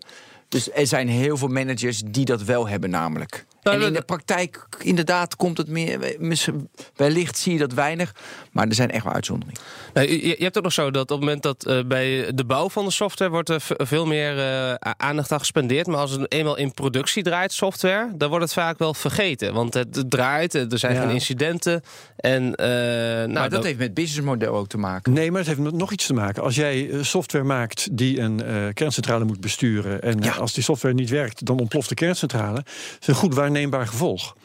Dus 0.49 0.71
er 0.71 0.87
zijn 0.87 1.07
heel 1.09 1.37
veel 1.37 1.47
managers 1.47 2.01
die 2.05 2.25
dat 2.25 2.43
wel 2.43 2.67
hebben 2.67 2.89
namelijk. 2.89 3.45
Nou, 3.71 3.81
en 3.81 3.87
in 3.87 3.93
de 3.93 4.01
praktijk, 4.01 4.67
inderdaad, 4.81 5.35
komt 5.35 5.57
het 5.57 5.67
meer... 5.67 6.15
Wellicht 6.95 7.37
zie 7.37 7.53
je 7.53 7.59
dat 7.59 7.73
weinig, 7.73 8.15
maar 8.51 8.67
er 8.67 8.73
zijn 8.75 8.91
echt 8.91 9.03
wel 9.03 9.13
uitzonderingen. 9.13 9.61
Nou, 9.93 10.07
je, 10.07 10.27
je 10.27 10.43
hebt 10.43 10.57
ook 10.57 10.63
nog 10.63 10.73
zo 10.73 10.91
dat 10.91 11.01
op 11.01 11.09
het 11.09 11.19
moment 11.19 11.43
dat 11.43 11.65
eh, 11.65 11.79
bij 11.85 12.31
de 12.35 12.45
bouw 12.45 12.69
van 12.69 12.85
de 12.85 12.91
software 12.91 13.31
wordt 13.31 13.49
er 13.49 13.61
veel 13.77 14.05
meer 14.05 14.39
eh, 14.39 14.73
aandacht 14.97 15.31
aan 15.31 15.39
gespendeerd. 15.39 15.87
Maar 15.87 15.97
als 15.97 16.11
het 16.11 16.31
eenmaal 16.31 16.57
in 16.57 16.73
productie 16.73 17.23
draait, 17.23 17.53
software, 17.53 18.11
dan 18.15 18.29
wordt 18.29 18.43
het 18.43 18.53
vaak 18.53 18.77
wel 18.79 18.93
vergeten. 18.93 19.53
Want 19.53 19.73
het 19.73 20.03
draait, 20.09 20.55
eh, 20.55 20.71
er 20.71 20.79
zijn 20.79 20.93
Ja. 20.93 21.01
geen 21.01 21.09
incidenten. 21.09 21.81
En, 22.15 22.55
eh, 22.55 22.67
nou, 22.67 23.31
maar 23.31 23.49
dat 23.49 23.63
heeft 23.63 23.77
met 23.77 23.93
businessmodel 23.93 24.55
ook 24.55 24.67
te 24.67 24.77
maken. 24.77 25.13
Nee, 25.13 25.29
maar 25.29 25.39
het 25.39 25.47
heeft 25.47 25.59
met 25.59 25.73
nog 25.73 25.91
iets 25.91 26.05
te 26.05 26.13
maken. 26.13 26.43
Als 26.43 26.55
jij 26.55 26.89
software 27.01 27.43
maakt 27.43 27.97
die 27.97 28.19
een 28.19 28.43
eh, 28.43 28.65
kerncentrale 28.73 29.25
moet 29.25 29.39
besturen... 29.41 30.01
en 30.01 30.17
Ja. 30.21 30.31
als 30.33 30.53
die 30.53 30.63
software 30.63 30.93
niet 30.93 31.09
werkt, 31.09 31.45
dan 31.45 31.59
ontploft 31.59 31.89
de 31.89 31.95
kerncentrale... 31.95 32.53
dat 32.55 32.65
is 32.99 33.07
een 33.07 33.15
goed 33.15 33.33
waarneembaar 33.61 33.87
gevolg. 33.87 34.35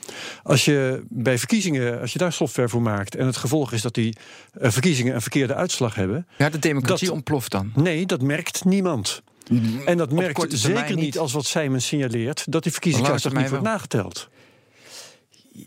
Als 0.43 0.65
je 0.65 1.03
bij 1.09 1.39
verkiezingen, 1.39 2.01
als 2.01 2.13
je 2.13 2.19
daar 2.19 2.33
software 2.33 2.69
voor 2.69 2.83
maakt... 2.83 3.15
en 3.17 3.27
het 3.27 3.37
gevolg 3.37 3.73
is 3.73 3.83
dat 3.83 3.95
die 3.95 4.17
eh, 4.61 4.71
verkiezingen 4.71 5.15
een 5.15 5.21
verkeerde 5.21 5.55
uitslag 5.55 5.95
hebben... 5.95 6.27
Ja, 6.39 6.51
de 6.51 6.59
democratie 6.59 7.07
Dat- 7.07 7.17
ontploft 7.17 7.51
dan. 7.51 7.73
nee, 7.75 8.07
dat 8.07 8.23
merkt 8.23 8.65
niemand. 8.65 9.23
En 9.85 9.97
dat 9.97 10.13
merkt 10.13 10.53
zeker 10.59 10.97
niet 10.97 11.19
als 11.19 11.33
wat 11.33 11.45
Simon 11.47 11.81
signaleert... 11.81 12.45
dat 12.53 12.63
die 12.63 12.73
verkiezingsuitslag 12.73 13.33
niet 13.35 13.49
wordt 13.49 13.65
nageteld. 13.65 14.29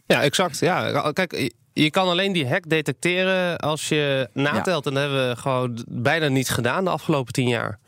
Ja, 0.06 0.22
exact. 0.24 0.60
Ja, 0.60 1.12
kijk, 1.12 1.32
je- 1.38 1.54
je 1.74 1.90
kan 1.90 2.08
alleen 2.08 2.32
die 2.34 2.48
hack 2.48 2.70
detecteren 2.70 3.58
als 3.58 3.90
je 3.90 4.30
natelt. 4.34 4.86
En 4.86 4.94
dat 4.94 5.02
hebben 5.04 5.30
we 5.30 5.36
gewoon 5.36 5.84
bijna 5.88 6.28
niet 6.28 6.50
gedaan 6.50 6.84
de 6.84 6.90
afgelopen 6.90 7.34
tien 7.34 7.48
jaar. 7.48 7.80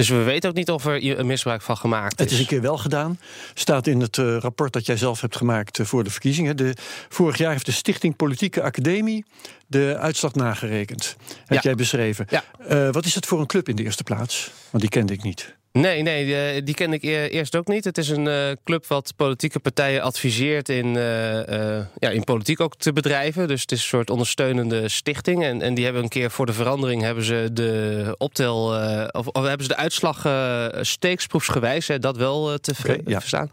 Dus 0.00 0.08
we 0.08 0.22
weten 0.22 0.50
ook 0.50 0.56
niet 0.56 0.70
of 0.70 0.86
er 0.86 1.26
misbruik 1.26 1.62
van 1.62 1.76
gemaakt 1.76 2.18
Het 2.18 2.28
is. 2.28 2.34
is 2.34 2.40
een 2.40 2.46
keer 2.46 2.60
wel 2.60 2.78
gedaan. 2.78 3.18
Staat 3.54 3.86
in 3.86 4.00
het 4.00 4.18
eh, 4.18 4.36
rapport 4.36 4.72
dat 4.72 4.86
jij 4.86 4.96
zelf 4.96 5.20
hebt 5.20 5.36
gemaakt 5.36 5.78
eh, 5.78 5.86
voor 5.86 6.04
de 6.04 6.10
verkiezingen. 6.10 6.56
De, 6.56 6.74
vorig 7.08 7.38
jaar 7.38 7.52
heeft 7.52 7.66
de 7.66 7.72
Stichting 7.72 8.16
Politieke 8.16 8.62
Academie 8.62 9.24
de 9.66 9.96
uitslag 9.98 10.34
nagerekend. 10.34 11.16
Heb 11.46 11.56
Ja. 11.56 11.60
jij 11.62 11.74
beschreven. 11.74 12.26
Ja. 12.30 12.44
Eh, 12.68 12.88
wat 12.92 13.04
is 13.04 13.14
het 13.14 13.26
voor 13.26 13.40
een 13.40 13.46
club 13.46 13.68
in 13.68 13.76
de 13.76 13.82
eerste 13.82 14.02
plaats? 14.02 14.50
Want 14.70 14.82
die 14.82 14.92
kende 14.92 15.12
ik 15.12 15.22
niet. 15.22 15.54
Nee, 15.72 16.02
nee, 16.02 16.24
die, 16.52 16.62
die 16.62 16.74
ken 16.74 16.92
ik 16.92 17.02
eerst 17.02 17.56
ook 17.56 17.66
niet. 17.66 17.84
Het 17.84 17.98
is 17.98 18.08
een 18.08 18.26
eh, 18.28 18.50
club 18.64 18.86
wat 18.86 19.12
politieke 19.16 19.58
partijen 19.58 20.02
adviseert 20.02 20.68
in, 20.68 20.96
eh, 20.96 21.78
eh, 21.78 21.86
ja, 21.98 22.08
in 22.08 22.24
politiek 22.24 22.60
ook 22.60 22.76
te 22.76 22.92
bedrijven. 22.92 23.48
Dus 23.48 23.60
het 23.60 23.72
is 23.72 23.78
een 23.82 23.88
soort 23.88 24.10
ondersteunende 24.10 24.88
stichting. 24.88 25.44
En, 25.44 25.62
en 25.62 25.74
die 25.74 25.84
hebben 25.84 26.02
een 26.02 26.08
keer 26.08 26.30
voor 26.30 26.46
de 26.46 26.52
verandering 26.52 27.02
hebben 27.02 27.24
ze 27.24 27.48
de 27.52 28.14
optel, 28.18 28.74
eh, 28.76 29.08
of, 29.10 29.26
of 29.26 29.42
hebben 29.44 29.62
ze 29.66 29.72
de 29.72 29.76
uitslag 29.76 30.24
eh 30.24 30.66
steeksproefsgewijs, 30.80 31.88
hè, 31.88 31.98
dat 31.98 32.16
wel 32.16 32.50
eh, 32.52 32.54
te 32.58 32.74
ver- 32.74 32.98
Oké, 32.98 33.10
ja. 33.10 33.48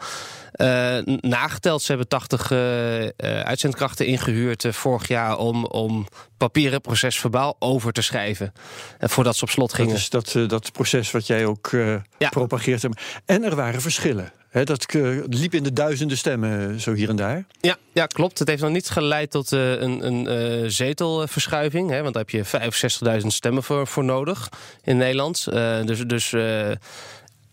Eh, 0.52 0.98
nageteld, 1.22 1.82
ze 1.82 1.88
hebben 1.88 2.08
80 2.08 2.52
eh, 2.52 3.04
eh, 3.06 3.12
uitzendkrachten 3.46 4.06
ingehuurd 4.06 4.66
eh, 4.66 4.72
vorig 4.72 5.08
jaar 5.08 5.38
om, 5.38 5.66
om 5.66 6.08
papieren 6.38 6.82
proces 6.82 7.20
verbaal 7.20 7.56
over 7.60 7.92
te 7.94 8.02
schrijven. 8.02 8.54
En 8.98 9.10
voordat 9.10 9.36
ze 9.36 9.44
op 9.44 9.50
slot 9.50 9.70
Dat 9.70 9.78
gingen. 9.80 9.96
is 9.96 10.10
dat, 10.10 10.36
eh, 10.36 10.48
dat 10.48 10.72
proces 10.72 11.12
wat 11.12 11.28
jij 11.28 11.46
ook 11.46 11.70
Ja. 12.18 12.30
propageert. 12.30 12.84
En 13.26 13.44
er 13.44 13.56
waren 13.56 13.82
verschillen. 13.82 14.32
Hè, 14.50 14.64
dat 14.64 14.94
liep 15.30 15.54
in 15.54 15.64
de 15.64 15.74
duizenden 15.74 16.18
stemmen, 16.18 16.80
zo 16.82 16.94
hier 16.94 17.10
en 17.10 17.16
daar. 17.16 17.46
Ja, 17.62 17.78
ja, 17.94 18.06
klopt. 18.06 18.40
Het 18.40 18.48
heeft 18.48 18.62
nog 18.62 18.72
niet 18.72 18.90
geleid 18.90 19.32
tot 19.32 19.52
een, 19.52 20.08
een 20.08 20.72
zetelverschuiving. 20.72 21.90
Hè, 21.90 22.02
want 22.02 22.14
daar 22.14 22.24
heb 22.28 22.32
je 22.32 23.20
65.000 23.22 23.28
stemmen 23.28 23.64
voor, 23.64 23.88
voor 23.88 24.04
nodig 24.04 24.50
in 24.84 24.98
Nederland. 24.98 25.44
Dus 25.86 26.00
dus 26.00 26.34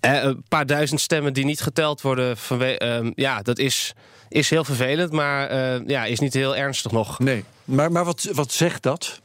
een 0.05 0.44
paar 0.48 0.66
duizend 0.66 1.00
stemmen 1.00 1.32
die 1.32 1.44
niet 1.44 1.61
geteld 1.61 2.00
worden. 2.00 2.36
Ehm, 2.59 3.12
ja, 3.14 3.42
dat 3.42 3.59
is, 3.59 3.92
is 4.28 4.50
heel 4.50 4.64
vervelend, 4.64 5.12
maar 5.12 5.48
eh, 5.48 5.86
ja, 5.86 6.05
is 6.05 6.18
niet 6.18 6.34
heel 6.34 6.57
ernstig 6.57 6.92
nog. 6.92 7.18
Nee. 7.18 7.44
Maar, 7.64 7.92
maar 7.92 8.05
wat, 8.05 8.28
wat 8.32 8.52
zegt 8.52 8.82
dat? 8.82 9.20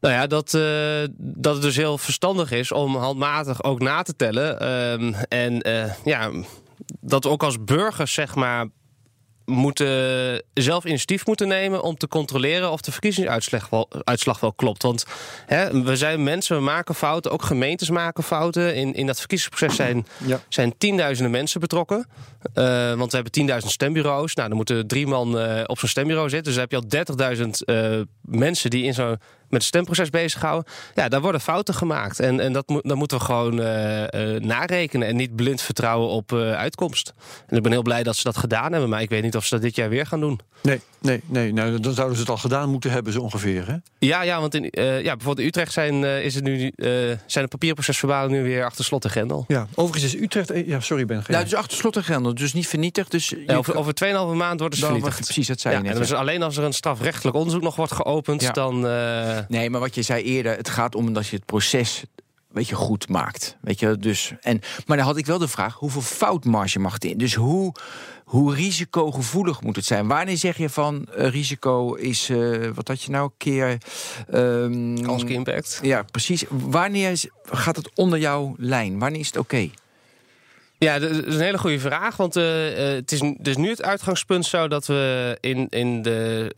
Nou 0.00 0.14
ja, 0.14 0.26
dat, 0.26 0.54
eh, 0.54 1.04
dat 1.16 1.54
het 1.54 1.62
dus 1.62 1.76
heel 1.76 1.98
verstandig 1.98 2.50
is 2.50 2.72
om 2.72 2.96
handmatig 2.96 3.62
ook 3.62 3.80
na 3.80 4.02
te 4.02 4.16
tellen. 4.16 4.60
Ehm, 4.60 5.12
en 5.28 5.62
eh, 5.62 5.94
ja, 6.04 6.30
dat 7.00 7.24
we 7.24 7.30
ook 7.30 7.42
als 7.42 7.64
burgers, 7.64 8.12
zeg 8.12 8.34
maar, 8.34 8.66
moeten 9.48 10.42
zelf 10.54 10.84
initiatief 10.84 11.26
moeten 11.26 11.48
nemen 11.48 11.82
om 11.82 11.96
te 11.96 12.08
controleren 12.08 12.70
of 12.70 12.80
de 12.80 12.92
verkiezingsuitslag 12.92 13.68
wel, 13.68 13.88
uitslag 14.04 14.40
wel 14.40 14.52
klopt. 14.52 14.82
Want 14.82 15.04
hè, 15.46 15.82
we 15.82 15.96
zijn 15.96 16.22
mensen, 16.22 16.56
we 16.56 16.62
maken 16.62 16.94
fouten, 16.94 17.30
ook 17.30 17.42
gemeentes 17.42 17.90
maken 17.90 18.22
fouten. 18.24 18.74
In, 18.74 18.94
in 18.94 19.06
dat 19.06 19.18
verkiezingsproces 19.18 19.76
zijn, 19.76 20.06
Ja. 20.26 20.40
zijn 20.48 20.74
tienduizenden 20.78 21.32
mensen 21.32 21.60
betrokken. 21.60 22.06
Eh, 22.54 22.94
want 22.94 23.12
we 23.12 23.20
hebben 23.20 23.62
10.000 23.62 23.66
stembureaus. 23.70 24.34
Nou, 24.34 24.48
dan 24.48 24.56
moeten 24.56 24.86
drie 24.86 25.06
man 25.06 25.38
eh, 25.38 25.62
op 25.66 25.78
zo'n 25.78 25.88
stembureau 25.88 26.28
zitten. 26.28 26.52
Dus 26.54 26.62
dan 26.62 26.68
heb 26.70 26.90
je 26.90 27.16
al 27.16 27.36
30.000 27.36 27.64
eh, 27.64 28.00
mensen 28.20 28.70
die 28.70 28.84
in 28.84 28.94
zo'n 28.94 29.18
met 29.50 29.58
het 29.60 29.62
stemproces 29.62 30.10
bezighouden. 30.10 30.72
Ja, 30.94 31.08
daar 31.08 31.20
worden 31.20 31.40
fouten 31.40 31.74
gemaakt. 31.74 32.20
En, 32.20 32.40
en 32.40 32.52
dat, 32.52 32.68
moet, 32.68 32.82
dat 32.88 32.96
moeten 32.96 33.18
we 33.18 33.24
gewoon 33.24 33.60
eh, 33.60 34.34
eh, 34.34 34.42
narekenen. 34.42 35.08
En 35.08 35.16
niet 35.16 35.36
blind 35.36 35.62
vertrouwen 35.62 36.08
op 36.08 36.32
eh, 36.32 36.52
uitkomst. 36.52 37.12
En 37.46 37.56
ik 37.56 37.62
ben 37.62 37.72
heel 37.72 37.82
blij 37.82 38.02
dat 38.02 38.16
ze 38.16 38.22
dat 38.22 38.36
gedaan 38.36 38.72
hebben. 38.72 38.88
Maar 38.90 39.02
ik 39.02 39.10
weet 39.10 39.22
niet 39.22 39.36
of 39.36 39.44
ze 39.44 39.54
dat 39.54 39.62
dit 39.62 39.74
jaar 39.74 39.88
weer 39.88 40.06
gaan 40.06 40.20
doen. 40.20 40.40
Nee, 40.62 40.80
nee, 41.00 41.22
nee. 41.26 41.52
Nou, 41.52 41.80
dan 41.80 41.92
zouden 41.92 42.16
ze 42.16 42.22
het 42.22 42.30
al 42.30 42.36
gedaan 42.36 42.70
moeten 42.70 42.90
hebben, 42.90 43.12
zo 43.12 43.20
ongeveer. 43.20 43.66
Hè? 43.66 43.74
Ja, 43.98 44.22
ja 44.22 44.40
want 44.40 44.54
in, 44.54 44.70
eh, 44.70 44.94
ja, 45.02 45.16
bijvoorbeeld 45.16 45.38
in 45.38 45.46
Utrecht 45.46 45.72
zijn, 45.72 46.04
eh, 46.04 46.24
is 46.24 46.34
het 46.34 46.44
nu, 46.44 46.72
eh, 46.76 46.90
zijn 47.26 47.44
de 47.44 47.48
papierprocesverbalen 47.48 48.30
nu 48.30 48.42
weer 48.42 48.64
achter 48.64 48.84
slot 48.84 49.04
en 49.04 49.10
grendel. 49.10 49.44
Ja, 49.48 49.66
overigens 49.74 50.14
is 50.14 50.20
Utrecht... 50.20 50.52
Ja, 50.66 50.80
sorry, 50.80 51.04
Ben. 51.06 51.24
Nou, 51.28 51.44
dus 51.44 51.54
achter 51.54 51.76
slot 51.76 51.96
en 51.96 52.04
grendel, 52.04 52.34
dus 52.34 52.52
niet 52.52 52.68
vernietigd. 52.68 53.10
Dus 53.10 53.34
Ja, 53.46 53.56
over, 53.56 53.76
over 53.76 53.94
2,5 53.94 54.34
maand 54.34 54.60
worden 54.60 54.78
ze 54.78 54.84
Dan- 54.84 54.94
vernietigd. 54.94 55.24
Precies, 55.24 55.46
dat 55.46 55.60
zei 55.60 55.74
Ja, 55.74 55.80
je 55.80 55.86
en 55.86 55.92
net. 55.92 56.02
dus 56.02 56.10
ja. 56.10 56.16
alleen 56.16 56.42
als 56.42 56.56
er 56.56 56.64
een 56.64 56.72
strafrechtelijk 56.72 57.36
onderzoek 57.36 57.62
nog 57.62 57.76
wordt 57.76 57.92
geopend, 57.92 58.42
Ja. 58.42 58.50
dan... 58.52 58.86
eh, 59.38 59.44
Nee, 59.48 59.70
maar 59.70 59.80
wat 59.80 59.94
je 59.94 60.02
zei 60.02 60.22
eerder, 60.22 60.56
het 60.56 60.68
gaat 60.68 60.94
om 60.94 61.12
dat 61.12 61.26
je 61.26 61.36
het 61.36 61.44
proces 61.44 62.04
weet 62.48 62.68
je, 62.68 62.74
goed 62.74 63.08
maakt. 63.08 63.56
Weet 63.60 63.80
je, 63.80 63.96
dus, 63.96 64.32
en, 64.40 64.60
maar 64.86 64.96
dan 64.96 65.06
had 65.06 65.16
ik 65.16 65.26
wel 65.26 65.38
de 65.38 65.48
vraag, 65.48 65.74
hoeveel 65.74 66.02
foutmarge 66.02 66.78
mag 66.78 66.92
het 66.92 67.04
in? 67.04 67.18
Dus 67.18 67.34
hoe, 67.34 67.72
hoe 68.24 68.54
risicogevoelig 68.54 69.62
moet 69.62 69.76
het 69.76 69.84
zijn? 69.84 70.08
Wanneer 70.08 70.36
zeg 70.36 70.56
je 70.56 70.68
van 70.68 71.06
eh, 71.06 71.28
risico 71.28 71.94
is, 71.94 72.28
eh, 72.28 72.68
wat 72.74 72.88
had 72.88 73.02
je 73.02 73.10
nou, 73.10 73.24
een 73.24 73.32
keer... 73.36 73.78
ehm, 74.30 75.04
als 75.06 75.24
impact. 75.24 75.78
Ja, 75.82 76.02
precies. 76.02 76.44
Wanneer 76.48 77.20
gaat 77.44 77.76
het 77.76 77.90
onder 77.94 78.18
jouw 78.18 78.54
lijn? 78.58 78.98
Wanneer 78.98 79.20
is 79.20 79.26
het 79.26 79.36
oké? 79.36 79.70
Ja, 80.78 80.98
dat 80.98 81.10
is 81.10 81.34
een 81.34 81.40
hele 81.40 81.58
goede 81.58 81.80
vraag. 81.80 82.16
Want 82.16 82.34
het 82.34 83.12
is 83.12 83.22
dus 83.38 83.56
nu 83.56 83.68
het 83.68 83.82
uitgangspunt 83.82 84.46
zo 84.46 84.68
dat 84.68 84.86
we 84.86 85.36
in, 85.40 85.66
in 85.68 86.02
de. 86.02 86.52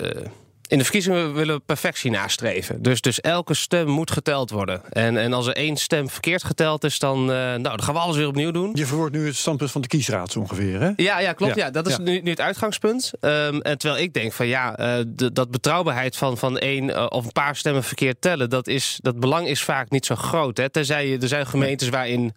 In 0.71 0.79
de 0.79 0.85
verkiezingen 0.85 1.35
willen 1.35 1.55
we 1.55 1.63
perfectie 1.67 2.11
nastreven. 2.11 2.83
Dus, 2.83 3.01
dus 3.01 3.21
elke 3.21 3.55
stem 3.55 3.89
moet 3.89 4.11
geteld 4.11 4.51
worden. 4.51 4.83
En, 4.91 5.17
en 5.17 5.33
als 5.33 5.47
er 5.47 5.57
één 5.57 5.77
stem 5.77 6.09
verkeerd 6.09 6.45
geteld 6.45 6.85
is, 6.85 6.99
dan, 6.99 7.21
eh, 7.21 7.37
nou, 7.37 7.63
dan 7.63 7.83
gaan 7.83 7.95
we 7.95 8.01
alles 8.01 8.17
weer 8.17 8.27
opnieuw 8.27 8.51
doen. 8.51 8.71
Je 8.75 8.87
verwoordt 8.87 9.15
nu 9.15 9.27
het 9.27 9.37
standpunt 9.37 9.71
van 9.71 9.81
de 9.81 9.89
kiesraad 9.89 10.33
zo 10.33 10.39
ongeveer, 10.39 10.81
hè? 10.81 10.91
Ja, 10.97 11.21
ja 11.21 11.33
klopt. 11.33 11.55
Ja, 11.55 11.65
Ja, 11.65 11.71
dat 11.71 11.87
is 11.87 11.97
ja. 11.97 12.03
Nu, 12.03 12.21
nu 12.21 12.31
het 12.31 12.41
uitgangspunt. 12.41 13.13
Ehm, 13.21 13.61
en 13.61 13.79
terwijl 13.79 14.03
ik 14.03 14.15
denk 14.15 14.33
van 14.33 14.47
ja, 14.47 14.77
eh, 14.77 15.05
de, 15.07 15.33
dat 15.33 15.51
betrouwbaarheid 15.51 16.17
van, 16.17 16.39
van 16.39 16.59
één 16.59 16.95
eh, 16.95 17.07
of 17.09 17.25
een 17.25 17.33
paar 17.33 17.57
stemmen 17.57 17.85
verkeerd 17.85 18.21
tellen, 18.21 18.51
dat, 18.51 18.67
is, 18.67 18.99
dat 19.03 19.21
belang 19.21 19.47
is 19.49 19.63
vaak 19.63 19.91
niet 19.91 20.07
zo 20.07 20.15
groot. 20.15 20.57
Hè. 20.57 20.71
Tenzij 20.71 21.09
je, 21.09 21.19
er 21.19 21.29
zijn 21.29 21.47
gemeentes 21.47 21.89
waarin 21.89 22.35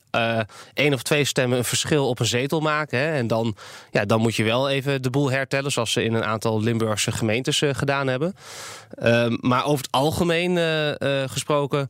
één 0.74 0.94
of 0.94 1.04
twee 1.04 1.24
stemmen 1.24 1.58
een 1.58 1.64
verschil 1.64 2.08
op 2.08 2.20
een 2.20 2.26
zetel 2.26 2.60
maken. 2.60 3.00
Hè. 3.00 3.14
En 3.14 3.28
dan, 3.28 3.56
ja, 3.92 4.06
dan 4.06 4.22
moet 4.22 4.36
je 4.36 4.44
wel 4.44 4.70
even 4.70 5.02
de 5.02 5.10
boel 5.10 5.32
hertellen, 5.32 5.72
zoals 5.72 5.92
ze 5.92 6.04
in 6.04 6.14
een 6.14 6.24
aantal 6.24 6.62
Limburgse 6.62 7.12
gemeentes 7.12 7.62
gedaan 7.74 8.08
hebben. 8.08 8.23
Ehm, 8.96 9.38
maar 9.40 9.66
over 9.66 9.86
het 9.86 9.92
algemeen 9.94 10.58
eh, 10.58 11.22
eh, 11.22 11.30
gesproken 11.30 11.90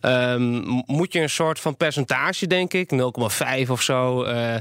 ehm, 0.00 0.60
moet 0.86 1.12
je 1.12 1.20
een 1.20 1.30
soort 1.30 1.60
van 1.60 1.76
percentage, 1.76 2.46
denk 2.46 2.72
ik, 2.72 2.90
0,5 2.92 3.70
of 3.70 3.82
zo, 3.82 4.22
eh, 4.22 4.54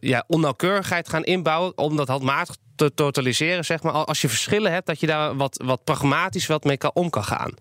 ja, 0.00 0.24
onnauwkeurigheid 0.26 1.08
gaan 1.08 1.24
inbouwen 1.24 1.78
om 1.78 1.96
dat 1.96 2.08
handmatig 2.08 2.56
te 2.76 2.94
totaliseren, 2.94 3.64
zeg 3.64 3.82
maar. 3.82 3.92
Als 3.92 4.20
je 4.20 4.28
verschillen 4.28 4.72
hebt, 4.72 4.86
dat 4.86 5.00
je 5.00 5.06
daar 5.06 5.36
wat, 5.36 5.62
wat 5.64 5.84
pragmatisch 5.84 6.46
wat 6.46 6.64
mee 6.64 6.76
kan, 6.76 6.90
om 6.94 7.10
kan 7.10 7.24
gaan. 7.24 7.54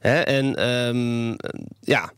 Hè, 0.00 0.20
en 0.20 0.56
ehm, 0.56 1.36
ja. 1.80 2.12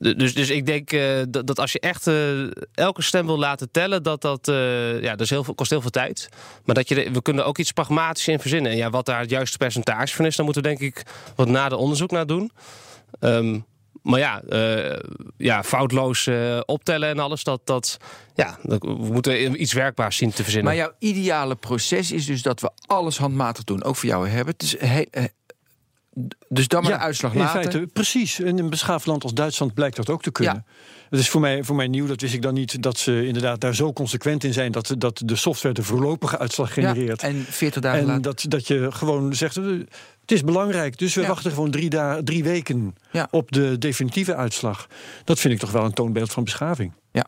Dus, 0.00 0.34
dus 0.34 0.50
ik 0.50 0.66
denk 0.66 0.92
eh, 0.92 1.22
dat, 1.28 1.58
als 1.58 1.72
je 1.72 1.80
echt 1.80 2.06
eh, 2.06 2.40
elke 2.74 3.02
stem 3.02 3.26
wil 3.26 3.38
laten 3.38 3.70
tellen, 3.70 4.02
dat 4.02 4.20
dat, 4.22 4.48
eh, 4.48 5.02
ja, 5.02 5.10
dat 5.10 5.20
is 5.20 5.30
heel 5.30 5.44
veel, 5.44 5.54
kost 5.54 5.70
heel 5.70 5.80
veel 5.80 5.90
tijd. 5.90 6.28
Maar 6.64 6.74
dat 6.74 6.88
je, 6.88 7.10
we 7.10 7.22
kunnen 7.22 7.46
ook 7.46 7.58
iets 7.58 7.72
pragmatisch 7.72 8.28
in 8.28 8.38
verzinnen. 8.40 8.70
En 8.72 8.76
ja, 8.76 8.90
wat 8.90 9.06
daar 9.06 9.20
het 9.20 9.30
juiste 9.30 9.56
percentage 9.56 10.14
van 10.16 10.24
is, 10.26 10.36
dan 10.36 10.44
moeten 10.44 10.62
we 10.62 10.68
denk 10.68 10.80
ik 10.80 11.02
wat 11.36 11.48
nader 11.48 11.78
onderzoek 11.78 12.10
naar 12.10 12.26
doen. 12.26 12.50
Ehm, 13.20 13.58
maar 14.02 14.18
ja, 14.18 14.42
ja 15.36 15.62
foutloos 15.62 16.28
optellen 16.64 17.08
en 17.08 17.18
alles, 17.18 17.44
dat, 17.44 17.60
dat, 17.64 17.96
ja, 18.34 18.58
dat- 18.62 18.82
we 18.82 18.92
moeten 19.12 19.62
iets 19.62 19.72
werkbaars 19.72 20.16
zien 20.16 20.30
te 20.30 20.42
verzinnen. 20.42 20.64
Maar 20.74 20.80
jouw 20.80 20.92
ideale 20.98 21.56
proces 21.56 22.12
is 22.12 22.26
dus 22.26 22.42
dat 22.42 22.60
we 22.60 22.70
alles 22.86 23.18
handmatig 23.18 23.64
doen. 23.64 23.82
Ook 23.84 23.96
voor 23.96 24.08
jou, 24.08 24.28
Herbert. 24.28 24.60
Dus, 24.60 24.74
he- 24.78 25.04
eh, 25.10 25.24
dus 26.48 26.68
dan 26.68 26.82
maar 26.82 26.92
de 26.92 26.98
uitslag 26.98 27.32
in 27.32 27.38
later. 27.38 27.62
feite, 27.62 27.86
precies. 27.92 28.40
In 28.40 28.58
een 28.58 28.70
beschaafd 28.70 29.06
land 29.06 29.22
als 29.22 29.34
Duitsland 29.34 29.74
blijkt 29.74 29.96
dat 29.96 30.10
ook 30.10 30.22
te 30.22 30.30
kunnen. 30.30 30.64
Het 31.10 31.20
is 31.20 31.28
voor 31.28 31.40
mij, 31.40 31.64
voor 31.64 31.76
mij 31.76 31.88
nieuw, 31.88 32.06
dat 32.06 32.20
wist 32.20 32.34
ik 32.34 32.42
dan 32.42 32.54
niet, 32.54 32.82
dat 32.82 32.98
ze 32.98 33.26
inderdaad 33.26 33.60
daar 33.60 33.74
zo 33.74 33.92
consequent 33.92 34.44
in 34.44 34.52
zijn 34.52 34.72
dat, 34.72 34.94
dat 34.98 35.22
de 35.24 35.36
software 35.36 35.74
de 35.74 35.82
voorlopige 35.82 36.38
uitslag 36.38 36.74
Ja, 36.74 36.92
genereert. 36.92 37.22
en 37.22 37.44
40 37.48 37.82
dagen 37.82 38.00
en 38.00 38.06
later. 38.06 38.22
dat, 38.22 38.44
dat 38.48 38.66
je 38.66 38.92
gewoon 38.92 39.34
zegt, 39.34 39.56
eh, 39.56 39.64
het 40.20 40.32
is 40.32 40.44
belangrijk, 40.44 40.98
dus 40.98 41.14
we 41.14 41.20
Ja. 41.20 41.26
wachten 41.28 41.50
gewoon 41.52 41.70
drie, 41.70 41.90
da- 41.90 42.20
drie 42.24 42.42
weken 42.44 42.94
Ja. 43.12 43.28
op 43.30 43.52
de 43.52 43.78
definitieve 43.78 44.34
uitslag. 44.34 44.86
Dat 45.24 45.38
vind 45.38 45.54
ik 45.54 45.60
toch 45.60 45.70
wel 45.70 45.84
een 45.84 45.92
toonbeeld 45.92 46.32
van 46.32 46.44
beschaving. 46.44 46.92
Ja. 47.12 47.26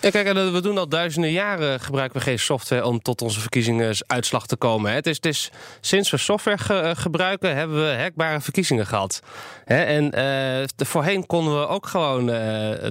Ja, 0.00 0.10
kijk, 0.10 0.26
eh, 0.26 0.50
we 0.52 0.60
doen 0.60 0.78
al 0.78 0.88
duizenden 0.88 1.30
jaren 1.30 1.80
gebruiken 1.80 2.18
we 2.18 2.24
geen 2.24 2.38
software 2.38 2.84
om 2.84 3.02
tot 3.02 3.22
onze 3.22 3.40
verkiezingsuitslag 3.40 4.46
te 4.46 4.56
komen. 4.56 4.92
Het 4.92 5.06
is, 5.06 5.16
het 5.16 5.26
is, 5.26 5.50
sinds 5.80 6.10
we 6.10 6.16
software 6.16 6.58
ge- 6.58 6.74
eh, 6.78 6.90
gebruiken, 6.96 7.56
hebben 7.56 7.76
we 7.90 7.96
hackbare 8.00 8.40
verkiezingen 8.40 8.86
gehad. 8.86 9.20
En 9.64 10.12
eh, 10.12 10.64
voorheen 10.76 11.26
konden 11.26 11.60
we 11.60 11.66
ook 11.66 11.86
gewoon 11.86 12.26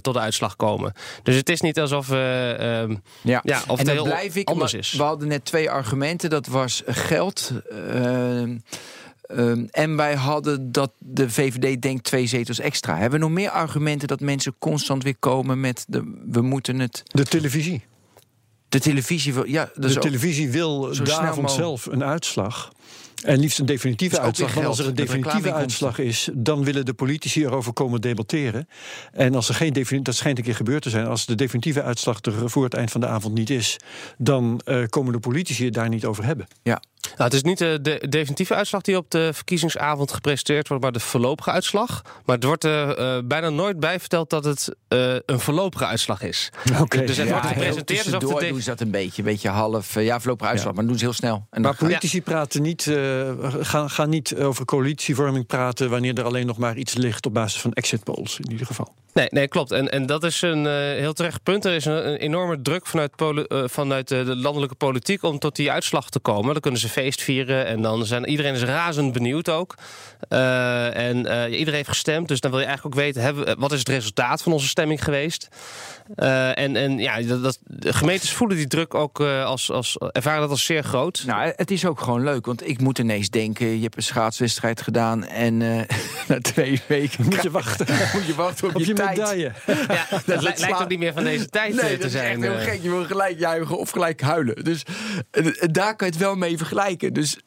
tot 0.02 0.14
de 0.14 0.20
uitslag 0.20 0.56
komen. 0.56 0.94
Dus 1.24 1.36
het 1.36 1.50
is 1.50 1.62
niet 1.62 1.80
alsof 1.80 2.08
we. 2.08 2.56
ehm, 2.60 2.96
Ja, 3.22 3.42
Ja, 3.44 3.62
of 3.68 3.80
en 3.80 3.86
het 3.86 3.94
heel 3.96 4.04
blijf 4.04 4.36
ik. 4.36 4.48
anders 4.50 4.74
is. 4.74 4.92
We 4.92 5.04
hadden 5.04 5.28
net 5.28 5.46
twee 5.46 5.70
argumenten. 5.70 6.30
Dat 6.30 6.48
was 6.48 6.84
geld. 6.86 7.52
Ehm, 9.28 9.66
en 9.72 9.96
wij 9.96 10.16
hadden 10.16 10.72
dat 10.72 10.92
de 10.98 11.30
VVD 11.30 11.82
denkt 11.82 12.04
twee 12.04 12.28
zetels 12.28 12.60
extra. 12.60 12.98
Hebben 12.98 13.20
we 13.20 13.26
nog 13.26 13.34
meer 13.34 13.50
argumenten 13.50 14.08
dat 14.08 14.20
mensen 14.20 14.56
constant 14.60 15.04
weer 15.04 15.18
komen 15.20 15.60
met 15.60 15.86
de, 15.88 16.24
we 16.30 16.42
moeten 16.42 16.80
het. 16.80 17.04
De 17.06 17.26
televisie. 17.26 17.84
De 18.70 18.80
televisie 18.80 19.34
wil. 19.34 19.46
Ja, 19.46 19.70
de 19.76 19.98
televisie 19.98 20.50
wil 20.50 20.80
mogelijk. 20.80 21.50
zelf 21.50 21.86
een 21.86 22.04
uitslag. 22.04 22.72
En 23.24 23.40
liefst 23.40 23.60
een 23.60 23.66
definitieve 23.66 24.16
Dus 24.16 24.24
uitslag. 24.24 24.54
Want 24.54 24.66
als 24.66 24.80
er 24.80 24.88
een 24.88 24.96
definitieve 24.96 25.54
uitslag 25.54 26.00
is, 26.00 26.30
dan 26.34 26.64
willen 26.64 26.86
de 26.86 26.94
politici 26.94 27.44
erover 27.44 27.74
komen 27.74 28.02
debatteren. 28.02 28.68
En 29.12 29.36
als 29.36 29.50
er 29.50 29.56
geen 29.56 29.74
definitieve, 29.74 30.04
dat 30.04 30.16
schijnt 30.16 30.38
een 30.38 30.44
keer 30.44 30.56
gebeurd 30.56 30.82
te 30.82 30.90
zijn, 30.90 31.06
als 31.06 31.26
de 31.26 31.36
definitieve 31.36 31.84
uitslag 31.84 32.22
er 32.22 32.50
voor 32.50 32.64
het 32.64 32.74
eind 32.74 32.92
van 32.92 33.02
de 33.02 33.08
avond 33.08 33.34
niet 33.34 33.50
is, 33.50 33.78
dan 34.18 34.62
eh, 34.66 34.84
komen 34.90 35.14
de 35.14 35.20
politici 35.20 35.66
het 35.66 35.74
daar 35.74 35.90
niet 35.90 36.06
over 36.06 36.24
hebben. 36.26 36.48
ja. 36.64 36.82
Nou, 37.10 37.24
het 37.24 37.34
is 37.34 37.42
niet 37.44 37.58
de, 37.58 37.80
de 37.82 38.06
definitieve 38.10 38.56
uitslag 38.56 38.82
die 38.82 38.98
op 38.98 39.12
de 39.12 39.30
verkiezingsavond 39.34 40.12
gepresenteerd 40.12 40.68
wordt, 40.68 40.84
maar 40.84 40.92
de 40.92 41.00
voorlopige 41.00 41.52
uitslag. 41.52 42.02
Maar 42.26 42.36
het 42.36 42.44
wordt 42.46 42.64
er 42.64 42.98
eh, 42.98 43.18
bijna 43.26 43.50
nooit 43.50 43.80
bij 43.80 44.00
verteld 44.00 44.30
dat 44.30 44.44
het 44.44 44.76
eh, 44.88 45.14
een 45.26 45.40
voorlopige 45.40 45.86
uitslag 45.86 46.22
is. 46.22 46.50
Oké. 46.82 47.06
Dus 47.06 47.18
het 47.18 47.26
Ja, 47.28 47.32
wordt 47.32 47.48
gepresenteerd 47.48 48.00
alsof 48.00 48.20
tussendoor 48.20 48.40
de 48.40 48.48
doen 48.50 48.62
ze 48.62 48.70
dat 48.70 48.82
een 48.82 48.92
beetje, 48.92 49.22
een 49.22 49.28
beetje 49.28 49.50
half. 49.50 49.96
eh, 49.96 50.06
Ja, 50.06 50.20
voorlopig 50.20 50.48
uitslag, 50.48 50.74
maar 50.74 50.82
dan 50.84 50.88
doen 50.92 50.98
ze 51.00 51.06
heel 51.06 51.14
snel. 51.14 51.48
En 51.52 51.62
Maar 51.62 51.76
politici 51.76 52.22
praten 52.22 52.62
niet, 52.62 52.88
eh, 52.88 53.30
gaan, 53.62 53.90
gaan 53.90 54.10
niet 54.10 54.36
over 54.36 54.66
coalitievorming 54.66 55.46
praten 55.46 55.90
wanneer 55.90 56.18
er 56.18 56.24
alleen 56.24 56.46
nog 56.48 56.58
maar 56.58 56.78
iets 56.78 56.94
ligt 56.94 57.26
op 57.26 57.34
basis 57.34 57.62
van 57.62 57.74
exit 57.74 58.04
polls 58.04 58.40
in 58.40 58.52
ieder 58.52 58.66
geval. 58.66 58.94
Nee, 59.14 59.28
nee 59.32 59.48
klopt. 59.48 59.72
En, 59.72 59.92
en 59.92 60.06
dat 60.06 60.24
is 60.24 60.42
een 60.42 60.66
eh, 60.66 60.74
heel 60.74 61.14
terecht 61.14 61.44
punt. 61.44 61.66
Er 61.66 61.74
is 61.74 61.86
een, 61.86 62.08
een 62.08 62.16
enorme 62.16 62.62
druk 62.62 62.86
vanuit, 62.88 63.16
poli- 63.16 63.42
eh, 63.42 63.64
vanuit 63.66 64.08
de, 64.08 64.24
de 64.24 64.36
landelijke 64.36 64.76
politiek 64.76 65.24
om 65.24 65.40
tot 65.40 65.56
die 65.56 65.72
uitslag 65.72 66.10
te 66.10 66.20
komen. 66.20 66.52
Dan 66.52 66.62
kunnen 66.62 66.80
ze 66.80 66.90
feest 66.98 67.22
vieren 67.22 67.66
en 67.66 67.82
dan 67.82 68.06
zijn 68.06 68.26
iedereen 68.26 68.54
is 68.54 68.64
razend 68.64 69.14
benieuwd 69.14 69.50
ook. 69.50 69.76
Eh, 70.30 70.98
en 70.98 71.26
eh, 71.26 71.52
iedereen 71.52 71.74
heeft 71.74 71.90
gestemd, 71.90 72.28
dus 72.28 72.40
dan 72.40 72.52
wil 72.52 72.60
je 72.60 72.66
eigenlijk 72.66 72.96
ook 72.96 73.02
weten 73.04 73.22
hebben, 73.22 73.60
wat 73.60 73.72
is 73.72 73.80
het 73.80 73.90
resultaat 73.90 74.42
van 74.42 74.52
onze 74.52 74.68
stemming 74.68 75.04
geweest. 75.04 75.48
Eh, 76.16 76.58
en, 76.58 76.76
en 76.76 76.98
ja, 76.98 77.22
dat, 77.22 77.44
dat, 77.44 77.60
de 77.64 77.94
gemeentes 77.94 78.32
voelen 78.34 78.58
die 78.58 78.68
druk 78.68 78.94
ook 78.94 79.20
eh, 79.20 79.46
als, 79.46 79.72
als 79.72 79.98
ervaren 80.12 80.42
dat 80.42 80.50
als 80.50 80.66
zeer 80.66 80.84
groot. 80.84 81.24
Nou, 81.26 81.54
het 81.56 81.72
is 81.72 81.86
ook 81.86 82.00
gewoon 82.02 82.24
leuk, 82.24 82.46
want 82.46 82.68
ik 82.68 82.82
moet 82.82 83.00
ineens 83.00 83.30
denken: 83.30 83.76
je 83.76 83.82
hebt 83.84 83.96
een 83.98 84.04
schaatswedstrijd 84.04 84.82
gedaan 84.82 85.26
en 85.26 85.62
eh, 85.62 85.98
na 86.28 86.40
twee 86.42 86.82
weken 86.88 87.26
Moet 87.26 87.44
je 87.44 87.52
wachten 87.52 87.86
moet 88.14 88.26
je 88.26 88.36
wachten 88.36 88.68
op, 88.68 88.76
op 88.76 88.82
je 88.82 88.94
tijd. 88.94 89.18
medaille. 89.18 89.52
ja, 89.88 90.08
li- 90.26 90.36
lijkt 90.40 90.82
ook 90.82 90.90
niet 90.90 91.00
meer 91.00 91.14
van 91.14 91.24
deze 91.24 91.50
tijd 91.50 91.76
Nee, 91.82 91.92
te 91.92 91.98
dat 91.98 92.06
is 92.06 92.12
zijn. 92.12 92.44
echt 92.44 92.54
heel 92.54 92.72
gek. 92.72 92.82
Je 92.84 92.90
wil 92.90 93.06
gelijk 93.06 93.40
juichen 93.40 93.78
of 93.78 93.90
gelijk 93.90 94.22
huilen. 94.22 94.64
Dus 94.64 94.84
daar 95.72 95.96
kan 95.96 96.08
je 96.08 96.14
het 96.14 96.18
wel 96.18 96.36
mee 96.36 96.58
vergelijken. 96.58 96.87
Dus 96.96 97.38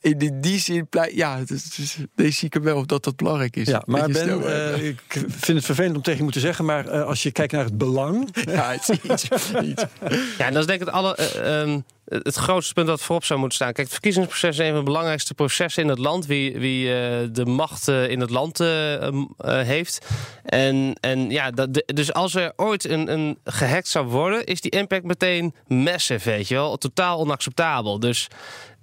in 0.00 0.40
die, 0.40 0.58
zin, 0.58 0.86
pleit, 0.86 1.14
ja, 1.14 1.42
dus, 1.44 1.96
deze 2.14 2.30
zie 2.32 2.46
ik 2.46 2.54
hem 2.54 2.62
wel 2.62 2.76
of 2.76 2.86
dat 2.86 3.04
dat 3.04 3.16
belangrijk 3.16 3.56
is. 3.56 3.66
Ja, 3.68 3.82
maar 3.86 4.08
Ben, 4.10 4.44
eh, 4.74 4.86
ik 4.88 5.02
vind 5.28 5.56
het 5.56 5.64
vervelend 5.64 5.96
om 5.96 6.02
tegen 6.02 6.16
je 6.18 6.22
moeten 6.22 6.40
zeggen, 6.40 6.64
maar 6.64 6.86
eh, 6.86 7.02
als 7.02 7.22
je 7.22 7.30
kijkt 7.32 7.52
naar 7.52 7.64
het 7.64 7.78
belang. 7.78 8.28
ja, 8.44 8.70
het 8.70 8.88
is 8.88 9.10
iets. 9.10 9.50
iets. 9.62 9.84
Ja, 10.38 10.46
en 10.46 10.52
dat 10.52 10.60
is 10.60 10.66
denk 10.66 10.80
ik 10.80 10.86
het, 10.86 10.94
alle, 10.94 11.14
eh, 11.16 11.60
ehm, 11.62 11.80
het 12.04 12.34
grootste 12.34 12.74
punt 12.74 12.86
dat 12.86 13.02
voorop 13.02 13.24
zou 13.24 13.38
moeten 13.38 13.58
staan. 13.58 13.72
Kijk, 13.72 13.86
het 13.86 13.92
verkiezingsproces 13.92 14.58
is 14.58 14.58
een 14.58 14.70
van 14.70 14.78
de 14.78 14.84
belangrijkste 14.84 15.34
processen 15.34 15.82
in 15.82 15.88
het 15.88 15.98
land. 15.98 16.26
Wie, 16.26 16.58
wie 16.58 16.94
eh, 16.94 17.28
de 17.32 17.44
macht 17.46 17.88
in 17.88 18.20
het 18.20 18.30
land 18.30 18.60
eh, 18.60 19.02
em, 19.02 19.34
eh, 19.38 19.60
heeft. 19.60 20.06
En, 20.44 20.96
en 21.00 21.30
ja, 21.30 21.50
dat, 21.50 21.74
de- 21.74 21.90
dus 21.94 22.12
als 22.12 22.34
er 22.34 22.52
ooit 22.56 22.84
een, 22.84 23.12
een 23.12 23.38
gehackt 23.44 23.88
zou 23.88 24.06
worden, 24.06 24.44
is 24.44 24.60
die 24.60 24.70
impact 24.70 25.04
meteen 25.04 25.54
massive, 25.66 26.30
weet 26.30 26.48
je 26.48 26.54
wel. 26.54 26.76
Totaal 26.76 27.18
onacceptabel. 27.18 28.00
Dus 28.00 28.28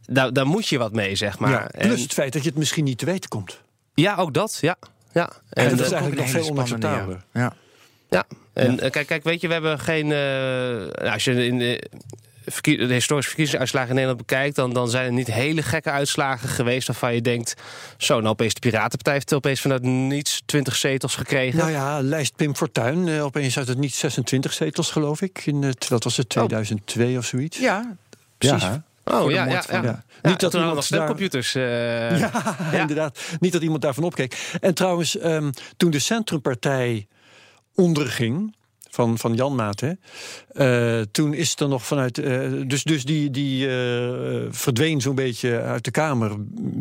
daar, 0.08 0.34
daar 0.34 0.48
moet 0.48 0.68
je 0.68 0.78
wat 0.78 0.94
mee, 0.94 1.16
zeg 1.16 1.40
maar. 1.40 1.50
ja, 1.52 1.68
En- 1.72 1.88
plus 1.88 2.02
het 2.02 2.14
feit 2.14 2.34
dat 2.34 2.44
je 2.44 2.50
het 2.50 2.58
misschien 2.58 2.84
niet 2.84 2.98
te 2.98 3.06
weten 3.06 3.30
komt. 3.30 3.62
ja, 3.94 4.16
ook 4.16 4.34
dat, 4.34 4.58
ja. 4.62 4.76
ja. 5.14 5.30
En, 5.50 5.64
En, 5.64 5.70
dat 5.70 5.80
eh, 5.80 5.86
is 5.86 5.92
eigenlijk 5.92 6.22
nog 6.22 6.30
veel 6.30 6.50
onacceptabeler. 6.50 7.24
Ja. 7.34 7.54
Ja, 8.10 8.24
en 8.54 8.80
eh, 8.80 8.92
kijk, 8.92 9.08
kijk, 9.08 9.24
weet 9.24 9.42
je, 9.42 9.48
we 9.48 9.54
hebben 9.54 9.80
geen. 9.80 10.04
eh, 10.12 10.18
nou, 11.02 11.10
als 11.14 11.24
je 11.24 11.46
in 11.46 11.58
de, 11.58 11.84
verkie- 12.46 12.78
de 12.78 12.94
historische 12.94 13.30
verkiezingsuitslagen 13.30 13.90
in 13.90 13.96
Nederland 13.96 14.26
bekijkt, 14.28 14.56
dan, 14.56 14.74
dan 14.74 14.90
zijn 14.90 15.06
er 15.06 15.12
niet 15.12 15.28
hele 15.32 15.62
gekke 15.64 15.90
uitslagen 15.90 16.50
geweest 16.50 16.88
waarvan 16.88 17.14
je 17.14 17.22
denkt: 17.22 17.54
zo, 17.98 18.16
nou 18.16 18.28
opeens 18.28 18.54
de 18.54 18.60
Piratenpartij 18.60 19.14
heeft 19.14 19.34
opeens 19.34 19.62
vanuit 19.62 19.82
niets 19.82 20.42
20 20.46 20.76
zetels 20.76 21.16
gekregen. 21.16 21.58
Nou 21.60 21.72
ja, 21.72 22.02
lijst 22.02 22.36
Pim 22.36 22.56
Fortuyn. 22.56 23.08
eh, 23.08 23.24
opeens 23.24 23.58
uit 23.58 23.68
het 23.68 23.78
niet 23.78 23.94
26 23.94 24.54
zetels, 24.54 24.92
geloof 24.92 25.22
ik. 25.22 25.42
In 25.46 25.62
het, 25.64 25.88
wat 25.88 26.04
was 26.04 26.18
het, 26.18 26.30
2002 26.30 27.18
of 27.18 27.26
zoiets? 27.26 27.58
ja, 27.60 27.96
precies. 28.38 28.62
Ja. 28.64 28.84
Oh 29.06 29.32
ja, 29.32 29.46
ja, 29.46 29.52
ja. 29.52 29.62
van- 29.62 29.82
ja. 29.84 30.04
Ja. 30.22 30.30
Niet 30.30 30.40
dat 30.40 30.54
iemand 30.54 30.76
nog 30.76 30.84
stemcomputers. 30.84 31.56
eh, 31.56 32.20
Ja, 32.20 32.32
inderdaad. 32.82 33.20
Niet 33.40 33.52
dat 33.52 33.62
iemand 33.62 33.82
daarvan 33.82 34.04
opkeek. 34.04 34.58
En 34.62 34.74
trouwens, 34.74 35.18
ehm, 35.18 35.52
toen 35.78 35.92
de 35.92 36.00
Centrumpartij 36.00 37.08
onderging 37.76 38.56
van, 38.90 39.18
van 39.18 39.34
Jan 39.36 39.56
Maat, 39.56 39.80
hè, 39.80 39.92
eh, 41.00 41.06
toen 41.12 41.34
is 41.34 41.56
er 41.60 41.68
nog 41.68 41.86
vanuit. 41.86 42.18
eh, 42.18 42.50
dus 42.68 42.84
dus 42.84 43.04
die, 43.04 43.32
die 43.32 43.68
verdween 44.50 45.02
zo'n 45.02 45.16
beetje 45.16 45.62
uit 45.62 45.84
de 45.84 45.92
Kamer 45.92 46.32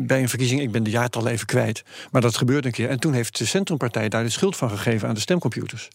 bij 0.07 0.21
een 0.21 0.29
verkiezing. 0.29 0.61
Ik 0.61 0.71
ben 0.71 0.83
de 0.83 0.89
jaartal 0.89 1.27
even 1.27 1.45
kwijt. 1.45 1.83
Maar 2.11 2.21
dat 2.21 2.37
gebeurde 2.37 2.67
een 2.67 2.73
keer. 2.73 2.89
En 2.89 2.99
toen 2.99 3.13
heeft 3.13 3.37
de 3.37 3.45
Centrumpartij 3.45 4.09
daar 4.09 4.23
de 4.23 4.29
schuld 4.29 4.55
van 4.55 4.69
gegeven 4.69 5.07
aan 5.07 5.13
de 5.13 5.19
stemcomputers. 5.19 5.87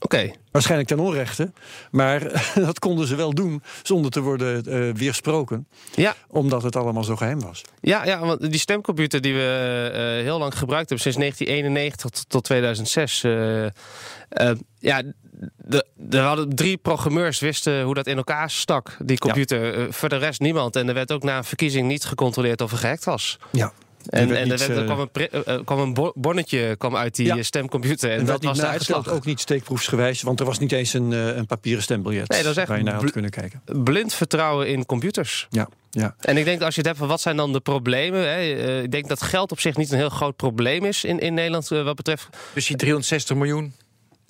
Oké. 0.00 0.30
Waarschijnlijk 0.50 0.88
ten 0.88 0.98
onrechte. 0.98 1.52
Maar 1.90 2.42
dat 2.54 2.78
konden 2.78 3.06
ze 3.06 3.14
wel 3.14 3.34
doen 3.34 3.62
zonder 3.82 4.10
te 4.10 4.20
worden 4.20 4.64
eh, 4.64 4.94
weersproken. 4.94 5.68
Ja, 5.94 6.14
Omdat 6.28 6.62
het 6.62 6.76
allemaal 6.76 7.04
zo 7.04 7.16
geheim 7.16 7.40
was. 7.40 7.62
Ja, 7.80 8.04
ja, 8.04 8.18
want 8.26 8.50
die 8.50 8.60
stemcomputer 8.60 9.20
die 9.20 9.34
we 9.34 9.90
eh, 9.92 10.00
heel 10.24 10.38
lang 10.38 10.58
gebruikt 10.58 10.88
hebben, 10.88 11.12
sinds 11.12 11.18
1991 11.18 12.10
tot, 12.10 12.28
tot 12.28 12.44
2006. 12.44 13.24
eh, 13.24 14.50
ja, 14.78 15.02
er 16.10 16.20
hadden 16.20 16.54
drie 16.54 16.76
programmeurs 16.76 17.38
wisten 17.38 17.82
hoe 17.82 17.94
dat 17.94 18.06
in 18.06 18.16
elkaar 18.16 18.50
stak, 18.50 18.96
die 18.98 19.18
computer. 19.18 19.92
Voor 19.92 20.08
de 20.08 20.16
rest 20.16 20.40
niemand. 20.40 20.76
En 20.76 20.88
er 20.88 20.94
werd 20.94 21.12
ook 21.12 21.22
na 21.22 21.36
een 21.36 21.44
verkiezing 21.44 21.86
niet 21.88 22.04
gecontroleerd 22.04 22.60
of 22.60 22.72
er 22.72 22.78
gehackt 22.78 23.04
was. 23.04 23.38
Ja. 23.52 23.72
En, 24.08 24.36
er, 24.36 24.48
werd, 24.58 24.84
kwam 24.84 25.08
een, 25.12 25.64
kwam 25.64 25.78
een 25.78 25.94
bo- 25.94 26.12
bonnetje 26.14 26.76
kwam 26.76 26.96
uit 26.96 27.16
die 27.16 27.26
Ja. 27.26 27.36
eh, 27.36 27.42
stemcomputer. 27.42 28.10
En, 28.10 28.18
En 28.18 28.24
dat 28.24 28.44
was 28.44 28.58
de 28.58 28.66
uitslag. 28.66 29.08
ook 29.08 29.24
niet 29.24 29.40
steekproefsgewijs, 29.40 30.22
want 30.22 30.40
er 30.40 30.46
was 30.46 30.58
niet 30.58 30.72
eens 30.72 30.92
een, 30.92 31.12
eh, 31.12 31.36
een 31.36 31.46
papieren 31.46 31.82
stembiljet 31.82 32.28
Nee, 32.28 32.42
dat 32.42 32.50
is 32.50 32.56
echt 32.56 32.68
waar 32.68 32.78
je 32.78 32.84
naar 32.84 32.94
had 32.94 33.10
kunnen 33.10 33.30
kijken. 33.30 33.62
Blind 33.84 34.14
vertrouwen 34.14 34.68
in 34.68 34.86
computers. 34.86 35.46
Ja, 35.50 35.68
ja. 35.90 36.14
En 36.20 36.36
ik 36.36 36.44
denk 36.44 36.56
dat 36.56 36.66
als 36.66 36.74
je 36.74 36.80
het 36.80 36.88
hebt 36.88 36.98
van 36.98 37.08
wat 37.08 37.20
zijn 37.20 37.36
dan 37.36 37.52
de 37.52 37.60
problemen. 37.60 38.20
Hè, 38.20 38.36
eh, 38.36 38.82
ik 38.82 38.90
denk 38.90 39.08
dat 39.08 39.22
geld 39.22 39.52
op 39.52 39.60
zich 39.60 39.76
niet 39.76 39.90
een 39.90 39.98
heel 39.98 40.08
groot 40.08 40.36
probleem 40.36 40.84
is 40.84 41.04
in, 41.04 41.18
in 41.18 41.34
Nederland 41.34 41.68
wat 41.68 41.96
betreft. 41.96 42.28
Dus 42.54 42.66
die 42.66 42.76
360 42.76 43.36
miljoen. 43.36 43.72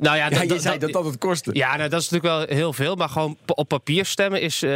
Nou 0.00 0.16
ja, 0.16 0.42
je 0.42 0.60
zei 0.60 0.78
dat 0.78 0.92
dat 0.92 1.04
het 1.04 1.18
kostte. 1.18 1.50
Ja, 1.52 1.76
nou, 1.76 1.88
dat 1.88 2.00
is 2.00 2.08
natuurlijk 2.08 2.48
wel 2.48 2.56
heel 2.56 2.72
veel. 2.72 2.96
Maar 2.96 3.08
gewoon 3.08 3.38
op 3.46 3.68
papier 3.68 4.04
stemmen 4.04 4.40
is. 4.40 4.62
eh, 4.62 4.70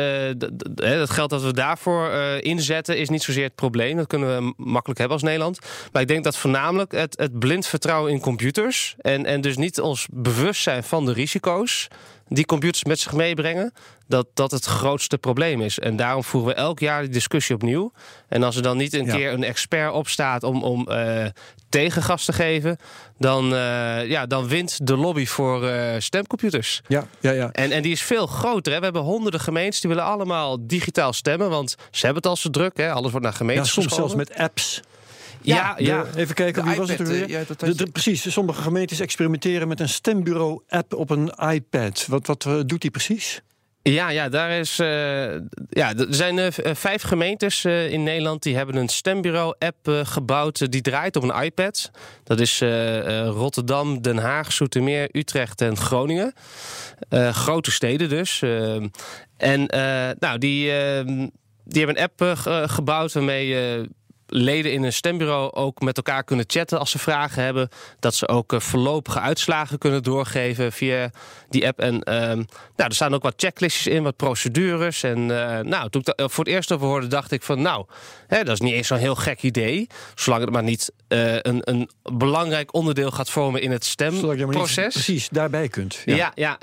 het 0.75 1.11
geld 1.11 1.31
dat 1.31 1.43
we 1.43 1.53
daarvoor 1.53 2.11
eh, 2.11 2.41
inzetten 2.41 2.99
is 2.99 3.09
niet 3.09 3.23
zozeer 3.23 3.45
het 3.45 3.55
probleem. 3.55 3.97
Dat 3.97 4.07
kunnen 4.07 4.37
we 4.37 4.55
makkelijk 4.57 4.99
hebben 4.99 5.17
als 5.17 5.27
Nederland. 5.27 5.59
Maar 5.93 6.03
ik 6.03 6.09
denk 6.09 6.25
dat 6.25 6.37
voornamelijk 6.37 6.93
het, 6.93 7.19
het 7.19 7.39
blind 7.39 7.67
vertrouwen 7.67 8.13
in 8.13 8.21
computers. 8.21 8.95
En, 8.99 9.27
en 9.27 9.41
dus 9.41 9.57
niet 9.57 9.81
ons 9.81 10.07
bewustzijn 10.11 10.85
van 10.85 11.05
de 11.07 11.13
risico's. 11.13 11.89
Die 12.29 12.45
computers 12.47 12.85
met 12.85 12.99
zich 12.99 13.13
meebrengen. 13.13 13.73
Dat 14.09 14.27
dat 14.35 14.51
het 14.51 14.65
grootste 14.65 15.19
probleem 15.19 15.61
is. 15.63 15.79
En 15.79 15.97
daarom 15.97 16.25
voeren 16.25 16.51
we 16.55 16.61
elk 16.61 16.79
jaar 16.81 17.01
die 17.01 17.11
discussie 17.11 17.55
opnieuw. 17.55 17.93
En 18.29 18.43
als 18.43 18.57
er 18.57 18.63
dan 18.63 18.77
niet 18.77 18.93
een 18.93 19.05
Ja. 19.05 19.15
keer 19.15 19.33
een 19.33 19.45
expert 19.45 19.93
opstaat 19.93 20.43
om, 20.43 20.63
om 20.63 20.89
eh, 20.89 21.25
tegengas 21.69 22.25
te 22.25 22.33
geven. 22.33 22.77
Dan, 23.19 23.45
eh, 23.55 24.07
ja, 24.09 24.27
dan 24.27 24.49
wint 24.49 24.87
de 24.87 24.97
lobby 24.97 25.27
voor 25.27 25.67
eh, 25.69 25.95
stemcomputers. 26.01 26.81
Ja, 26.89 27.07
ja, 27.21 27.31
ja. 27.31 27.53
En, 27.53 27.71
en 27.73 27.83
die 27.83 27.93
is 27.93 28.03
veel 28.03 28.27
groter. 28.27 28.73
Hè. 28.73 28.79
We 28.79 28.85
hebben 28.85 29.03
honderden 29.03 29.41
gemeentes 29.41 29.81
die 29.81 29.91
willen 29.91 30.05
allemaal 30.05 30.67
digitaal 30.67 31.13
stemmen. 31.13 31.51
Want 31.51 31.71
ze 31.91 32.05
hebben 32.05 32.23
het 32.23 32.27
al 32.27 32.37
zo 32.37 32.51
druk. 32.51 32.77
Hè. 32.77 32.93
Alles 32.93 33.11
wordt 33.11 33.23
naar 33.27 33.33
ja 33.33 33.39
gemeentes 33.39 33.73
soms 33.73 33.87
geschoven. 33.87 34.11
zelfs 34.17 34.29
met 34.31 34.39
apps. 34.39 34.81
Ja, 35.47 35.75
De- 35.75 35.85
ja. 35.85 36.05
even 36.17 36.35
kijken, 36.35 36.63
De 36.65 36.69
wie 36.71 36.79
was 36.79 36.89
het 36.91 37.01
er 37.01 37.07
weer? 37.07 37.23
eh, 37.23 37.29
ja, 37.29 37.43
dat 37.57 37.77
De- 37.79 37.91
precies, 37.93 38.33
sommige 38.33 38.63
gemeentes 38.63 39.01
experimenteren 39.01 39.69
met 39.69 39.81
een 39.81 39.89
stembureau-app 39.89 40.95
op 40.95 41.11
een 41.11 41.33
iPad. 41.53 42.07
Wat, 42.09 42.27
wat 42.27 42.45
eh, 42.47 42.61
doet 42.67 42.81
die 42.81 42.91
precies? 42.91 43.41
Ja, 43.83 44.09
ja, 44.09 44.29
daar 44.29 44.51
is. 44.51 44.79
eh, 44.79 44.87
ja, 45.71 45.95
er 45.97 46.07
zijn 46.09 46.53
vijf 46.77 47.03
gemeentes 47.03 47.65
eh, 47.65 47.91
in 47.93 48.03
Nederland 48.03 48.43
die 48.43 48.57
hebben 48.57 48.77
een 48.77 48.89
stembureau-app 48.89 49.77
gebouwd. 50.03 50.71
die 50.73 50.81
draait 50.81 51.17
op 51.17 51.23
een 51.23 51.43
iPad. 51.45 51.91
Dat 52.25 52.41
is 52.41 52.61
eh, 52.61 52.99
eh, 53.21 53.29
Rotterdam, 53.29 54.03
Den 54.03 54.17
Haag, 54.19 54.53
Zoetermeer, 54.53 55.09
Utrecht 55.13 55.61
en 55.61 55.77
Groningen. 55.77 56.33
Eh, 57.09 57.29
grote 57.35 57.71
steden 57.71 58.09
dus. 58.09 58.43
En 59.37 59.67
eh, 59.69 60.11
nou, 60.19 60.39
die, 60.39 60.73
eh, 60.73 61.05
die 61.65 61.85
hebben 61.85 61.97
een 61.97 62.03
app 62.03 62.21
eh, 62.23 62.37
ge- 62.37 62.65
gebouwd 62.69 63.13
waarmee. 63.13 63.83
Leden 64.35 64.73
in 64.73 64.83
een 64.83 64.93
stembureau 64.93 65.53
ook 65.53 65.81
met 65.81 65.97
elkaar 65.97 66.25
kunnen 66.25 66.45
chatten 66.49 66.79
als 66.79 66.91
ze 66.91 66.99
vragen 66.99 67.43
hebben. 67.43 67.69
Dat 68.01 68.15
ze 68.15 68.29
ook 68.29 68.53
eh, 68.53 68.61
voorlopige 68.61 69.21
uitslagen 69.21 69.79
kunnen 69.79 70.03
doorgeven 70.03 70.73
via 70.73 71.11
die 71.55 71.67
app. 71.67 71.79
En 71.79 72.03
ehm, 72.03 72.37
nou, 72.77 72.89
er 72.89 72.95
staan 72.95 73.15
ook 73.15 73.23
wat 73.23 73.35
checklistjes 73.37 73.87
in, 73.87 74.03
wat 74.03 74.17
procedures. 74.17 75.03
En 75.03 75.19
eh, 75.19 75.65
nou, 75.65 75.91
toen 75.91 76.01
ik 76.01 76.17
dat 76.17 76.33
voor 76.33 76.45
het 76.45 76.53
eerst 76.53 76.73
over 76.73 76.87
hoorde, 76.87 77.07
dacht 77.07 77.31
ik 77.31 77.43
van 77.43 77.63
nou, 77.63 77.87
hè, 78.27 78.45
dat 78.45 78.55
is 78.55 78.61
niet 78.61 78.73
eens 78.73 78.87
zo'n 78.87 78.99
heel 78.99 79.15
gek 79.15 79.43
idee. 79.43 79.87
Zolang 80.15 80.43
het 80.43 80.53
maar 80.53 80.63
niet 80.63 80.93
eh, 81.09 81.35
een, 81.35 81.61
een 81.65 81.91
belangrijk 82.03 82.75
onderdeel 82.75 83.11
gaat 83.11 83.31
vormen 83.31 83.63
in 83.63 83.71
het 83.71 83.85
stemproces. 83.85 84.93
precies 84.93 85.29
daarbij 85.29 85.69
kunt. 85.69 86.03
Ja, 86.05 86.33
ja. 86.35 86.59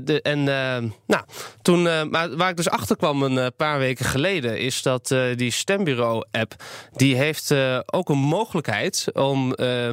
de, 0.00 0.22
en 0.22 0.38
eh, 0.38 0.90
nou, 1.06 1.24
toen, 1.62 2.10
maar 2.10 2.36
waar 2.36 2.50
ik 2.50 2.56
dus 2.56 2.68
achter 2.70 2.96
kwam 2.96 3.22
een 3.22 3.52
paar 3.56 3.78
weken 3.78 4.04
geleden, 4.04 4.58
is 4.58 4.82
dat 4.82 5.14
die 5.36 5.50
stembureau-app, 5.50 6.54
die 6.98 7.16
heeft 7.16 7.50
eh, 7.50 7.78
ook 7.86 8.08
een 8.08 8.18
mogelijkheid 8.18 9.06
om, 9.12 9.52
eh, 9.54 9.90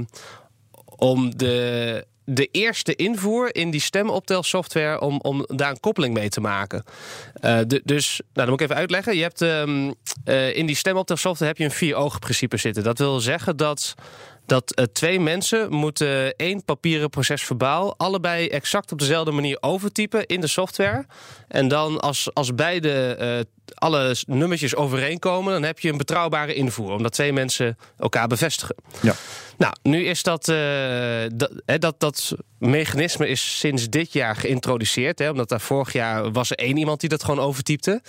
om 0.96 1.38
de, 1.38 2.06
de 2.26 2.46
eerste 2.52 2.96
invoer 2.96 3.56
in 3.56 3.70
die 3.72 3.82
stemoptelsoftware, 3.82 5.00
om, 5.02 5.20
om 5.22 5.44
daar 5.48 5.70
een 5.70 5.80
koppeling 5.80 6.14
mee 6.14 6.30
te 6.30 6.42
maken. 6.42 6.84
Eh, 7.34 7.60
de- 7.68 7.82
dus, 7.84 8.16
nou, 8.18 8.30
dat 8.34 8.48
moet 8.48 8.60
ik 8.60 8.66
even 8.66 8.76
uitleggen. 8.82 9.16
Je 9.16 9.22
hebt 9.22 9.42
ehm, 9.42 9.92
eh, 10.24 10.56
in 10.56 10.66
die 10.66 10.76
stemoptelsoftware 10.76 11.52
heb 11.52 11.58
je 11.60 11.66
een 11.66 11.72
vier-ogen 11.72 12.20
principe 12.20 12.58
zitten. 12.58 12.84
Dat 12.84 12.98
wil 12.98 13.20
zeggen 13.20 13.58
dat 13.58 13.94
dat 14.46 14.90
twee 14.94 15.20
mensen 15.20 15.72
moeten 15.74 16.36
één 16.36 16.64
papieren 16.66 17.10
proces 17.10 17.44
verbaal 17.44 17.98
allebei 17.98 18.48
exact 18.48 18.92
op 18.92 19.00
dezelfde 19.00 19.32
manier 19.32 19.58
overtypen 19.60 20.26
in 20.26 20.42
de 20.42 20.48
software. 20.48 21.06
En 21.48 21.68
dan 21.68 22.00
als, 22.00 22.30
als 22.34 22.56
beide 22.56 23.46
alle 23.74 24.16
nummertjes 24.28 24.76
overeenkomen, 24.76 25.54
dan 25.54 25.64
heb 25.64 25.80
je 25.80 25.90
een 25.90 25.98
betrouwbare 25.98 26.54
invoer, 26.54 26.92
omdat 26.92 27.12
twee 27.14 27.34
mensen 27.34 27.78
elkaar 27.98 28.28
bevestigen. 28.28 28.76
Ja. 29.02 29.14
Nou, 29.58 29.74
nu 29.84 30.06
is 30.06 30.24
dat, 30.24 30.48
eh, 30.48 31.24
dat, 31.34 31.52
dat, 31.80 32.00
dat 32.00 32.36
mechanisme 32.60 33.28
is 33.28 33.60
sinds 33.60 33.90
dit 33.90 34.14
jaar 34.14 34.36
geïntroduceerd. 34.36 35.20
Hè, 35.20 35.30
omdat 35.30 35.50
daar 35.50 35.62
vorig 35.62 35.94
jaar 35.94 36.32
was 36.32 36.50
er 36.52 36.58
één 36.58 36.78
iemand 36.78 37.00
die 37.00 37.10
dat 37.10 37.24
gewoon 37.24 37.40
overtypte. 37.40 38.02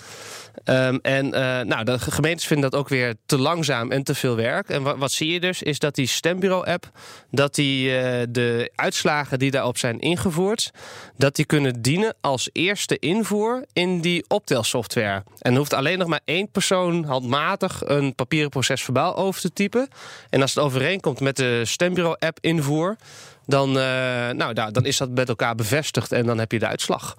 Ehm, 0.63 0.97
en 1.01 1.33
eh, 1.33 1.65
nou, 1.65 1.83
de 1.83 1.99
gemeentes 1.99 2.45
vinden 2.47 2.71
dat 2.71 2.79
ook 2.79 2.89
weer 2.89 3.15
te 3.25 3.37
langzaam 3.37 3.91
en 3.91 4.03
te 4.03 4.15
veel 4.15 4.35
werk. 4.35 4.69
En 4.69 4.83
wa- 4.83 4.97
wat 4.97 5.11
zie 5.11 5.31
je 5.31 5.39
dus, 5.39 5.61
is 5.63 5.79
dat 5.79 5.95
die 5.95 6.07
stembureau-app, 6.07 6.91
dat 7.31 7.55
die 7.55 7.97
eh, 7.97 8.25
de 8.29 8.71
uitslagen 8.75 9.39
die 9.39 9.51
daarop 9.51 9.77
zijn 9.77 9.99
ingevoerd, 9.99 10.71
dat 11.17 11.35
die 11.35 11.45
kunnen 11.45 11.81
dienen 11.81 12.15
als 12.21 12.49
eerste 12.51 12.99
invoer 12.99 13.65
in 13.73 14.01
die 14.01 14.25
optelsoftware. 14.27 15.23
En 15.47 15.55
hoeft 15.55 15.73
alleen 15.73 15.97
nog 15.97 16.07
maar 16.07 16.21
één 16.25 16.51
persoon 16.51 17.03
handmatig 17.03 17.81
een 17.85 18.15
papieren 18.15 18.49
proces 18.49 18.83
verbaal 18.83 19.15
over 19.15 19.41
te 19.41 19.53
typen. 19.53 19.87
En 20.29 20.41
als 20.41 20.55
het 20.55 20.63
overeenkomt 20.63 21.19
met 21.19 21.35
de 21.35 21.61
stembureau-app 21.65 22.37
invoer, 22.41 22.95
dan, 23.45 23.71
nou, 23.71 24.53
nou, 24.53 24.71
dan 24.71 24.85
is 24.85 24.97
dat 24.97 25.09
met 25.09 25.29
elkaar 25.29 25.55
bevestigd 25.55 26.11
en 26.11 26.25
dan 26.25 26.37
heb 26.37 26.51
je 26.51 26.59
de 26.59 26.67
uitslag. 26.67 27.17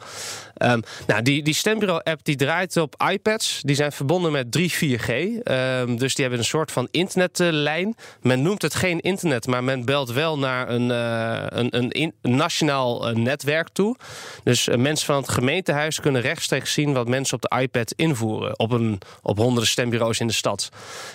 Um, 0.58 0.82
nou, 1.06 1.22
die, 1.22 1.42
die 1.42 1.54
stembureau-app 1.54 2.24
die 2.24 2.36
draait 2.36 2.76
op 2.76 3.04
iPads. 3.10 3.60
Die 3.62 3.76
zijn 3.76 3.92
verbonden 3.92 4.32
met 4.32 4.52
3 4.52 4.70
4G. 4.70 5.08
Um, 5.08 5.98
dus 5.98 6.14
die 6.14 6.24
hebben 6.24 6.38
een 6.38 6.44
soort 6.44 6.72
van 6.72 6.88
internetlijn. 6.90 7.94
Men 8.22 8.42
noemt 8.42 8.62
het 8.62 8.74
geen 8.74 9.00
internet, 9.00 9.46
maar 9.46 9.64
men 9.64 9.84
belt 9.84 10.12
wel 10.12 10.38
naar 10.38 10.68
een, 10.68 10.88
uh, 10.90 11.44
een, 11.48 11.76
een, 11.76 11.90
in, 11.90 12.14
nationaal 12.22 13.10
uh, 13.10 13.16
netwerk 13.16 13.68
toe. 13.68 13.96
Dus 14.44 14.68
mensen 14.68 15.06
van 15.06 15.16
het 15.16 15.28
gemeentehuis 15.28 16.00
kunnen 16.00 16.20
rechtstreeks 16.20 16.72
zien 16.72 16.92
wat 16.92 17.08
mensen 17.08 17.34
op 17.34 17.42
de 17.42 17.60
iPad 17.60 17.92
invoeren. 17.92 18.58
Op, 18.58 18.70
een, 18.70 18.98
op 19.22 19.38
honderden 19.38 19.68
stembureaus 19.68 20.20
in 20.20 20.26
de 20.26 20.32
stad. 20.32 20.68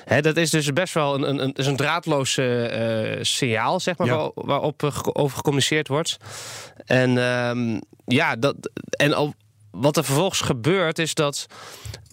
Hè, 0.05 0.21
dat 0.21 0.37
is 0.37 0.49
dus 0.49 0.73
best 0.73 0.93
wel 0.93 1.15
een, 1.15 1.29
een, 1.29 1.43
een, 1.43 1.53
is 1.53 1.67
een 1.67 1.75
draadloos 1.75 2.39
signaal, 3.21 3.79
zeg 3.79 3.97
maar, 3.97 4.07
ja. 4.07 4.31
waarop 4.35 4.83
over 5.13 5.35
gecommuniceerd 5.35 5.87
wordt. 5.87 6.17
En 6.85 7.17
um, 7.17 7.81
ja, 8.05 8.35
dat, 8.35 8.55
en 8.89 9.35
wat 9.71 9.97
er 9.97 10.03
vervolgens 10.03 10.41
gebeurt 10.41 10.99
is 10.99 11.13
dat 11.13 11.45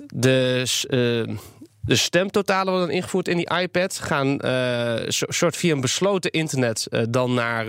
de, 0.07 0.65
uh, 0.89 1.37
de 1.81 1.97
stemtotalen 1.97 2.73
worden 2.73 2.95
ingevoerd 2.95 3.29
in 3.29 3.37
die 3.37 3.59
iPad 3.59 3.99
gaan 3.99 4.39
uh, 4.45 4.95
soort 5.09 5.57
via 5.57 5.73
een 5.75 5.81
besloten 5.81 6.31
internet 6.31 6.87
uh, 6.91 7.03
dan 7.09 7.35
naar, 7.35 7.67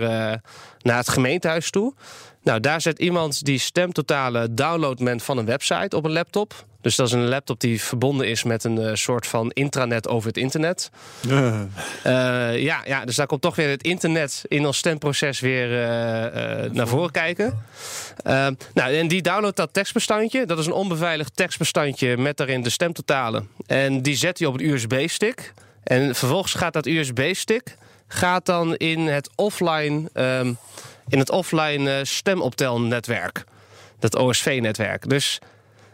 naar 0.82 0.96
het 0.96 1.08
gemeentehuis 1.08 1.70
toe. 1.70 1.94
Nou, 2.42 2.60
daar 2.60 2.80
zet 2.80 2.98
iemand 2.98 3.44
die 3.44 3.58
stemtotalen 3.58 4.54
downloadt 4.54 5.00
men 5.00 5.20
van 5.20 5.38
een 5.38 5.44
website 5.44 5.96
op 5.96 6.04
een 6.04 6.12
laptop. 6.12 6.64
Dus 6.82 6.96
dat 6.96 7.06
is 7.06 7.12
een 7.12 7.28
laptop 7.28 7.60
die 7.60 7.82
verbonden 7.82 8.28
is 8.28 8.42
met 8.42 8.64
een 8.64 8.80
uh, 8.80 8.90
soort 8.94 9.26
van 9.26 9.50
intranet 9.50 10.08
over 10.08 10.28
het 10.28 10.36
internet. 10.36 10.90
Uh. 11.28 11.60
Uh, 12.06 12.58
ja, 12.58 12.82
ja, 12.84 13.04
dus 13.04 13.16
daar 13.16 13.26
komt 13.26 13.42
toch 13.42 13.56
weer 13.56 13.68
het 13.68 13.82
internet 13.82 14.44
in 14.48 14.66
ons 14.66 14.76
stemproces 14.76 15.40
weer 15.40 15.68
naar 16.72 16.88
voren 16.88 17.10
kijken. 17.10 17.64
nou, 18.24 18.94
en 18.94 19.08
die 19.08 19.22
downloadt 19.22 19.56
dat 19.56 19.72
tekstbestandje. 19.72 20.46
Dat 20.46 20.58
is 20.58 20.66
een 20.66 20.72
onbeveiligd 20.72 21.36
tekstbestandje 21.36 22.16
met 22.16 22.36
daarin 22.36 22.62
de 22.62 22.70
stemtotalen. 22.70 23.48
En 23.66 24.02
die 24.02 24.16
zet 24.16 24.38
hij 24.38 24.48
op 24.48 24.60
een 24.60 24.68
USB-stick. 24.68 25.52
En 25.84 26.14
vervolgens 26.14 26.54
gaat 26.54 26.72
dat 26.72 26.86
USB-stick 26.86 27.76
gaat 28.08 28.46
dan 28.46 28.76
in 28.76 29.06
het 29.06 29.30
offline, 29.34 30.08
um, 30.14 30.58
in 31.08 31.18
het 31.18 31.30
offline 31.30 32.04
stemoptelnetwerk. 32.04 33.44
Dat 33.98 34.16
OSV-netwerk. 34.16 35.08
Dus 35.08 35.40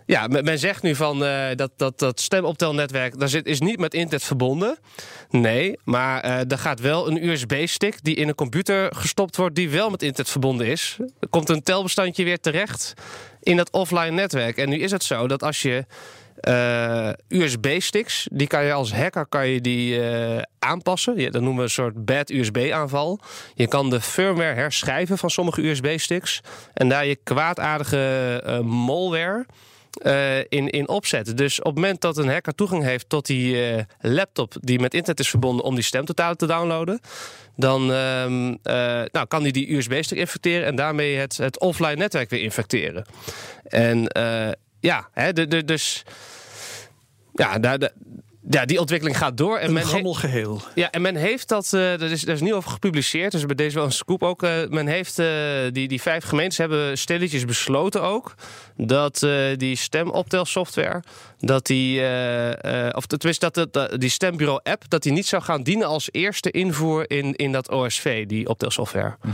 ja, 0.08 0.26
men 0.26 0.58
zegt 0.58 0.82
nu 0.82 0.94
van 0.94 1.22
uh, 1.22 1.46
dat, 1.54 1.70
dat, 1.76 1.98
dat 1.98 2.20
stemoptelnetwerk 2.20 3.18
daar 3.18 3.28
zit, 3.28 3.46
is 3.46 3.60
niet 3.60 3.78
met 3.78 3.94
internet 3.94 4.24
verbonden. 4.24 4.78
Nee, 5.30 5.78
maar 5.84 6.24
uh, 6.24 6.50
er 6.50 6.58
gaat 6.58 6.80
wel 6.80 7.08
een 7.08 7.28
USB-stick 7.28 7.98
die 8.02 8.14
in 8.14 8.28
een 8.28 8.34
computer 8.34 8.94
gestopt 8.94 9.36
wordt, 9.36 9.54
die 9.54 9.70
wel 9.70 9.90
met 9.90 10.02
internet 10.02 10.30
verbonden 10.30 10.66
is. 10.66 10.96
Er 11.20 11.28
komt 11.28 11.48
een 11.48 11.62
telbestandje 11.62 12.24
weer 12.24 12.40
terecht 12.40 12.94
in 13.42 13.56
dat 13.56 13.70
offline 13.70 14.10
netwerk. 14.10 14.56
En 14.56 14.68
nu 14.68 14.78
is 14.78 14.90
het 14.90 15.04
zo 15.04 15.26
dat 15.26 15.42
als 15.42 15.62
je 15.62 15.84
uh, 16.40 17.10
USB-sticks, 17.28 18.28
die 18.32 18.46
kan 18.46 18.64
je 18.64 18.72
als 18.72 18.92
hacker 18.92 19.26
kan 19.26 19.48
je 19.48 19.60
die 19.60 20.00
aanpassen. 20.58 21.32
Dat 21.32 21.42
noemen 21.42 21.56
we 21.56 21.62
een 21.62 21.70
soort 21.70 22.04
bad 22.04 22.30
USB-aanval. 22.30 23.20
Je 23.54 23.68
kan 23.68 23.90
de 23.90 24.00
firmware 24.00 24.54
herschrijven 24.54 25.18
van 25.18 25.30
sommige 25.30 25.68
USB-sticks 25.68 26.40
en 26.74 26.88
daar 26.88 27.06
je 27.06 27.16
kwaadaardige 27.16 28.60
malware 28.64 29.46
uh, 30.02 30.38
in, 30.38 30.70
in 30.70 30.88
opzetten. 30.88 31.36
Dus 31.36 31.58
op 31.58 31.64
het 31.64 31.74
moment 31.74 32.00
dat 32.00 32.16
een 32.16 32.28
hacker 32.28 32.54
toegang 32.54 32.82
heeft 32.82 33.08
tot 33.08 33.26
die 33.26 33.72
uh, 33.72 33.82
laptop 34.00 34.54
die 34.60 34.80
met 34.80 34.94
internet 34.94 35.20
is 35.20 35.30
verbonden 35.30 35.64
om 35.64 35.74
die 35.74 35.84
stemtotalen 35.84 36.36
te 36.36 36.46
downloaden, 36.46 37.00
dan 37.56 37.82
uh, 37.82 38.26
nou, 39.12 39.26
kan 39.28 39.42
hij 39.42 39.50
die 39.50 39.76
USB-stick 39.76 40.18
infecteren 40.18 40.66
en 40.66 40.76
daarmee 40.76 41.16
het, 41.16 41.36
het 41.36 41.60
offline 41.60 41.94
netwerk 41.94 42.30
weer 42.30 42.42
infecteren. 42.42 43.04
En 43.62 44.10
ja, 44.80 45.08
hè, 45.12 45.32
de, 45.32 45.46
de, 45.46 45.64
dus 45.64 46.04
ja, 47.34 47.58
daar, 47.58 47.90
ja, 48.50 48.64
die 48.64 48.80
ontwikkeling 48.80 49.18
gaat 49.18 49.36
door. 49.36 49.58
En 49.58 49.66
een 49.66 49.72
men 49.72 49.86
gammel 49.86 50.14
geheel. 50.14 50.60
Ja, 50.74 50.90
en 50.90 51.02
men 51.02 51.16
heeft 51.16 51.48
dat, 51.48 51.72
uh, 51.74 51.90
dat 51.90 52.10
is, 52.10 52.22
daar 52.22 52.34
is 52.34 52.40
nu 52.40 52.54
over 52.54 52.70
gepubliceerd, 52.70 53.32
dus 53.32 53.46
bij 53.46 53.54
deze 53.54 53.74
wel 53.74 53.84
een 53.84 53.92
scoop 53.92 54.22
ook. 54.22 54.42
Uh, 54.42 54.50
men 54.68 54.86
heeft, 54.86 55.18
uh, 55.18 55.26
die, 55.72 55.88
die 55.88 56.02
vijf 56.02 56.24
gemeentes 56.24 56.58
hebben 56.58 56.98
stilletjes 56.98 57.44
besloten 57.44 58.02
ook, 58.02 58.34
dat 58.76 59.26
die 59.56 59.76
stemoptelsoftware, 59.76 61.02
dat 61.38 61.66
die, 61.66 62.00
of 62.92 63.06
tenminste 63.06 63.50
dat, 63.50 63.72
dat 63.72 64.00
die 64.00 64.10
stembureau-app, 64.10 64.84
dat 64.88 65.02
die 65.02 65.12
niet 65.12 65.26
zou 65.26 65.42
gaan 65.42 65.62
dienen 65.62 65.86
als 65.86 66.08
eerste 66.12 66.50
invoer 66.50 67.10
in, 67.10 67.34
in 67.34 67.52
dat 67.52 67.70
OSV, 67.70 68.26
die 68.26 68.48
optelsoftware. 68.48 69.16
Mm 69.22 69.32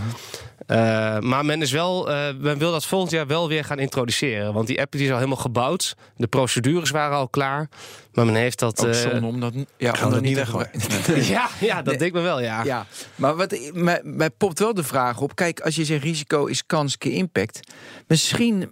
uh, 0.67 1.19
maar 1.19 1.45
men, 1.45 1.63
is 1.63 1.73
wel, 1.73 2.11
uh, 2.11 2.29
men 2.39 2.59
wil 2.59 2.71
dat 2.71 2.85
volgend 2.85 3.11
jaar 3.11 3.27
wel 3.27 3.49
weer 3.49 3.65
gaan 3.65 3.79
introduceren. 3.79 4.53
Want 4.53 4.67
die 4.67 4.81
app 4.81 4.93
die 4.93 5.05
is 5.05 5.11
al 5.11 5.17
helemaal 5.17 5.37
gebouwd. 5.37 5.97
De 6.17 6.27
procedures 6.27 6.91
waren 6.91 7.17
al 7.17 7.29
klaar. 7.29 7.69
Maar 8.13 8.27
men 8.27 8.35
heeft 8.35 8.59
dat. 8.59 8.81
Ook 8.81 8.95
uh, 8.95 9.01
zonde 9.01 9.27
om 9.27 9.41
dat, 9.41 9.55
ja, 9.77 9.95
om 10.05 10.11
dat 10.11 10.21
niet 10.21 10.37
weg 10.37 10.53
ja, 11.29 11.49
ja, 11.61 11.75
dat 11.77 11.85
nee. 11.85 11.97
denk 11.97 12.17
ik 12.17 12.23
wel, 12.23 12.41
ja. 12.41 12.65
ja. 12.65 12.87
Maar 13.15 13.37
wat, 13.37 13.59
mij, 13.73 14.01
mij 14.05 14.31
popt 14.31 14.59
wel 14.59 14.75
de 14.75 14.85
vraag 14.85 15.21
op. 15.21 15.35
Kijk, 15.37 15.61
als 15.61 15.75
je 15.75 15.85
zegt 15.85 16.03
risico 16.03 16.47
is 16.47 16.67
kans 16.67 16.99
keer 16.99 17.13
impact. 17.13 17.61
Misschien 18.07 18.71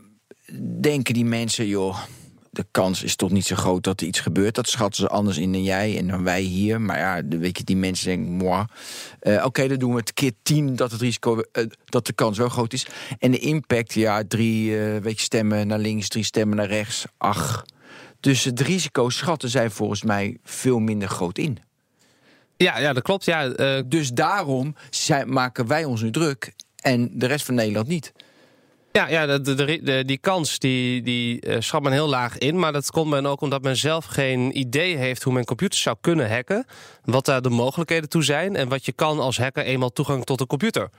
denken 0.80 1.14
die 1.14 1.24
mensen, 1.24 1.66
joh 1.66 1.98
de 2.52 2.66
kans 2.70 3.02
is 3.02 3.16
toch 3.16 3.30
niet 3.30 3.46
zo 3.46 3.56
groot 3.56 3.84
dat 3.84 4.00
er 4.00 4.06
iets 4.06 4.20
gebeurt. 4.20 4.54
Dat 4.54 4.68
schatten 4.68 5.02
ze 5.02 5.08
anders 5.08 5.38
in 5.38 5.52
dan 5.52 5.62
jij 5.62 5.98
en 5.98 6.06
dan 6.06 6.24
wij 6.24 6.40
hier. 6.40 6.80
Maar 6.80 6.98
ja, 6.98 7.38
weet 7.38 7.58
je, 7.58 7.64
die 7.64 7.76
mensen 7.76 8.06
denken, 8.06 8.32
moi. 8.32 8.64
Uh, 9.22 9.44
Oké, 9.44 9.68
dan 9.68 9.78
doen 9.78 9.90
we 9.90 10.00
het 10.00 10.12
keer 10.12 10.32
tien 10.42 10.76
dat 10.76 10.90
het 10.90 11.00
risico, 11.00 11.36
uh, 11.36 11.66
dat 11.84 12.06
de 12.06 12.12
kans 12.12 12.38
wel 12.38 12.48
groot 12.48 12.72
is. 12.72 12.86
En 13.18 13.30
de 13.30 13.38
impact, 13.38 13.94
ja, 13.94 14.22
drie 14.28 14.70
uh, 14.70 14.96
weet 14.96 15.18
je, 15.18 15.24
stemmen 15.24 15.66
naar 15.66 15.78
links, 15.78 16.08
drie 16.08 16.24
stemmen 16.24 16.56
naar 16.56 16.66
rechts. 16.66 17.04
Ach. 17.16 17.64
Dus 18.20 18.44
het 18.44 18.60
risico 18.60 19.08
schatten 19.08 19.48
zij 19.48 19.70
volgens 19.70 20.02
mij 20.02 20.38
veel 20.44 20.78
minder 20.78 21.08
groot 21.08 21.38
in. 21.38 21.58
Ja, 22.56 22.78
ja 22.78 22.92
dat 22.92 23.02
klopt. 23.02 23.24
Ja, 23.24 23.48
Dus 23.82 24.10
daarom 24.12 24.74
zijn, 24.90 25.32
maken 25.32 25.66
wij 25.66 25.84
ons 25.84 26.02
nu 26.02 26.10
druk 26.10 26.52
en 26.76 27.10
de 27.12 27.26
rest 27.26 27.44
van 27.44 27.54
Nederland 27.54 27.88
niet. 27.88 28.12
Ja, 28.92 29.08
ja 29.08 29.38
de, 29.38 30.02
die 30.06 30.18
kans 30.18 30.58
die, 30.58 31.02
die 31.02 31.46
uh, 31.46 31.56
schat 31.58 31.82
men 31.82 31.92
heel 31.92 32.08
laag 32.08 32.38
in. 32.38 32.58
Maar 32.58 32.72
dat 32.72 32.90
komt 32.90 33.10
men 33.10 33.26
ook 33.26 33.40
omdat 33.40 33.62
men 33.62 33.76
zelf 33.76 34.04
geen 34.04 34.58
idee 34.58 34.96
heeft 34.96 35.22
hoe 35.22 35.32
men 35.32 35.44
computers 35.44 35.82
zou 35.82 35.96
kunnen 36.00 36.30
hacken. 36.30 36.66
Wat 37.04 37.24
daar 37.24 37.42
de 37.42 37.50
mogelijkheden 37.50 38.08
toe 38.08 38.24
zijn. 38.24 38.56
En 38.56 38.68
wat 38.68 38.84
je 38.84 38.92
kan 38.92 39.20
als 39.20 39.38
hacker 39.38 39.64
eenmaal 39.64 39.92
toegang 39.92 40.24
tot 40.24 40.40
een 40.40 40.46
computer. 40.46 40.90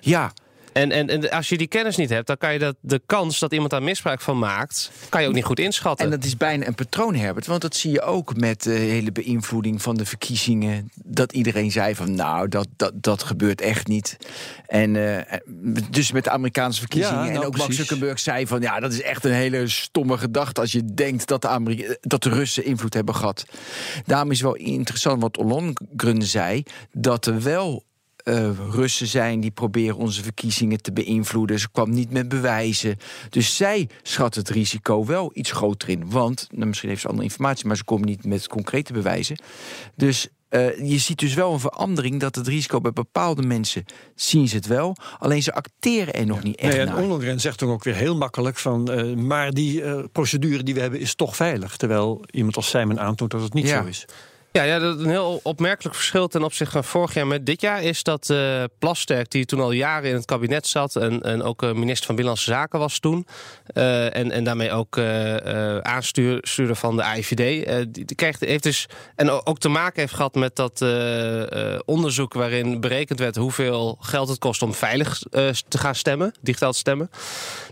Ja, 0.00 0.32
en, 0.72 0.90
en, 0.90 1.08
en, 1.08 1.30
als 1.30 1.48
je 1.48 1.58
die 1.58 1.66
kennis 1.66 1.96
niet 1.96 2.10
hebt, 2.10 2.26
dan 2.26 2.36
kan 2.36 2.52
je 2.52 2.58
dat, 2.58 2.76
de 2.80 3.02
kans 3.06 3.38
dat 3.38 3.52
iemand 3.52 3.70
daar 3.70 3.82
misbruik 3.82 4.20
van 4.20 4.38
maakt, 4.38 4.90
kan 5.08 5.22
je 5.22 5.28
ook 5.28 5.34
niet 5.34 5.44
goed 5.44 5.58
inschatten. 5.58 6.04
En 6.04 6.10
dat 6.10 6.24
is 6.24 6.36
bijna 6.36 6.66
een 6.66 6.74
patroon, 6.74 7.14
Herbert. 7.14 7.46
Want 7.46 7.60
dat 7.60 7.76
zie 7.76 7.90
je 7.90 8.02
ook 8.02 8.36
met 8.36 8.62
de 8.62 8.70
hele 8.70 9.12
beïnvloeding 9.12 9.82
van 9.82 9.96
de 9.96 10.04
verkiezingen. 10.04 10.90
Dat 10.94 11.32
iedereen 11.32 11.70
zei 11.70 11.94
van 11.94 12.14
nou, 12.14 12.48
dat, 12.48 12.68
dat, 12.76 12.92
dat 12.94 13.22
gebeurt 13.22 13.60
echt 13.60 13.86
niet. 13.86 14.16
En 14.66 14.94
uh, 14.94 15.18
dus 15.90 16.12
met 16.12 16.24
de 16.24 16.30
Amerikaanse 16.30 16.80
verkiezingen. 16.80 17.24
Ja, 17.24 17.30
nou, 17.30 17.40
en 17.40 17.46
ook 17.46 17.56
Max 17.56 17.76
Zuckerberg 17.76 18.18
zei 18.18 18.46
van 18.46 18.60
ja, 18.60 18.80
dat 18.80 18.92
is 18.92 19.02
echt 19.02 19.24
een 19.24 19.32
hele 19.32 19.68
stomme 19.68 20.18
gedachte 20.18 20.60
als 20.60 20.72
je 20.72 20.84
denkt 20.94 21.26
dat 21.26 21.42
de, 21.42 21.48
Amerika 21.48 21.96
dat 22.00 22.22
de 22.22 22.28
Russen 22.28 22.64
invloed 22.64 22.94
hebben 22.94 23.14
gehad. 23.14 23.44
Daarom 24.06 24.30
is 24.30 24.40
wel 24.40 24.54
interessant 24.54 25.22
wat 25.22 25.36
Ollongren 25.36 26.22
zei, 26.22 26.62
dat 26.92 27.26
er 27.26 27.42
wel 27.42 27.84
uh, 28.24 28.50
Russen 28.70 29.06
zijn 29.06 29.40
die 29.40 29.50
proberen 29.50 29.96
onze 29.96 30.22
verkiezingen 30.22 30.82
te 30.82 30.92
beïnvloeden. 30.92 31.58
Ze 31.58 31.70
kwam 31.70 31.90
niet 31.90 32.10
met 32.10 32.28
bewijzen. 32.28 32.96
Dus 33.30 33.56
zij 33.56 33.88
schat 34.02 34.34
het 34.34 34.48
risico 34.48 35.04
wel 35.04 35.30
iets 35.34 35.52
groter 35.52 35.88
in. 35.88 36.10
Want, 36.10 36.48
nou, 36.50 36.66
misschien 36.66 36.88
heeft 36.88 37.00
ze 37.00 37.08
andere 37.08 37.26
informatie, 37.26 37.66
maar 37.66 37.76
ze 37.76 37.84
komen 37.84 38.06
niet 38.06 38.24
met 38.24 38.48
concrete 38.48 38.92
bewijzen. 38.92 39.42
Dus 39.94 40.28
uh, 40.52 40.90
je 40.90 40.98
ziet 40.98 41.18
dus 41.18 41.34
wel 41.34 41.52
een 41.52 41.60
verandering 41.60 42.20
dat 42.20 42.34
het 42.34 42.46
risico 42.46 42.80
bij 42.80 42.92
bepaalde 42.92 43.42
mensen 43.42 43.84
zien 44.14 44.48
ze 44.48 44.56
het 44.56 44.66
wel, 44.66 44.96
alleen 45.18 45.42
ze 45.42 45.54
acteren 45.54 46.14
er 46.14 46.26
nog 46.26 46.36
ja. 46.36 46.44
niet 46.44 46.56
echt 46.56 46.72
nee, 46.72 46.80
en 46.80 46.86
naar. 46.86 47.02
Ollongren 47.02 47.40
zegt 47.40 47.58
dan 47.58 47.68
ook 47.68 47.84
weer 47.84 47.94
heel 47.94 48.16
makkelijk 48.16 48.58
van, 48.58 48.90
uh, 48.90 49.16
maar 49.16 49.50
die 49.50 49.82
uh, 49.82 50.04
procedure 50.12 50.62
die 50.62 50.74
we 50.74 50.80
hebben 50.80 51.00
is 51.00 51.14
toch 51.14 51.36
veilig, 51.36 51.76
terwijl 51.76 52.24
iemand 52.30 52.56
als 52.56 52.68
Simon 52.68 53.00
aantoont 53.00 53.30
dat 53.30 53.42
het 53.42 53.54
niet 53.54 53.68
ja. 53.68 53.82
zo 53.82 53.88
is. 53.88 54.04
Ja, 54.52 54.62
ja, 54.62 54.80
een 54.80 55.08
heel 55.08 55.40
opmerkelijk 55.42 55.94
verschil 55.94 56.28
ten 56.28 56.44
opzichte 56.44 56.72
van 56.72 56.84
vorig 56.84 57.14
jaar 57.14 57.26
met 57.26 57.46
dit 57.46 57.60
jaar 57.60 57.82
is 57.82 58.02
dat 58.02 58.28
uh, 58.28 58.64
Plasterk, 58.78 59.30
die 59.30 59.44
toen 59.44 59.60
al 59.60 59.72
jaren 59.72 60.08
in 60.08 60.14
het 60.14 60.24
kabinet 60.24 60.66
zat 60.66 60.96
en, 60.96 61.22
en 61.22 61.42
ook 61.42 61.62
uh, 61.62 61.72
minister 61.72 62.06
van 62.06 62.14
Binnenlandse 62.14 62.50
Zaken 62.50 62.78
was 62.78 62.98
toen, 62.98 63.26
uh, 63.74 64.16
en, 64.16 64.30
en 64.30 64.44
daarmee 64.44 64.72
ook 64.72 64.98
aanstuurder 65.82 66.76
van 66.76 66.96
de 66.96 67.02
AIVD, 67.02 67.36
die, 67.94 68.04
die 68.04 68.16
kreeg, 68.16 68.40
heeft 68.40 68.62
dus, 68.62 68.86
en 69.16 69.30
ook 69.30 69.58
te 69.58 69.68
maken 69.68 70.00
heeft 70.00 70.14
gehad 70.14 70.34
met 70.34 70.56
dat 70.56 70.84
onderzoek 71.84 72.34
waarin 72.34 72.80
berekend 72.80 73.18
werd 73.18 73.36
hoeveel 73.36 73.96
geld 74.00 74.28
het 74.28 74.38
kost 74.38 74.62
om 74.62 74.74
veilig 74.74 75.18
te 75.68 75.78
gaan 75.78 75.94
stemmen, 75.94 76.34
digitaal 76.40 76.72
stemmen. 76.72 77.10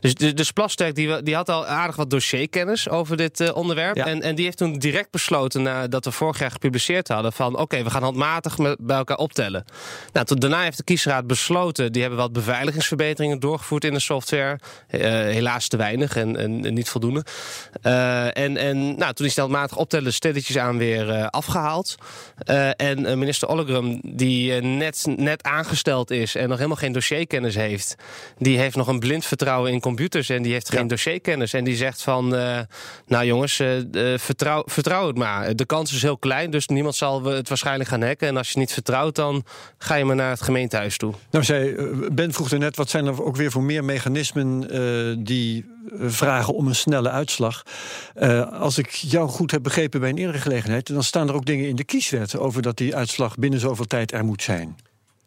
Dus, 0.00 0.14
dus, 0.14 0.34
dus 0.34 0.50
Plasterk 0.50 0.94
die, 0.94 1.22
die 1.22 1.34
had 1.34 1.48
al 1.48 1.66
aardig 1.66 1.96
wat 1.96 2.10
dossierkennis 2.10 2.88
over 2.88 3.16
dit 3.16 3.52
onderwerp 3.52 3.96
ja. 3.96 4.06
en, 4.06 4.22
en 4.22 4.34
die 4.34 4.44
heeft 4.44 4.58
toen 4.58 4.78
direct 4.78 5.10
besloten 5.10 5.62
nadat 5.62 6.06
er 6.06 6.12
vorig 6.12 6.38
jaar 6.38 6.50
gepubliceerd 6.50 6.68
gepubliceerd 6.70 7.08
hadden 7.08 7.32
van 7.32 7.58
oké, 7.58 7.82
we 7.82 7.90
gaan 7.90 8.02
handmatig 8.02 8.58
met, 8.58 8.76
bij 8.80 8.96
elkaar 8.96 9.16
optellen. 9.16 9.64
Nou, 10.12 10.26
toen, 10.26 10.38
daarna 10.38 10.62
heeft 10.62 10.76
de 10.76 10.84
kiesraad 10.84 11.26
besloten, 11.26 11.92
die 11.92 12.00
hebben 12.00 12.20
wat 12.20 12.32
beveiligingsverbeteringen 12.32 13.40
doorgevoerd 13.40 13.84
in 13.84 13.92
de 13.92 14.00
software. 14.00 14.58
Eh, 14.88 15.00
helaas 15.10 15.68
te 15.68 15.76
weinig 15.76 16.16
en, 16.16 16.36
en, 16.36 16.64
en 16.64 16.74
niet 16.74 16.88
voldoende. 16.88 17.24
Eh, 17.82 18.36
en, 18.36 18.56
en 18.56 18.98
nou, 18.98 19.12
toen 19.12 19.26
is 19.26 19.34
die 19.34 19.42
handmatig 19.42 19.76
optellen 19.76 20.12
stilletjes 20.12 20.58
aan 20.58 20.78
weer 20.78 21.10
eh, 21.10 21.26
afgehaald. 21.26 21.94
Eh, 22.38 22.70
en 22.76 23.18
minister 23.18 23.48
Ollegrum, 23.48 24.00
die 24.02 24.52
net, 24.62 25.06
net 25.16 25.42
aangesteld 25.42 26.10
is 26.10 26.34
en 26.34 26.48
nog 26.48 26.56
helemaal 26.56 26.76
geen 26.76 26.92
dossierkennis 26.92 27.54
heeft, 27.54 27.94
die 28.38 28.58
heeft 28.58 28.76
nog 28.76 28.86
een 28.86 28.98
blind 28.98 29.24
vertrouwen 29.24 29.72
in 29.72 29.80
computers 29.80 30.28
en 30.28 30.42
die 30.42 30.52
heeft 30.52 30.70
geen 30.70 30.86
dossierkennis. 30.88 31.52
En 31.52 31.64
die 31.64 31.76
zegt 31.76 32.02
van, 32.02 32.28
nou 33.06 33.24
jongens, 33.24 33.62
vertrouw, 34.16 34.62
vertrouw 34.66 35.06
het 35.06 35.16
maar. 35.16 35.56
De 35.56 35.66
kans 35.66 35.92
is 35.92 36.02
heel 36.02 36.18
klein, 36.18 36.50
dus 36.50 36.59
niemand 36.66 36.94
zal 36.94 37.24
het 37.24 37.48
waarschijnlijk 37.48 37.88
gaan 37.88 38.02
hacken. 38.02 38.28
En 38.28 38.36
als 38.36 38.46
je 38.46 38.52
het 38.52 38.62
niet 38.62 38.72
vertrouwt, 38.72 39.14
dan 39.14 39.44
ga 39.78 39.94
je 39.94 40.04
maar 40.04 40.16
naar 40.16 40.30
het 40.30 40.42
gemeentehuis 40.42 40.96
toe. 40.96 41.14
Nou, 41.30 41.44
zei, 41.44 41.74
eh, 41.74 41.86
Ben 42.12 42.32
vroeg 42.32 42.50
er 42.50 42.58
net, 42.58 42.76
wat 42.76 42.90
zijn 42.90 43.06
er 43.06 43.24
ook 43.24 43.36
weer 43.36 43.50
voor 43.50 43.62
meer 43.62 43.84
mechanismen 43.84 44.70
eh, 44.70 45.16
die 45.24 45.64
eh, 45.98 46.06
vragen 46.08 46.54
om 46.54 46.66
een 46.66 46.74
snelle 46.74 47.10
uitslag? 47.10 47.62
Als 48.52 48.78
ik 48.78 48.90
jou 48.90 49.28
goed 49.28 49.50
heb 49.50 49.62
begrepen 49.62 50.00
bij 50.00 50.08
een 50.08 50.18
eerdere 50.18 50.38
gelegenheid, 50.38 50.86
dan 50.86 51.02
staan 51.04 51.28
er 51.28 51.34
ook 51.34 51.46
dingen 51.46 51.68
in 51.68 51.76
de 51.76 51.84
kieswet 51.84 52.36
over 52.36 52.62
dat 52.62 52.76
die 52.76 52.96
uitslag 52.96 53.36
binnen 53.36 53.60
zoveel 53.60 53.86
tijd 53.86 54.12
er 54.12 54.24
moet 54.24 54.42
zijn. 54.42 54.76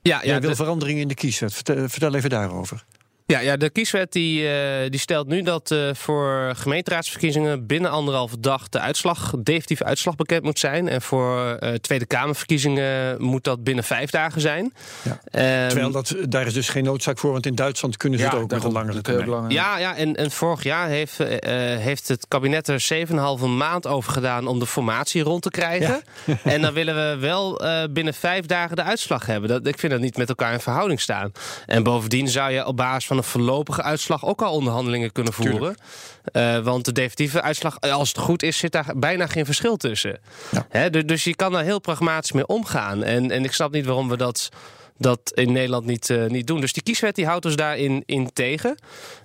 Ja, 0.01 0.19
Jij 0.23 0.33
ja, 0.33 0.39
wil 0.39 0.49
de- 0.49 0.55
veranderingen 0.55 1.01
in 1.01 1.07
de 1.07 1.13
kieswet. 1.13 1.53
Vertel, 1.53 1.89
vertel 1.89 2.15
even 2.15 2.29
daarover. 2.29 2.83
Ja, 3.25 3.39
ja, 3.39 3.57
de 3.57 3.69
kieswet 3.69 4.11
die, 4.11 4.47
eh, 4.47 4.89
die 4.89 4.99
stelt 4.99 5.27
nu 5.27 5.41
dat 5.41 5.71
eh, 5.71 5.89
voor 5.93 6.53
gemeenteraadsverkiezingen 6.55 7.65
binnen 7.65 7.91
anderhalve 7.91 8.39
dag 8.39 8.69
de 8.69 8.79
uitslag, 8.79 9.33
definitieve 9.37 9.83
uitslag 9.83 10.15
bekend 10.15 10.43
moet 10.43 10.59
zijn. 10.59 10.87
En 10.87 11.01
voor 11.01 11.55
eh, 11.55 11.73
Tweede 11.73 12.05
Kamerverkiezingen 12.05 13.21
moet 13.21 13.43
dat 13.43 13.63
binnen 13.63 13.83
vijf 13.83 14.09
dagen 14.09 14.41
zijn. 14.41 14.73
Ja. 15.03 15.19
Ehm, 15.25 15.67
Terwijl 15.69 15.91
dat, 15.91 16.15
daar 16.29 16.45
is 16.45 16.53
dus 16.53 16.69
geen 16.69 16.83
noodzaak 16.83 17.17
voor, 17.19 17.31
want 17.31 17.45
in 17.45 17.55
Duitsland 17.55 17.97
kunnen 17.97 18.19
ze 18.19 18.25
het 18.25 18.33
ook 18.33 18.51
met 18.51 18.63
een 18.63 18.71
langere 18.71 19.01
termijn. 19.01 19.49
ja, 19.49 19.77
ja 19.77 19.95
en, 19.95 20.15
en 20.15 20.31
vorig 20.31 20.63
jaar 20.63 20.87
heeft, 20.87 21.17
heeft 21.79 22.07
het 22.07 22.25
kabinet 22.27 22.67
er 22.67 23.07
7,5 23.39 23.45
maand 23.45 23.87
over 23.87 24.11
gedaan 24.11 24.47
om 24.47 24.59
de 24.59 24.65
formatie 24.65 25.23
rond 25.23 25.41
te 25.41 25.49
krijgen. 25.49 26.01
en 26.43 26.61
dan 26.61 26.73
willen 26.73 26.95
we 26.95 27.17
wel 27.19 27.59
eh, 27.59 27.83
binnen 27.89 28.13
vijf 28.13 28.45
dagen 28.45 28.75
de 28.75 28.83
uitslag 28.83 29.25
hebben. 29.25 29.49
Dat, 29.49 29.67
ik 29.67 29.79
vind 29.79 29.91
dat 29.91 30.01
niet 30.01 30.17
met 30.17 30.29
elkaar 30.29 30.53
in 30.53 30.59
verhouding 30.59 31.01
staan. 31.01 31.31
En 31.65 31.83
bovendien 31.83 32.27
zou 32.27 32.51
je 32.51 32.65
op 32.65 32.77
basis 32.77 33.05
van 33.05 33.12
een 33.17 33.23
voorlopige 33.23 33.81
uitslag 33.81 34.25
ook 34.25 34.41
al 34.41 34.53
onderhandelingen 34.53 35.11
kunnen 35.11 35.33
voeren. 35.33 35.75
Eh, 36.23 36.57
want 36.59 36.85
de 36.85 36.91
definitieve 36.91 37.41
uitslag, 37.41 37.77
eh, 37.79 37.93
als 37.93 38.07
het 38.09 38.17
goed 38.17 38.43
is, 38.43 38.57
zit 38.57 38.71
daar 38.71 38.91
bijna 38.95 39.27
geen 39.27 39.45
verschil 39.45 39.77
tussen. 39.77 40.19
Ja. 40.51 40.65
Hè, 40.69 40.89
du- 40.89 41.05
dus 41.05 41.23
je 41.23 41.35
kan 41.35 41.51
daar 41.51 41.63
heel 41.63 41.79
pragmatisch 41.79 42.31
mee 42.31 42.45
omgaan. 42.47 43.03
En, 43.03 43.31
en 43.31 43.43
ik 43.43 43.51
snap 43.53 43.71
niet 43.71 43.85
waarom 43.85 44.09
we 44.09 44.17
dat, 44.17 44.49
dat 44.97 45.31
in 45.33 45.51
Nederland 45.51 45.85
niet, 45.85 46.09
eh, 46.09 46.25
niet 46.25 46.47
doen. 46.47 46.61
Dus 46.61 46.73
die 46.73 46.83
kieswet 46.83 47.15
die 47.15 47.25
houdt 47.25 47.45
ons 47.45 47.55
daarin 47.55 48.03
in 48.05 48.29
tegen. 48.33 48.75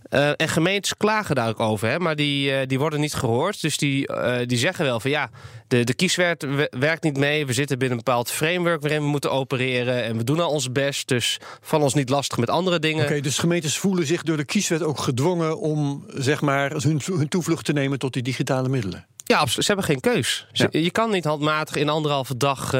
Eh, 0.02 0.28
en 0.36 0.48
gemeentes 0.48 0.96
klagen 0.96 1.34
daar 1.34 1.48
ook 1.48 1.60
over, 1.60 1.88
hè, 1.88 1.98
maar 1.98 2.16
die, 2.16 2.52
eh, 2.52 2.66
die 2.66 2.78
worden 2.78 3.00
niet 3.00 3.14
gehoord. 3.14 3.60
Dus 3.60 3.76
die, 3.76 4.08
die 4.46 4.58
zeggen 4.58 4.84
wel 4.84 5.00
van 5.00 5.10
ja, 5.10 5.30
de, 5.68 5.84
de 5.84 5.94
kieswet 5.94 6.42
we- 6.42 6.72
werkt 6.78 7.02
niet 7.02 7.16
mee. 7.16 7.46
We 7.46 7.52
zitten 7.52 7.78
binnen 7.78 7.98
een 7.98 8.04
bepaald 8.04 8.30
framework 8.30 8.80
waarin 8.80 9.00
we 9.02 9.06
moeten 9.08 9.30
opereren. 9.32 10.04
En 10.04 10.16
we 10.16 10.24
doen 10.24 10.40
al 10.40 10.50
ons 10.50 10.72
best. 10.72 11.08
Dus 11.08 11.38
van 11.60 11.82
ons 11.82 11.94
niet 11.94 12.08
lastig 12.08 12.38
met 12.38 12.50
andere 12.50 12.78
dingen. 12.78 13.04
Oké, 13.04 13.20
dus 13.20 13.38
gemeentes 13.38 13.78
voelen 13.78 14.06
zich 14.06 14.22
door 14.22 14.36
de 14.36 14.44
kieswet 14.44 14.82
ook 14.82 14.98
gedwongen 14.98 15.58
om 15.58 16.04
zeg 16.14 16.40
maar, 16.40 16.70
hun, 16.70 17.00
hun 17.04 17.28
toevlucht 17.28 17.64
te 17.64 17.72
nemen 17.72 17.98
tot 17.98 18.12
die 18.12 18.22
digitale 18.22 18.68
middelen. 18.68 19.06
Ja, 19.24 19.38
absoluut. 19.38 19.64
Ze 19.64 19.72
hebben 19.72 19.84
geen 19.90 20.00
keus. 20.00 20.46
Ja. 20.52 20.68
Je 20.70 20.90
kan 20.90 21.10
niet 21.10 21.24
handmatig 21.24 21.76
in 21.76 21.88
anderhalve 21.88 22.36
dag 22.36 22.70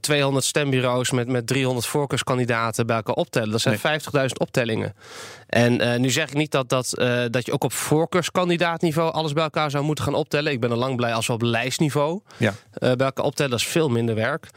200 0.00 0.44
stembureaus 0.44 1.10
met, 1.10 1.28
met 1.28 1.46
300 1.46 1.86
voorkeurskandidaten 1.86 2.86
bij 2.86 2.96
elkaar 2.96 3.14
optellen. 3.14 3.50
Dat 3.50 3.60
zijn 3.60 3.78
50.000 3.78 4.26
optellingen. 4.38 4.94
En 5.46 5.80
eh, 5.80 5.98
nu 5.98 6.10
zeg 6.10 6.28
ik 6.28 6.34
niet 6.34 6.50
dat, 6.50 6.68
dat, 6.68 6.98
eh, 6.98 7.22
dat 7.30 7.46
je 7.46 7.52
ook 7.52 7.64
op 7.64 7.72
voorkeurskandidaatniveau 7.72 9.12
alles 9.12 9.32
bij 9.32 9.42
elkaar 9.42 9.70
zou 9.70 9.84
moeten 9.84 10.04
gaan 10.04 10.14
optellen. 10.14 10.52
Ik 10.52 10.60
ben 10.60 10.70
al 10.70 10.76
lang 10.76 10.96
blij 10.96 11.14
als 11.14 11.26
we 11.26 11.32
op 11.32 11.42
lijstniveau 11.42 12.20
Ja. 12.36 12.54
eh, 12.72 12.92
bij 12.92 13.06
elkaar 13.06 13.24
optellen. 13.24 13.50
Dat 13.50 13.60
is 13.60 13.66
veel 13.66 13.88
minder 13.88 14.14
werk. 14.14 14.48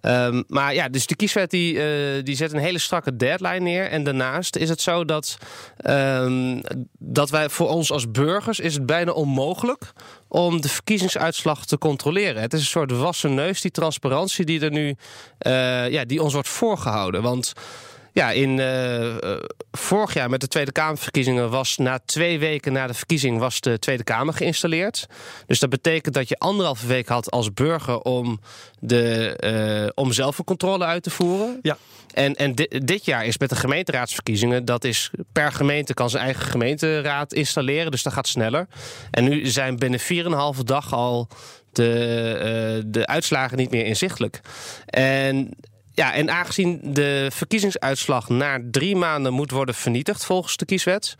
Ehm, 0.00 0.42
maar 0.46 0.74
ja, 0.74 0.88
dus 0.88 1.06
de 1.06 1.16
kieswet 1.16 1.50
die, 1.50 1.80
eh, 1.82 2.22
die 2.24 2.36
zet 2.36 2.52
een 2.52 2.58
hele 2.58 2.78
strakke 2.78 3.16
deadline 3.16 3.58
neer. 3.60 3.88
En 3.90 4.04
daarnaast 4.04 4.56
is 4.56 4.68
het 4.68 4.80
zo 4.80 5.04
dat, 5.04 5.36
ehm, 5.76 6.60
dat 6.98 7.30
wij 7.30 7.48
voor 7.48 7.68
ons 7.68 7.92
als 7.92 8.10
burgers 8.10 8.60
is 8.60 8.74
het 8.74 8.86
bijna 8.86 9.12
onmogelijk 9.12 9.92
om 10.34 10.60
de 10.60 10.68
verkiezingsuitslag 10.68 11.66
te 11.66 11.78
controleren. 11.78 12.42
Het 12.42 12.52
is 12.52 12.60
een 12.60 12.66
soort 12.66 12.90
wassen 12.90 13.34
neus, 13.34 13.60
die 13.60 13.70
transparantie 13.70 14.44
die 14.44 14.60
er 14.60 14.70
nu 14.70 14.96
eh, 15.38 15.90
ja, 15.90 16.04
die 16.04 16.22
ons 16.22 16.32
wordt 16.32 16.48
voorgehouden. 16.48 17.22
Want 17.22 17.52
ja, 18.14 18.30
in 18.30 18.58
eh, 18.58 19.16
eh, 19.32 19.42
vorig 19.72 20.14
jaar 20.14 20.30
met 20.30 20.40
de 20.40 20.48
Tweede 20.48 20.72
Kamerverkiezingen 20.72 21.50
was 21.50 21.76
na 21.76 21.98
twee 22.04 22.38
weken 22.38 22.72
na 22.72 22.86
de 22.86 22.94
verkiezing 22.94 23.38
was 23.38 23.60
de 23.60 23.78
Tweede 23.78 24.04
Kamer 24.04 24.34
geïnstalleerd. 24.34 25.06
Dus 25.46 25.58
dat 25.58 25.70
betekent 25.70 26.14
dat 26.14 26.28
je 26.28 26.38
anderhalve 26.38 26.86
week 26.86 27.08
had 27.08 27.30
als 27.30 27.52
burger 27.52 28.00
om, 28.00 28.40
de, 28.80 29.36
eh, 29.36 29.90
om 29.94 30.12
zelf 30.12 30.38
een 30.38 30.44
controle 30.44 30.84
uit 30.84 31.02
te 31.02 31.10
voeren. 31.10 31.58
Ja. 31.62 31.76
En, 32.12 32.34
en 32.34 32.54
di- 32.54 32.68
dit 32.84 33.04
jaar 33.04 33.26
is 33.26 33.38
met 33.38 33.48
de 33.48 33.56
gemeenteraadsverkiezingen, 33.56 34.64
dat 34.64 34.84
is 34.84 35.10
per 35.32 35.52
gemeente 35.52 35.94
kan 35.94 36.10
zijn 36.10 36.24
eigen 36.24 36.44
gemeenteraad 36.46 37.32
installeren, 37.32 37.90
dus 37.90 38.02
dat 38.02 38.12
gaat 38.12 38.28
sneller. 38.28 38.66
En 39.10 39.24
nu 39.24 39.46
zijn 39.46 39.76
binnen 39.76 40.00
4,5 40.00 40.62
dag 40.64 40.92
al 40.92 41.28
de, 41.72 42.82
de 42.86 43.06
uitslagen 43.06 43.56
niet 43.56 43.70
meer 43.70 43.84
inzichtelijk. 43.86 44.40
En 44.86 45.56
ja, 45.94 46.12
en 46.12 46.30
aangezien 46.30 46.80
de 46.82 47.28
verkiezingsuitslag 47.32 48.28
na 48.28 48.58
drie 48.70 48.96
maanden 48.96 49.32
moet 49.32 49.50
worden 49.50 49.74
vernietigd 49.74 50.24
volgens 50.24 50.56
de 50.56 50.64
kieswet, 50.64 51.14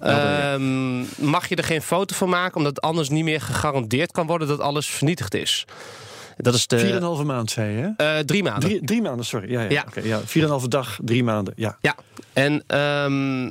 ehm, 0.00 0.98
mag 1.30 1.48
je 1.48 1.56
er 1.56 1.64
geen 1.64 1.82
foto 1.82 2.14
van 2.14 2.28
maken, 2.28 2.56
omdat 2.56 2.80
anders 2.80 3.08
niet 3.08 3.24
meer 3.24 3.40
gegarandeerd 3.40 4.12
kan 4.12 4.26
worden 4.26 4.48
dat 4.48 4.60
alles 4.60 4.86
vernietigd 4.86 5.34
is. 5.34 5.66
Dat 6.36 6.54
is 6.54 6.66
de 6.66 6.78
4,5 7.18 7.24
maand, 7.24 7.50
zei 7.50 7.76
je, 7.76 7.94
hè? 7.96 8.16
eh, 8.18 8.24
drie 8.24 8.42
maanden. 8.42 8.68
Drie, 8.68 8.84
drie 8.84 9.02
maanden, 9.02 9.26
sorry. 9.26 9.50
Ja, 9.50 9.60
ja. 9.60 9.68
Ja. 9.68 9.84
Oké, 9.86 10.00
ja. 10.00 10.20
4,5 10.60 10.68
dag, 10.68 10.98
drie 11.04 11.24
maanden. 11.24 11.52
Ja. 11.56 11.78
Ja, 11.80 11.94
en 12.32 12.62
ehm, 12.66 13.50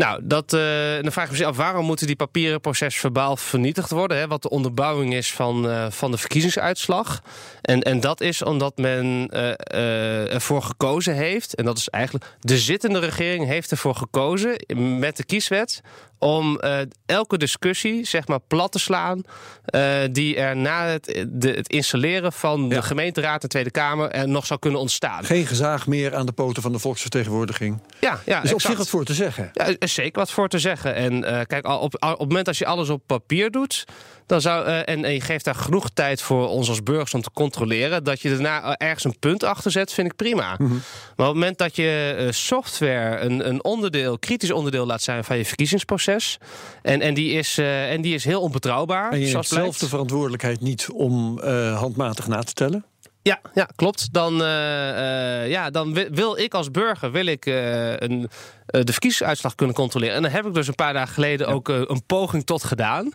nou, 0.00 0.20
dat, 0.22 0.52
eh, 0.52 0.60
dan 1.02 1.12
vraag 1.12 1.30
ik 1.30 1.38
me 1.38 1.46
af 1.46 1.56
waarom 1.56 1.86
moeten 1.86 2.06
die 2.06 2.16
papieren 2.16 2.60
proces 2.60 2.96
verbaal 2.96 3.36
vernietigd 3.36 3.90
worden? 3.90 4.18
Hè, 4.18 4.26
wat 4.26 4.42
de 4.42 4.50
onderbouwing 4.50 5.14
is 5.14 5.32
van, 5.32 5.70
eh, 5.70 5.86
van 5.90 6.10
de 6.10 6.18
verkiezingsuitslag. 6.18 7.22
En, 7.62 7.82
en 7.82 8.00
dat 8.00 8.20
is 8.20 8.42
omdat 8.42 8.76
men 8.76 9.28
eh, 9.28 10.34
ervoor 10.34 10.62
gekozen 10.62 11.14
heeft, 11.14 11.54
en 11.54 11.64
dat 11.64 11.78
is 11.78 11.88
eigenlijk 11.88 12.36
de 12.40 12.58
zittende 12.58 12.98
regering 12.98 13.46
heeft 13.46 13.70
ervoor 13.70 13.94
gekozen 13.94 14.64
met 14.98 15.16
de 15.16 15.24
kieswet 15.24 15.80
om 16.20 16.58
eh, 16.58 16.78
elke 17.06 17.38
discussie 17.38 18.06
zeg 18.06 18.26
maar 18.28 18.40
plat 18.40 18.72
te 18.72 18.78
slaan 18.78 19.22
eh, 19.64 19.98
die 20.12 20.36
er 20.36 20.56
na 20.56 20.86
het, 20.86 21.24
de, 21.28 21.50
het 21.50 21.68
installeren 21.68 22.32
van 22.32 22.62
Ja. 22.62 22.68
de 22.68 22.82
gemeenteraad 22.82 23.42
en 23.42 23.48
Tweede 23.48 23.70
Kamer 23.70 24.10
er 24.10 24.28
nog 24.28 24.46
zou 24.46 24.60
kunnen 24.60 24.80
ontstaan. 24.80 25.24
Geen 25.24 25.46
gezaag 25.46 25.86
meer 25.86 26.14
aan 26.14 26.26
de 26.26 26.32
poten 26.32 26.62
van 26.62 26.72
de 26.72 26.78
volksvertegenwoordiging. 26.78 27.78
Ja, 28.00 28.20
ja, 28.26 28.40
Dus 28.40 28.52
op 28.52 28.60
zich 28.60 28.76
wat 28.76 28.88
voor 28.88 29.04
te 29.04 29.14
zeggen. 29.14 29.50
Ja, 29.52 29.66
er 29.66 29.76
is 29.78 29.94
zeker 29.94 30.18
wat 30.18 30.30
voor 30.30 30.48
te 30.48 30.58
zeggen. 30.58 30.94
En 30.94 31.24
eh, 31.24 31.40
kijk, 31.46 31.64
al 31.64 31.78
op, 31.78 31.94
op 31.94 32.18
het 32.18 32.18
moment 32.18 32.46
dat 32.46 32.56
je 32.56 32.66
alles 32.66 32.88
op 32.88 33.02
papier 33.06 33.50
doet, 33.50 33.84
dan 34.30 34.40
zou, 34.40 34.66
eh, 34.66 34.78
en, 34.78 35.04
en 35.04 35.12
je 35.12 35.20
geeft 35.20 35.44
daar 35.44 35.54
genoeg 35.54 35.90
tijd 35.90 36.22
voor 36.22 36.48
ons 36.48 36.68
als 36.68 36.82
burgers 36.82 37.14
om 37.14 37.22
te 37.22 37.30
controleren, 37.32 38.04
dat 38.04 38.20
je 38.20 38.28
daarna 38.28 38.62
eh, 38.62 38.88
ergens 38.88 39.04
een 39.04 39.18
punt 39.18 39.42
achter 39.42 39.70
zet, 39.70 39.92
vind 39.92 40.06
ik 40.06 40.16
prima. 40.16 40.54
Mhm. 40.58 40.70
Maar 40.70 41.28
op 41.28 41.34
het 41.34 41.34
moment 41.34 41.58
dat 41.58 41.76
je 41.76 42.14
eh, 42.18 42.32
software 42.32 43.18
een, 43.20 43.48
een 43.48 43.64
onderdeel, 43.64 44.18
kritisch 44.18 44.50
onderdeel 44.50 44.86
laat 44.86 45.02
zijn 45.02 45.24
van 45.24 45.36
je 45.36 45.44
verkiezingsproces, 45.44 46.38
en, 46.82 47.00
en, 47.00 47.14
die, 47.14 47.32
is, 47.32 47.58
en 47.58 48.00
die 48.00 48.14
is 48.14 48.24
heel 48.24 48.40
onbetrouwbaar. 48.40 49.12
En 49.12 49.20
je 49.20 49.42
zelf 49.42 49.78
de 49.78 49.88
verantwoordelijkheid 49.88 50.60
niet 50.60 50.88
om 50.92 51.40
handmatig 51.74 52.26
na 52.26 52.42
te 52.42 52.52
tellen. 52.52 52.84
Ja, 53.22 53.40
ja 53.54 53.68
klopt. 53.76 54.12
Dan, 54.12 54.42
eh, 54.42 55.42
eh, 55.42 55.50
ja, 55.50 55.70
dan 55.70 55.94
wi- 55.94 56.08
wil 56.10 56.38
ik 56.38 56.54
als 56.54 56.70
burger 56.70 57.10
wil 57.12 57.26
ik, 57.26 57.46
eh, 57.46 57.96
een, 57.96 58.28
de 58.66 58.92
verkiezingsuitslag 58.92 59.54
kunnen 59.54 59.74
controleren. 59.76 60.14
En 60.14 60.22
daar 60.22 60.32
heb 60.32 60.46
ik 60.46 60.54
dus 60.54 60.68
een 60.68 60.74
paar 60.74 60.92
dagen 60.92 61.14
geleden 61.14 61.46
ook 61.48 61.68
een 61.68 62.02
poging 62.06 62.44
tot 62.46 62.64
gedaan. 62.64 63.12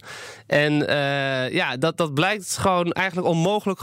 En 0.47 0.73
ja, 1.51 1.77
dat, 1.77 1.97
dat 1.97 2.13
blijkt 2.13 2.57
gewoon 2.57 2.91
eigenlijk 2.91 3.27
onmogelijk 3.27 3.79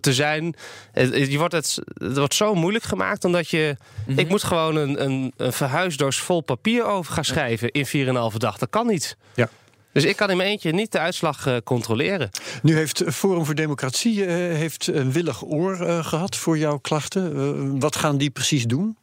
te 0.00 0.12
zijn. 0.14 0.54
Het, 0.92 1.30
je 1.32 1.38
wordt 1.38 1.54
het, 1.54 1.78
het 1.94 2.16
wordt 2.16 2.34
zo 2.34 2.54
moeilijk 2.54 2.84
gemaakt 2.84 3.24
omdat 3.24 3.48
je... 3.48 3.76
Ik 4.06 4.28
moet 4.28 4.42
gewoon 4.42 4.76
een, 4.76 5.04
een, 5.04 5.32
een 5.36 5.52
verhuisdoos 5.52 6.16
vol 6.20 6.40
papier 6.40 6.84
over 6.84 7.12
gaan 7.14 7.24
schrijven 7.24 7.70
in 7.70 7.86
4,5 8.32 8.36
dag. 8.36 8.58
Dat 8.58 8.70
kan 8.70 8.86
niet. 8.86 9.16
Ja. 9.34 9.48
Dus 9.94 10.04
ik 10.04 10.16
kan 10.16 10.30
in 10.30 10.36
mijn 10.36 10.48
eentje 10.48 10.72
niet 10.72 10.92
de 10.92 10.98
uitslag 10.98 11.46
eh, 11.46 11.56
controleren. 11.64 12.30
Nu 12.62 12.76
heeft 12.76 13.02
Forum 13.06 13.44
voor 13.44 13.54
Democratie 13.54 14.24
eh, 14.24 14.34
heeft 14.34 14.86
een 14.86 15.12
willig 15.12 15.44
oor 15.44 15.80
eh, 15.80 16.04
gehad 16.06 16.36
voor 16.36 16.58
jouw 16.58 16.78
klachten. 16.78 17.80
Wat 17.80 17.96
gaan 17.96 18.16
die 18.16 18.30
precies 18.30 18.64
doen? 18.64 18.96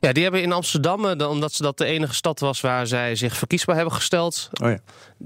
Ja, 0.00 0.12
die 0.12 0.22
hebben 0.22 0.42
in 0.42 0.52
Amsterdam, 0.52 1.04
omdat 1.20 1.52
ze 1.52 1.62
dat 1.62 1.78
de 1.78 1.84
enige 1.84 2.14
stad 2.14 2.40
was 2.40 2.60
waar 2.60 2.86
zij 2.86 3.16
zich 3.16 3.36
verkiesbaar 3.36 3.74
hebben 3.76 3.94
gesteld, 3.94 4.50
Oh 4.62 4.70
ja. 4.70 4.78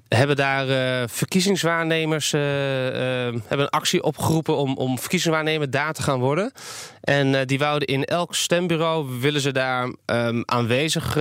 Hebben 0.08 0.36
daar 0.36 0.68
eh, 0.68 1.08
verkiezingswaarnemers 1.08 2.32
eh, 2.32 2.40
hebben 2.40 3.58
een 3.58 3.68
actie 3.68 4.02
opgeroepen 4.02 4.56
om, 4.56 4.76
om 4.76 4.98
verkiezingswaarnemer 4.98 5.70
daar 5.70 5.92
te 5.92 6.02
gaan 6.02 6.20
worden. 6.20 6.52
En 7.00 7.46
die 7.46 7.58
wouden 7.58 7.88
in 7.88 8.04
elk 8.04 8.34
stembureau 8.34 9.20
willen 9.20 9.40
ze 9.40 9.52
daar 9.52 9.94
ehm, 10.04 10.42
aanwezig, 10.44 11.14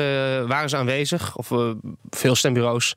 waren 0.47 0.70
ze 0.70 0.78
aanwezig, 0.78 1.36
of 1.36 1.51
veel 2.09 2.36
stembureaus, 2.36 2.93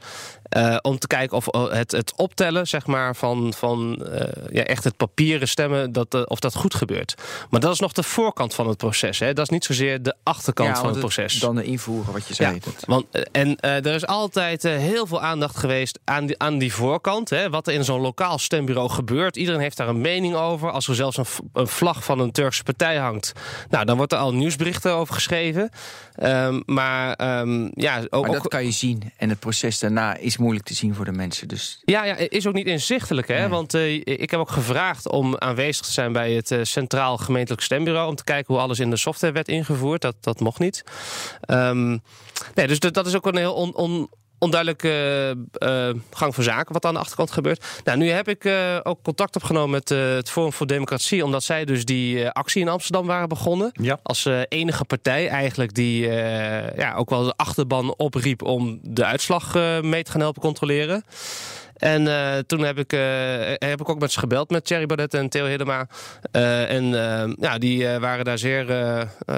om 0.83 0.99
te 0.99 1.07
kijken 1.07 1.37
of 1.37 1.47
het, 1.71 1.91
het 1.91 2.13
optellen 2.17 2.69
zeg 2.69 2.87
maar, 2.87 3.17
van, 3.17 3.53
van 3.57 4.07
ja, 4.51 4.63
echt 4.63 4.85
het 4.85 4.97
papieren 4.97 5.49
stemmen, 5.49 5.93
dat, 5.93 6.27
of 6.29 6.41
dat 6.41 6.55
goed 6.55 6.75
gebeurt. 6.75 7.15
Maar 7.51 7.61
dat 7.61 7.73
is 7.73 7.81
nog 7.81 7.93
de 7.93 8.03
voorkant 8.03 8.55
van 8.55 8.69
het 8.69 8.77
proces. 8.77 9.19
Hè? 9.19 9.33
Dat 9.33 9.45
is 9.45 9.51
niet 9.51 9.65
zozeer 9.65 10.03
de 10.03 10.15
achterkant 10.23 10.69
Ja, 10.69 10.77
van 10.77 10.91
het 10.91 10.99
proces. 10.99 11.39
Dan 11.39 11.55
de 11.55 11.65
invoeren, 11.65 12.13
wat 12.13 12.29
je 12.29 12.35
zei. 12.35 12.55
Ja, 12.55 12.71
want, 12.87 13.07
en 13.33 13.61
er 13.61 13.95
is 13.95 14.07
altijd 14.07 14.63
heel 14.63 15.07
veel 15.07 15.21
aandacht 15.21 15.57
geweest 15.63 15.99
aan 16.05 16.27
die, 16.27 16.39
aan 16.39 16.59
die 16.59 16.73
voorkant. 16.75 17.31
Hè, 17.31 17.51
wat 17.51 17.67
er 17.67 17.75
in 17.75 17.85
zo'n 17.85 18.01
lokaal 18.01 18.39
stembureau 18.39 18.89
gebeurt. 18.91 19.37
Iedereen 19.37 19.61
heeft 19.61 19.77
daar 19.77 19.89
een 19.89 20.01
mening 20.01 20.35
over. 20.35 20.71
Als 20.71 20.89
er 20.89 20.95
zelfs 20.95 21.17
een, 21.17 21.67
vlag 21.67 22.05
van 22.05 22.19
een 22.19 22.33
Turkse 22.33 22.63
partij 22.63 22.97
hangt. 22.97 23.33
Nou, 23.71 23.85
dan 23.85 23.97
wordt 23.97 24.13
er 24.13 24.19
al 24.19 24.35
nieuwsberichten 24.35 24.93
over 24.95 25.15
geschreven. 25.15 25.71
Ehm, 26.15 26.61
maar 26.67 27.13
ehm, 27.15 27.71
ja, 27.75 27.99
ook, 28.11 28.11
Maar 28.11 28.21
ook- 28.21 28.43
dat 28.43 28.49
kan 28.49 28.65
je 28.65 28.71
zien. 28.71 29.13
En 29.17 29.29
het 29.29 29.39
proces 29.39 29.79
daarna 29.79 30.17
is 30.17 30.37
moeilijk 30.37 30.65
te 30.67 30.75
zien 30.75 30.95
voor 30.95 31.05
de 31.05 31.13
mensen. 31.13 31.49
Dus 31.49 31.83
ja, 31.85 32.05
ja, 32.05 32.15
is 32.17 32.47
ook 32.47 32.55
niet 32.55 32.67
inzichtelijk. 32.67 33.29
Hè? 33.29 33.49
Want 33.49 33.75
eh, 33.75 33.95
ik 33.95 34.31
heb 34.31 34.41
ook 34.41 34.51
gevraagd 34.51 35.09
om 35.09 35.37
aanwezig 35.39 35.87
te 35.87 35.93
zijn 35.93 36.13
bij 36.13 36.33
het 36.33 36.51
eh, 36.51 36.59
Centraal 36.63 37.19
Gemeentelijk 37.19 37.63
Stembureau. 37.63 38.09
Om 38.09 38.15
te 38.17 38.25
kijken 38.25 38.55
hoe 38.55 38.63
alles 38.63 38.79
in 38.81 38.91
de 38.91 38.97
software 38.97 39.33
werd 39.33 39.49
ingevoerd. 39.49 40.01
Dat, 40.03 40.15
dat 40.21 40.41
mocht 40.41 40.59
niet. 40.59 40.85
Ehm, 41.41 41.89
nee, 42.55 42.67
dus 42.67 42.79
dat, 42.79 42.95
dat 42.95 43.07
is 43.07 43.15
ook 43.17 43.27
een 43.27 43.37
heel 43.37 43.55
on, 43.55 43.75
on- 43.77 44.09
onduidelijke 44.43 44.89
eh, 44.89 45.89
eh, 45.89 45.97
gang 46.11 46.35
van 46.35 46.45
zaken 46.45 46.73
wat 46.73 46.85
aan 46.85 46.95
de 46.95 47.01
achterkant 47.01 47.31
gebeurt. 47.31 47.65
Nou, 47.85 47.99
nu 47.99 48.09
heb 48.09 48.29
ik 48.29 48.45
eh, 48.45 48.79
ook 48.83 49.03
contact 49.03 49.37
opgenomen 49.37 49.71
met 49.71 49.89
het 49.89 50.31
Forum 50.31 50.53
voor 50.53 50.67
Democratie. 50.67 51.25
Omdat 51.25 51.43
zij 51.43 51.65
dus 51.65 51.85
die 51.85 52.29
actie 52.29 52.61
in 52.61 52.69
Amsterdam 52.69 53.07
waren 53.07 53.29
begonnen. 53.29 53.71
Ja. 53.73 53.99
Als 54.03 54.29
enige 54.49 54.85
partij 54.85 55.29
eigenlijk 55.29 55.75
die 55.75 56.07
ja, 56.77 56.95
ook 56.97 57.11
wel 57.11 57.25
de 57.25 57.33
achterban 57.37 57.95
opriep 57.97 58.43
om 58.43 58.79
de 58.83 59.05
uitslag 59.05 59.55
mee 59.83 60.03
te 60.03 60.11
gaan 60.11 60.21
helpen 60.21 60.43
controleren. 60.43 61.05
En 61.77 62.05
toen 62.47 62.61
heb 62.61 62.79
ik, 62.79 62.91
heb 63.59 63.81
ik 63.81 63.89
ook 63.89 64.01
met 64.01 64.13
ze 64.13 64.19
gebeld, 64.19 64.51
met 64.51 64.65
Thierry 64.65 64.87
Baudet 64.87 65.15
en 65.15 65.29
Theo 65.29 65.47
Hiddema. 65.47 65.87
En 66.31 66.85
ja, 67.41 67.59
die 67.59 67.99
waren 67.99 68.25
daar 68.25 68.39
zeer... 68.39 68.67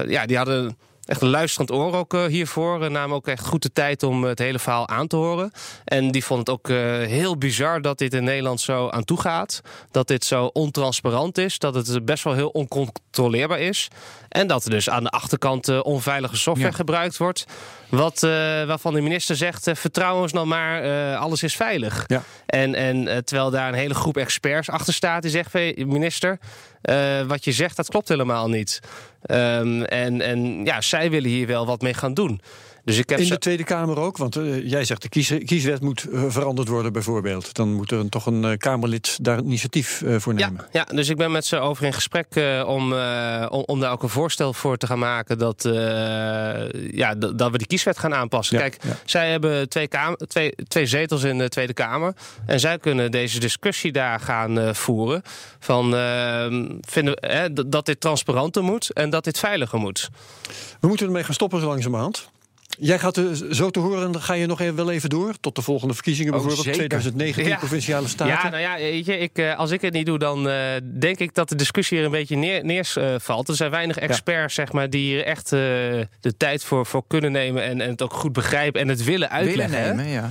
ja, 0.08 0.26
die 0.26 0.36
hadden 0.36 0.76
echt 1.06 1.22
een 1.22 1.28
luisterend 1.28 1.70
oor 1.70 1.94
ook 1.94 2.14
eh, 2.14 2.24
hiervoor. 2.24 2.82
En 2.84 2.92
namen 2.92 3.16
ook 3.16 3.26
echt 3.26 3.46
goed 3.46 3.62
de 3.62 3.72
tijd 3.72 4.02
om 4.02 4.24
het 4.24 4.38
hele 4.38 4.58
verhaal 4.58 4.88
aan 4.88 5.06
te 5.06 5.16
horen. 5.16 5.52
En 5.84 6.10
die 6.10 6.24
vond 6.24 6.38
het 6.38 6.50
ook 6.50 6.68
eh, 6.68 6.76
heel 7.02 7.36
bizar 7.38 7.82
dat 7.82 7.98
dit 7.98 8.14
in 8.14 8.24
Nederland 8.24 8.60
zo 8.60 8.88
aan 8.88 9.04
toe 9.04 9.20
gaat. 9.20 9.60
Dat 9.90 10.08
dit 10.08 10.24
zo 10.24 10.44
ontransparant 10.52 11.38
is. 11.38 11.58
Dat 11.58 11.74
het 11.74 12.04
best 12.04 12.24
wel 12.24 12.34
heel 12.34 12.48
oncontroleerbaar 12.48 13.60
is. 13.60 13.88
En 14.28 14.46
dat 14.46 14.64
er 14.64 14.70
dus 14.70 14.90
aan 14.90 15.04
de 15.04 15.10
achterkant 15.10 15.68
eh, 15.68 15.80
onveilige 15.82 16.36
software 16.36 16.70
Ja. 16.70 16.76
gebruikt 16.76 17.16
wordt. 17.16 17.44
Wat, 17.88 18.22
eh, 18.22 18.30
waarvan 18.64 18.94
de 18.94 19.00
minister 19.00 19.36
zegt, 19.36 19.66
eh, 19.66 19.74
vertrouw 19.74 20.20
ons 20.20 20.32
nou 20.32 20.46
maar, 20.46 20.82
eh, 20.82 21.20
alles 21.20 21.42
is 21.42 21.56
veilig. 21.56 22.04
Ja. 22.06 22.22
En, 22.46 22.74
en 22.74 23.24
terwijl 23.24 23.50
daar 23.50 23.68
een 23.68 23.74
hele 23.74 23.94
groep 23.94 24.16
experts 24.16 24.70
achter 24.70 24.94
staat 24.94 25.22
die 25.22 25.30
zegt, 25.30 25.52
"Hey, 25.52 25.84
minister, 25.86 26.38
wat 27.26 27.44
je 27.44 27.52
zegt, 27.52 27.76
dat 27.76 27.88
klopt 27.88 28.08
helemaal 28.08 28.48
niet. 28.48 28.80
Ehm, 29.22 29.82
en, 29.82 30.20
en 30.20 30.64
ja, 30.64 30.80
zij 30.80 31.10
willen 31.10 31.30
hier 31.30 31.46
wel 31.46 31.66
wat 31.66 31.82
mee 31.82 31.94
gaan 31.94 32.14
doen. 32.14 32.40
Dus 32.84 32.98
ik 32.98 33.08
heb 33.08 33.18
In 33.18 33.28
de 33.28 33.38
Tweede 33.38 33.64
Kamer 33.64 33.98
ook, 33.98 34.16
want 34.16 34.38
jij 34.62 34.84
zegt 34.84 35.02
de 35.02 35.08
kies, 35.08 35.32
kieswet 35.44 35.80
moet 35.80 36.06
veranderd 36.10 36.68
worden 36.68 36.92
bijvoorbeeld. 36.92 37.54
Dan 37.54 37.72
moet 37.72 37.90
er 37.90 37.98
een, 37.98 38.08
toch 38.08 38.26
een 38.26 38.58
Kamerlid 38.58 39.18
daar 39.22 39.38
een 39.38 39.44
initiatief 39.44 40.02
voor 40.18 40.34
nemen. 40.34 40.66
ja, 40.72 40.84
dus 40.84 41.08
ik 41.08 41.16
ben 41.16 41.32
met 41.32 41.46
ze 41.46 41.58
over 41.58 41.84
in 41.84 41.92
gesprek 41.92 42.26
om, 42.66 42.92
om, 43.48 43.62
om 43.66 43.80
daar 43.80 43.92
ook 43.92 44.02
een 44.02 44.08
voorstel 44.08 44.52
voor 44.52 44.76
te 44.76 44.86
gaan 44.86 44.98
maken 44.98 45.38
dat, 45.38 45.62
ja, 46.92 47.14
dat 47.14 47.50
we 47.50 47.58
die 47.58 47.66
kieswet 47.84 47.98
gaan 47.98 48.20
aanpassen. 48.20 48.56
Ja, 48.56 48.62
Kijk, 48.62 48.82
ja. 48.82 48.96
zij 49.04 49.30
hebben 49.30 49.68
twee, 49.68 49.88
kamer, 49.88 50.16
twee, 50.16 50.54
twee 50.68 50.86
zetels 50.86 51.22
in 51.22 51.38
de 51.38 51.48
Tweede 51.48 51.72
Kamer 51.72 52.14
en 52.46 52.60
zij 52.60 52.78
kunnen 52.78 53.10
deze 53.10 53.40
discussie 53.40 53.92
daar 53.92 54.20
gaan 54.20 54.58
eh, 54.58 54.74
voeren. 54.74 55.22
Van 55.58 55.96
eh, 55.96 56.46
vinden 56.80 57.14
we, 57.14 57.26
hè, 57.26 57.52
dat 57.52 57.86
dit 57.86 58.00
transparanter 58.00 58.62
moet 58.62 58.92
en 58.92 59.10
dat 59.10 59.24
dit 59.24 59.38
veiliger 59.38 59.78
moet. 59.78 60.10
We 60.80 60.88
moeten 60.88 61.06
ermee 61.06 61.24
gaan 61.24 61.34
stoppen 61.34 61.60
zo 61.60 61.66
langzamerhand. 61.66 62.32
Jij 62.78 62.98
gaat 62.98 63.16
er 63.16 63.54
zo 63.54 63.70
te 63.70 63.78
horen, 63.78 64.12
dan 64.12 64.22
ga 64.22 64.34
je 64.34 64.46
nog 64.46 64.60
even, 64.60 64.74
wel 64.76 64.90
even 64.90 65.08
door. 65.10 65.34
Tot 65.40 65.56
de 65.56 65.62
volgende 65.62 65.94
verkiezingen, 65.94 66.32
Oh, 66.34 66.38
bijvoorbeeld 66.38 66.76
zeker. 66.76 66.88
2019 66.88 67.46
Ja. 67.46 67.56
provinciale 67.56 68.08
staten. 68.08 68.34
Ja, 68.34 68.48
nou 68.48 68.62
ja, 68.62 68.76
weet 68.76 69.06
je, 69.06 69.18
ik, 69.18 69.38
eh, 69.38 69.58
als 69.58 69.70
ik 69.70 69.80
het 69.80 69.92
niet 69.92 70.06
doe, 70.06 70.18
dan 70.18 70.48
eh, 70.48 70.56
denk 70.98 71.18
ik 71.18 71.34
dat 71.34 71.48
de 71.48 71.54
discussie 71.54 71.98
er 71.98 72.04
een 72.04 72.10
beetje 72.10 72.36
neer, 72.36 72.64
neervalt. 72.64 73.48
er 73.48 73.54
zijn 73.54 73.70
weinig 73.70 73.98
experts, 73.98 74.54
zeg 74.54 74.72
maar, 74.72 74.90
die 74.90 75.00
hier 75.14 75.24
echt 75.24 75.44
eh, 75.52 75.58
de 76.20 76.36
tijd 76.36 76.64
voor, 76.64 76.86
voor 76.86 77.04
kunnen 77.06 77.32
nemen 77.32 77.62
en, 77.62 77.80
en 77.80 77.90
het 77.90 78.02
ook 78.02 78.12
goed 78.12 78.32
begrijpen 78.32 78.80
en 78.80 78.88
het 78.88 79.04
willen 79.04 79.12
willen 79.14 79.30
uitleggen. 79.30 79.78
hè? 79.82 79.94
nemen, 79.94 80.06
ja. 80.12 80.30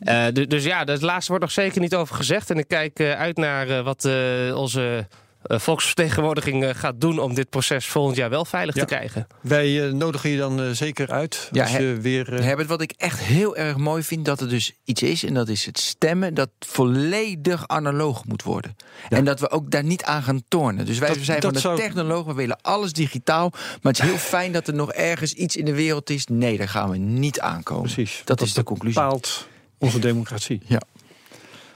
Eh, 0.00 0.32
du- 0.32 0.46
dus 0.46 0.64
ja, 0.64 0.84
het 0.84 1.02
laatste 1.02 1.28
wordt 1.30 1.44
nog 1.44 1.52
zeker 1.54 1.80
niet 1.80 1.94
over 1.94 2.14
gezegd. 2.16 2.50
En 2.50 2.58
ik 2.58 2.68
kijk 2.68 2.98
eh, 2.98 3.12
uit 3.12 3.36
naar 3.36 3.82
wat 3.82 4.04
eh, 4.04 4.12
onze 4.56 5.06
volksvertegenwoordiging 5.42 6.64
eh, 6.64 6.74
gaat 6.74 7.00
doen 7.00 7.18
om 7.18 7.34
dit 7.34 7.50
proces 7.50 7.86
volgend 7.86 8.16
jaar 8.16 8.30
wel 8.30 8.44
veilig 8.44 8.74
Ja. 8.74 8.80
te 8.80 8.86
krijgen. 8.94 9.26
Wij 9.40 9.86
eh, 9.86 9.92
nodigen 9.92 10.30
je 10.30 10.38
dan 10.38 10.60
eh, 10.62 10.70
zeker 10.70 11.10
uit. 11.10 11.48
Ja, 11.52 11.62
als 11.62 11.72
je 11.72 11.98
weer, 12.00 12.34
eh, 12.34 12.44
Herbert, 12.44 12.68
wat 12.68 12.80
ik 12.80 12.92
echt 12.96 13.18
heel 13.20 13.56
erg 13.56 13.76
mooi 13.76 14.02
vind, 14.02 14.24
dat 14.24 14.40
er 14.40 14.48
dus 14.48 14.72
iets 14.84 15.02
is. 15.02 15.24
En 15.24 15.34
dat 15.34 15.48
is 15.48 15.66
het 15.66 15.78
stemmen 15.80 16.34
dat 16.34 16.48
volledig 16.58 17.68
analoog 17.68 18.24
moet 18.24 18.42
worden. 18.42 18.76
En 19.08 19.24
dat 19.24 19.40
we 19.40 19.50
ook 19.50 19.70
daar 19.70 19.84
niet 19.84 20.02
aan 20.04 20.22
gaan 20.22 20.42
tornen. 20.48 20.86
Dus 20.86 20.98
wij 20.98 21.08
Dat- 21.08 21.18
zijn 21.20 21.40
van 21.42 21.52
de 21.52 21.58
zou- 21.58 21.76
technoloog, 21.76 22.26
we 22.26 22.34
willen 22.34 22.58
alles 22.62 22.92
digitaal. 22.92 23.48
Maar 23.52 23.92
het 23.92 23.98
is 24.02 24.08
heel 24.08 24.18
fijn 24.38 24.52
dat 24.52 24.66
er 24.68 24.74
nog 24.74 24.92
ergens 24.92 25.32
iets 25.32 25.56
in 25.56 25.64
de 25.64 25.74
wereld 25.74 26.10
is. 26.10 26.26
Nee, 26.26 26.58
daar 26.58 26.68
gaan 26.68 26.90
we 26.90 26.96
niet 26.96 27.40
aankomen. 27.40 27.82
precies. 27.82 28.22
Dat 28.24 28.40
is 28.40 28.52
de 28.52 28.62
conclusie. 28.62 29.00
bepaalt 29.00 29.46
onze 29.78 29.98
democratie. 29.98 30.60
Ja. 30.66 30.80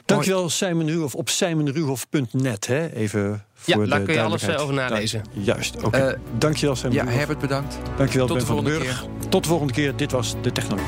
Dankjewel 0.04 0.48
Simon 0.50 0.86
Ruhoff 0.88 1.14
op 1.14 1.28
simonruhoff.net. 1.28 2.66
Hè? 2.66 2.92
Even 2.92 3.44
Ja, 3.64 3.76
daar 3.86 4.00
kun 4.00 4.14
je 4.14 4.22
alles, 4.22 4.42
eh, 4.42 4.60
over 4.62 4.74
nalezen. 4.74 5.22
Juist, 5.32 5.82
oké. 5.82 5.96
Eh, 5.96 6.18
Dankjewel 6.38 6.76
Simon 6.76 6.94
Ja. 6.94 7.06
Herbert, 7.06 7.38
bedankt. 7.38 7.78
Dankjewel 7.96 8.26
tot 8.26 8.36
Ben 8.36 8.46
de 8.46 8.52
van 8.52 8.64
den 8.64 8.78
Burg. 8.78 9.04
Tot 9.28 9.42
de 9.42 9.48
volgende 9.48 9.72
keer. 9.72 9.96
Dit 9.96 10.12
was 10.12 10.34
De 10.42 10.52
Technoloog. 10.52 10.86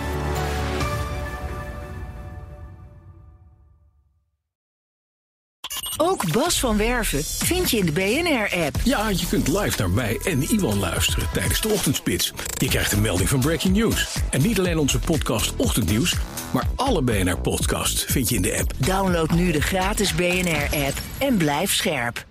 Ook 5.96 6.32
Bas 6.32 6.60
van 6.60 6.76
Werven 6.76 7.24
vind 7.24 7.70
je 7.70 7.76
in 7.78 7.86
de 7.86 7.92
BNR-app. 7.92 8.76
Ja, 8.84 9.08
je 9.08 9.26
kunt 9.28 9.48
live 9.48 9.78
naar 9.78 9.90
mij 9.90 10.20
en 10.24 10.42
Iwan 10.42 10.78
luisteren 10.78 11.28
tijdens 11.32 11.60
de 11.60 11.68
ochtendspits. 11.68 12.32
Je 12.58 12.68
krijgt 12.68 12.92
een 12.92 13.00
melding 13.00 13.28
van 13.28 13.40
Breaking 13.40 13.76
News. 13.76 14.16
En 14.30 14.42
niet 14.42 14.58
alleen 14.58 14.78
onze 14.78 14.98
podcast 14.98 15.56
Ochtendnieuws, 15.56 16.14
maar 16.52 16.64
alle 16.76 17.02
BNR-podcasts 17.02 18.04
vind 18.04 18.28
je 18.28 18.34
in 18.34 18.42
de 18.42 18.58
app. 18.58 18.72
Download 18.78 19.30
nu 19.30 19.52
de 19.52 19.60
gratis 19.60 20.14
BNR-app 20.14 20.98
en 21.18 21.36
blijf 21.36 21.72
scherp. 21.74 22.24